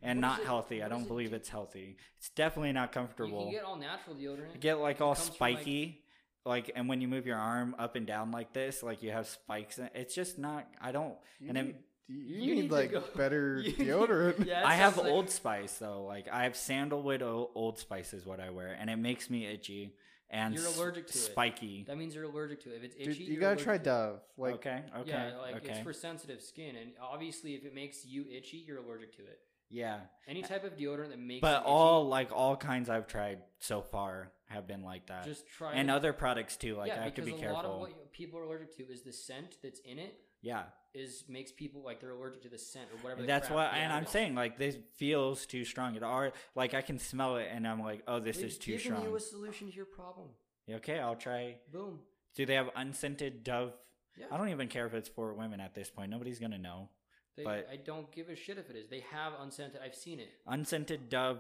And 0.07 0.21
What 0.23 0.29
not 0.29 0.45
healthy. 0.45 0.83
I 0.83 0.89
don't 0.89 1.03
it 1.03 1.09
believe 1.09 1.31
do? 1.31 1.37
it's 1.37 1.49
healthy. 1.49 1.97
It's 2.19 2.31
definitely 2.31 2.73
not 2.73 2.91
You 2.91 3.01
comfortable. 3.01 3.43
can 3.45 3.53
get 3.53 3.65
all 3.65 3.77
natural 3.77 4.17
deodorant. 4.17 4.55
You 4.55 4.61
get 4.61 4.79
like 4.79 5.01
all 5.01 5.15
comes 5.15 5.29
from, 5.29 5.37
like- 5.41 5.57
spiky 5.59 6.03
like 6.45 6.71
and 6.77 6.89
when 6.89 7.01
you 7.01 7.09
move 7.09 7.27
your 7.27 7.37
arm 7.39 7.75
up 7.77 7.97
and 7.97 8.07
down 8.07 8.31
like 8.31 8.53
this 8.53 8.81
like 8.83 9.03
you 9.03 9.11
have 9.11 9.27
spikes 9.27 9.79
in 9.79 9.87
it. 9.87 9.93
it's 9.97 10.15
just 10.15 10.39
not 10.39 10.65
i 10.81 10.93
don't 10.93 11.17
You 11.41 11.49
and 11.49 11.57
need, 11.59 11.67
it, 11.71 11.81
you, 12.07 12.17
You 12.19 12.55
need, 12.55 12.61
need 12.63 12.71
like 12.71 13.15
better 13.17 13.65
deodorant. 13.67 14.47
Yeah, 14.53 14.63
i 14.65 14.75
have 14.77 14.97
like- 14.97 15.09
old 15.11 15.29
spice 15.29 15.77
though 15.79 16.05
like 16.05 16.29
i 16.33 16.45
have 16.45 16.55
sandalwood 16.55 17.21
old 17.21 17.81
spice 17.81 18.13
is 18.15 18.25
what 18.25 18.39
i 18.39 18.51
wear 18.51 18.77
and 18.79 18.89
it 18.89 18.95
makes 18.97 19.29
me 19.29 19.45
itchy 19.45 19.97
and 20.31 20.55
You're 20.55 20.67
allergic 20.67 21.09
to 21.09 21.15
it. 21.15 21.21
spiky 21.21 21.83
That 21.89 21.99
means 21.99 22.15
you're 22.15 22.25
allergic 22.25 22.63
to 22.63 22.71
it. 22.73 22.77
If 22.77 22.85
it's 22.85 22.97
itchy, 22.97 23.25
Dude, 23.27 23.29
you 23.35 23.41
gotta 23.41 23.57
try. 23.63 23.79
Dove. 23.79 24.21
Like, 24.37 24.55
okay 24.55 24.83
okay 25.01 25.11
yeah, 25.11 25.37
like 25.41 25.57
okay 25.57 25.71
it's 25.73 25.81
for 25.81 25.93
sensitive 25.93 26.43
skin, 26.43 26.75
and 26.77 26.91
obviously, 27.03 27.55
if 27.57 27.65
it 27.65 27.75
makes 27.75 28.05
you 28.07 28.25
itchy, 28.31 28.57
you're 28.59 28.79
allergic 28.79 29.17
to 29.17 29.23
it. 29.23 29.39
Yeah 29.71 30.01
Any 30.29 30.43
type 30.43 30.65
of 30.65 30.77
deodorant 30.77 31.11
that 31.11 31.19
makes 31.19 31.41
but 31.41 31.63
you 31.63 31.67
all 31.69 32.07
like 32.09 32.31
all 32.33 32.57
kinds 32.57 32.89
i've 32.89 33.07
tried 33.07 33.39
so 33.59 33.83
far 33.83 34.31
have 34.47 34.67
been 34.67 34.83
like 34.85 35.07
that 35.09 35.25
just 35.25 35.45
try 35.49 35.73
and 35.75 35.91
it. 35.91 35.93
other 35.93 36.13
products 36.13 36.57
too 36.57 36.77
like 36.77 36.93
i 36.93 37.03
have 37.05 37.15
to 37.15 37.23
be 37.23 37.33
a 37.33 37.35
lot 37.35 37.41
of 37.45 37.51
careful 37.55 37.81
what 37.81 37.91
you- 37.91 37.97
people 38.13 38.39
are 38.39 38.45
allergic 38.45 38.77
to 38.77 38.85
is 38.93 39.03
the 39.03 39.13
scent 39.13 39.57
that's 39.63 39.81
in 39.81 39.99
it. 39.99 40.15
yeah 40.41 40.65
Is 40.95 41.25
makes 41.29 41.51
people 41.53 41.83
like 41.85 42.01
they're 42.01 42.11
allergic 42.13 42.43
to 42.43 42.49
the 42.49 42.59
scent 42.59 42.87
or 42.93 42.99
whatever. 43.03 43.21
the 43.23 43.27
that's 43.27 43.49
crap 43.49 43.73
the 43.73 43.79
and 43.79 43.93
i'm 43.93 44.07
saying 44.07 44.35
like 44.35 44.57
this 44.57 44.77
feels 44.97 45.47
too 45.47 45.65
strong 45.65 45.97
it 45.97 46.03
are 46.03 46.33
like 46.55 46.73
i 46.75 46.81
can 46.83 46.99
smell 46.99 47.37
it 47.37 47.49
and 47.51 47.67
i'm 47.67 47.81
like 47.83 48.03
oh 48.07 48.21
this 48.21 48.37
We've 48.39 48.47
is 48.47 48.59
too 48.59 48.73
given 48.73 48.85
strong 48.87 49.03
you 49.03 49.17
a 49.17 49.21
solution 49.21 49.69
to 49.69 49.75
your 49.75 49.85
problem. 49.87 50.29
okay 50.71 50.99
i'll 51.01 51.17
try 51.17 51.57
Boom. 51.73 51.99
Do 52.37 52.45
they 52.47 52.55
have 52.55 52.69
unscented 52.77 53.45
Dove? 53.45 53.73
Yeah. 54.19 54.27
I 54.31 54.37
don't 54.37 54.51
even 54.51 54.69
care 54.69 54.87
if 54.87 54.93
it's 54.95 55.09
for 55.09 55.33
women 55.33 55.59
at 55.59 55.75
this 55.75 55.89
point. 55.89 56.11
Nobody's 56.11 56.39
gonna 56.39 56.59
know. 56.59 56.91
They, 57.37 57.45
but- 57.45 57.69
I 57.71 57.77
don't 57.77 58.11
give 58.13 58.29
a 58.29 58.37
shit 58.37 58.59
if 58.59 58.71
it 58.71 58.77
is. 58.77 58.89
They 58.89 59.05
have 59.13 59.33
unscented. 59.41 59.81
I've 59.85 59.95
seen 59.95 60.21
it. 60.21 60.29
Unscented 60.47 61.09
Dove 61.09 61.39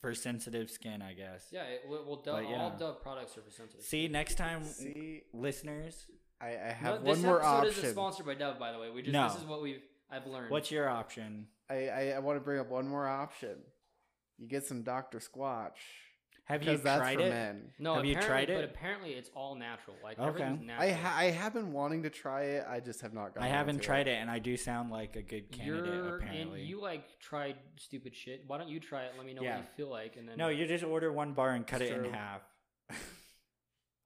for 0.00 0.14
sensitive 0.14 0.70
skin, 0.70 1.02
I 1.02 1.12
guess. 1.14 1.46
Yeah. 1.50 1.62
It, 1.64 1.82
well, 1.88 2.04
well, 2.06 2.16
Dove, 2.24 2.44
yeah. 2.48 2.56
all 2.62 2.70
Dove 2.78 3.02
products 3.02 3.36
are 3.36 3.42
for 3.42 3.50
sensitive. 3.50 3.84
See, 3.84 4.08
next 4.08 4.36
time, 4.36 4.64
see, 4.64 5.22
listeners, 5.32 6.06
I, 6.40 6.48
I 6.48 6.72
have 6.72 7.04
this 7.04 7.18
one 7.18 7.22
more 7.26 7.36
episode 7.38 7.48
option. 7.56 7.70
isn't 7.70 7.90
sponsored 7.92 8.26
by 8.26 8.34
Dove, 8.34 8.58
by 8.58 8.72
the 8.72 8.78
way. 8.78 8.90
We 8.90 9.02
just 9.02 9.12
No. 9.12 9.28
this 9.28 9.38
is 9.38 9.44
what 9.44 9.62
we've 9.62 9.82
I've 10.10 10.26
learned. 10.26 10.50
what's 10.50 10.70
your 10.70 10.88
option? 10.88 11.46
I, 11.70 11.88
I, 11.88 12.00
I 12.16 12.18
want 12.18 12.36
to 12.36 12.40
bring 12.44 12.60
up 12.60 12.68
one 12.70 12.86
more 12.88 13.08
option. 13.08 13.56
You 14.38 14.48
get 14.48 14.64
some 14.66 14.82
Dr. 14.82 15.18
Squatch. 15.18 15.70
Have 16.52 16.62
you 16.62 16.76
that's 16.76 16.98
tried 17.00 17.18
for 17.18 17.24
it? 17.24 17.30
men. 17.30 17.72
no, 17.78 17.94
have 17.94 18.04
you 18.04 18.12
apparently- 18.16 18.46
tried 18.46 18.54
But 18.60 18.64
apparently, 18.64 19.10
it's 19.12 19.30
all 19.34 19.54
natural. 19.54 19.96
Like 20.04 20.18
Okay. 20.18 20.28
everything's 20.28 20.66
natural. 20.66 20.88
I, 20.88 20.92
ha- 20.92 21.16
I 21.16 21.24
have 21.30 21.54
been 21.54 21.72
wanting 21.72 22.02
to 22.04 22.10
try 22.10 22.42
it. 22.42 22.64
I 22.68 22.80
just 22.80 23.00
have 23.00 23.12
not 23.14 23.34
gotten 23.34 23.42
I 23.42 23.46
haven't 23.48 23.76
onto 23.76 23.86
tried 23.86 24.08
it, 24.08 24.12
and 24.20 24.30
I 24.30 24.38
do 24.38 24.56
sound 24.56 24.90
like 24.90 25.16
a 25.16 25.22
good 25.22 25.50
candidate. 25.50 25.86
You're 25.94 26.16
apparently, 26.18 26.60
and 26.60 26.68
you 26.68 26.80
like 26.80 27.18
tried 27.20 27.56
stupid 27.78 28.14
shit. 28.14 28.44
Why 28.46 28.58
don't 28.58 28.68
you 28.68 28.80
try 28.80 29.02
it? 29.04 29.12
Let 29.16 29.26
me 29.26 29.34
know 29.34 29.42
Yeah. 29.42 29.56
what 29.56 29.62
you 29.64 29.68
feel 29.76 29.90
like, 29.90 30.16
and 30.16 30.28
then 30.28 30.36
no, 30.36 30.48
you 30.48 30.66
just 30.66 30.84
order 30.84 31.10
one 31.12 31.32
bar 31.32 31.50
and 31.50 31.66
cut 31.66 31.82
it 31.82 31.92
in 31.92 32.00
True. 32.04 32.12
half. 32.12 32.42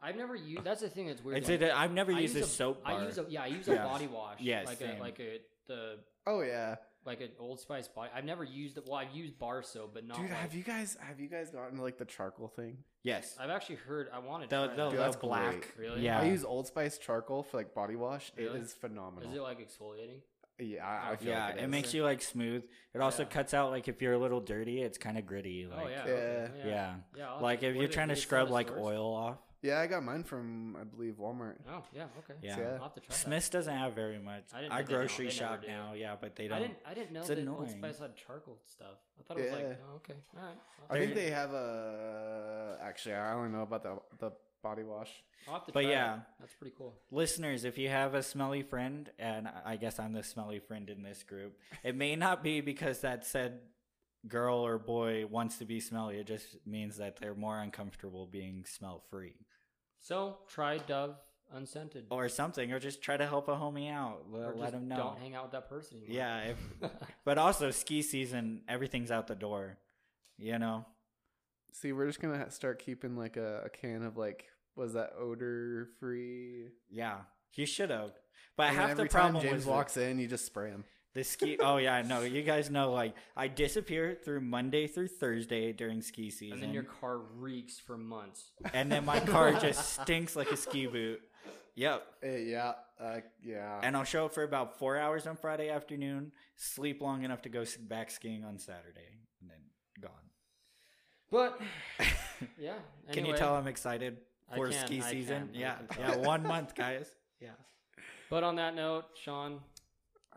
I've 0.00 0.16
never 0.16 0.36
used. 0.36 0.62
That's 0.62 0.82
the 0.82 0.88
thing 0.90 1.06
that's 1.08 1.24
weird. 1.24 1.38
It's 1.38 1.48
like, 1.48 1.60
it, 1.62 1.72
I've 1.74 1.92
never 1.92 2.12
I 2.12 2.20
used 2.20 2.36
use 2.36 2.44
a 2.44 2.48
soap 2.48 2.84
bar. 2.84 2.92
I 3.00 3.04
use 3.06 3.18
a 3.18 3.26
yeah. 3.28 3.42
I 3.42 3.46
use 3.46 3.66
a 3.68 3.72
Yeah. 3.74 3.84
body 3.84 4.06
wash. 4.06 4.40
Yeah, 4.40 4.62
like 4.66 4.78
same. 4.78 4.98
a 4.98 5.00
like 5.00 5.18
a 5.20 5.40
the 5.66 5.98
Oh 6.26 6.42
yeah, 6.42 6.76
like 7.06 7.20
an 7.20 7.30
Old 7.38 7.60
Spice 7.60 7.88
body. 7.88 8.10
I've 8.14 8.24
never 8.24 8.44
used 8.44 8.76
it. 8.78 8.84
Well, 8.86 8.96
I've 8.96 9.14
used 9.14 9.38
bar 9.38 9.62
soap, 9.62 9.92
but 9.94 10.06
not. 10.06 10.16
dude. 10.18 10.30
like- 10.30 10.38
Have 10.38 10.54
you 10.54 10.62
guys 10.62 10.96
have 11.00 11.20
you 11.20 11.28
guys 11.28 11.50
gotten 11.50 11.78
like 11.78 11.98
the 11.98 12.04
charcoal 12.04 12.48
thing? 12.48 12.78
yes. 13.02 13.36
I've 13.40 13.50
actually 13.50 13.76
heard. 13.76 14.08
I 14.12 14.18
wanted. 14.18 14.50
The, 14.50 14.66
to 14.68 14.74
try 14.74 14.76
the. 14.76 14.90
Dude, 14.90 14.98
the 14.98 15.02
that's 15.02 15.16
black. 15.16 15.50
great. 15.76 15.88
Really? 15.88 16.00
Yeah. 16.02 16.20
I 16.20 16.24
use 16.24 16.44
Old 16.44 16.66
Spice 16.66 16.98
charcoal 16.98 17.42
for 17.42 17.56
like 17.58 17.74
body 17.74 17.96
wash. 17.96 18.32
Really? 18.36 18.58
It 18.58 18.62
is 18.62 18.72
phenomenal. 18.74 19.30
Is 19.30 19.36
it 19.36 19.40
like 19.40 19.58
exfoliating? 19.60 20.20
yeah, 20.58 20.86
I, 20.86 21.10
I 21.10 21.12
oh, 21.12 21.16
feel 21.16 21.28
yeah, 21.28 21.46
like 21.48 21.56
it, 21.56 21.64
is. 21.64 21.68
makes 21.70 21.92
you 21.92 22.02
like 22.02 22.22
smooth. 22.22 22.64
It 22.94 23.00
also 23.02 23.24
Yeah. 23.24 23.28
cuts 23.28 23.52
out 23.52 23.70
like 23.70 23.88
if 23.88 24.00
you're 24.00 24.14
a 24.14 24.18
little 24.18 24.40
dirty, 24.40 24.80
it's 24.80 24.96
kind 24.96 25.18
of 25.18 25.26
gritty. 25.26 25.68
Oh, 25.70 25.76
like, 25.76 25.86
oh 25.86 25.88
yeah. 25.90 25.96
Yeah. 26.06 26.12
okay, 26.12 26.50
yeah. 26.60 26.66
yeah. 26.66 26.94
Yeah, 27.16 27.30
I'll 27.32 27.42
Like 27.42 27.62
if 27.62 27.74
what 27.74 27.76
you're 27.80 27.86
do 27.88 27.92
trying 27.92 28.08
to 28.08 28.14
they 28.14 28.20
sell 28.20 28.26
scrub 28.26 28.46
in 28.48 28.52
like 28.54 28.68
stores? 28.68 28.82
oil 28.82 29.14
off. 29.14 29.38
Yeah, 29.66 29.80
I 29.80 29.86
got 29.86 30.02
mine 30.04 30.22
from 30.24 30.76
I 30.80 30.84
believe 30.84 31.14
Walmart. 31.20 31.56
Oh 31.68 31.82
yeah. 31.94 32.04
Okay. 32.20 32.34
Yeah. 32.42 32.58
Yeah. 32.58 32.64
I'll 32.76 32.82
have 32.84 32.94
to 32.94 33.00
try 33.00 33.16
that. 33.30 33.50
Doesn't 33.50 33.74
have 33.76 33.94
very 33.94 34.18
much. 34.18 34.44
I 34.54 34.60
didn't 34.60 34.72
I, 34.72 34.76
know 34.80 34.86
they 34.86 34.92
don't- 34.92 34.98
grocery 35.00 35.24
they 35.26 35.32
shop 35.32 35.62
do. 35.62 35.68
now, 35.68 35.92
yeah, 35.94 36.14
but 36.20 36.36
they 36.36 36.48
don't. 36.48 36.60
didn't. 36.62 36.78
I 36.86 36.94
didn't 36.94 37.12
know 37.12 37.20
It's 37.20 37.28
that 37.28 37.48
Old. 37.48 37.70
Spice 37.70 37.98
had 37.98 38.16
charcoal 38.16 38.58
stuff. 38.66 38.96
I 39.18 39.22
thought 39.24 39.38
it 39.38 39.44
was 39.50 39.52
like, 39.52 39.80
oh, 39.90 39.96
okay, 39.96 40.14
all 40.36 40.42
right. 40.46 40.56
I 40.90 40.98
think 41.00 41.14
They're- 41.14 41.34
have 41.34 41.52
a. 41.52 42.78
Actually, 42.82 43.14
I 43.14 43.32
only 43.34 43.50
know 43.50 43.62
about 43.62 43.82
the 43.82 43.98
the 44.18 44.32
body 44.62 44.82
wash. 44.82 45.10
I'll 45.48 45.54
have 45.54 45.66
to 45.66 45.72
But 45.72 45.82
try 45.82 45.90
yeah. 45.90 46.06
that. 46.16 46.26
that's 46.40 46.54
pretty 46.54 46.74
cool. 46.76 46.94
Listeners, 47.10 47.64
if 47.64 47.78
you 47.78 47.88
have 47.88 48.14
a 48.14 48.22
smelly 48.22 48.62
friend, 48.62 49.10
and 49.18 49.48
I 49.64 49.76
guess 49.76 49.98
I'm 50.00 50.12
the 50.12 50.22
smelly 50.24 50.58
friend 50.58 50.90
in 50.90 51.02
this 51.02 51.22
group, 51.22 51.58
it 51.84 51.94
may 51.94 52.16
not 52.16 52.42
be 52.42 52.60
because 52.60 53.00
that 53.02 53.24
said 53.26 53.60
girl 54.26 54.58
or 54.58 54.76
boy 54.78 55.24
wants 55.26 55.58
to 55.58 55.64
be 55.64 55.78
smelly. 55.78 56.18
It 56.18 56.26
just 56.26 56.56
means 56.66 56.96
that 56.96 57.18
they're 57.20 57.34
more 57.36 57.60
uncomfortable 57.60 58.26
being 58.26 58.64
smell 58.66 59.04
free 59.08 59.34
So 60.06 60.38
try 60.48 60.78
Dove 60.78 61.16
unscented. 61.52 62.04
or 62.10 62.28
something, 62.28 62.70
or 62.72 62.78
just 62.78 63.02
try 63.02 63.16
to 63.16 63.26
help 63.26 63.48
a 63.48 63.56
homie 63.56 63.90
out. 63.90 64.22
Or 64.32 64.38
Let, 64.40 64.48
just 64.50 64.58
let 64.60 64.74
him 64.74 64.86
know. 64.88 64.96
Don't 64.96 65.18
hang 65.18 65.34
out 65.34 65.42
with 65.44 65.52
that 65.52 65.68
person 65.68 65.98
anymore. 65.98 66.16
Yeah, 66.16 66.40
if, 66.82 66.90
but 67.24 67.38
also 67.38 67.70
ski 67.72 68.02
season, 68.02 68.62
everything's 68.68 69.10
out 69.10 69.26
the 69.26 69.34
door. 69.34 69.78
You 70.38 70.58
know, 70.58 70.86
See, 71.72 71.92
we're 71.92 72.06
just 72.06 72.20
gonna 72.20 72.50
start 72.50 72.78
keeping 72.78 73.16
like 73.16 73.36
a, 73.36 73.62
a 73.64 73.68
can 73.68 74.02
of 74.04 74.16
like 74.16 74.44
was 74.76 74.92
that 74.92 75.12
odor 75.18 75.88
free. 75.98 76.68
yeah, 76.90 77.16
you 77.54 77.66
should 77.66 77.90
have. 77.90 78.12
But 78.56 78.68
And 78.68 78.76
half 78.76 78.90
every 78.90 79.04
the 79.04 79.10
problem 79.10 79.34
time 79.34 79.42
James 79.42 79.54
was 79.56 79.64
the- 79.64 79.70
walks 79.70 79.96
in, 79.96 80.18
you 80.18 80.28
just 80.28 80.46
spray 80.46 80.70
him. 80.70 80.84
The 81.16 81.24
ski. 81.24 81.56
Oh 81.58 81.78
yeah, 81.78 82.02
no, 82.02 82.20
you 82.20 82.42
guys 82.42 82.68
know. 82.68 82.92
Like 82.92 83.14
I 83.34 83.48
disappear 83.48 84.14
through 84.22 84.42
Monday 84.42 84.86
through 84.86 85.08
Thursday 85.08 85.72
during 85.72 86.02
ski 86.02 86.28
season, 86.28 86.52
and 86.52 86.62
then 86.62 86.74
your 86.74 86.82
car 86.82 87.16
reeks 87.38 87.78
for 87.78 87.96
months. 87.96 88.50
and 88.74 88.92
then 88.92 89.06
my 89.06 89.20
car 89.20 89.54
just 89.54 89.98
stinks 90.02 90.36
like 90.36 90.52
a 90.52 90.58
ski 90.58 90.86
boot. 90.86 91.22
Yep. 91.74 92.06
Eh, 92.22 92.36
yeah, 92.36 92.72
uh, 93.00 93.20
yeah. 93.42 93.80
And 93.82 93.96
I'll 93.96 94.04
show 94.04 94.26
up 94.26 94.34
for 94.34 94.42
about 94.42 94.78
four 94.78 94.98
hours 94.98 95.26
on 95.26 95.36
Friday 95.36 95.70
afternoon, 95.70 96.32
sleep 96.54 97.00
long 97.00 97.22
enough 97.22 97.40
to 97.42 97.48
go 97.48 97.64
back 97.88 98.10
skiing 98.10 98.44
on 98.44 98.58
Saturday, 98.58 99.16
and 99.40 99.48
then 99.48 99.60
gone. 99.98 100.12
But 101.30 101.58
yeah. 102.58 102.74
Can 103.10 103.24
you 103.24 103.34
tell 103.34 103.54
I'm 103.54 103.68
excited 103.68 104.18
for 104.54 104.68
can, 104.68 104.86
ski 104.86 105.00
I 105.00 105.10
season? 105.10 105.48
can, 105.48 105.54
yeah, 105.54 105.76
yeah, 105.98 106.16
one 106.16 106.42
month, 106.42 106.74
guys. 106.74 107.10
Yeah. 107.38 107.50
But 108.30 108.44
on 108.44 108.56
that 108.56 108.74
note, 108.74 109.04
Sean, 109.22 109.60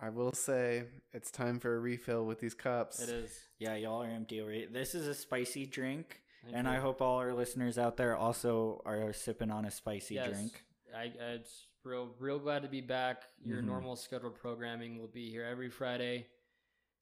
I 0.01 0.09
will 0.09 0.31
say 0.33 0.83
it's 1.13 1.29
time 1.31 1.59
for 1.59 1.75
a 1.75 1.79
refill 1.79 2.25
with 2.25 2.39
these 2.39 2.53
cups. 2.53 2.99
it 3.01 3.09
is. 3.09 3.31
Yeah, 3.59 3.75
y'all 3.75 4.01
are 4.03 4.07
empty 4.09 4.41
already. 4.41 4.65
This 4.65 4.95
is 4.95 5.07
a 5.07 5.13
spicy 5.13 5.65
drink, 5.65 6.21
Thank 6.43 6.55
and 6.55 6.67
you. 6.67 6.73
I 6.73 6.77
hope 6.77 7.01
all 7.01 7.17
our 7.17 7.33
listeners 7.33 7.77
out 7.77 7.97
there 7.97 8.15
also 8.15 8.81
are 8.85 9.11
sipping 9.13 9.51
on 9.51 9.65
a 9.65 9.71
spicy 9.71 10.15
Yes. 10.15 10.29
drink. 10.29 10.63
I, 10.95 11.01
I 11.03 11.25
it's 11.33 11.67
real 11.83 12.09
real 12.19 12.39
glad 12.39 12.61
to 12.63 12.69
be 12.69 12.81
back. 12.81 13.23
Your 13.43 13.61
Mhm. 13.61 13.65
normal 13.65 13.95
scheduled 13.95 14.35
programming 14.35 14.99
will 14.99 15.07
be 15.07 15.29
here 15.29 15.43
every 15.43 15.69
Friday 15.69 16.27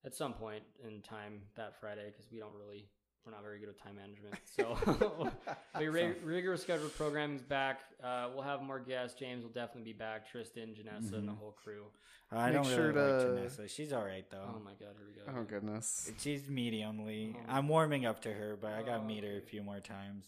at 0.04 0.16
some 0.16 0.34
point 0.34 0.64
in 0.84 1.02
time 1.02 1.42
that 1.56 1.80
Friday 1.80 2.08
because 2.10 2.32
we 2.32 2.40
don't 2.40 2.56
really 2.56 2.90
we're 3.26 3.32
not 3.34 3.42
very 3.44 3.60
good 3.60 3.70
at 3.70 3.78
time 3.82 3.96
management. 3.96 4.36
So 4.56 4.78
the 5.78 5.88
re- 5.90 6.16
regular 6.24 6.58
scheduled 6.58 6.96
programming's 6.96 7.42
back. 7.44 7.82
Uh, 8.04 8.30
we'll 8.34 8.44
have 8.44 8.62
more 8.62 8.80
guests. 8.80 9.20
James 9.20 9.44
will 9.44 9.52
definitely 9.52 9.92
be 9.94 9.98
back. 9.98 10.30
Tristan, 10.30 10.70
Janessa, 10.76 11.14
and 11.14 11.28
the 11.28 11.32
Mhm. 11.34 11.38
whole 11.38 11.52
crew. 11.52 11.86
I 12.32 12.46
Make 12.48 12.54
don't 12.56 12.66
sure 12.66 12.92
really 12.92 13.12
like 13.12 13.52
to- 13.52 13.62
Janessa. 13.64 13.70
She's 13.70 13.94
all 13.94 14.04
right 14.04 14.30
though. 14.30 14.54
Oh 14.56 14.60
my 14.60 14.72
god, 14.74 14.96
here 14.98 15.08
we 15.08 15.14
go. 15.34 15.40
Oh 15.40 15.44
goodness. 15.44 16.12
She's 16.20 16.44
mediumly. 16.44 17.36
Oh. 17.36 17.40
I'm 17.48 17.68
warming 17.68 18.06
up 18.06 18.22
to 18.22 18.34
her, 18.34 18.58
but 18.60 18.74
I 18.74 18.82
got 18.82 18.98
to 18.98 19.02
Oh, 19.02 19.06
meet 19.06 19.24
her 19.24 19.38
a 19.38 19.42
few 19.42 19.62
more 19.64 19.80
times. 19.80 20.26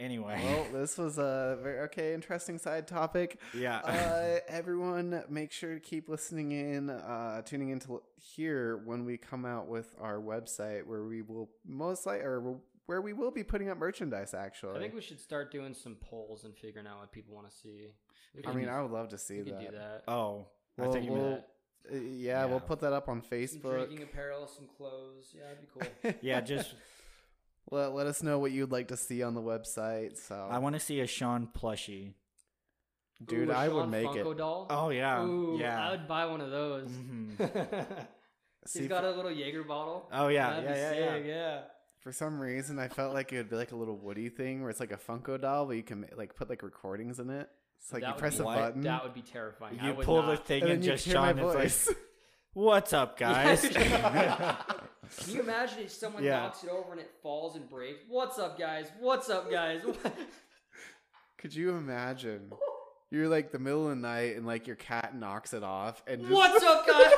Anyway, 0.00 0.40
Well, 0.44 0.66
this 0.80 0.96
was 0.96 1.18
a 1.18 1.58
very 1.60 1.80
okay, 1.80 2.14
interesting 2.14 2.58
side 2.58 2.86
topic. 2.86 3.40
yeah. 3.52 3.78
Uh, 3.78 4.38
everyone, 4.46 5.24
make 5.28 5.50
sure 5.50 5.74
to 5.74 5.80
keep 5.80 6.08
listening 6.08 6.52
in, 6.52 6.88
uh, 6.88 7.42
tuning 7.42 7.70
in 7.70 7.80
to 7.80 7.94
l- 7.94 8.02
hear 8.16 8.76
when 8.84 9.04
we 9.04 9.16
come 9.16 9.44
out 9.44 9.66
with 9.66 9.92
our 10.00 10.18
website, 10.20 10.86
where 10.86 11.02
we 11.04 11.22
will 11.22 11.50
most 11.66 12.06
likely, 12.06 12.24
or 12.24 12.60
where 12.86 13.00
we 13.02 13.12
will 13.12 13.32
be 13.32 13.42
putting 13.42 13.68
up 13.70 13.78
merchandise. 13.78 14.34
Actually, 14.34 14.76
I 14.76 14.80
think 14.82 14.94
we 14.94 15.00
should 15.00 15.20
start 15.20 15.50
doing 15.50 15.74
some 15.74 15.96
polls 15.96 16.44
and 16.44 16.56
figuring 16.56 16.86
out 16.86 17.00
what 17.00 17.10
people 17.10 17.34
want 17.34 17.50
to 17.50 17.56
see. 17.56 17.88
We 18.36 18.44
I 18.46 18.52
mean, 18.54 18.66
do- 18.66 18.70
I 18.70 18.80
would 18.80 18.92
love 18.92 19.08
to 19.08 19.18
see 19.18 19.38
we 19.38 19.50
could 19.50 19.54
that. 19.54 19.70
do 19.72 19.76
that. 19.78 20.04
oh, 20.06 20.46
I 20.78 20.82
Well, 20.82 20.92
thought 20.92 21.02
you 21.02 21.12
we'll- 21.12 21.30
meant. 21.30 21.44
Uh, 21.92 21.96
yeah, 21.96 22.44
we'll 22.44 22.60
put 22.60 22.80
that 22.80 22.92
up 22.92 23.08
on 23.08 23.22
Some 23.22 23.30
Facebook. 23.30 23.72
drinking 23.88 24.02
apparel, 24.02 24.46
some 24.46 24.66
clothes. 24.76 25.32
Yeah, 25.34 25.44
that'd 25.44 25.60
be 25.60 25.66
cool. 25.72 26.12
Yeah, 26.22 26.40
just 26.40 26.74
let, 27.70 27.92
let 27.94 28.06
us 28.06 28.22
know 28.22 28.38
what 28.38 28.50
you'd 28.52 28.70
like 28.72 28.88
to 28.88 28.96
see 28.96 29.22
on 29.22 29.34
the 29.34 29.42
website. 29.42 30.16
So, 30.16 30.48
I 30.50 30.58
want 30.58 30.74
to 30.74 30.80
see 30.80 31.00
a 31.00 31.06
Sean 31.06 31.48
plushie. 31.56 32.14
dude, 33.24 33.48
Ooh, 33.48 33.52
a 33.52 33.54
I 33.54 33.68
would 33.68 33.82
Sean 33.82 33.90
make 33.90 34.06
Funko 34.06 34.32
it. 34.32 34.38
doll. 34.38 34.66
Oh 34.70 34.90
yeah, 34.90 35.22
Ooh, 35.24 35.56
yeah. 35.60 35.86
I 35.88 35.90
would 35.92 36.06
buy 36.08 36.26
one 36.26 36.40
of 36.40 36.50
those. 36.50 36.88
Mhm. 37.38 38.06
See, 38.66 38.80
He's 38.80 38.88
got 38.88 39.04
a 39.04 39.10
little 39.12 39.30
Jaeger 39.30 39.62
bottle. 39.64 40.08
Oh 40.12 40.28
yeah, 40.28 40.50
That'd 40.60 40.64
yeah, 40.64 40.74
be 40.74 40.78
yeah, 40.80 40.92
yeah. 41.06 41.14
sick, 41.16 41.24
yeah. 41.26 41.60
For 42.00 42.12
some 42.12 42.38
reason, 42.38 42.78
I 42.78 42.88
felt 42.88 43.14
like 43.14 43.32
it 43.32 43.38
would 43.38 43.48
be 43.50 43.56
like 43.56 43.72
a 43.72 43.76
little 43.76 43.96
Woody 43.96 44.28
thing, 44.28 44.60
where 44.60 44.70
it's 44.70 44.80
like 44.80 44.92
a 44.92 44.96
Funko 44.96 45.40
doll, 45.40 45.66
but 45.66 45.76
you 45.76 45.82
can 45.82 46.06
like 46.16 46.34
put 46.34 46.48
like 46.50 46.62
recordings 46.62 47.18
in 47.18 47.30
it. 47.30 47.48
It's 47.80 47.92
like 47.92 48.02
That 48.02 48.08
you 48.08 48.12
would 48.14 48.20
press 48.20 48.36
be- 48.36 48.42
a 48.42 48.44
What? 48.46 48.56
button, 48.58 48.80
That 48.82 49.04
would 49.04 49.14
be 49.14 49.22
terrifying. 49.22 49.78
I 49.80 49.88
You 49.88 49.94
would 49.94 50.04
pull 50.04 50.22
the 50.22 50.34
not. 50.34 50.46
thing 50.46 50.62
and 50.62 50.72
and, 50.72 50.82
then 50.82 50.86
you 50.90 50.94
just 50.96 51.06
hear 51.06 51.16
my 51.16 51.30
Sean 51.32 51.38
is 51.38 51.54
voice. 51.54 51.88
like, 51.88 51.96
"What's 52.52 52.92
up, 52.92 53.18
guys?" 53.18 53.64
Can 55.16 55.34
you 55.34 55.40
imagine 55.40 55.78
if 55.80 55.90
someone 55.90 56.22
Yeah. 56.24 56.40
knocks 56.40 56.62
it 56.64 56.70
over 56.70 56.92
and 56.92 57.00
it 57.00 57.10
falls 57.22 57.56
and 57.56 57.68
breaks? 57.68 58.00
What's 58.08 58.38
up, 58.38 58.58
guys? 58.58 58.90
What's 59.00 59.30
up, 59.30 59.50
guys? 59.50 59.82
Could 61.38 61.54
you 61.54 61.70
imagine? 61.76 62.52
You're 63.10 63.28
like 63.28 63.52
the 63.52 63.58
middle 63.58 63.84
of 63.84 63.90
the 63.90 63.96
night 64.02 64.36
and 64.36 64.44
like 64.46 64.66
your 64.66 64.76
cat 64.76 65.14
knocks 65.16 65.54
it 65.54 65.62
off 65.62 66.02
and 66.06 66.20
just 66.20 66.32
What's 66.32 66.62
up, 66.64 66.86
guys? 66.86 67.12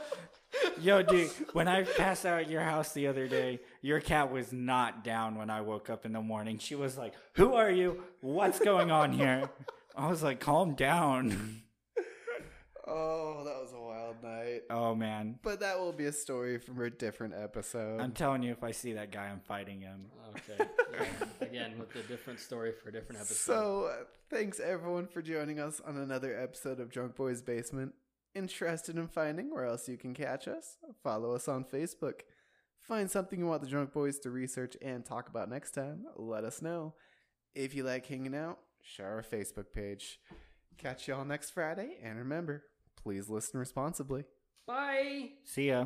Yo, 0.80 1.02
dude, 1.02 1.30
when 1.52 1.68
I 1.68 1.82
passed 1.84 2.26
out 2.26 2.40
at 2.40 2.50
your 2.50 2.60
house 2.62 2.92
the 2.92 3.06
other 3.06 3.26
day, 3.28 3.60
your 3.80 4.00
cat 4.00 4.30
was 4.30 4.52
not 4.52 5.02
down 5.04 5.36
when 5.36 5.48
I 5.50 5.60
woke 5.62 5.88
up 5.90 6.04
in 6.04 6.12
the 6.12 6.20
morning. 6.20 6.58
She 6.58 6.74
was 6.74 6.96
like, 6.98 7.14
Who 7.34 7.54
are 7.54 7.70
you? 7.70 8.02
What's 8.20 8.58
going 8.58 8.90
on 8.90 9.12
here? 9.12 9.48
I 9.96 10.08
was 10.08 10.22
like, 10.22 10.40
Calm 10.40 10.74
down. 10.74 11.62
Oh, 12.86 13.42
that 13.44 13.62
was 13.62 13.72
a 13.72 13.80
wild 13.80 14.22
night. 14.22 14.62
Oh, 14.68 14.94
man. 14.94 15.38
But 15.42 15.60
that 15.60 15.78
will 15.78 15.92
be 15.92 16.04
a 16.04 16.12
story 16.12 16.58
from 16.58 16.80
a 16.82 16.90
different 16.90 17.34
episode. 17.34 18.00
I'm 18.00 18.12
telling 18.12 18.42
you, 18.42 18.52
if 18.52 18.62
I 18.62 18.72
see 18.72 18.92
that 18.92 19.10
guy, 19.10 19.26
I'm 19.26 19.40
fighting 19.40 19.80
him. 19.80 20.06
okay. 20.30 20.68
Yeah. 20.92 21.06
Again, 21.46 21.78
with 21.78 21.94
a 21.96 22.06
different 22.06 22.40
story 22.40 22.72
for 22.72 22.90
a 22.90 22.92
different 22.92 23.20
episode. 23.22 23.36
So, 23.36 23.84
uh, 23.90 24.04
thanks 24.28 24.60
everyone 24.60 25.06
for 25.06 25.22
joining 25.22 25.58
us 25.60 25.80
on 25.86 25.96
another 25.96 26.38
episode 26.38 26.78
of 26.78 26.90
Drunk 26.90 27.16
Boys 27.16 27.40
Basement. 27.40 27.94
Interested 28.34 28.96
in 28.96 29.08
finding 29.08 29.52
where 29.52 29.64
else 29.64 29.88
you 29.88 29.96
can 29.96 30.12
catch 30.12 30.46
us? 30.46 30.76
Follow 31.02 31.34
us 31.34 31.48
on 31.48 31.64
Facebook. 31.64 32.20
Find 32.80 33.10
something 33.10 33.38
you 33.38 33.46
want 33.46 33.62
the 33.62 33.68
Drunk 33.68 33.94
Boys 33.94 34.18
to 34.20 34.30
research 34.30 34.76
and 34.82 35.06
talk 35.06 35.28
about 35.30 35.48
next 35.48 35.70
time? 35.70 36.04
Let 36.16 36.44
us 36.44 36.60
know. 36.60 36.94
If 37.54 37.74
you 37.74 37.82
like 37.82 38.04
hanging 38.06 38.34
out, 38.34 38.58
share 38.82 39.08
our 39.14 39.22
Facebook 39.22 39.72
page. 39.72 40.18
Catch 40.76 41.08
y'all 41.08 41.24
next 41.24 41.50
Friday, 41.50 41.96
and 42.02 42.18
remember, 42.18 42.64
please 43.04 43.28
listen 43.28 43.60
responsibly. 43.60 44.24
Bye. 44.66 45.32
See 45.44 45.68
ya. 45.68 45.84